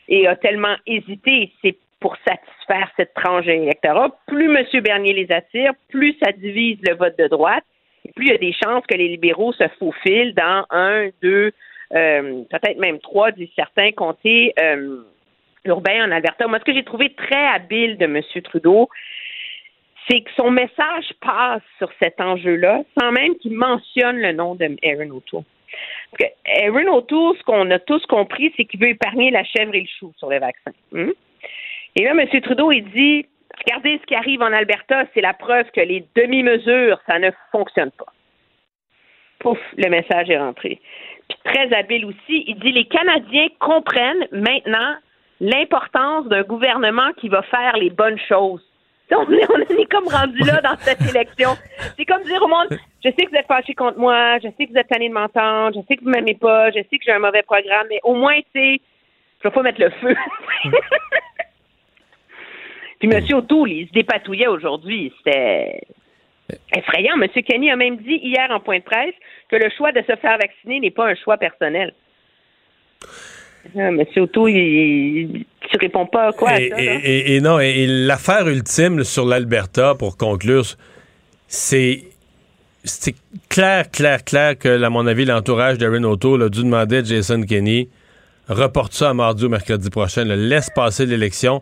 et 0.08 0.28
a 0.28 0.36
tellement 0.36 0.76
hésité. 0.88 1.52
C'est 1.62 1.78
pour 2.00 2.16
satisfaire 2.28 2.90
cette 2.98 3.14
tranche 3.14 3.46
électorat. 3.48 4.10
Plus 4.28 4.46
M. 4.46 4.82
Bernier 4.82 5.14
les 5.14 5.32
attire, 5.32 5.74
plus 5.90 6.16
ça 6.24 6.32
divise 6.32 6.80
le 6.88 6.96
vote 6.96 7.18
de 7.18 7.28
droite, 7.28 7.64
et 8.06 8.12
plus 8.14 8.26
il 8.26 8.32
y 8.32 8.36
a 8.36 8.38
des 8.38 8.54
chances 8.54 8.86
que 8.88 8.96
les 8.96 9.08
libéraux 9.08 9.54
se 9.54 9.68
faufilent 9.80 10.34
dans 10.34 10.66
un, 10.70 11.10
deux, 11.22 11.52
euh, 11.94 12.44
peut-être 12.50 12.80
même 12.80 13.00
trois, 13.00 13.32
disent 13.32 13.50
certains 13.56 13.92
comtés 13.92 14.54
euh, 14.60 15.04
urbains 15.66 16.08
en 16.08 16.12
Alberta. 16.12 16.48
Moi, 16.48 16.60
ce 16.60 16.66
que 16.66 16.74
j'ai 16.74 16.84
trouvé 16.84 17.14
très 17.14 17.48
habile 17.48 17.98
de 17.98 18.06
M. 18.06 18.22
Trudeau, 18.44 18.90
c'est 20.10 20.22
que 20.22 20.32
son 20.36 20.52
message 20.52 21.14
passe 21.22 21.62
sur 21.78 21.90
cet 22.02 22.20
enjeu-là 22.20 22.84
sans 23.00 23.12
même 23.12 23.36
qu'il 23.38 23.54
mentionne 23.54 24.18
le 24.18 24.32
nom 24.32 24.56
de 24.56 24.66
Aaron 24.84 25.12
O'Toole. 25.12 25.44
Parce 26.12 26.32
que 26.32 26.66
Aaron 26.66 26.98
O'Toole, 26.98 27.38
ce 27.38 27.44
qu'on 27.44 27.70
a 27.72 27.80
tous 27.80 28.06
compris, 28.06 28.54
c'est 28.56 28.66
qu'il 28.66 28.80
veut 28.80 28.90
épargner 28.90 29.32
la 29.32 29.44
chèvre 29.44 29.76
et 29.76 29.82
le 29.82 29.88
chou 30.00 30.14
sur 30.18 30.30
les 30.30 30.40
vaccins. 30.40 30.72
Hum? 30.94 31.14
Et 31.96 32.04
là, 32.04 32.12
M. 32.12 32.42
Trudeau, 32.42 32.72
il 32.72 32.86
dit 32.92 33.26
regardez 33.66 34.00
ce 34.02 34.06
qui 34.06 34.16
arrive 34.16 34.42
en 34.42 34.54
Alberta, 34.54 35.06
c'est 35.14 35.22
la 35.22 35.34
preuve 35.34 35.70
que 35.72 35.82
les 35.82 36.06
demi-mesures, 36.16 37.00
ça 37.08 37.20
ne 37.20 37.32
fonctionne 37.52 37.92
pas. 37.92 38.14
Pouf, 39.40 39.60
le 39.78 39.90
message 39.90 40.30
est 40.30 40.38
rentré. 40.38 40.80
Puis 41.28 41.38
très 41.44 41.74
habile 41.74 42.06
aussi, 42.06 42.44
il 42.48 42.58
dit 42.60 42.72
les 42.72 42.86
Canadiens 42.86 43.48
comprennent 43.60 44.28
maintenant 44.32 44.96
l'importance 45.40 46.26
d'un 46.28 46.44
gouvernement 46.44 47.12
qui 47.18 47.30
va 47.30 47.42
faire 47.44 47.78
les 47.78 47.90
bonnes 47.90 48.20
choses. 48.28 48.64
On 49.12 49.32
est, 49.32 49.50
on 49.50 49.62
est 49.62 49.90
comme 49.90 50.08
rendu 50.10 50.40
là 50.40 50.60
dans 50.62 50.76
cette 50.80 51.00
élection. 51.02 51.52
C'est 51.96 52.04
comme 52.04 52.24
dire 52.24 52.42
au 52.44 52.48
monde, 52.48 52.68
je 53.04 53.10
sais 53.10 53.26
que 53.26 53.30
vous 53.30 53.38
êtes 53.38 53.48
fâchés 53.48 53.74
contre 53.74 53.98
moi, 53.98 54.38
je 54.40 54.50
sais 54.58 54.66
que 54.66 54.72
vous 54.72 54.78
êtes 54.78 54.90
tanné 54.90 55.08
de 55.08 55.14
m'entendre, 55.14 55.80
je 55.80 55.88
sais 55.88 55.96
que 55.96 56.04
vous 56.04 56.10
m'aimez 56.10 56.34
pas, 56.34 56.72
je 56.72 56.80
sais 56.90 56.98
que 56.98 57.06
j'ai 57.06 57.14
un 57.14 57.20
mauvais 57.20 57.44
programme, 57.44 57.88
mais 57.90 58.02
au 58.04 58.16
moins, 58.16 58.38
tu 58.38 58.46
sais, 58.54 58.82
je 59.42 59.48
vais 59.48 59.54
pas 59.54 59.62
mettre 59.62 59.80
le 59.80 59.92
feu. 59.92 60.14
Puis 63.00 63.10
M. 63.10 63.24
O'Toole, 63.34 63.72
il 63.72 63.88
se 63.88 63.94
dépatouillait 63.94 64.48
aujourd'hui. 64.48 65.14
C'était 65.18 65.84
effrayant. 66.76 67.16
M. 67.22 67.30
Kenny 67.44 67.72
a 67.72 67.76
même 67.76 67.98
dit 67.98 68.20
hier 68.22 68.50
en 68.52 68.60
point 68.60 68.80
de 68.80 68.84
presse 68.84 69.16
que 69.50 69.56
le 69.56 69.70
choix 69.70 69.92
de 69.92 70.02
se 70.02 70.16
faire 70.18 70.38
vacciner 70.38 70.80
n'est 70.80 70.92
pas 70.92 71.08
un 71.08 71.16
choix 71.16 71.38
personnel. 71.38 71.94
Ah, 73.78 73.90
M. 73.90 74.04
O'Toole, 74.18 74.52
il, 74.52 75.46
tu 75.70 75.78
réponds 75.78 76.06
pas 76.06 76.30
à 76.30 76.32
quoi? 76.32 76.60
Et, 76.60 76.70
ça, 76.70 76.76
et, 76.80 77.36
et, 77.36 77.42
non, 77.42 77.60
et 77.60 77.86
l'affaire 77.88 78.48
ultime 78.48 79.04
sur 79.04 79.26
l'Alberta, 79.26 79.96
pour 79.96 80.18
conclure, 80.18 80.66
c'est 81.48 82.04
c'est 82.84 83.16
clair, 83.50 83.92
clair, 83.92 84.24
clair 84.24 84.58
que, 84.58 84.82
à 84.82 84.90
mon 84.90 85.06
avis, 85.08 85.26
l'entourage 85.26 85.78
d'Aaron 85.78 86.04
O'Toole 86.04 86.44
a 86.44 86.50
dû 86.50 86.64
demander 86.64 86.98
à 86.98 87.04
Jason 87.04 87.44
Kenney 87.44 87.90
reporte 88.48 88.94
ça 88.94 89.10
à 89.10 89.14
mardi 89.14 89.46
ou 89.46 89.50
mercredi 89.50 89.90
prochain, 89.90 90.24
là, 90.24 90.36
laisse 90.36 90.70
passer 90.74 91.06
l'élection. 91.06 91.62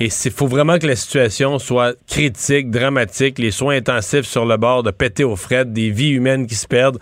Et 0.00 0.06
il 0.06 0.30
faut 0.32 0.48
vraiment 0.48 0.78
que 0.78 0.86
la 0.88 0.96
situation 0.96 1.60
soit 1.60 1.94
critique, 2.08 2.70
dramatique, 2.70 3.38
les 3.38 3.52
soins 3.52 3.76
intensifs 3.76 4.26
sur 4.26 4.44
le 4.44 4.56
bord 4.56 4.82
de 4.82 4.90
péter 4.90 5.22
aux 5.22 5.36
frettes, 5.36 5.72
des 5.72 5.90
vies 5.90 6.10
humaines 6.10 6.48
qui 6.48 6.56
se 6.56 6.66
perdent, 6.66 6.98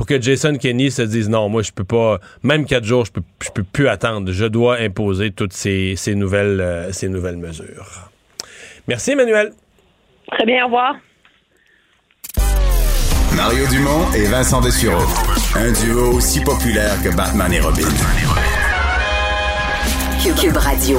pour 0.00 0.06
que 0.06 0.18
Jason 0.18 0.56
Kenney 0.56 0.88
se 0.88 1.02
dise 1.02 1.28
non, 1.28 1.50
moi 1.50 1.60
je 1.60 1.72
peux 1.72 1.84
pas, 1.84 2.20
même 2.42 2.64
quatre 2.64 2.86
jours, 2.86 3.04
je 3.04 3.12
peux, 3.12 3.20
je 3.44 3.50
peux 3.50 3.62
plus 3.62 3.86
attendre. 3.86 4.32
Je 4.32 4.46
dois 4.46 4.78
imposer 4.78 5.30
toutes 5.30 5.52
ces, 5.52 5.92
ces 5.94 6.14
nouvelles, 6.14 6.58
euh, 6.58 6.90
ces 6.90 7.10
nouvelles 7.10 7.36
mesures. 7.36 8.08
Merci 8.88 9.10
Emmanuel. 9.10 9.52
Très 10.32 10.46
bien, 10.46 10.62
au 10.62 10.68
revoir. 10.68 10.94
Mario 13.36 13.66
Dumont 13.66 14.10
et 14.16 14.24
Vincent 14.24 14.62
Dessureau. 14.62 15.04
Un 15.54 15.70
duo 15.70 16.14
aussi 16.14 16.40
populaire 16.40 16.94
que 17.04 17.14
Batman 17.14 17.52
et 17.52 17.60
Robin. 17.60 17.82
Cube 20.34 20.56
Radio. 20.56 20.98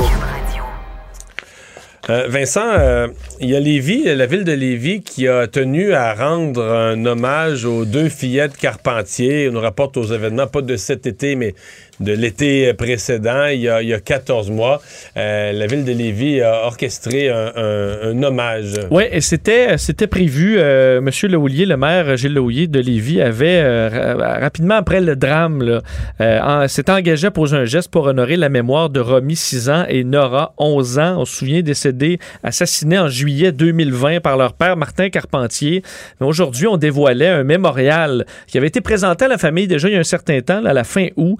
Euh, 2.09 2.25
Vincent, 2.27 2.65
euh, 2.65 3.07
il 3.39 3.49
y 3.49 3.55
a 3.55 3.59
Lévis, 3.59 4.03
la 4.03 4.25
ville 4.25 4.43
de 4.43 4.53
Lévis, 4.53 5.01
qui 5.01 5.27
a 5.27 5.45
tenu 5.47 5.93
à 5.93 6.15
rendre 6.15 6.63
un 6.63 7.05
hommage 7.05 7.65
aux 7.65 7.85
deux 7.85 8.09
fillettes 8.09 8.57
Carpentier. 8.57 9.47
On 9.49 9.53
nous 9.53 9.59
rapporte 9.59 9.97
aux 9.97 10.05
événements, 10.05 10.47
pas 10.47 10.61
de 10.61 10.75
cet 10.77 11.05
été, 11.05 11.35
mais 11.35 11.53
de 12.01 12.13
l'été 12.13 12.73
précédent, 12.73 13.45
il 13.45 13.61
y, 13.61 13.69
a, 13.69 13.81
il 13.81 13.89
y 13.89 13.93
a 13.93 13.99
14 13.99 14.49
mois. 14.49 14.81
Euh, 15.17 15.51
la 15.53 15.67
ville 15.67 15.85
de 15.85 15.91
Lévis 15.91 16.41
a 16.41 16.65
orchestré 16.65 17.29
un, 17.29 18.23
hommage. 18.23 18.73
Oui, 18.89 19.03
et 19.11 19.21
c'était, 19.21 19.77
prévu. 20.07 20.57
Euh, 20.59 21.01
Monsieur 21.01 21.27
Lehouillier, 21.27 21.65
le 21.65 21.77
maire 21.77 22.17
Gilles 22.17 22.33
Lehouillier 22.33 22.67
de 22.67 22.79
Lévis, 22.79 23.21
avait 23.21 23.61
euh, 23.63 24.15
rapidement 24.17 24.75
après 24.75 25.01
le 25.01 25.15
drame, 25.15 25.63
là, 25.63 25.81
euh, 26.19 26.67
s'est 26.67 26.89
engagé 26.89 27.27
à 27.27 27.31
poser 27.31 27.57
un 27.57 27.65
geste 27.65 27.89
pour 27.89 28.05
honorer 28.05 28.35
la 28.35 28.49
mémoire 28.49 28.89
de 28.89 28.99
Romy, 28.99 29.35
6 29.35 29.69
ans, 29.69 29.85
et 29.87 30.03
Nora, 30.03 30.53
11 30.57 30.99
ans. 30.99 31.15
On 31.19 31.25
se 31.25 31.37
souvient 31.37 31.61
décédés, 31.61 32.19
assassinés 32.43 32.99
en 32.99 33.07
juillet 33.07 33.51
2020 33.51 34.21
par 34.21 34.37
leur 34.37 34.53
père 34.53 34.77
Martin 34.77 35.09
Carpentier. 35.09 35.83
Mais 36.19 36.27
aujourd'hui, 36.27 36.67
on 36.67 36.77
dévoilait 36.77 37.29
un 37.29 37.43
mémorial 37.43 38.25
qui 38.47 38.57
avait 38.57 38.67
été 38.67 38.81
présenté 38.81 39.25
à 39.25 39.27
la 39.27 39.37
famille 39.37 39.67
déjà 39.67 39.87
il 39.89 39.93
y 39.93 39.97
a 39.97 39.99
un 39.99 40.03
certain 40.03 40.39
temps, 40.41 40.63
à 40.65 40.73
la 40.73 40.83
fin 40.83 41.07
août, 41.15 41.37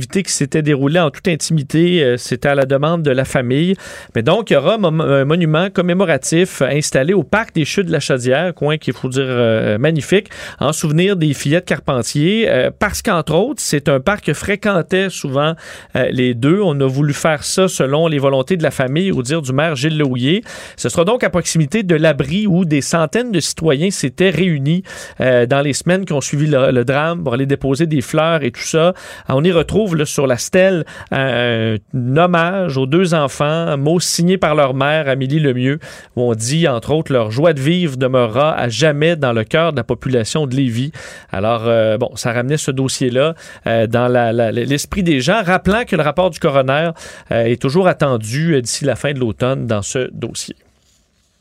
qui 0.00 0.32
s'était 0.32 0.62
déroulée 0.62 1.00
en 1.00 1.10
toute 1.10 1.28
intimité. 1.28 2.02
Euh, 2.02 2.16
C'était 2.16 2.48
à 2.48 2.54
la 2.54 2.64
demande 2.64 3.02
de 3.02 3.10
la 3.10 3.24
famille. 3.24 3.74
Mais 4.14 4.22
donc, 4.22 4.50
il 4.50 4.54
y 4.54 4.56
aura 4.56 4.74
un 4.74 5.24
monument 5.24 5.70
commémoratif 5.70 6.62
installé 6.62 7.14
au 7.14 7.22
parc 7.22 7.54
des 7.54 7.64
Chutes 7.64 7.86
de 7.86 7.92
la 7.92 8.00
Chaudière, 8.00 8.54
coin 8.54 8.78
qu'il 8.78 8.92
faut 8.92 9.08
dire 9.08 9.24
euh, 9.26 9.78
magnifique, 9.78 10.28
en 10.60 10.72
souvenir 10.72 11.16
des 11.16 11.34
fillettes 11.34 11.66
Carpentier, 11.66 12.48
euh, 12.48 12.70
parce 12.76 13.02
qu'entre 13.02 13.34
autres, 13.34 13.60
c'est 13.62 13.88
un 13.88 14.00
parc 14.00 14.26
que 14.26 14.34
fréquentaient 14.34 15.10
souvent 15.10 15.54
les 16.10 16.34
deux. 16.34 16.60
On 16.62 16.80
a 16.80 16.86
voulu 16.86 17.12
faire 17.12 17.44
ça 17.44 17.68
selon 17.68 18.06
les 18.06 18.18
volontés 18.18 18.56
de 18.56 18.62
la 18.62 18.70
famille, 18.70 19.12
au 19.12 19.22
dire 19.22 19.42
du 19.42 19.52
maire 19.52 19.76
Gilles 19.76 19.98
Lehouillier. 19.98 20.42
Ce 20.76 20.88
sera 20.88 21.04
donc 21.04 21.22
à 21.24 21.30
proximité 21.30 21.82
de 21.82 21.94
l'abri 21.94 22.46
où 22.46 22.64
des 22.64 22.80
centaines 22.80 23.30
de 23.30 23.40
citoyens 23.40 23.90
s'étaient 23.90 24.30
réunis 24.30 24.82
dans 25.18 25.62
les 25.62 25.72
semaines 25.72 26.04
qui 26.04 26.12
ont 26.12 26.20
suivi 26.20 26.46
le, 26.46 26.84
drame 26.84 27.22
pour 27.22 27.34
aller 27.34 27.46
déposer 27.46 27.86
des 27.86 28.00
fleurs 28.00 28.42
et 28.42 28.50
tout 28.50 28.60
ça. 28.60 28.94
on 29.28 29.44
y 29.44 29.52
retrouve 29.52 29.75
sur 30.04 30.26
la 30.26 30.38
stèle 30.38 30.84
un, 31.10 31.76
hommage 32.16 32.76
aux 32.76 32.86
deux 32.86 33.14
enfants, 33.14 33.44
un 33.44 33.76
mot 33.76 34.00
signé 34.00 34.38
par 34.38 34.54
leur 34.54 34.74
mère, 34.74 35.08
Amélie 35.08 35.38
Lemieux, 35.38 35.78
où 36.16 36.22
on 36.22 36.34
dit, 36.34 36.66
entre 36.66 36.92
autres, 36.92 37.12
leur 37.12 37.30
joie 37.30 37.52
de 37.52 37.60
vivre 37.60 37.96
demeurera 37.96 38.54
à 38.54 38.68
jamais 38.68 39.16
dans 39.16 39.32
le 39.32 39.44
cœur 39.44 39.72
de 39.72 39.76
la 39.76 39.84
population 39.84 40.46
de 40.46 40.54
Lévis. 40.54 40.92
Alors, 41.30 41.64
euh, 41.66 41.98
bon, 41.98 42.10
ça 42.16 42.32
ramenait 42.32 42.56
ce 42.56 42.70
dossier-là 42.70 43.34
euh, 43.66 43.86
dans 43.86 44.08
l'esprit 44.52 45.02
des 45.02 45.20
gens, 45.20 45.42
rappelant 45.44 45.84
que 45.84 45.96
le 45.96 46.02
rapport 46.02 46.30
du 46.30 46.38
coroner 46.38 46.90
euh, 47.30 47.44
est 47.44 47.60
toujours 47.60 47.88
attendu 47.88 48.60
d'ici 48.62 48.84
la 48.84 48.96
fin 48.96 49.12
de 49.12 49.18
l'automne 49.18 49.66
dans 49.66 49.82
ce 49.82 50.10
dossier. 50.12 50.56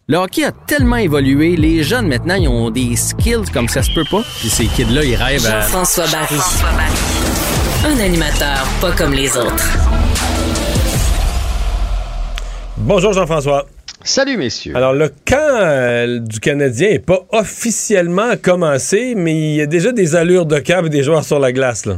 Le 0.08 0.18
hockey 0.18 0.44
a 0.44 0.52
tellement 0.52 0.98
évolué, 0.98 1.56
les 1.56 1.84
jeunes 1.84 2.08
maintenant, 2.08 2.36
ils 2.36 2.48
ont 2.48 2.70
des 2.70 2.96
skills 2.96 3.50
comme 3.52 3.68
ça 3.68 3.82
se 3.82 3.92
peut 3.92 4.06
pas. 4.12 4.22
Puis 4.40 4.50
ces 4.50 4.68
kids-là, 4.68 5.04
ils 5.04 5.16
rêvent 5.16 5.48
à... 5.48 5.62
François 5.62 6.06
Barry. 6.12 6.38
Un 7.88 8.00
animateur 8.00 8.68
pas 8.82 8.92
comme 8.94 9.14
les 9.14 9.38
autres. 9.38 9.78
Bonjour 12.78 13.14
Jean-François. 13.14 13.68
Salut 14.04 14.38
messieurs. 14.38 14.76
Alors 14.76 14.94
le 14.94 15.10
camp 15.10 15.60
euh, 15.62 16.18
du 16.18 16.40
Canadien 16.40 16.90
n'est 16.90 17.00
pas 17.00 17.20
officiellement 17.32 18.38
commencé, 18.42 19.14
mais 19.16 19.36
il 19.36 19.56
y 19.58 19.62
a 19.62 19.68
déjà 19.68 19.92
des 19.92 20.16
allures 20.16 20.48
de 20.48 20.58
camp 20.58 20.84
et 20.84 20.90
des 20.90 21.04
joueurs 21.04 21.24
sur 21.24 21.38
la 21.38 21.52
glace 21.52 21.86
là. 21.86 21.98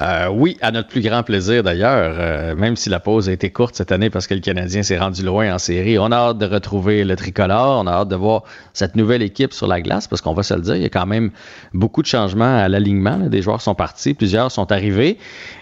Euh, 0.00 0.28
oui, 0.32 0.56
à 0.62 0.70
notre 0.70 0.88
plus 0.88 1.02
grand 1.02 1.22
plaisir 1.22 1.62
d'ailleurs, 1.62 2.16
euh, 2.18 2.54
même 2.54 2.76
si 2.76 2.88
la 2.88 2.98
pause 2.98 3.28
a 3.28 3.32
été 3.32 3.50
courte 3.50 3.74
cette 3.76 3.92
année 3.92 4.08
parce 4.08 4.26
que 4.26 4.32
le 4.34 4.40
Canadien 4.40 4.82
s'est 4.82 4.98
rendu 4.98 5.22
loin 5.22 5.54
en 5.54 5.58
série. 5.58 5.98
On 5.98 6.06
a 6.06 6.16
hâte 6.16 6.38
de 6.38 6.46
retrouver 6.46 7.04
le 7.04 7.14
tricolore, 7.14 7.82
on 7.84 7.86
a 7.86 7.92
hâte 7.92 8.08
de 8.08 8.16
voir 8.16 8.44
cette 8.72 8.96
nouvelle 8.96 9.22
équipe 9.22 9.52
sur 9.52 9.66
la 9.66 9.82
glace 9.82 10.08
parce 10.08 10.22
qu'on 10.22 10.32
va 10.32 10.42
se 10.42 10.54
le 10.54 10.62
dire, 10.62 10.76
il 10.76 10.82
y 10.82 10.86
a 10.86 10.88
quand 10.88 11.06
même 11.06 11.30
beaucoup 11.74 12.00
de 12.00 12.06
changements 12.06 12.56
à 12.56 12.68
l'alignement. 12.68 13.18
Des 13.18 13.42
joueurs 13.42 13.60
sont 13.60 13.74
partis, 13.74 14.14
plusieurs 14.14 14.50
sont 14.50 14.72
arrivés. 14.72 15.18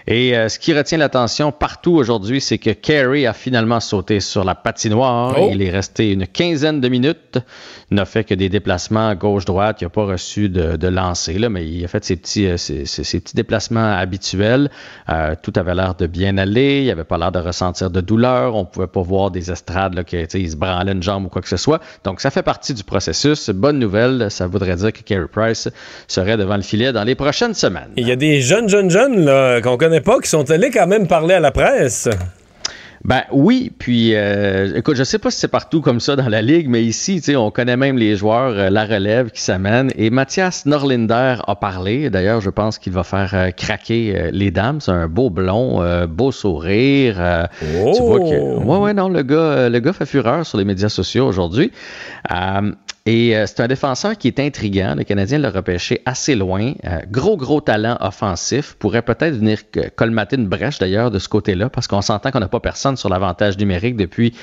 Et 0.07 0.35
euh, 0.37 0.47
ce 0.47 0.59
qui 0.59 0.73
retient 0.73 0.97
l'attention 0.97 1.51
partout 1.51 1.93
aujourd'hui, 1.93 2.39
c'est 2.39 2.57
que 2.57 2.69
Carey 2.69 3.25
a 3.25 3.33
finalement 3.33 3.81
sauté 3.81 4.21
sur 4.21 4.45
la 4.45 4.55
patinoire. 4.55 5.35
Oh! 5.37 5.49
Il 5.51 5.61
est 5.61 5.71
resté 5.71 6.13
une 6.13 6.25
quinzaine 6.25 6.79
de 6.79 6.87
minutes, 6.87 7.39
n'a 7.91 8.05
fait 8.05 8.23
que 8.23 8.33
des 8.33 8.47
déplacements 8.47 9.13
gauche-droite, 9.13 9.81
il 9.81 9.85
n'a 9.85 9.89
pas 9.89 10.05
reçu 10.05 10.47
de, 10.47 10.77
de 10.77 10.87
lancer, 10.87 11.37
là, 11.37 11.49
mais 11.49 11.67
il 11.67 11.83
a 11.83 11.89
fait 11.89 12.03
ses 12.03 12.15
petits, 12.15 12.47
ses, 12.57 12.85
ses 12.85 13.19
petits 13.19 13.35
déplacements 13.35 14.00
habituels 14.01 14.69
euh, 15.09 15.35
tout 15.41 15.53
avait 15.55 15.75
l'air 15.75 15.95
de 15.95 16.07
bien 16.07 16.37
aller. 16.37 16.83
Il 16.83 16.91
avait 16.91 17.03
pas 17.03 17.17
l'air 17.17 17.31
de 17.31 17.39
ressentir 17.39 17.89
de 17.89 18.01
douleur. 18.01 18.55
On 18.55 18.65
pouvait 18.65 18.87
pas 18.87 19.01
voir 19.01 19.31
des 19.31 19.51
estrades 19.51 19.93
là, 19.93 20.03
que, 20.03 20.25
se 20.29 20.55
branlait 20.55 20.91
une 20.91 21.03
jambe 21.03 21.25
ou 21.25 21.29
quoi 21.29 21.41
que 21.41 21.47
ce 21.49 21.57
soit. 21.57 21.81
Donc, 22.03 22.21
ça 22.21 22.31
fait 22.31 22.43
partie 22.43 22.73
du 22.73 22.83
processus. 22.83 23.49
Bonne 23.49 23.79
nouvelle. 23.79 24.29
Ça 24.29 24.47
voudrait 24.47 24.75
dire 24.75 24.93
que 24.93 25.01
Carey 25.01 25.27
Price 25.31 25.69
serait 26.07 26.37
devant 26.37 26.55
le 26.55 26.61
filet 26.61 26.91
dans 26.91 27.03
les 27.03 27.15
prochaines 27.15 27.53
semaines. 27.53 27.89
Il 27.97 28.07
y 28.07 28.11
a 28.11 28.15
des 28.15 28.41
jeunes, 28.41 28.69
jeunes, 28.69 28.89
jeunes 28.89 29.61
qu'on 29.61 29.77
connaît 29.77 30.01
pas 30.01 30.19
qui 30.19 30.29
sont 30.29 30.49
allés 30.51 30.71
quand 30.71 30.87
même 30.87 31.07
parler 31.07 31.35
à 31.35 31.39
la 31.39 31.51
presse. 31.51 32.09
Ben 33.03 33.23
oui, 33.31 33.71
puis 33.79 34.15
euh, 34.15 34.75
écoute, 34.75 34.95
je 34.95 35.03
sais 35.03 35.17
pas 35.17 35.31
si 35.31 35.39
c'est 35.39 35.47
partout 35.47 35.81
comme 35.81 35.99
ça 35.99 36.15
dans 36.15 36.29
la 36.29 36.41
ligue, 36.43 36.69
mais 36.69 36.83
ici, 36.83 37.15
tu 37.15 37.31
sais, 37.31 37.35
on 37.35 37.49
connaît 37.49 37.77
même 37.77 37.97
les 37.97 38.15
joueurs, 38.15 38.53
euh, 38.53 38.69
la 38.69 38.85
relève 38.85 39.31
qui 39.31 39.41
s'amène. 39.41 39.91
Et 39.95 40.11
Mathias 40.11 40.67
Norlinder 40.67 41.37
a 41.47 41.55
parlé. 41.55 42.11
D'ailleurs, 42.11 42.41
je 42.41 42.51
pense 42.51 42.77
qu'il 42.77 42.93
va 42.93 43.03
faire 43.03 43.31
euh, 43.33 43.49
craquer 43.49 44.29
les 44.31 44.51
dames. 44.51 44.81
C'est 44.81 44.91
un 44.91 45.07
beau 45.07 45.31
blond, 45.31 45.81
beau 46.07 46.31
sourire. 46.31 47.47
Tu 47.59 48.01
vois 48.01 48.19
que, 48.19 48.39
oh! 48.39 48.61
ouais, 48.63 48.77
ouais, 48.77 48.93
non, 48.93 49.09
le 49.09 49.23
gars, 49.23 49.69
le 49.69 49.79
gars 49.79 49.93
fait 49.93 50.05
fureur 50.05 50.45
sur 50.45 50.57
les 50.57 50.65
médias 50.65 50.89
sociaux 50.89 51.25
aujourd'hui. 51.25 51.71
Et 53.07 53.35
euh, 53.35 53.45
c'est 53.47 53.61
un 53.61 53.67
défenseur 53.67 54.15
qui 54.17 54.27
est 54.27 54.39
intriguant. 54.39 54.93
Le 54.95 55.03
Canadien 55.03 55.39
l'a 55.39 55.49
repêché 55.49 56.01
assez 56.05 56.35
loin. 56.35 56.73
Euh, 56.85 56.99
gros, 57.09 57.35
gros 57.35 57.59
talent 57.59 57.97
offensif. 57.99 58.75
Pourrait 58.77 59.01
peut-être 59.01 59.35
venir 59.37 59.59
colmater 59.95 60.35
une 60.35 60.47
brèche 60.47 60.77
d'ailleurs 60.77 61.09
de 61.09 61.17
ce 61.17 61.27
côté-là 61.27 61.69
parce 61.69 61.87
qu'on 61.87 62.01
s'entend 62.01 62.29
qu'on 62.29 62.39
n'a 62.39 62.47
pas 62.47 62.59
personne 62.59 62.97
sur 62.97 63.09
l'avantage 63.09 63.57
numérique 63.57 63.95
depuis, 63.95 64.35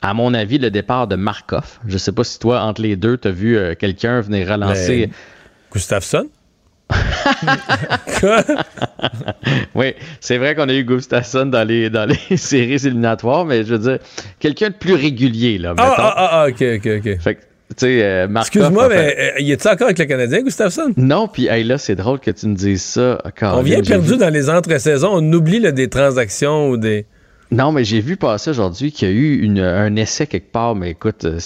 à 0.00 0.14
mon 0.14 0.32
avis, 0.32 0.58
le 0.58 0.70
départ 0.70 1.06
de 1.06 1.16
Markov. 1.16 1.80
Je 1.86 1.92
ne 1.94 1.98
sais 1.98 2.12
pas 2.12 2.24
si 2.24 2.38
toi, 2.38 2.62
entre 2.62 2.80
les 2.80 2.96
deux, 2.96 3.18
tu 3.18 3.28
as 3.28 3.30
vu 3.30 3.58
euh, 3.58 3.74
quelqu'un 3.74 4.22
venir 4.22 4.48
relancer. 4.48 5.08
Ben, 5.08 5.14
Gustafsson? 5.70 6.28
oui, 9.74 9.94
c'est 10.20 10.38
vrai 10.38 10.54
qu'on 10.54 10.70
a 10.70 10.72
eu 10.72 10.84
Gustafsson 10.84 11.44
dans 11.44 11.68
les, 11.68 11.90
dans 11.90 12.08
les 12.08 12.36
séries 12.38 12.86
éliminatoires, 12.86 13.44
mais 13.44 13.62
je 13.64 13.74
veux 13.74 13.90
dire, 13.90 13.98
quelqu'un 14.40 14.70
de 14.70 14.74
plus 14.74 14.94
régulier, 14.94 15.58
là. 15.58 15.74
Ah, 15.76 15.94
ah, 15.98 16.14
ah, 16.16 16.28
ah, 16.32 16.46
ok, 16.48 16.62
ok, 16.76 16.86
ok. 17.04 17.20
Fait 17.20 17.47
euh, 17.82 18.28
Excuse-moi, 18.40 18.88
mais 18.88 19.16
euh, 19.18 19.30
il 19.40 19.50
est-tu 19.50 19.68
encore 19.68 19.86
avec 19.86 19.98
le 19.98 20.06
Canadien, 20.06 20.42
Gustafsson? 20.42 20.92
Non, 20.96 21.28
puis 21.28 21.44
là, 21.44 21.78
c'est 21.78 21.96
drôle 21.96 22.20
que 22.20 22.30
tu 22.30 22.46
me 22.46 22.54
dises 22.54 22.82
ça. 22.82 23.20
on 23.42 23.62
vient 23.62 23.82
perdu 23.82 24.16
dans 24.16 24.32
les 24.32 24.48
entre-saisons. 24.50 25.10
On 25.12 25.32
oublie 25.32 25.60
des 25.72 25.88
transactions 25.88 26.70
ou 26.70 26.76
des. 26.76 27.06
Non, 27.50 27.72
mais 27.72 27.84
j'ai 27.84 28.00
vu 28.00 28.16
passer 28.16 28.50
aujourd'hui 28.50 28.92
qu'il 28.92 29.08
y 29.08 29.10
a 29.10 29.14
eu 29.14 29.60
un 29.60 29.96
essai 29.96 30.26
quelque 30.26 30.52
part, 30.52 30.74
mais 30.74 30.90
écoute, 30.90 31.24
euh, 31.24 31.38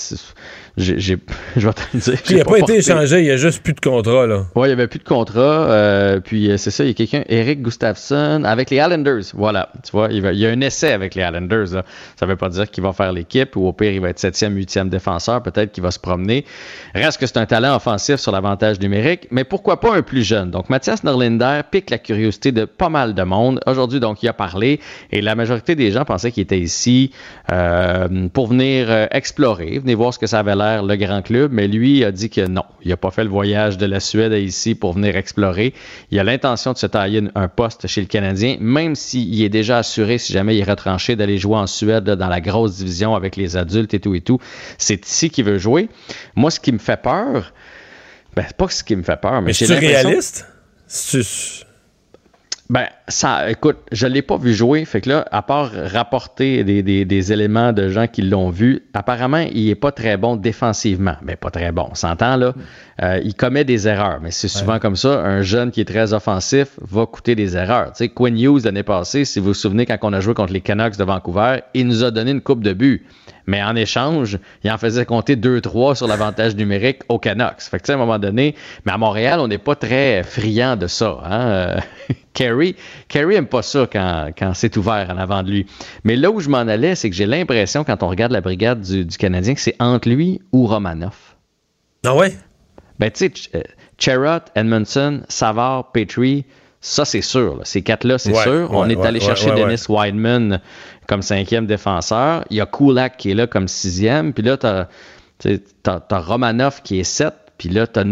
j'ai, 0.79 0.99
je 1.57 1.67
vais 1.67 1.73
te 1.75 1.97
dire. 1.97 2.19
il 2.31 2.37
n'a 2.39 2.45
pas, 2.45 2.59
été 2.59 2.77
échangé, 2.77 3.19
il 3.21 3.25
n'y 3.25 3.31
a 3.31 3.37
juste 3.37 3.63
plus 3.63 3.75
de 3.75 3.81
contrat, 3.81 4.27
là. 4.27 4.47
Oui, 4.55 4.65
il 4.65 4.67
n'y 4.69 4.73
avait 4.73 4.87
plus 4.87 4.99
de 4.99 5.05
contrat. 5.05 5.41
Euh, 5.41 6.21
puis 6.21 6.51
euh, 6.51 6.57
c'est 6.57 6.71
ça, 6.71 6.85
il 6.85 6.89
y 6.89 6.91
a 6.91 6.95
quelqu'un, 6.95 7.25
Eric 7.29 7.61
Gustafsson, 7.61 8.43
avec 8.45 8.71
les 8.71 8.79
Islanders. 8.79 9.25
Voilà, 9.35 9.69
tu 9.85 9.91
vois, 9.93 10.09
il, 10.11 10.25
y 10.25 10.47
a 10.47 10.49
un 10.49 10.61
essai 10.63 10.93
avec 10.93 11.15
les 11.15 11.23
Islanders. 11.23 11.69
Ça 11.69 11.85
ne 12.23 12.27
veut 12.27 12.37
pas 12.37 12.49
dire 12.49 12.71
qu'il 12.71 12.83
va 12.83 12.95
faire 12.95 13.13
l'équipe 13.13 13.55
ou 13.57 13.67
au 13.67 13.73
pire, 13.75 13.93
il 13.93 14.01
va 14.01 14.09
être 14.09 14.19
septième, 14.19 14.57
huitième 14.57 14.89
défenseur. 14.89 15.43
Peut-être 15.43 15.73
qu'il 15.73 15.83
va 15.83 15.91
se 15.91 15.99
promener. 15.99 16.47
Reste 16.95 17.21
que 17.21 17.27
c'est 17.27 17.37
un 17.37 17.47
talent 17.47 17.77
offensif 17.77 18.17
sur 18.17 18.33
l'avantage 18.33 18.81
numérique, 18.81 19.29
mais 19.31 19.45
pourquoi 19.45 19.79
pas 19.79 19.95
un 19.95 20.03
plus 20.03 20.23
jeune? 20.23 20.51
Donc, 20.51 20.71
Mathias 20.71 21.05
Norlinder 21.05 21.61
pique 21.71 21.91
la 21.91 21.99
curiosité 21.99 22.51
de 22.51 22.65
pas 22.65 22.89
mal 22.89 23.15
de 23.15 23.23
monde. 23.23 23.61
Aujourd'hui, 23.67 24.01
donc, 24.01 24.23
il 24.23 24.29
a 24.29 24.33
parlé 24.33 24.81
et 25.11 25.21
la 25.21 25.35
majorité 25.35 25.75
des 25.75 25.91
gens 25.91 26.07
pensaient 26.07 26.33
qu'il 26.33 26.43
était 26.43 26.59
ici 26.59 27.11
euh, 27.51 28.29
pour 28.33 28.47
venir 28.47 29.09
explorer, 29.11 29.79
venir 29.79 29.99
voir 29.99 30.15
ce 30.15 30.19
que 30.19 30.27
ça 30.27 30.39
avait 30.39 30.57
l'air 30.57 30.62
le 30.83 30.97
grand 30.97 31.23
club, 31.23 31.53
mais 31.53 31.69
lui 31.69 32.05
a 32.05 32.13
dit 32.13 32.31
que 32.31 32.47
non, 32.47 32.65
il 32.83 32.89
n'a 32.89 32.97
pas 32.97 33.11
fait 33.11 33.25
le 33.25 33.31
voyage 33.31 33.79
de 33.79 33.87
la 33.87 34.01
Suède 34.01 34.33
à 34.33 34.39
ici 34.39 34.75
pour 34.75 34.93
venir 34.93 35.17
explorer. 35.17 35.75
Il 36.11 36.19
a 36.19 36.25
l'intention 36.25 36.73
de 36.73 36.79
se 36.79 36.87
tailler 36.87 37.23
un 37.35 37.49
poste 37.49 37.87
chez 37.87 38.01
le 38.01 38.07
Canadien, 38.07 38.57
même 38.61 38.95
s'il 38.95 39.43
est 39.43 39.49
déjà 39.49 39.79
assuré, 39.79 40.19
si 40.19 40.33
jamais 40.33 40.57
il 40.57 40.61
est 40.61 40.71
retranché, 40.71 41.17
d'aller 41.17 41.39
jouer 41.39 41.57
en 41.57 41.67
Suède 41.67 42.05
dans 42.05 42.29
la 42.29 42.41
grosse 42.41 42.77
division 42.77 43.15
avec 43.15 43.37
les 43.37 43.57
adultes 43.57 43.95
et 43.95 44.01
tout 44.01 44.15
et 44.15 44.21
tout. 44.21 44.39
C'est 44.79 45.07
ici 45.07 45.31
qu'il 45.31 45.45
veut 45.45 45.59
jouer. 45.59 45.89
Moi, 46.37 46.51
ce 46.51 46.61
qui 46.61 46.73
me 46.73 46.79
fait 46.79 47.01
peur, 47.01 47.53
ben, 48.35 48.47
pas 48.57 48.69
ce 48.69 48.83
qui 48.85 48.97
me 48.97 49.03
fait 49.03 49.21
peur, 49.21 49.41
mais, 49.43 49.49
mais 49.49 49.53
c'est 49.53 49.75
réaliste? 49.75 50.47
Ben, 52.73 52.87
ça, 53.07 53.51
écoute, 53.51 53.77
je 53.93 54.07
l'ai 54.07 54.23
pas 54.23 54.39
vu 54.39 54.55
jouer. 54.55 54.87
Fait 54.87 55.03
que 55.03 55.11
là, 55.11 55.27
à 55.31 55.43
part 55.43 55.71
rapporter 55.93 56.65
des, 56.65 56.83
des, 56.83 57.33
éléments 57.33 57.75
de 57.75 57.91
gens 57.91 58.07
qui 58.07 58.23
l'ont 58.23 58.49
vu, 58.49 58.81
apparemment, 58.95 59.45
il 59.53 59.69
est 59.69 59.75
pas 59.75 59.93
très 59.93 60.17
bon 60.17 60.37
défensivement. 60.37 61.17
Mais 61.21 61.37
pas 61.37 61.51
très 61.51 61.71
bon. 61.71 61.89
On 61.91 61.95
s'entend, 61.95 62.37
là. 62.37 62.55
Euh, 63.03 63.21
il 63.23 63.35
commet 63.35 63.65
des 63.65 63.89
erreurs. 63.89 64.21
Mais 64.23 64.31
c'est 64.31 64.49
souvent 64.49 64.79
comme 64.79 64.97
ça. 64.97 65.21
Un 65.21 65.43
jeune 65.43 65.71
qui 65.71 65.83
est 65.83 65.85
très 65.85 66.15
offensif 66.15 66.79
va 66.81 67.05
coûter 67.05 67.35
des 67.35 67.59
erreurs. 67.59 67.89
Tu 67.93 68.05
sais, 68.05 68.09
Quinn 68.09 68.41
Hughes, 68.41 68.65
l'année 68.65 68.83
passée, 68.83 69.27
si 69.27 69.39
vous 69.39 69.49
vous 69.49 69.55
souvenez, 69.55 69.85
quand 69.85 69.99
on 70.01 70.15
a 70.15 70.21
joué 70.21 70.33
contre 70.33 70.55
les 70.55 70.63
Canucks 70.63 70.97
de 70.97 71.05
Vancouver, 71.05 71.59
il 71.75 71.87
nous 71.87 72.05
a 72.05 72.11
donné 72.11 72.31
une 72.31 72.41
coupe 72.41 72.65
de 72.65 72.73
but. 72.73 73.05
Mais 73.47 73.63
en 73.63 73.75
échange, 73.77 74.39
il 74.65 74.71
en 74.71 74.79
faisait 74.79 75.05
compter 75.05 75.37
2-3 75.37 75.97
sur 75.97 76.07
l'avantage 76.07 76.55
numérique 76.57 77.01
aux 77.09 77.19
Canucks. 77.19 77.61
Fait 77.61 77.79
que, 77.79 77.83
tu 77.83 77.87
sais, 77.87 77.93
à 77.93 77.97
un 77.97 77.99
moment 77.99 78.19
donné, 78.19 78.55
mais 78.85 78.93
à 78.93 78.99
Montréal, 78.99 79.41
on 79.41 79.49
n'est 79.49 79.59
pas 79.59 79.75
très 79.75 80.23
friand 80.23 80.77
de 80.77 80.87
ça. 80.87 81.19
Hein? 81.25 81.77
Kerry, 82.35 82.77
Kerry 83.09 83.35
aime 83.35 83.47
pas 83.47 83.63
ça 83.63 83.87
quand, 83.93 84.31
quand 84.37 84.55
c'est 84.55 84.77
ouvert 84.77 85.09
en 85.11 85.19
avant 85.19 85.43
de 85.43 85.51
lui. 85.51 85.67
Mais 86.05 86.17
là 86.17 86.31
où 86.31 86.41
je 86.41 86.49
m'en 86.49 86.59
allais, 86.59 86.95
c'est 86.95 87.11
que 87.11 87.17
j'ai 87.17 87.27
l'impression, 87.27 87.85
quand 87.85 88.03
on 88.03 88.09
regarde 88.09 88.33
la 88.33 88.41
brigade 88.41 88.81
du, 88.81 89.07
Canadien, 89.07 89.55
que 89.55 89.61
c'est 89.61 89.77
entre 89.81 90.09
lui 90.09 90.41
ou 90.53 90.67
Romanoff. 90.67 91.37
Ah 92.05 92.15
ouais? 92.15 92.33
Ben, 92.99 93.11
tu 93.11 93.31
sais, 93.31 93.33
euh, 93.55 93.63
Cherrott, 93.99 94.51
Edmondson, 94.55 95.23
Savard, 95.29 95.93
Petrie, 95.93 96.45
ça, 96.85 97.05
c'est 97.05 97.23
sûr. 97.23 97.61
Ces 97.63 97.83
quatre-là, 97.83 98.19
c'est 98.19 98.35
sûr. 98.35 98.69
on 98.73 98.89
est 98.89 99.01
allé 99.01 99.21
chercher 99.21 99.53
Dennis 99.53 99.85
Wideman 99.89 100.61
comme 101.07 101.23
cinquième 101.23 101.65
défenseur. 101.65 102.45
Il 102.51 102.57
y 102.57 102.61
a 102.61 102.67
Kulak 102.67 103.17
qui 103.17 103.31
est 103.31 103.35
là 103.35 103.47
comme 103.47 103.69
sixième. 103.69 104.33
Puis 104.33 104.43
là, 104.43 104.57
tu 104.59 104.67
as, 105.87 106.19
Romanoff 106.19 106.83
qui 106.83 106.99
est 106.99 107.05
sept. 107.05 107.35
Puis 107.63 107.69
là, 107.69 107.87
tu 107.87 108.01
as 108.01 108.05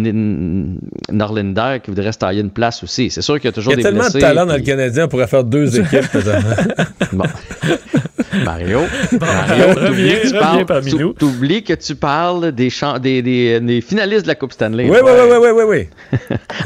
Norlinder 1.13 1.79
qui 1.83 1.91
voudrait 1.91 2.13
se 2.13 2.19
tailler 2.19 2.41
une 2.41 2.51
place 2.53 2.85
aussi. 2.85 3.11
C'est 3.11 3.21
sûr 3.21 3.35
qu'il 3.41 3.47
y 3.47 3.49
a 3.49 3.53
toujours 3.53 3.75
des 3.75 3.81
Il 3.81 3.85
y 3.85 3.87
a 3.89 3.91
tellement 3.91 4.09
de 4.09 4.19
talent 4.21 4.47
dans 4.47 4.55
le 4.55 4.61
Canadien, 4.63 5.07
on 5.07 5.09
pourrait 5.09 5.27
faire 5.27 5.43
deux 5.43 5.77
équipes. 5.81 6.07
bon. 7.13 7.25
Mario, 8.45 8.81
Mario, 9.21 9.65
reviens, 9.75 10.15
tu 10.23 10.27
reviens 10.29 10.41
parles- 10.41 10.67
parmi 10.67 10.91
tu- 10.93 10.99
nous. 10.99 11.13
T'oublies 11.15 11.65
que 11.65 11.73
tu 11.75 11.97
parles 11.97 12.53
des, 12.53 12.71
champ- 12.71 13.01
des, 13.01 13.23
des- 13.23 13.59
des 13.59 13.81
finalistes 13.81 14.23
de 14.23 14.29
la 14.29 14.37
Coupe 14.37 14.53
Stanley. 14.53 14.89
Oui, 14.89 14.99
oui, 15.03 15.11
oui, 15.13 15.29
oui, 15.31 15.37
oui, 15.53 15.63
oui, 15.69 15.89
oui. 16.13 16.19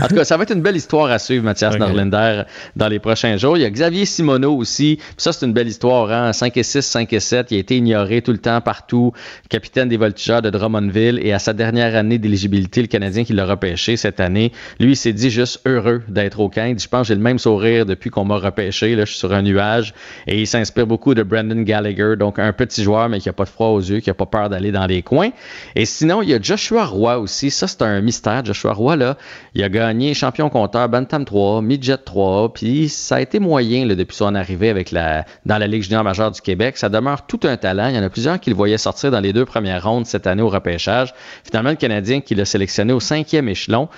En 0.02 0.06
tout 0.08 0.14
cas, 0.14 0.24
ça 0.24 0.36
va 0.36 0.42
être 0.42 0.52
une 0.52 0.60
belle 0.60 0.76
histoire 0.76 1.10
à 1.10 1.18
suivre, 1.18 1.42
Mathias 1.42 1.78
Norlinder, 1.78 2.42
dans 2.76 2.88
les 2.88 2.98
prochains 2.98 3.38
jours. 3.38 3.56
Il 3.56 3.62
y 3.62 3.64
a 3.64 3.70
Xavier 3.70 4.04
Simoneau 4.04 4.54
aussi. 4.56 4.96
Puis 4.98 5.14
ça, 5.16 5.32
c'est 5.32 5.46
une 5.46 5.54
belle 5.54 5.68
histoire. 5.68 6.12
Hein? 6.12 6.34
5 6.34 6.54
et 6.58 6.62
6, 6.62 6.82
5 6.82 7.10
et 7.14 7.20
7. 7.20 7.46
Il 7.50 7.56
a 7.56 7.60
été 7.60 7.76
ignoré 7.78 8.20
tout 8.20 8.32
le 8.32 8.38
temps, 8.38 8.60
partout. 8.60 9.12
Capitaine 9.48 9.88
des 9.88 9.96
Voltigeurs 9.96 10.42
de 10.42 10.50
Drummondville. 10.50 11.18
Et 11.22 11.32
à 11.32 11.38
sa 11.38 11.54
dernière 11.54 11.96
année 11.96 12.18
d'éligibilité, 12.18 12.73
le 12.82 12.88
Canadien 12.88 13.24
qui 13.24 13.32
l'a 13.32 13.46
repêché 13.46 13.96
cette 13.96 14.20
année, 14.20 14.52
lui, 14.80 14.92
il 14.92 14.96
s'est 14.96 15.12
dit 15.12 15.30
juste 15.30 15.60
heureux 15.66 16.02
d'être 16.08 16.40
au 16.40 16.48
camp. 16.48 16.78
Je 16.78 16.88
pense 16.88 17.04
j'ai 17.06 17.14
le 17.14 17.20
même 17.20 17.38
sourire 17.38 17.86
depuis 17.86 18.10
qu'on 18.10 18.24
m'a 18.24 18.36
repêché. 18.36 18.96
Là, 18.96 19.04
je 19.04 19.10
suis 19.10 19.18
sur 19.18 19.32
un 19.32 19.42
nuage. 19.42 19.94
Et 20.26 20.40
il 20.40 20.46
s'inspire 20.46 20.86
beaucoup 20.86 21.14
de 21.14 21.22
Brandon 21.22 21.60
Gallagher. 21.62 22.16
Donc, 22.18 22.38
un 22.38 22.52
petit 22.52 22.82
joueur, 22.82 23.08
mais 23.08 23.20
qui 23.20 23.28
a 23.28 23.32
pas 23.32 23.44
de 23.44 23.48
froid 23.48 23.68
aux 23.68 23.80
yeux, 23.80 24.00
qui 24.00 24.10
a 24.10 24.14
pas 24.14 24.26
peur 24.26 24.48
d'aller 24.48 24.72
dans 24.72 24.86
les 24.86 25.02
coins. 25.02 25.30
Et 25.74 25.84
sinon, 25.84 26.22
il 26.22 26.30
y 26.30 26.34
a 26.34 26.40
Joshua 26.40 26.84
Roy 26.84 27.18
aussi. 27.18 27.50
Ça, 27.50 27.66
c'est 27.66 27.82
un 27.82 28.00
mystère. 28.00 28.44
Joshua 28.44 28.72
Roy, 28.72 28.96
là, 28.96 29.16
il 29.54 29.62
a 29.62 29.68
gagné 29.68 30.14
champion 30.14 30.48
compteur 30.48 30.88
Bantam 30.88 31.24
3, 31.24 31.62
Midget 31.62 31.98
3, 31.98 32.52
puis 32.52 32.88
ça 32.88 33.16
a 33.16 33.20
été 33.20 33.38
moyen 33.38 33.86
depuis 33.86 34.16
son 34.16 34.34
arrivée 34.34 34.70
avec 34.70 34.90
la, 34.90 35.24
dans 35.46 35.58
la 35.58 35.66
Ligue 35.66 35.82
junior 35.82 36.04
majeure 36.04 36.30
du 36.30 36.40
Québec. 36.40 36.76
Ça 36.76 36.88
demeure 36.88 37.26
tout 37.26 37.40
un 37.44 37.56
talent. 37.56 37.88
Il 37.88 37.96
y 37.96 37.98
en 37.98 38.02
a 38.02 38.10
plusieurs 38.10 38.40
qui 38.40 38.50
le 38.50 38.56
voyaient 38.56 38.78
sortir 38.78 39.10
dans 39.10 39.20
les 39.20 39.32
deux 39.32 39.44
premières 39.44 39.84
rondes 39.84 40.06
cette 40.06 40.26
année 40.26 40.42
au 40.42 40.48
repêchage. 40.48 41.14
Finalement, 41.44 41.70
le 41.70 41.76
Canadien 41.76 42.20
qui 42.20 42.34
l'a 42.34 42.44
sélectionné 42.44 42.63
au 42.92 43.00
cinquième 43.00 43.48
échelon. 43.48 43.88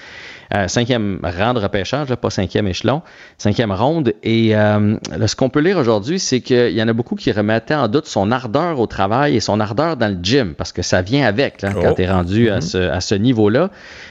euh, 0.55 0.69
cinquième 0.69 1.19
rang 1.25 1.55
de 1.55 1.59
repêchage, 1.59 2.09
là, 2.09 2.17
pas 2.17 2.31
cinquième 2.31 2.69
échelon, 2.69 3.03
cinquième 3.37 3.73
ronde. 3.73 4.13
Et 4.23 4.55
euh, 4.57 4.97
là, 5.17 5.27
ce 5.27 5.35
qu'on 5.35 5.49
peut 5.49 5.59
lire 5.59 5.77
aujourd'hui, 5.77 6.21
c'est 6.21 6.41
qu'il 6.41 6.71
y 6.71 6.81
en 6.81 6.87
a 6.87 6.93
beaucoup 6.93 7.17
qui 7.17 7.33
remettaient 7.33 7.75
en 7.75 7.89
doute 7.89 8.07
son 8.07 8.31
ardeur 8.31 8.79
au 8.79 8.87
travail 8.87 9.35
et 9.35 9.41
son 9.41 9.59
ardeur 9.59 9.97
dans 9.97 10.07
le 10.07 10.19
gym, 10.23 10.55
parce 10.55 10.71
que 10.73 10.83
ça 10.83 11.03
vient 11.03 11.27
avec 11.27 11.63
là, 11.63 11.73
quand 11.73 11.91
Oh. 11.91 11.95
tu 11.97 12.03
es 12.03 12.09
rendu 12.11 12.49
à 12.51 12.61
ce, 12.61 12.79
à 12.79 13.01
ce 13.01 13.17
niveau-là. 13.17 13.71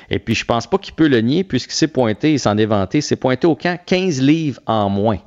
Et 0.10 0.20
puis, 0.20 0.36
je 0.36 0.44
pense 0.44 0.68
pas 0.68 0.78
qu'il 0.78 0.94
peut 0.94 1.08
le 1.08 1.22
nier, 1.22 1.46
puisqu'il 1.46 1.74
s'est 1.76 1.88
pointé, 1.88 2.34
il 2.34 2.40
s'en 2.40 2.58
est 2.58 2.66
vanté, 2.66 2.98
il 2.98 3.02
s'est 3.02 3.16
pointé 3.16 3.48
au 3.48 3.56
camp 3.56 3.80
15 3.86 4.22
livres 4.22 4.60
en 4.66 4.90
moins. 4.90 5.20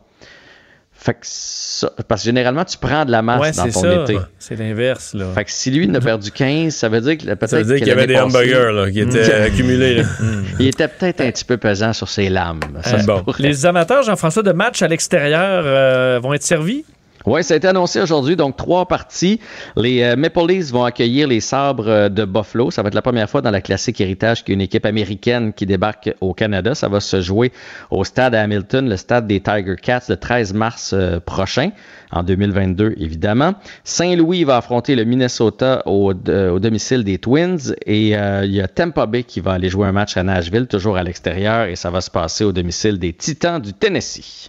Fait 1.00 1.12
que 1.14 1.18
ça- 1.22 1.92
parce 2.08 2.22
que 2.22 2.24
généralement, 2.26 2.64
tu 2.64 2.76
prends 2.76 3.04
de 3.04 3.12
la 3.12 3.22
masse 3.22 3.40
Ouais, 3.40 3.52
dans 3.52 3.64
c'est 3.66 3.70
ton 3.70 3.80
ça. 3.82 3.94
été. 4.02 4.18
C'est 4.40 4.56
l'inverse, 4.56 5.14
là. 5.14 5.26
Fait 5.32 5.44
que 5.44 5.52
si 5.52 5.70
lui 5.70 5.84
il 5.84 5.94
a 5.94 6.00
perdu 6.00 6.32
15, 6.32 6.74
ça 6.74 6.88
veut 6.88 7.00
dire 7.00 7.16
que 7.16 7.22
peut-être 7.24 7.46
Ça 7.48 7.58
veut 7.58 7.64
dire 7.64 7.76
qu'il 7.76 7.86
y 7.86 7.90
avait 7.92 8.08
des 8.08 8.18
hamburgers 8.18 8.72
là, 8.72 8.90
qui 8.90 9.00
étaient 9.00 9.40
Mm. 9.40 9.44
accumulés. 9.44 9.94
là. 9.98 10.02
Il 10.58 10.66
était 10.66 10.88
peut-être 10.88 11.20
un 11.20 11.30
petit 11.30 11.44
peu 11.44 11.56
pesant 11.56 11.92
sur 11.92 12.08
ses 12.08 12.28
lames. 12.28 12.58
Ça 12.82 12.96
Euh, 12.96 13.20
pourrait. 13.22 13.42
Les 13.44 13.64
amateurs, 13.64 14.02
Jean-François, 14.02 14.42
de 14.42 14.50
matchs 14.50 14.82
à 14.82 14.88
l'extérieur 14.88 15.62
euh, 15.64 16.18
vont 16.20 16.34
être 16.34 16.42
servis? 16.42 16.84
Oui, 17.30 17.44
ça 17.44 17.52
a 17.52 17.56
été 17.59 17.68
annoncé 17.68 18.00
aujourd'hui, 18.00 18.36
donc 18.36 18.56
trois 18.56 18.86
parties. 18.88 19.38
Les 19.76 20.02
euh, 20.02 20.16
Maple 20.16 20.46
Leafs 20.48 20.70
vont 20.72 20.84
accueillir 20.84 21.28
les 21.28 21.40
Sabres 21.40 21.86
euh, 21.88 22.09
de 22.09 22.24
Buffalo. 22.24 22.70
Ça 22.70 22.80
va 22.82 22.88
être 22.88 22.94
la 22.94 23.02
première 23.02 23.28
fois 23.28 23.42
dans 23.42 23.50
la 23.50 23.60
classique 23.60 24.00
héritage 24.00 24.42
qu'il 24.44 24.52
y 24.52 24.55
a 24.55 24.56
une 24.56 24.60
équipe 24.62 24.86
américaine 24.86 25.52
qui 25.52 25.66
débarque 25.66 26.14
au 26.22 26.32
Canada. 26.32 26.74
Ça 26.74 26.88
va 26.88 27.00
se 27.00 27.20
jouer 27.20 27.52
au 27.90 28.02
stade 28.05 28.34
Hamilton, 28.34 28.88
le 28.88 28.96
stade 28.96 29.26
des 29.26 29.40
Tiger 29.40 29.76
Cats, 29.76 30.05
le 30.09 30.16
13 30.16 30.55
mars 30.55 30.92
euh, 30.94 31.20
prochain, 31.20 31.70
en 32.12 32.22
2022 32.22 32.94
évidemment. 32.96 33.52
Saint-Louis 33.84 34.44
va 34.44 34.56
affronter 34.56 34.96
le 34.96 35.05
Minnesota 35.05 35.82
au, 35.84 36.14
de- 36.14 36.48
au 36.48 36.59
domicile 36.60 37.05
des 37.05 37.18
Twins 37.18 37.74
et 37.84 38.16
euh, 38.16 38.46
il 38.46 38.55
y 38.55 38.62
a 38.62 38.68
Tampa 38.68 39.05
Bay 39.05 39.24
qui 39.24 39.40
va 39.40 39.52
aller 39.52 39.68
jouer 39.68 39.86
un 39.86 39.92
match 39.92 40.16
à 40.16 40.22
Nashville, 40.22 40.66
toujours 40.66 40.96
à 40.96 41.02
l'extérieur, 41.02 41.66
et 41.66 41.76
ça 41.76 41.90
va 41.90 42.00
se 42.00 42.10
passer 42.10 42.44
au 42.44 42.52
domicile 42.52 42.98
des 42.98 43.12
Titans 43.12 43.60
du 43.60 43.74
Tennessee. 43.74 44.48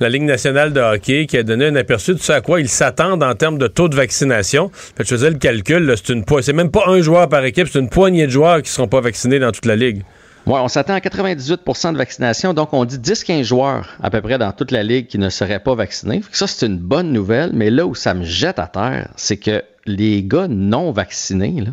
La 0.00 0.08
Ligue 0.08 0.22
nationale 0.22 0.72
de 0.72 0.80
hockey 0.80 1.26
qui 1.26 1.36
a 1.36 1.42
donné 1.42 1.66
un 1.66 1.76
aperçu 1.76 2.14
de 2.14 2.18
ce 2.18 2.32
à 2.32 2.40
quoi 2.40 2.60
ils 2.60 2.68
s'attendent 2.68 3.22
en 3.22 3.34
termes 3.34 3.58
de 3.58 3.66
taux 3.66 3.88
de 3.88 3.94
vaccination. 3.94 4.70
Je 4.98 5.04
faisais 5.04 5.30
le 5.30 5.36
calcul, 5.36 5.94
c'est 5.96 6.12
une 6.12 6.24
même 6.54 6.70
pas 6.70 6.84
un 6.86 7.02
joueur 7.02 7.28
par 7.28 7.44
équipe, 7.44 7.68
c'est 7.70 7.78
une 7.78 7.90
poignée 7.90 8.26
de 8.26 8.32
joueurs 8.32 8.62
qui 8.62 8.70
seront 8.70 8.88
pas 8.88 9.00
vaccinés 9.00 9.38
dans 9.38 9.52
toute 9.52 9.66
la 9.66 9.76
ligue. 9.76 10.02
Oui, 10.46 10.58
on 10.58 10.68
s'attend 10.68 10.94
à 10.94 11.00
98% 11.00 11.92
de 11.92 11.98
vaccination, 11.98 12.54
donc 12.54 12.72
on 12.72 12.86
dit 12.86 12.96
10-15 12.96 13.42
joueurs 13.42 13.98
à 14.02 14.08
peu 14.08 14.22
près 14.22 14.38
dans 14.38 14.52
toute 14.52 14.70
la 14.70 14.82
ligue 14.82 15.06
qui 15.06 15.18
ne 15.18 15.28
seraient 15.28 15.60
pas 15.60 15.74
vaccinés. 15.74 16.22
Ça, 16.32 16.46
c'est 16.46 16.66
une 16.66 16.78
bonne 16.78 17.12
nouvelle, 17.12 17.50
mais 17.52 17.68
là 17.68 17.84
où 17.86 17.94
ça 17.94 18.14
me 18.14 18.24
jette 18.24 18.58
à 18.58 18.66
terre, 18.66 19.10
c'est 19.16 19.36
que 19.36 19.62
les 19.84 20.24
gars 20.24 20.48
non 20.48 20.92
vaccinés 20.92 21.64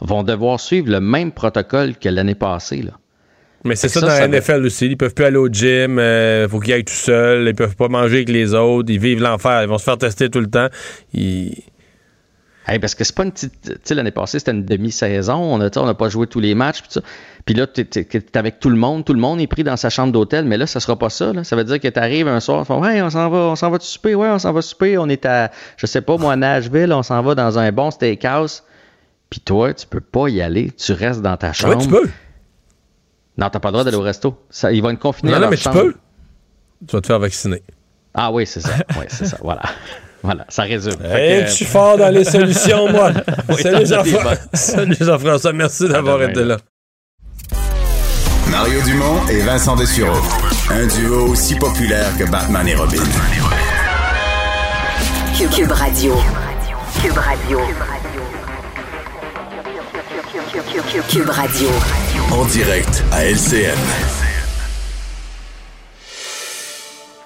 vont 0.00 0.22
devoir 0.22 0.58
suivre 0.58 0.90
le 0.90 1.00
même 1.00 1.32
protocole 1.32 1.96
que 1.96 2.08
l'année 2.08 2.34
passée. 2.34 2.82
Mais 3.64 3.74
c'est 3.76 3.88
ça, 3.88 4.00
dans 4.00 4.08
ça, 4.08 4.26
la 4.26 4.28
NFL 4.40 4.64
aussi. 4.64 4.86
Ils 4.86 4.96
peuvent 4.96 5.14
plus 5.14 5.24
aller 5.24 5.36
au 5.36 5.48
gym, 5.48 5.98
il 5.98 6.48
faut 6.48 6.60
qu'ils 6.60 6.74
aillent 6.74 6.84
tout 6.84 6.92
seuls, 6.94 7.48
ils 7.48 7.54
peuvent 7.54 7.76
pas 7.76 7.88
manger 7.88 8.16
avec 8.16 8.28
les 8.28 8.54
autres, 8.54 8.90
ils 8.90 9.00
vivent 9.00 9.20
l'enfer, 9.20 9.62
ils 9.62 9.68
vont 9.68 9.78
se 9.78 9.84
faire 9.84 9.98
tester 9.98 10.30
tout 10.30 10.40
le 10.40 10.48
temps. 10.48 10.68
Ils- 11.12 11.62
Hey, 12.70 12.78
parce 12.78 12.94
que 12.94 13.02
c'est 13.02 13.14
pas 13.14 13.24
une 13.24 13.32
petite. 13.32 13.54
Tu 13.62 13.72
sais, 13.82 13.94
l'année 13.94 14.10
passée, 14.10 14.38
c'était 14.38 14.50
une 14.50 14.66
demi-saison. 14.66 15.36
On 15.54 15.56
n'a 15.86 15.94
pas 15.94 16.10
joué 16.10 16.26
tous 16.26 16.38
les 16.38 16.54
matchs. 16.54 16.82
Puis, 16.82 16.90
ça. 16.92 17.00
Puis 17.46 17.54
là, 17.54 17.66
tu 17.66 17.80
es, 17.80 18.36
avec 18.36 18.60
tout 18.60 18.68
le 18.68 18.76
monde. 18.76 19.06
Tout 19.06 19.14
le 19.14 19.20
monde 19.20 19.40
est 19.40 19.46
pris 19.46 19.64
dans 19.64 19.78
sa 19.78 19.88
chambre 19.88 20.12
d'hôtel. 20.12 20.44
Mais 20.44 20.58
là, 20.58 20.66
ça 20.66 20.78
sera 20.78 20.94
pas 20.98 21.08
ça. 21.08 21.32
là. 21.32 21.44
Ça 21.44 21.56
veut 21.56 21.64
dire 21.64 21.80
que 21.80 21.88
tu 21.88 21.98
arrives 21.98 22.28
un 22.28 22.40
soir, 22.40 22.60
ils 22.62 22.66
font 22.66 22.82
Ouais, 22.82 23.00
on 23.00 23.08
s'en 23.08 23.30
va, 23.30 23.38
on 23.38 23.56
s'en 23.56 23.70
va 23.70 23.78
souper? 23.80 24.14
Ouais, 24.14 24.28
on 24.28 24.38
s'en 24.38 24.52
va 24.52 24.60
souper. 24.60 24.98
On 24.98 25.08
est 25.08 25.24
à, 25.24 25.50
je 25.78 25.86
sais 25.86 26.02
pas, 26.02 26.18
moi, 26.18 26.34
à 26.34 26.36
Nashville. 26.36 26.92
On 26.92 27.02
s'en 27.02 27.22
va 27.22 27.34
dans 27.34 27.58
un 27.58 27.72
bon 27.72 27.90
steakhouse. 27.90 28.62
Puis 29.30 29.40
toi, 29.40 29.72
tu 29.72 29.86
peux 29.86 30.00
pas 30.02 30.28
y 30.28 30.42
aller. 30.42 30.70
Tu 30.72 30.92
restes 30.92 31.22
dans 31.22 31.38
ta 31.38 31.54
chambre. 31.54 31.78
Ouais, 31.78 31.82
tu 31.82 31.88
peux. 31.88 32.10
Non, 33.38 33.48
t'as 33.50 33.60
pas 33.60 33.68
le 33.68 33.72
droit 33.72 33.84
d'aller 33.84 33.96
au 33.96 34.02
resto. 34.02 34.36
Ça, 34.50 34.72
ils 34.72 34.82
vont 34.82 34.90
être 34.90 34.98
confinés 34.98 35.30
Non, 35.30 35.36
à 35.36 35.38
non, 35.38 35.42
leur 35.42 35.50
mais 35.52 35.56
tu 35.56 35.70
peux. 35.70 35.94
Tu 36.86 36.94
vas 36.96 37.00
te 37.00 37.06
faire 37.06 37.18
vacciner. 37.20 37.62
Ah 38.14 38.32
oui, 38.32 38.44
c'est 38.46 38.60
ça. 38.60 38.70
Oui, 38.98 39.04
c'est 39.08 39.26
ça. 39.26 39.38
Voilà. 39.42 39.62
Voilà, 40.20 40.44
ça 40.48 40.64
résume. 40.64 40.94
Hey, 41.04 41.10
Fait 41.38 41.44
que- 41.44 41.46
je 41.50 41.54
suis 41.54 41.64
fort 41.64 41.96
dans 41.96 42.08
les 42.12 42.24
solutions, 42.24 42.90
moi. 42.90 43.12
Oui, 43.48 43.62
Salut 43.62 43.86
Jean-François. 43.86 44.34
Salut 44.52 44.96
Jean-François, 45.00 45.52
merci 45.52 45.88
d'avoir 45.88 46.20
été 46.24 46.42
là. 46.42 46.56
Mario 48.50 48.82
Dumont 48.82 49.24
et 49.30 49.38
Vincent 49.42 49.76
Dessureau. 49.76 50.18
Un 50.70 50.86
duo 50.88 51.28
aussi 51.28 51.54
populaire 51.54 52.08
que 52.18 52.28
Batman 52.28 52.66
et 52.66 52.74
Robin. 52.74 52.98
Cube, 55.36 55.50
Cube 55.50 55.70
Radio. 55.70 56.16
Cube 57.00 57.16
Radio. 57.16 57.60
Cube 61.08 61.28
Radio. 61.30 61.68
En 62.30 62.44
direct 62.44 63.02
à 63.10 63.24
LCN. 63.24 63.76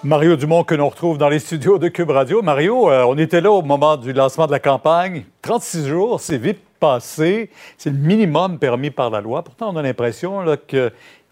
Mario 0.04 0.36
Dumont 0.36 0.64
que 0.64 0.74
l'on 0.74 0.88
retrouve 0.88 1.18
dans 1.18 1.28
les 1.28 1.38
studios 1.38 1.78
de 1.78 1.88
Cube 1.88 2.10
Radio. 2.10 2.42
Mario, 2.42 2.90
euh, 2.90 3.04
on 3.06 3.18
était 3.18 3.40
là 3.40 3.50
au 3.50 3.62
moment 3.62 3.96
du 3.96 4.12
lancement 4.12 4.46
de 4.46 4.52
la 4.52 4.60
campagne. 4.60 5.24
36 5.42 5.86
jours, 5.88 6.20
c'est 6.20 6.38
vite 6.38 6.60
passé. 6.80 7.50
C'est 7.78 7.90
le 7.90 7.96
minimum 7.96 8.58
permis 8.58 8.90
par 8.90 9.10
la 9.10 9.20
loi. 9.20 9.42
Pourtant, 9.42 9.72
on 9.72 9.76
a 9.76 9.82
l'impression 9.82 10.40
là, 10.40 10.56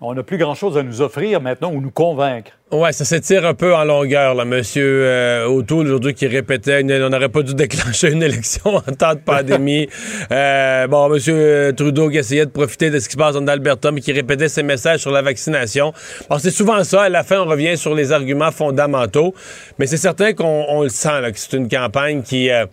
qu'on 0.01 0.15
n'a 0.15 0.23
plus 0.23 0.39
grand-chose 0.39 0.79
à 0.79 0.83
nous 0.83 1.03
offrir 1.03 1.41
maintenant 1.43 1.71
ou 1.73 1.81
nous 1.81 1.91
convaincre. 1.91 2.53
Ouais, 2.73 2.93
ça 2.93 3.05
s'étire 3.05 3.45
un 3.45 3.53
peu 3.55 3.75
en 3.75 3.85
longueur, 3.85 4.35
là. 4.35 4.45
Monsieur 4.45 5.03
euh, 5.05 5.47
O'Toole, 5.47 5.87
aujourd'hui, 5.87 6.15
qui 6.15 6.27
répétait 6.27 6.81
une- 6.81 6.93
on 7.03 7.11
n'aurait 7.11 7.29
pas 7.29 7.43
dû 7.43 7.55
déclencher 7.57 8.13
une 8.13 8.23
élection 8.23 8.77
en 8.77 8.81
temps 8.81 9.15
de 9.15 9.21
pandémie. 9.21 9.89
Euh, 10.33 10.87
bon, 10.87 11.09
Monsieur 11.09 11.73
Trudeau 11.77 12.09
qui 12.09 12.19
essayait 12.19 12.47
de 12.47 12.51
profiter 12.51 12.89
de 12.91 12.99
ce 13.01 13.09
qui 13.09 13.13
se 13.15 13.19
passe 13.19 13.35
en 13.35 13.47
Alberta, 13.49 13.91
mais 13.91 14.01
qui 14.01 14.13
répétait 14.13 14.49
ses 14.49 14.63
messages 14.63 15.01
sur 15.01 15.11
la 15.11 15.23
vaccination. 15.23 15.93
Bon, 16.29 16.39
c'est 16.39 16.51
souvent 16.53 16.85
ça. 16.85 17.03
À 17.03 17.09
la 17.09 17.25
fin, 17.25 17.41
on 17.41 17.47
revient 17.47 17.77
sur 17.77 17.95
les 17.95 18.13
arguments 18.13 18.53
fondamentaux. 18.53 19.35
Mais 19.79 19.87
c'est 19.87 19.97
certain 19.97 20.33
qu'on 20.33 20.65
on 20.69 20.83
le 20.83 20.89
sent, 20.89 21.21
là, 21.21 21.33
que 21.33 21.39
c'est 21.39 21.57
une 21.57 21.69
campagne 21.69 22.23
qui... 22.23 22.49
euh, 22.51 22.67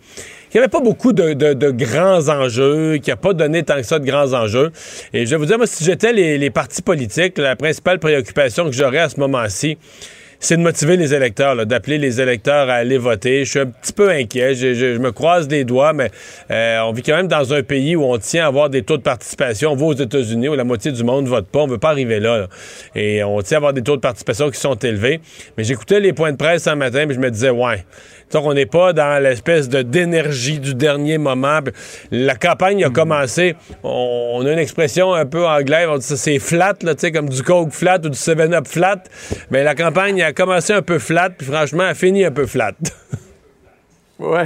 qui 0.50 0.56
n'avait 0.56 0.68
pas 0.68 0.80
beaucoup 0.80 1.12
de, 1.12 1.70
grands 1.70 2.28
enjeux, 2.28 2.98
qui 2.98 3.10
n'a 3.10 3.16
pas 3.16 3.32
donné 3.32 3.62
tant 3.62 3.76
que 3.76 3.82
ça 3.82 3.98
de 3.98 4.06
grands 4.06 4.32
enjeux. 4.32 4.70
Et 5.12 5.26
je 5.26 5.30
vais 5.30 5.36
vous 5.36 5.46
dire, 5.46 5.58
moi, 5.58 5.66
si 5.66 5.84
j'étais 5.84 6.12
les, 6.12 6.50
partis 6.50 6.82
politiques, 6.82 7.38
la 7.38 7.56
principale 7.56 7.98
préoccupation 7.98 8.64
que 8.64 8.72
j'aurais 8.72 8.98
à 8.98 9.08
ce 9.08 9.20
moment-ci, 9.20 9.76
c'est 10.40 10.56
de 10.56 10.62
motiver 10.62 10.96
les 10.96 11.14
électeurs, 11.14 11.66
d'appeler 11.66 11.98
les 11.98 12.20
électeurs 12.20 12.70
à 12.70 12.74
aller 12.74 12.96
voter. 12.96 13.44
Je 13.44 13.50
suis 13.50 13.58
un 13.58 13.66
petit 13.66 13.92
peu 13.92 14.08
inquiet. 14.08 14.54
Je, 14.54 14.96
me 14.98 15.10
croise 15.10 15.48
les 15.48 15.64
doigts, 15.64 15.92
mais 15.92 16.10
euh, 16.50 16.78
on 16.82 16.92
vit 16.92 17.02
quand 17.02 17.16
même 17.16 17.26
dans 17.26 17.52
un 17.52 17.62
pays 17.62 17.96
où 17.96 18.04
on 18.04 18.18
tient 18.18 18.44
à 18.44 18.46
avoir 18.46 18.70
des 18.70 18.82
taux 18.82 18.96
de 18.96 19.02
participation. 19.02 19.72
On 19.72 19.76
va 19.76 19.86
aux 19.86 19.94
États-Unis 19.94 20.48
où 20.48 20.54
la 20.54 20.64
moitié 20.64 20.92
du 20.92 21.02
monde 21.02 21.26
vote 21.26 21.48
pas. 21.48 21.60
On 21.60 21.66
veut 21.66 21.78
pas 21.78 21.90
arriver 21.90 22.20
là, 22.20 22.38
là. 22.38 22.48
Et 22.94 23.24
on 23.24 23.42
tient 23.42 23.56
à 23.56 23.58
avoir 23.58 23.72
des 23.72 23.82
taux 23.82 23.96
de 23.96 24.00
participation 24.00 24.48
qui 24.50 24.60
sont 24.60 24.76
élevés. 24.76 25.20
Mais 25.56 25.64
j'écoutais 25.64 25.98
les 25.98 26.12
points 26.12 26.30
de 26.30 26.36
presse 26.36 26.62
ce 26.62 26.70
matin, 26.70 27.06
puis 27.06 27.16
je 27.16 27.20
me 27.20 27.30
disais, 27.30 27.50
ouais. 27.50 27.84
Donc, 28.32 28.44
on 28.46 28.54
n'est 28.54 28.66
pas 28.66 28.92
dans 28.92 29.22
l'espèce 29.22 29.68
de 29.68 29.82
d'énergie 29.82 30.58
du 30.58 30.74
dernier 30.74 31.18
moment. 31.18 31.60
La 32.10 32.34
campagne 32.36 32.84
a 32.84 32.90
commencé. 32.90 33.56
On, 33.82 34.32
on 34.34 34.46
a 34.46 34.52
une 34.52 34.58
expression 34.58 35.14
un 35.14 35.26
peu 35.26 35.46
anglaise. 35.46 35.88
On 35.90 35.96
dit 35.98 36.04
ça, 36.04 36.16
c'est 36.16 36.38
flat, 36.38 36.74
là, 36.82 36.94
tu 36.94 37.00
sais, 37.02 37.12
comme 37.12 37.28
du 37.28 37.42
Coke 37.42 37.72
flat 37.72 37.96
ou 38.04 38.08
du 38.10 38.18
7-Up 38.18 38.66
flat. 38.68 39.02
Mais 39.50 39.64
la 39.64 39.74
campagne 39.74 40.22
a 40.22 40.32
commencé 40.32 40.72
un 40.72 40.82
peu 40.82 40.98
flat, 40.98 41.30
puis 41.30 41.46
franchement, 41.46 41.84
a 41.84 41.94
fini 41.94 42.24
un 42.24 42.30
peu 42.32 42.46
flat. 42.46 42.72
Oui. 44.20 44.40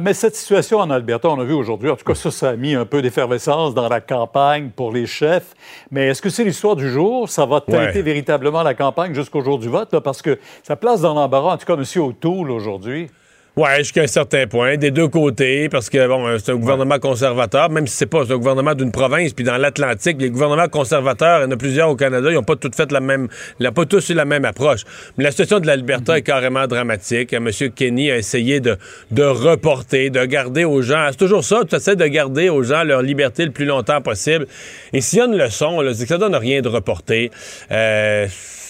mais 0.00 0.14
cette 0.14 0.36
situation 0.36 0.78
en 0.78 0.90
Alberta, 0.90 1.28
on 1.28 1.40
a 1.40 1.44
vu 1.44 1.52
aujourd'hui, 1.52 1.90
en 1.90 1.96
tout 1.96 2.04
cas, 2.04 2.14
ça, 2.14 2.30
ça 2.30 2.50
a 2.50 2.54
mis 2.56 2.76
un 2.76 2.84
peu 2.84 3.02
d'effervescence 3.02 3.74
dans 3.74 3.88
la 3.88 4.00
campagne 4.00 4.70
pour 4.70 4.92
les 4.92 5.06
chefs. 5.06 5.54
Mais 5.90 6.06
est-ce 6.06 6.22
que 6.22 6.30
c'est 6.30 6.44
l'histoire 6.44 6.76
du 6.76 6.88
jour? 6.88 7.28
Ça 7.28 7.44
va 7.44 7.60
teinter 7.60 7.98
Ouais. 7.98 8.02
véritablement 8.02 8.62
la 8.62 8.74
campagne 8.74 9.14
jusqu'au 9.14 9.40
jour 9.42 9.58
du 9.58 9.68
vote? 9.68 9.92
là? 9.92 10.00
parce 10.00 10.22
que 10.22 10.38
ça 10.62 10.76
place 10.76 11.00
dans 11.00 11.14
l'embarras, 11.14 11.54
en 11.54 11.56
tout 11.56 11.66
cas, 11.66 11.74
M. 11.74 11.82
O'Toole 12.00 12.52
aujourd'hui. 12.52 13.10
Ouais, 13.58 13.78
jusqu'à 13.78 14.02
un 14.02 14.06
certain 14.06 14.46
point, 14.46 14.76
des 14.76 14.92
deux 14.92 15.08
côtés, 15.08 15.68
parce 15.68 15.90
que 15.90 16.06
bon, 16.06 16.24
euh, 16.28 16.38
c'est 16.38 16.52
un 16.52 16.54
gouvernement 16.54 17.00
conservateur, 17.00 17.70
même 17.70 17.88
si 17.88 17.96
c'est 17.96 18.06
pas 18.06 18.20
un 18.22 18.36
gouvernement 18.36 18.76
d'une 18.76 18.92
province, 18.92 19.32
puis 19.32 19.44
dans 19.44 19.56
l'Atlantique, 19.56 20.18
les 20.20 20.30
gouvernements 20.30 20.68
conservateurs, 20.68 21.40
il 21.40 21.42
y 21.42 21.46
en 21.48 21.50
a 21.50 21.56
plusieurs 21.56 21.88
au 21.88 21.96
Canada, 21.96 22.28
ils 22.30 22.34
n'ont 22.34 22.44
pas 22.44 22.54
tous 22.54 22.70
fait 22.76 22.92
la 22.92 23.00
même, 23.00 23.26
ils 23.58 23.66
n'ont 23.66 23.72
pas 23.72 23.84
tous 23.84 24.10
eu 24.10 24.14
la 24.14 24.26
même 24.26 24.44
approche. 24.44 24.82
Mais 25.16 25.24
la 25.24 25.32
situation 25.32 25.58
de 25.58 25.66
l'Alberta 25.66 26.16
est 26.16 26.22
carrément 26.22 26.68
dramatique. 26.68 27.32
M. 27.32 27.50
Kenny 27.74 28.12
a 28.12 28.18
essayé 28.18 28.60
de, 28.60 28.76
de 29.10 29.24
reporter, 29.24 30.10
de 30.10 30.24
garder 30.24 30.62
aux 30.62 30.80
gens, 30.80 31.08
c'est 31.10 31.16
toujours 31.16 31.42
ça, 31.42 31.62
tu 31.68 31.74
essaies 31.74 31.96
de 31.96 32.06
garder 32.06 32.50
aux 32.50 32.62
gens 32.62 32.84
leur 32.84 33.02
liberté 33.02 33.44
le 33.44 33.50
plus 33.50 33.66
longtemps 33.66 34.00
possible. 34.00 34.46
Et 34.92 35.00
s'il 35.00 35.18
y 35.18 35.22
a 35.22 35.24
une 35.24 35.36
leçon, 35.36 35.80
là, 35.80 35.94
c'est 35.94 36.04
que 36.04 36.10
ça 36.10 36.18
donne 36.18 36.36
rien 36.36 36.60
de 36.60 36.68
reporter. 36.68 37.32
Euh, 37.72 38.28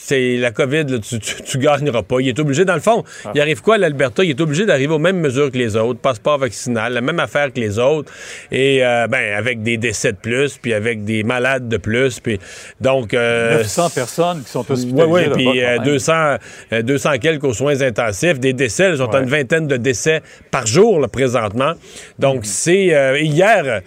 c'est 0.09 0.36
la 0.36 0.51
COVID, 0.51 0.85
là, 0.85 0.98
tu, 0.98 1.18
tu, 1.18 1.43
tu 1.43 1.59
gagneras 1.59 2.02
pas. 2.02 2.16
Il 2.20 2.28
est 2.28 2.39
obligé, 2.39 2.64
dans 2.64 2.74
le 2.74 2.80
fond, 2.80 3.05
il 3.35 3.40
arrive 3.40 3.60
quoi 3.60 3.74
à 3.74 3.78
l'Alberta? 3.78 4.24
Il 4.24 4.30
est 4.30 4.40
obligé 4.40 4.64
d'arriver 4.64 4.94
aux 4.94 4.98
mêmes 4.98 5.20
mesures 5.20 5.51
que 5.51 5.59
les 5.59 5.76
autres, 5.76 6.01
passeport 6.01 6.39
vaccinal, 6.39 6.94
la 6.94 7.02
même 7.02 7.20
affaire 7.20 7.52
que 7.52 7.60
les 7.60 7.78
autres, 7.78 8.10
et 8.51 8.85
euh, 8.85 9.06
ben 9.06 9.35
avec 9.36 9.62
des 9.62 9.76
décès 9.76 10.12
de 10.12 10.16
plus, 10.16 10.56
puis 10.56 10.72
avec 10.72 11.05
des 11.05 11.22
malades 11.24 11.68
de 11.68 11.76
plus, 11.76 12.20
puis 12.20 12.40
donc... 12.80 13.12
Euh, 13.12 13.59
900 13.59 13.90
personnes 13.90 14.43
qui 14.43 14.51
sont 14.51 14.70
hospitalisées. 14.70 15.05
oui, 15.06 15.22
oui, 15.26 15.32
puis 15.35 15.62
euh, 15.62 15.76
même. 15.76 15.85
200, 15.85 16.36
euh, 16.72 16.82
200 16.82 17.18
quelques 17.20 17.44
aux 17.44 17.52
soins 17.52 17.80
intensifs, 17.82 18.40
des 18.40 18.55
décès, 18.55 18.90
ils 18.93 18.98
sont 18.98 19.14
à 19.14 19.20
une 19.20 19.28
vingtaine 19.28 19.66
de 19.66 19.76
décès 19.76 20.22
par 20.51 20.66
jour 20.66 21.01
là, 21.01 21.09
présentement. 21.09 21.74
Donc, 22.18 22.40
c'est 22.44 22.94
euh, 22.94 23.18
hier. 23.18 23.82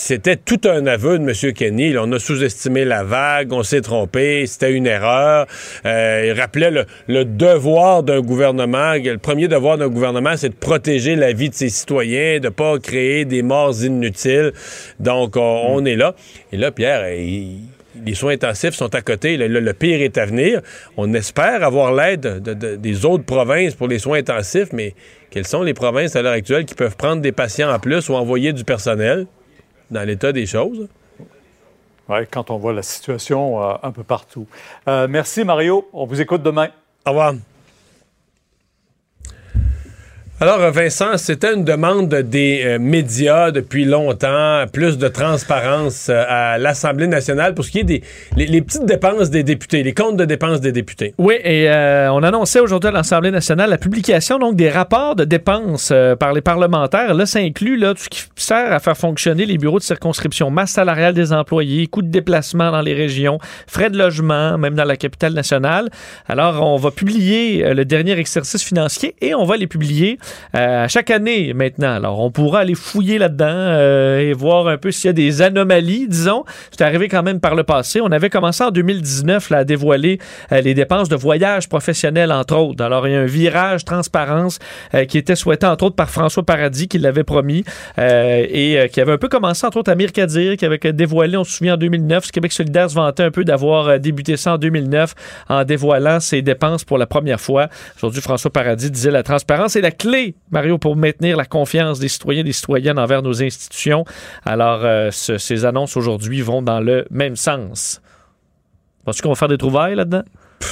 C'était 0.00 0.36
tout 0.36 0.60
un 0.64 0.86
aveu 0.86 1.18
de 1.18 1.24
M. 1.28 1.52
Kenny. 1.52 1.92
là. 1.92 2.02
on 2.04 2.12
a 2.12 2.20
sous-estimé 2.20 2.84
la 2.84 3.02
vague, 3.02 3.52
on 3.52 3.64
s'est 3.64 3.80
trompé, 3.80 4.46
c'était 4.46 4.72
une 4.72 4.86
erreur. 4.86 5.48
Euh, 5.84 6.22
il 6.32 6.40
rappelait 6.40 6.70
le, 6.70 6.84
le 7.08 7.24
devoir 7.24 8.04
d'un 8.04 8.20
gouvernement. 8.20 8.92
Le 8.94 9.16
premier 9.18 9.48
devoir 9.48 9.76
d'un 9.76 9.88
gouvernement, 9.88 10.36
c'est 10.36 10.50
de 10.50 10.54
protéger 10.54 11.16
la 11.16 11.32
vie 11.32 11.50
de 11.50 11.54
ses 11.54 11.68
citoyens, 11.68 12.38
de 12.38 12.48
pas 12.48 12.78
créer 12.78 13.24
des 13.24 13.42
morts 13.42 13.74
inutiles. 13.82 14.52
Donc, 15.00 15.36
on, 15.36 15.40
on 15.68 15.84
est 15.84 15.96
là. 15.96 16.14
Et 16.52 16.56
là, 16.58 16.70
Pierre, 16.70 17.12
il- 17.12 17.58
les 18.06 18.14
soins 18.14 18.34
intensifs 18.34 18.74
sont 18.74 18.94
à 18.94 19.00
côté. 19.00 19.36
Le, 19.36 19.48
le- 19.48 19.58
le 19.58 19.72
pire 19.74 20.00
est 20.00 20.16
à 20.16 20.26
venir. 20.26 20.60
On 20.96 21.12
espère 21.12 21.64
avoir 21.64 21.92
l'aide 21.92 22.20
de- 22.40 22.54
de- 22.54 22.76
des 22.76 23.04
autres 23.04 23.24
provinces 23.24 23.74
pour 23.74 23.88
les 23.88 23.98
soins 23.98 24.18
intensifs, 24.18 24.68
mais 24.72 24.94
quelles 25.30 25.46
sont 25.48 25.64
les 25.64 25.74
provinces 25.74 26.14
à 26.14 26.22
l'heure 26.22 26.34
actuelle 26.34 26.64
qui 26.66 26.76
peuvent 26.76 26.96
prendre 26.96 27.20
des 27.20 27.32
patients 27.32 27.72
en 27.74 27.80
plus 27.80 28.08
ou 28.08 28.14
envoyer 28.14 28.52
du 28.52 28.62
personnel? 28.62 29.26
Dans 29.90 30.06
l'état 30.06 30.32
des 30.32 30.46
choses? 30.46 30.88
Oui, 32.08 32.20
quand 32.30 32.50
on 32.50 32.56
voit 32.56 32.72
la 32.72 32.82
situation 32.82 33.62
euh, 33.62 33.74
un 33.82 33.90
peu 33.90 34.02
partout. 34.02 34.46
Euh, 34.88 35.06
merci, 35.08 35.44
Mario. 35.44 35.88
On 35.92 36.06
vous 36.06 36.20
écoute 36.20 36.42
demain. 36.42 36.68
Au 37.04 37.10
revoir. 37.10 37.34
Alors, 40.40 40.60
euh, 40.60 40.70
Vincent, 40.70 41.16
c'était 41.16 41.52
une 41.52 41.64
demande 41.64 42.14
des 42.14 42.62
euh, 42.64 42.78
médias 42.78 43.50
depuis 43.50 43.84
longtemps, 43.84 44.66
plus 44.72 44.96
de 44.96 45.08
transparence 45.08 46.08
euh, 46.08 46.24
à 46.28 46.58
l'Assemblée 46.58 47.08
nationale 47.08 47.54
pour 47.54 47.64
ce 47.64 47.72
qui 47.72 47.80
est 47.80 47.82
des 47.82 48.02
petites 48.36 48.84
dépenses 48.84 49.30
des 49.30 49.42
députés, 49.42 49.82
les 49.82 49.94
comptes 49.94 50.16
de 50.16 50.24
dépenses 50.24 50.60
des 50.60 50.70
députés. 50.70 51.12
Oui, 51.18 51.34
et 51.42 51.68
on 52.12 52.22
annonçait 52.22 52.60
aujourd'hui 52.60 52.88
à 52.88 52.92
l'Assemblée 52.92 53.32
nationale 53.32 53.68
la 53.68 53.78
publication 53.78 54.38
donc 54.38 54.54
des 54.54 54.70
rapports 54.70 55.16
de 55.16 55.24
dépenses 55.24 55.92
par 56.20 56.32
les 56.32 56.40
parlementaires. 56.40 57.14
Là, 57.14 57.26
ça 57.26 57.40
inclut 57.40 57.76
là, 57.76 57.94
tout 57.94 58.04
ce 58.04 58.08
qui 58.08 58.22
sert 58.36 58.72
à 58.72 58.78
faire 58.78 58.96
fonctionner 58.96 59.44
les 59.44 59.58
bureaux 59.58 59.80
de 59.80 59.84
circonscription, 59.84 60.50
masse 60.50 60.70
salariale 60.70 61.14
des 61.14 61.32
employés, 61.32 61.88
coûts 61.88 62.02
de 62.02 62.10
déplacement 62.10 62.70
dans 62.70 62.80
les 62.80 62.94
régions, 62.94 63.38
frais 63.66 63.90
de 63.90 63.98
logement, 63.98 64.56
même 64.56 64.74
dans 64.74 64.84
la 64.84 64.96
capitale 64.96 65.32
nationale. 65.32 65.90
Alors, 66.28 66.62
on 66.64 66.76
va 66.76 66.92
publier 66.92 67.74
le 67.74 67.84
dernier 67.84 68.16
exercice 68.18 68.62
financier 68.62 69.16
et 69.20 69.34
on 69.34 69.44
va 69.44 69.56
les 69.56 69.66
publier 69.66 70.18
chaque 70.88 71.10
année 71.10 71.52
maintenant. 71.54 71.94
Alors, 71.94 72.20
on 72.20 72.30
pourra 72.30 72.60
aller 72.60 72.74
fouiller 72.74 73.18
là-dedans 73.18 73.46
euh, 73.48 74.18
et 74.18 74.32
voir 74.32 74.68
un 74.68 74.76
peu 74.76 74.90
s'il 74.90 75.08
y 75.08 75.10
a 75.10 75.12
des 75.12 75.42
anomalies, 75.42 76.08
disons. 76.08 76.44
C'est 76.70 76.84
arrivé 76.84 77.08
quand 77.08 77.22
même 77.22 77.40
par 77.40 77.54
le 77.54 77.64
passé. 77.64 78.00
On 78.00 78.10
avait 78.10 78.30
commencé 78.30 78.64
en 78.64 78.70
2019 78.70 79.50
là, 79.50 79.58
à 79.58 79.64
dévoiler 79.64 80.18
euh, 80.52 80.60
les 80.60 80.74
dépenses 80.74 81.08
de 81.08 81.16
voyage 81.16 81.68
professionnel, 81.68 82.32
entre 82.32 82.56
autres. 82.56 82.84
Alors, 82.84 83.06
il 83.06 83.12
y 83.12 83.16
a 83.16 83.20
un 83.20 83.26
virage 83.26 83.84
transparence 83.84 84.58
euh, 84.94 85.04
qui 85.04 85.18
était 85.18 85.36
souhaité, 85.36 85.66
entre 85.66 85.84
autres, 85.84 85.96
par 85.96 86.10
François 86.10 86.42
Paradis, 86.42 86.88
qui 86.88 86.98
l'avait 86.98 87.24
promis, 87.24 87.64
euh, 87.98 88.46
et 88.48 88.78
euh, 88.78 88.86
qui 88.88 89.00
avait 89.00 89.12
un 89.12 89.18
peu 89.18 89.28
commencé, 89.28 89.66
entre 89.66 89.78
autres, 89.78 89.90
Amir 89.90 90.12
Kadir, 90.12 90.56
qui 90.56 90.64
avait 90.64 90.78
dévoilé, 90.92 91.36
on 91.36 91.44
se 91.44 91.52
souvient, 91.52 91.74
en 91.74 91.76
2009. 91.76 92.26
Ce 92.26 92.32
Québec 92.32 92.52
solidaire 92.52 92.90
se 92.90 92.94
vantait 92.94 93.22
un 93.22 93.30
peu 93.30 93.44
d'avoir 93.44 93.88
euh, 93.88 93.98
débuté 93.98 94.36
ça 94.36 94.54
en 94.54 94.58
2009 94.58 95.14
en 95.48 95.64
dévoilant 95.64 96.20
ses 96.20 96.42
dépenses 96.42 96.84
pour 96.84 96.98
la 96.98 97.06
première 97.06 97.40
fois. 97.40 97.68
Aujourd'hui, 97.96 98.20
François 98.20 98.50
Paradis 98.50 98.90
disait 98.90 99.10
la 99.10 99.22
transparence 99.22 99.76
est 99.76 99.80
la 99.80 99.90
clé, 99.90 100.17
Mario, 100.50 100.78
pour 100.78 100.96
maintenir 100.96 101.36
la 101.36 101.44
confiance 101.44 101.98
des 101.98 102.08
citoyens 102.08 102.40
et 102.40 102.44
des 102.44 102.52
citoyennes 102.52 102.98
envers 102.98 103.22
nos 103.22 103.42
institutions. 103.42 104.04
Alors, 104.44 104.80
euh, 104.84 105.10
ce- 105.10 105.38
ces 105.38 105.64
annonces 105.64 105.96
aujourd'hui 105.96 106.40
vont 106.42 106.62
dans 106.62 106.80
le 106.80 107.06
même 107.10 107.36
sens. 107.36 108.00
Penses-tu 109.04 109.22
qu'on 109.22 109.30
va 109.30 109.34
faire 109.34 109.48
des 109.48 109.58
trouvailles 109.58 109.94
là-dedans? 109.94 110.22
Tu 110.60 110.66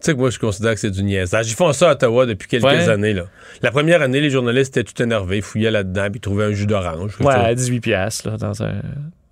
sais 0.00 0.12
que 0.12 0.18
moi, 0.18 0.30
je 0.30 0.38
considère 0.38 0.74
que 0.74 0.80
c'est 0.80 0.90
du 0.90 1.02
niaisage. 1.02 1.50
Ils 1.50 1.54
font 1.54 1.72
ça 1.72 1.88
à 1.88 1.92
Ottawa 1.92 2.26
depuis 2.26 2.48
quelques 2.48 2.64
Ouais. 2.64 2.88
années. 2.88 3.14
Là. 3.14 3.24
La 3.62 3.70
première 3.70 4.02
année, 4.02 4.20
les 4.20 4.30
journalistes 4.30 4.76
étaient 4.76 4.92
tout 4.92 5.02
énervés, 5.02 5.40
fouillaient 5.40 5.70
là-dedans, 5.70 6.08
puis 6.10 6.20
trouvaient 6.20 6.44
un 6.44 6.52
jus 6.52 6.66
d'orange. 6.66 7.16
Ouais, 7.20 7.32
à 7.34 7.54
18 7.54 7.80
piastres, 7.80 8.28
là, 8.28 8.36
dans 8.36 8.62
un, 8.62 8.74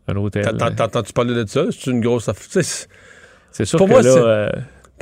un 0.08 0.16
hôtel. 0.16 0.44
T'entends-tu 0.76 1.12
parler 1.12 1.34
de 1.34 1.46
ça? 1.48 1.64
C'est 1.70 1.90
une 1.90 2.00
grosse 2.00 2.28
affaire. 2.28 2.62
C'est 3.52 3.64
sûr 3.66 3.78
pour 3.78 3.86
que 3.88 3.92
moi, 3.92 4.02
là, 4.02 4.52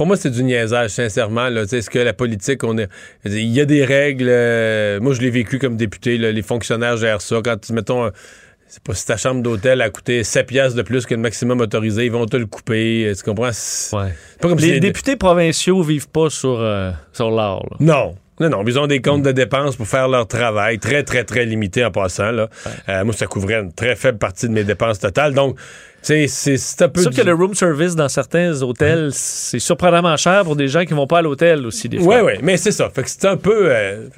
Pour 0.03 0.09
moi, 0.09 0.17
c'est 0.17 0.31
du 0.31 0.43
niaisage, 0.43 0.91
sincèrement. 0.91 1.47
Est-ce 1.47 1.89
que 1.89 2.01
la 2.01 2.13
politique, 2.13 2.65
on 2.65 2.77
est. 2.77 2.89
Il 3.25 3.47
y 3.53 3.61
a 3.61 3.65
des 3.65 3.85
règles. 3.85 4.27
euh, 4.29 4.99
moi, 4.99 5.13
je 5.15 5.21
l'ai 5.21 5.31
vécu 5.31 5.61
comme 5.61 5.77
député. 5.77 6.19
là, 6.19 6.33
les 6.33 6.43
fonctionnaires 6.43 6.97
gèrent 6.97 7.21
ça. 7.23 7.37
Quand, 7.45 7.71
mettons, 7.71 8.07
euh, 8.07 8.11
c'est 8.67 8.83
pas 8.83 8.95
si 8.95 9.07
ta 9.07 9.17
chambre 9.17 9.43
d'hôtel 9.45 9.81
a 9.81 9.91
coûté 9.91 10.25
7 10.25 10.45
piastres 10.49 10.77
de 10.77 10.83
plus 10.83 11.07
que 11.07 11.15
le 11.15 11.21
maximum 11.21 11.61
autorisé, 11.61 12.05
ils 12.07 12.11
vont 12.11 12.27
te 12.27 12.37
le 12.37 12.47
couper. 12.47 13.05
euh, 13.07 13.15
Tu 13.15 13.23
comprends? 13.23 13.53
Pas 14.41 14.49
comme 14.49 14.59
si 14.59 14.73
les 14.73 14.81
députés 14.81 15.15
provinciaux 15.15 15.83
vivent 15.85 16.09
pas 16.09 16.31
sur, 16.31 16.59
euh, 16.59 16.91
sur 17.13 17.31
l'or. 17.31 17.65
Non. 17.79 18.17
Non, 18.41 18.49
non, 18.49 18.65
ils 18.67 18.79
ont 18.79 18.87
des 18.87 19.01
comptes 19.03 19.23
de 19.23 19.31
dépenses 19.31 19.77
pour 19.77 19.87
faire 19.87 20.09
leur 20.09 20.27
travail, 20.27 20.79
très, 20.79 21.03
très, 21.03 21.23
très 21.23 21.45
limité 21.45 21.85
en 21.85 21.91
passant. 21.91 22.31
Là. 22.33 22.49
Euh, 22.89 23.05
moi, 23.05 23.13
ça 23.15 23.27
couvrait 23.27 23.61
une 23.61 23.73
très 23.73 23.95
faible 23.95 24.19
partie 24.19 24.49
de 24.49 24.53
mes 24.55 24.65
dépenses 24.65 24.99
totales. 24.99 25.35
Donc, 25.35 25.59
c'est 26.01 26.25
un 26.25 26.89
peu... 26.89 26.97
C'est 26.97 27.03
sûr 27.03 27.11
du- 27.11 27.17
que 27.19 27.23
le 27.23 27.35
room 27.35 27.55
service 27.55 27.95
dans 27.95 28.09
certains 28.09 28.61
hôtels, 28.63 29.11
c'est 29.13 29.61
surprenamment 29.61 30.17
cher 30.17 30.43
pour 30.45 30.57
des 30.57 30.67
gens 30.67 30.85
qui 30.85 30.95
vont 30.95 31.07
pas 31.07 31.19
à 31.19 31.23
l'hôtel 31.23 31.65
aussi, 31.67 31.89
des 31.89 31.99
fois. 31.99 32.23
Oui, 32.23 32.33
oui, 32.33 32.41
mais 32.43 32.57
c'est 32.57 32.73
ça. 32.73 32.91
Fait 32.91 33.03
que 33.05 33.11
c'est 33.11 33.27
un 33.27 33.37
peu. 33.37 33.67
euh, 33.71 34.09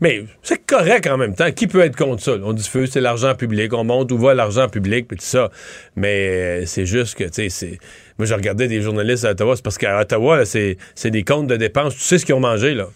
mais 0.00 0.24
c'est 0.42 0.66
correct 0.66 1.06
en 1.06 1.16
même 1.16 1.34
temps. 1.34 1.50
Qui 1.52 1.66
peut 1.66 1.80
être 1.80 1.96
contre 1.96 2.22
ça? 2.22 2.32
On 2.42 2.52
diffuse, 2.52 2.90
c'est 2.90 3.00
l'argent 3.00 3.34
public. 3.34 3.72
On 3.72 3.84
monte 3.84 4.10
où 4.12 4.18
va 4.18 4.34
l'argent 4.34 4.68
public, 4.68 5.06
puis 5.08 5.16
tout 5.16 5.24
ça. 5.24 5.48
Mais 5.96 6.28
euh, 6.28 6.66
c'est 6.66 6.84
juste 6.86 7.14
que, 7.14 7.24
tu 7.24 7.30
sais, 7.34 7.48
c'est. 7.48 7.78
Moi, 8.18 8.26
je 8.26 8.34
regardais 8.34 8.68
des 8.68 8.82
journalistes 8.82 9.24
à 9.24 9.30
Ottawa, 9.30 9.56
c'est 9.56 9.64
parce 9.64 9.78
qu'à 9.78 9.98
Ottawa, 10.00 10.44
c'est 10.44 10.76
des 11.04 11.22
comptes 11.22 11.46
de 11.46 11.56
dépenses. 11.56 11.94
Tu 11.94 12.02
sais 12.02 12.18
ce 12.18 12.26
qu'ils 12.26 12.34
ont 12.34 12.40
mangé, 12.40 12.74
là? 12.74 12.88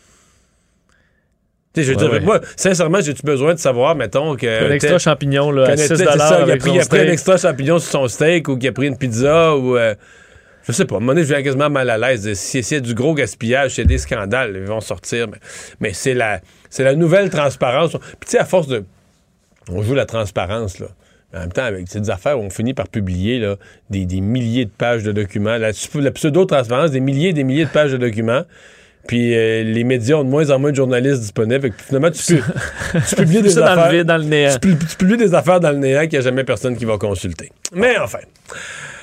Je 1.85 1.93
veux 1.93 1.97
Ouais, 1.97 2.03
dire, 2.03 2.13
ouais. 2.13 2.21
moi, 2.21 2.41
sincèrement, 2.57 3.01
j'ai-tu 3.01 3.23
besoin 3.23 3.55
de 3.55 3.59
savoir, 3.59 3.95
mettons, 3.95 4.37
que. 4.37 4.67
Un 4.69 4.73
extra 4.73 4.99
champignon 4.99 5.51
là, 5.51 5.63
à 5.65 5.67
Connais- 5.71 5.83
6 5.83 5.89
c'est 5.89 6.05
ça, 6.05 6.45
il 6.47 6.51
a 6.53 6.57
pris, 6.57 6.71
son 6.71 6.75
il 6.77 6.81
a 6.81 6.85
pris 6.87 7.01
un 7.01 7.13
extra 7.13 7.37
champignon 7.37 7.79
sur 7.79 7.91
son 7.91 8.09
steak 8.09 8.49
ou 8.49 8.57
qu'il 8.57 8.69
a 8.69 8.73
pris 8.73 8.87
une 8.87 8.97
pizza 8.99 9.57
ou. 9.57 9.77
euh, 9.77 9.95
je 10.67 10.73
sais 10.73 10.85
pas. 10.85 10.97
À 10.97 10.99
un 10.99 11.01
moment 11.01 11.13
donné, 11.15 11.25
je 11.27 11.33
viens 11.33 11.43
quasiment 11.43 11.71
mal 11.71 11.89
à 11.89 11.97
l'aise. 11.97 12.33
Si 12.35 12.63
s'il 12.63 12.77
y 12.77 12.79
a 12.79 12.81
du 12.81 12.95
gros 12.95 13.15
gaspillage, 13.15 13.73
s'il 13.75 13.85
y 13.85 13.87
a 13.87 13.89
des 13.89 13.99
scandales, 13.99 14.53
ils 14.57 14.63
vont 14.65 14.81
sortir. 14.81 15.27
Mais, 15.29 15.39
mais 15.81 15.93
c'est 15.95 16.13
la, 16.15 16.41
c'est 16.69 16.85
la 16.85 16.95
nouvelle 16.95 17.31
transparence. 17.31 17.93
Puis 17.93 18.01
tu 18.27 18.31
sais, 18.33 18.39
à 18.39 18.45
force 18.45 18.67
de. 18.69 18.85
On 19.71 19.83
joue 19.83 19.95
la 19.95 20.07
transparence, 20.07 20.79
là. 20.79 20.87
En 21.35 21.41
même 21.41 21.53
temps, 21.53 21.65
avec 21.65 21.89
ces 21.89 22.09
affaires 22.09 22.39
on 22.41 22.49
finit 22.49 22.73
par 22.73 22.89
publier 22.89 23.39
là, 23.39 23.57
des, 23.91 24.07
des 24.07 24.23
milliers 24.23 24.65
de 24.65 24.71
pages 24.71 25.03
de 25.05 25.13
documents. 25.13 25.59
La, 25.59 25.73
la 25.95 26.11
pseudo-transparence, 26.11 26.91
des 26.91 27.01
milliers 27.01 27.29
et 27.31 27.33
des 27.35 27.45
milliers 27.45 27.67
de 27.67 27.71
pages 27.71 27.93
de 27.93 27.99
documents. 27.99 28.43
Puis 29.09 29.35
euh, 29.35 29.65
les 29.65 29.83
médias 29.83 30.15
ont 30.17 30.25
de 30.25 30.29
moins 30.29 30.49
en 30.51 30.59
moins 30.61 30.71
de 30.71 30.77
journalistes 30.77 31.21
disponibles. 31.23 31.63
Fait 31.63 31.71
que 31.71 31.83
finalement, 31.83 32.11
tu, 32.13 32.37
pu- 32.37 32.43
tu 33.09 33.17
publies 33.17 33.43
des 33.43 33.51
Ça 33.51 33.61
dans 33.63 33.75
le 33.75 33.81
affaires. 33.81 34.05
dans 34.05 34.17
le 34.19 34.25
néant. 34.25 34.57
Tu 34.61 34.97
publies 34.97 35.17
des 35.17 35.35
affaires 35.35 35.59
dans 35.59 35.71
le 35.73 35.79
néant 35.79 36.03
qu'il 36.03 36.11
n'y 36.11 36.17
a 36.19 36.21
jamais 36.21 36.45
personne 36.45 36.77
qui 36.77 36.85
va 36.85 36.97
consulter. 36.99 37.51
Mais 37.75 37.99
enfin. 37.99 38.19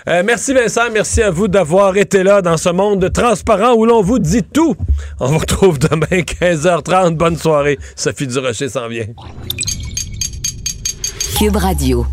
Euh, 0.07 0.21
merci 0.23 0.53
Vincent, 0.53 0.81
merci 0.93 1.23
à 1.23 1.31
vous 1.31 1.47
d'avoir 1.47 1.97
été 1.97 2.21
là 2.21 2.43
dans 2.43 2.57
ce 2.57 2.69
monde 2.69 3.11
transparent 3.11 3.73
où 3.73 3.85
l'on 3.87 4.03
vous 4.03 4.19
dit 4.19 4.43
tout. 4.43 4.75
On 5.19 5.25
vous 5.25 5.39
retrouve 5.39 5.79
demain 5.79 6.05
15h30. 6.21 7.15
Bonne 7.15 7.35
soirée. 7.37 7.79
Sophie 7.95 8.27
Durocher 8.27 8.69
s'en 8.69 8.87
vient. 8.87 9.07
Cube 11.39 11.55
Radio. 11.55 12.05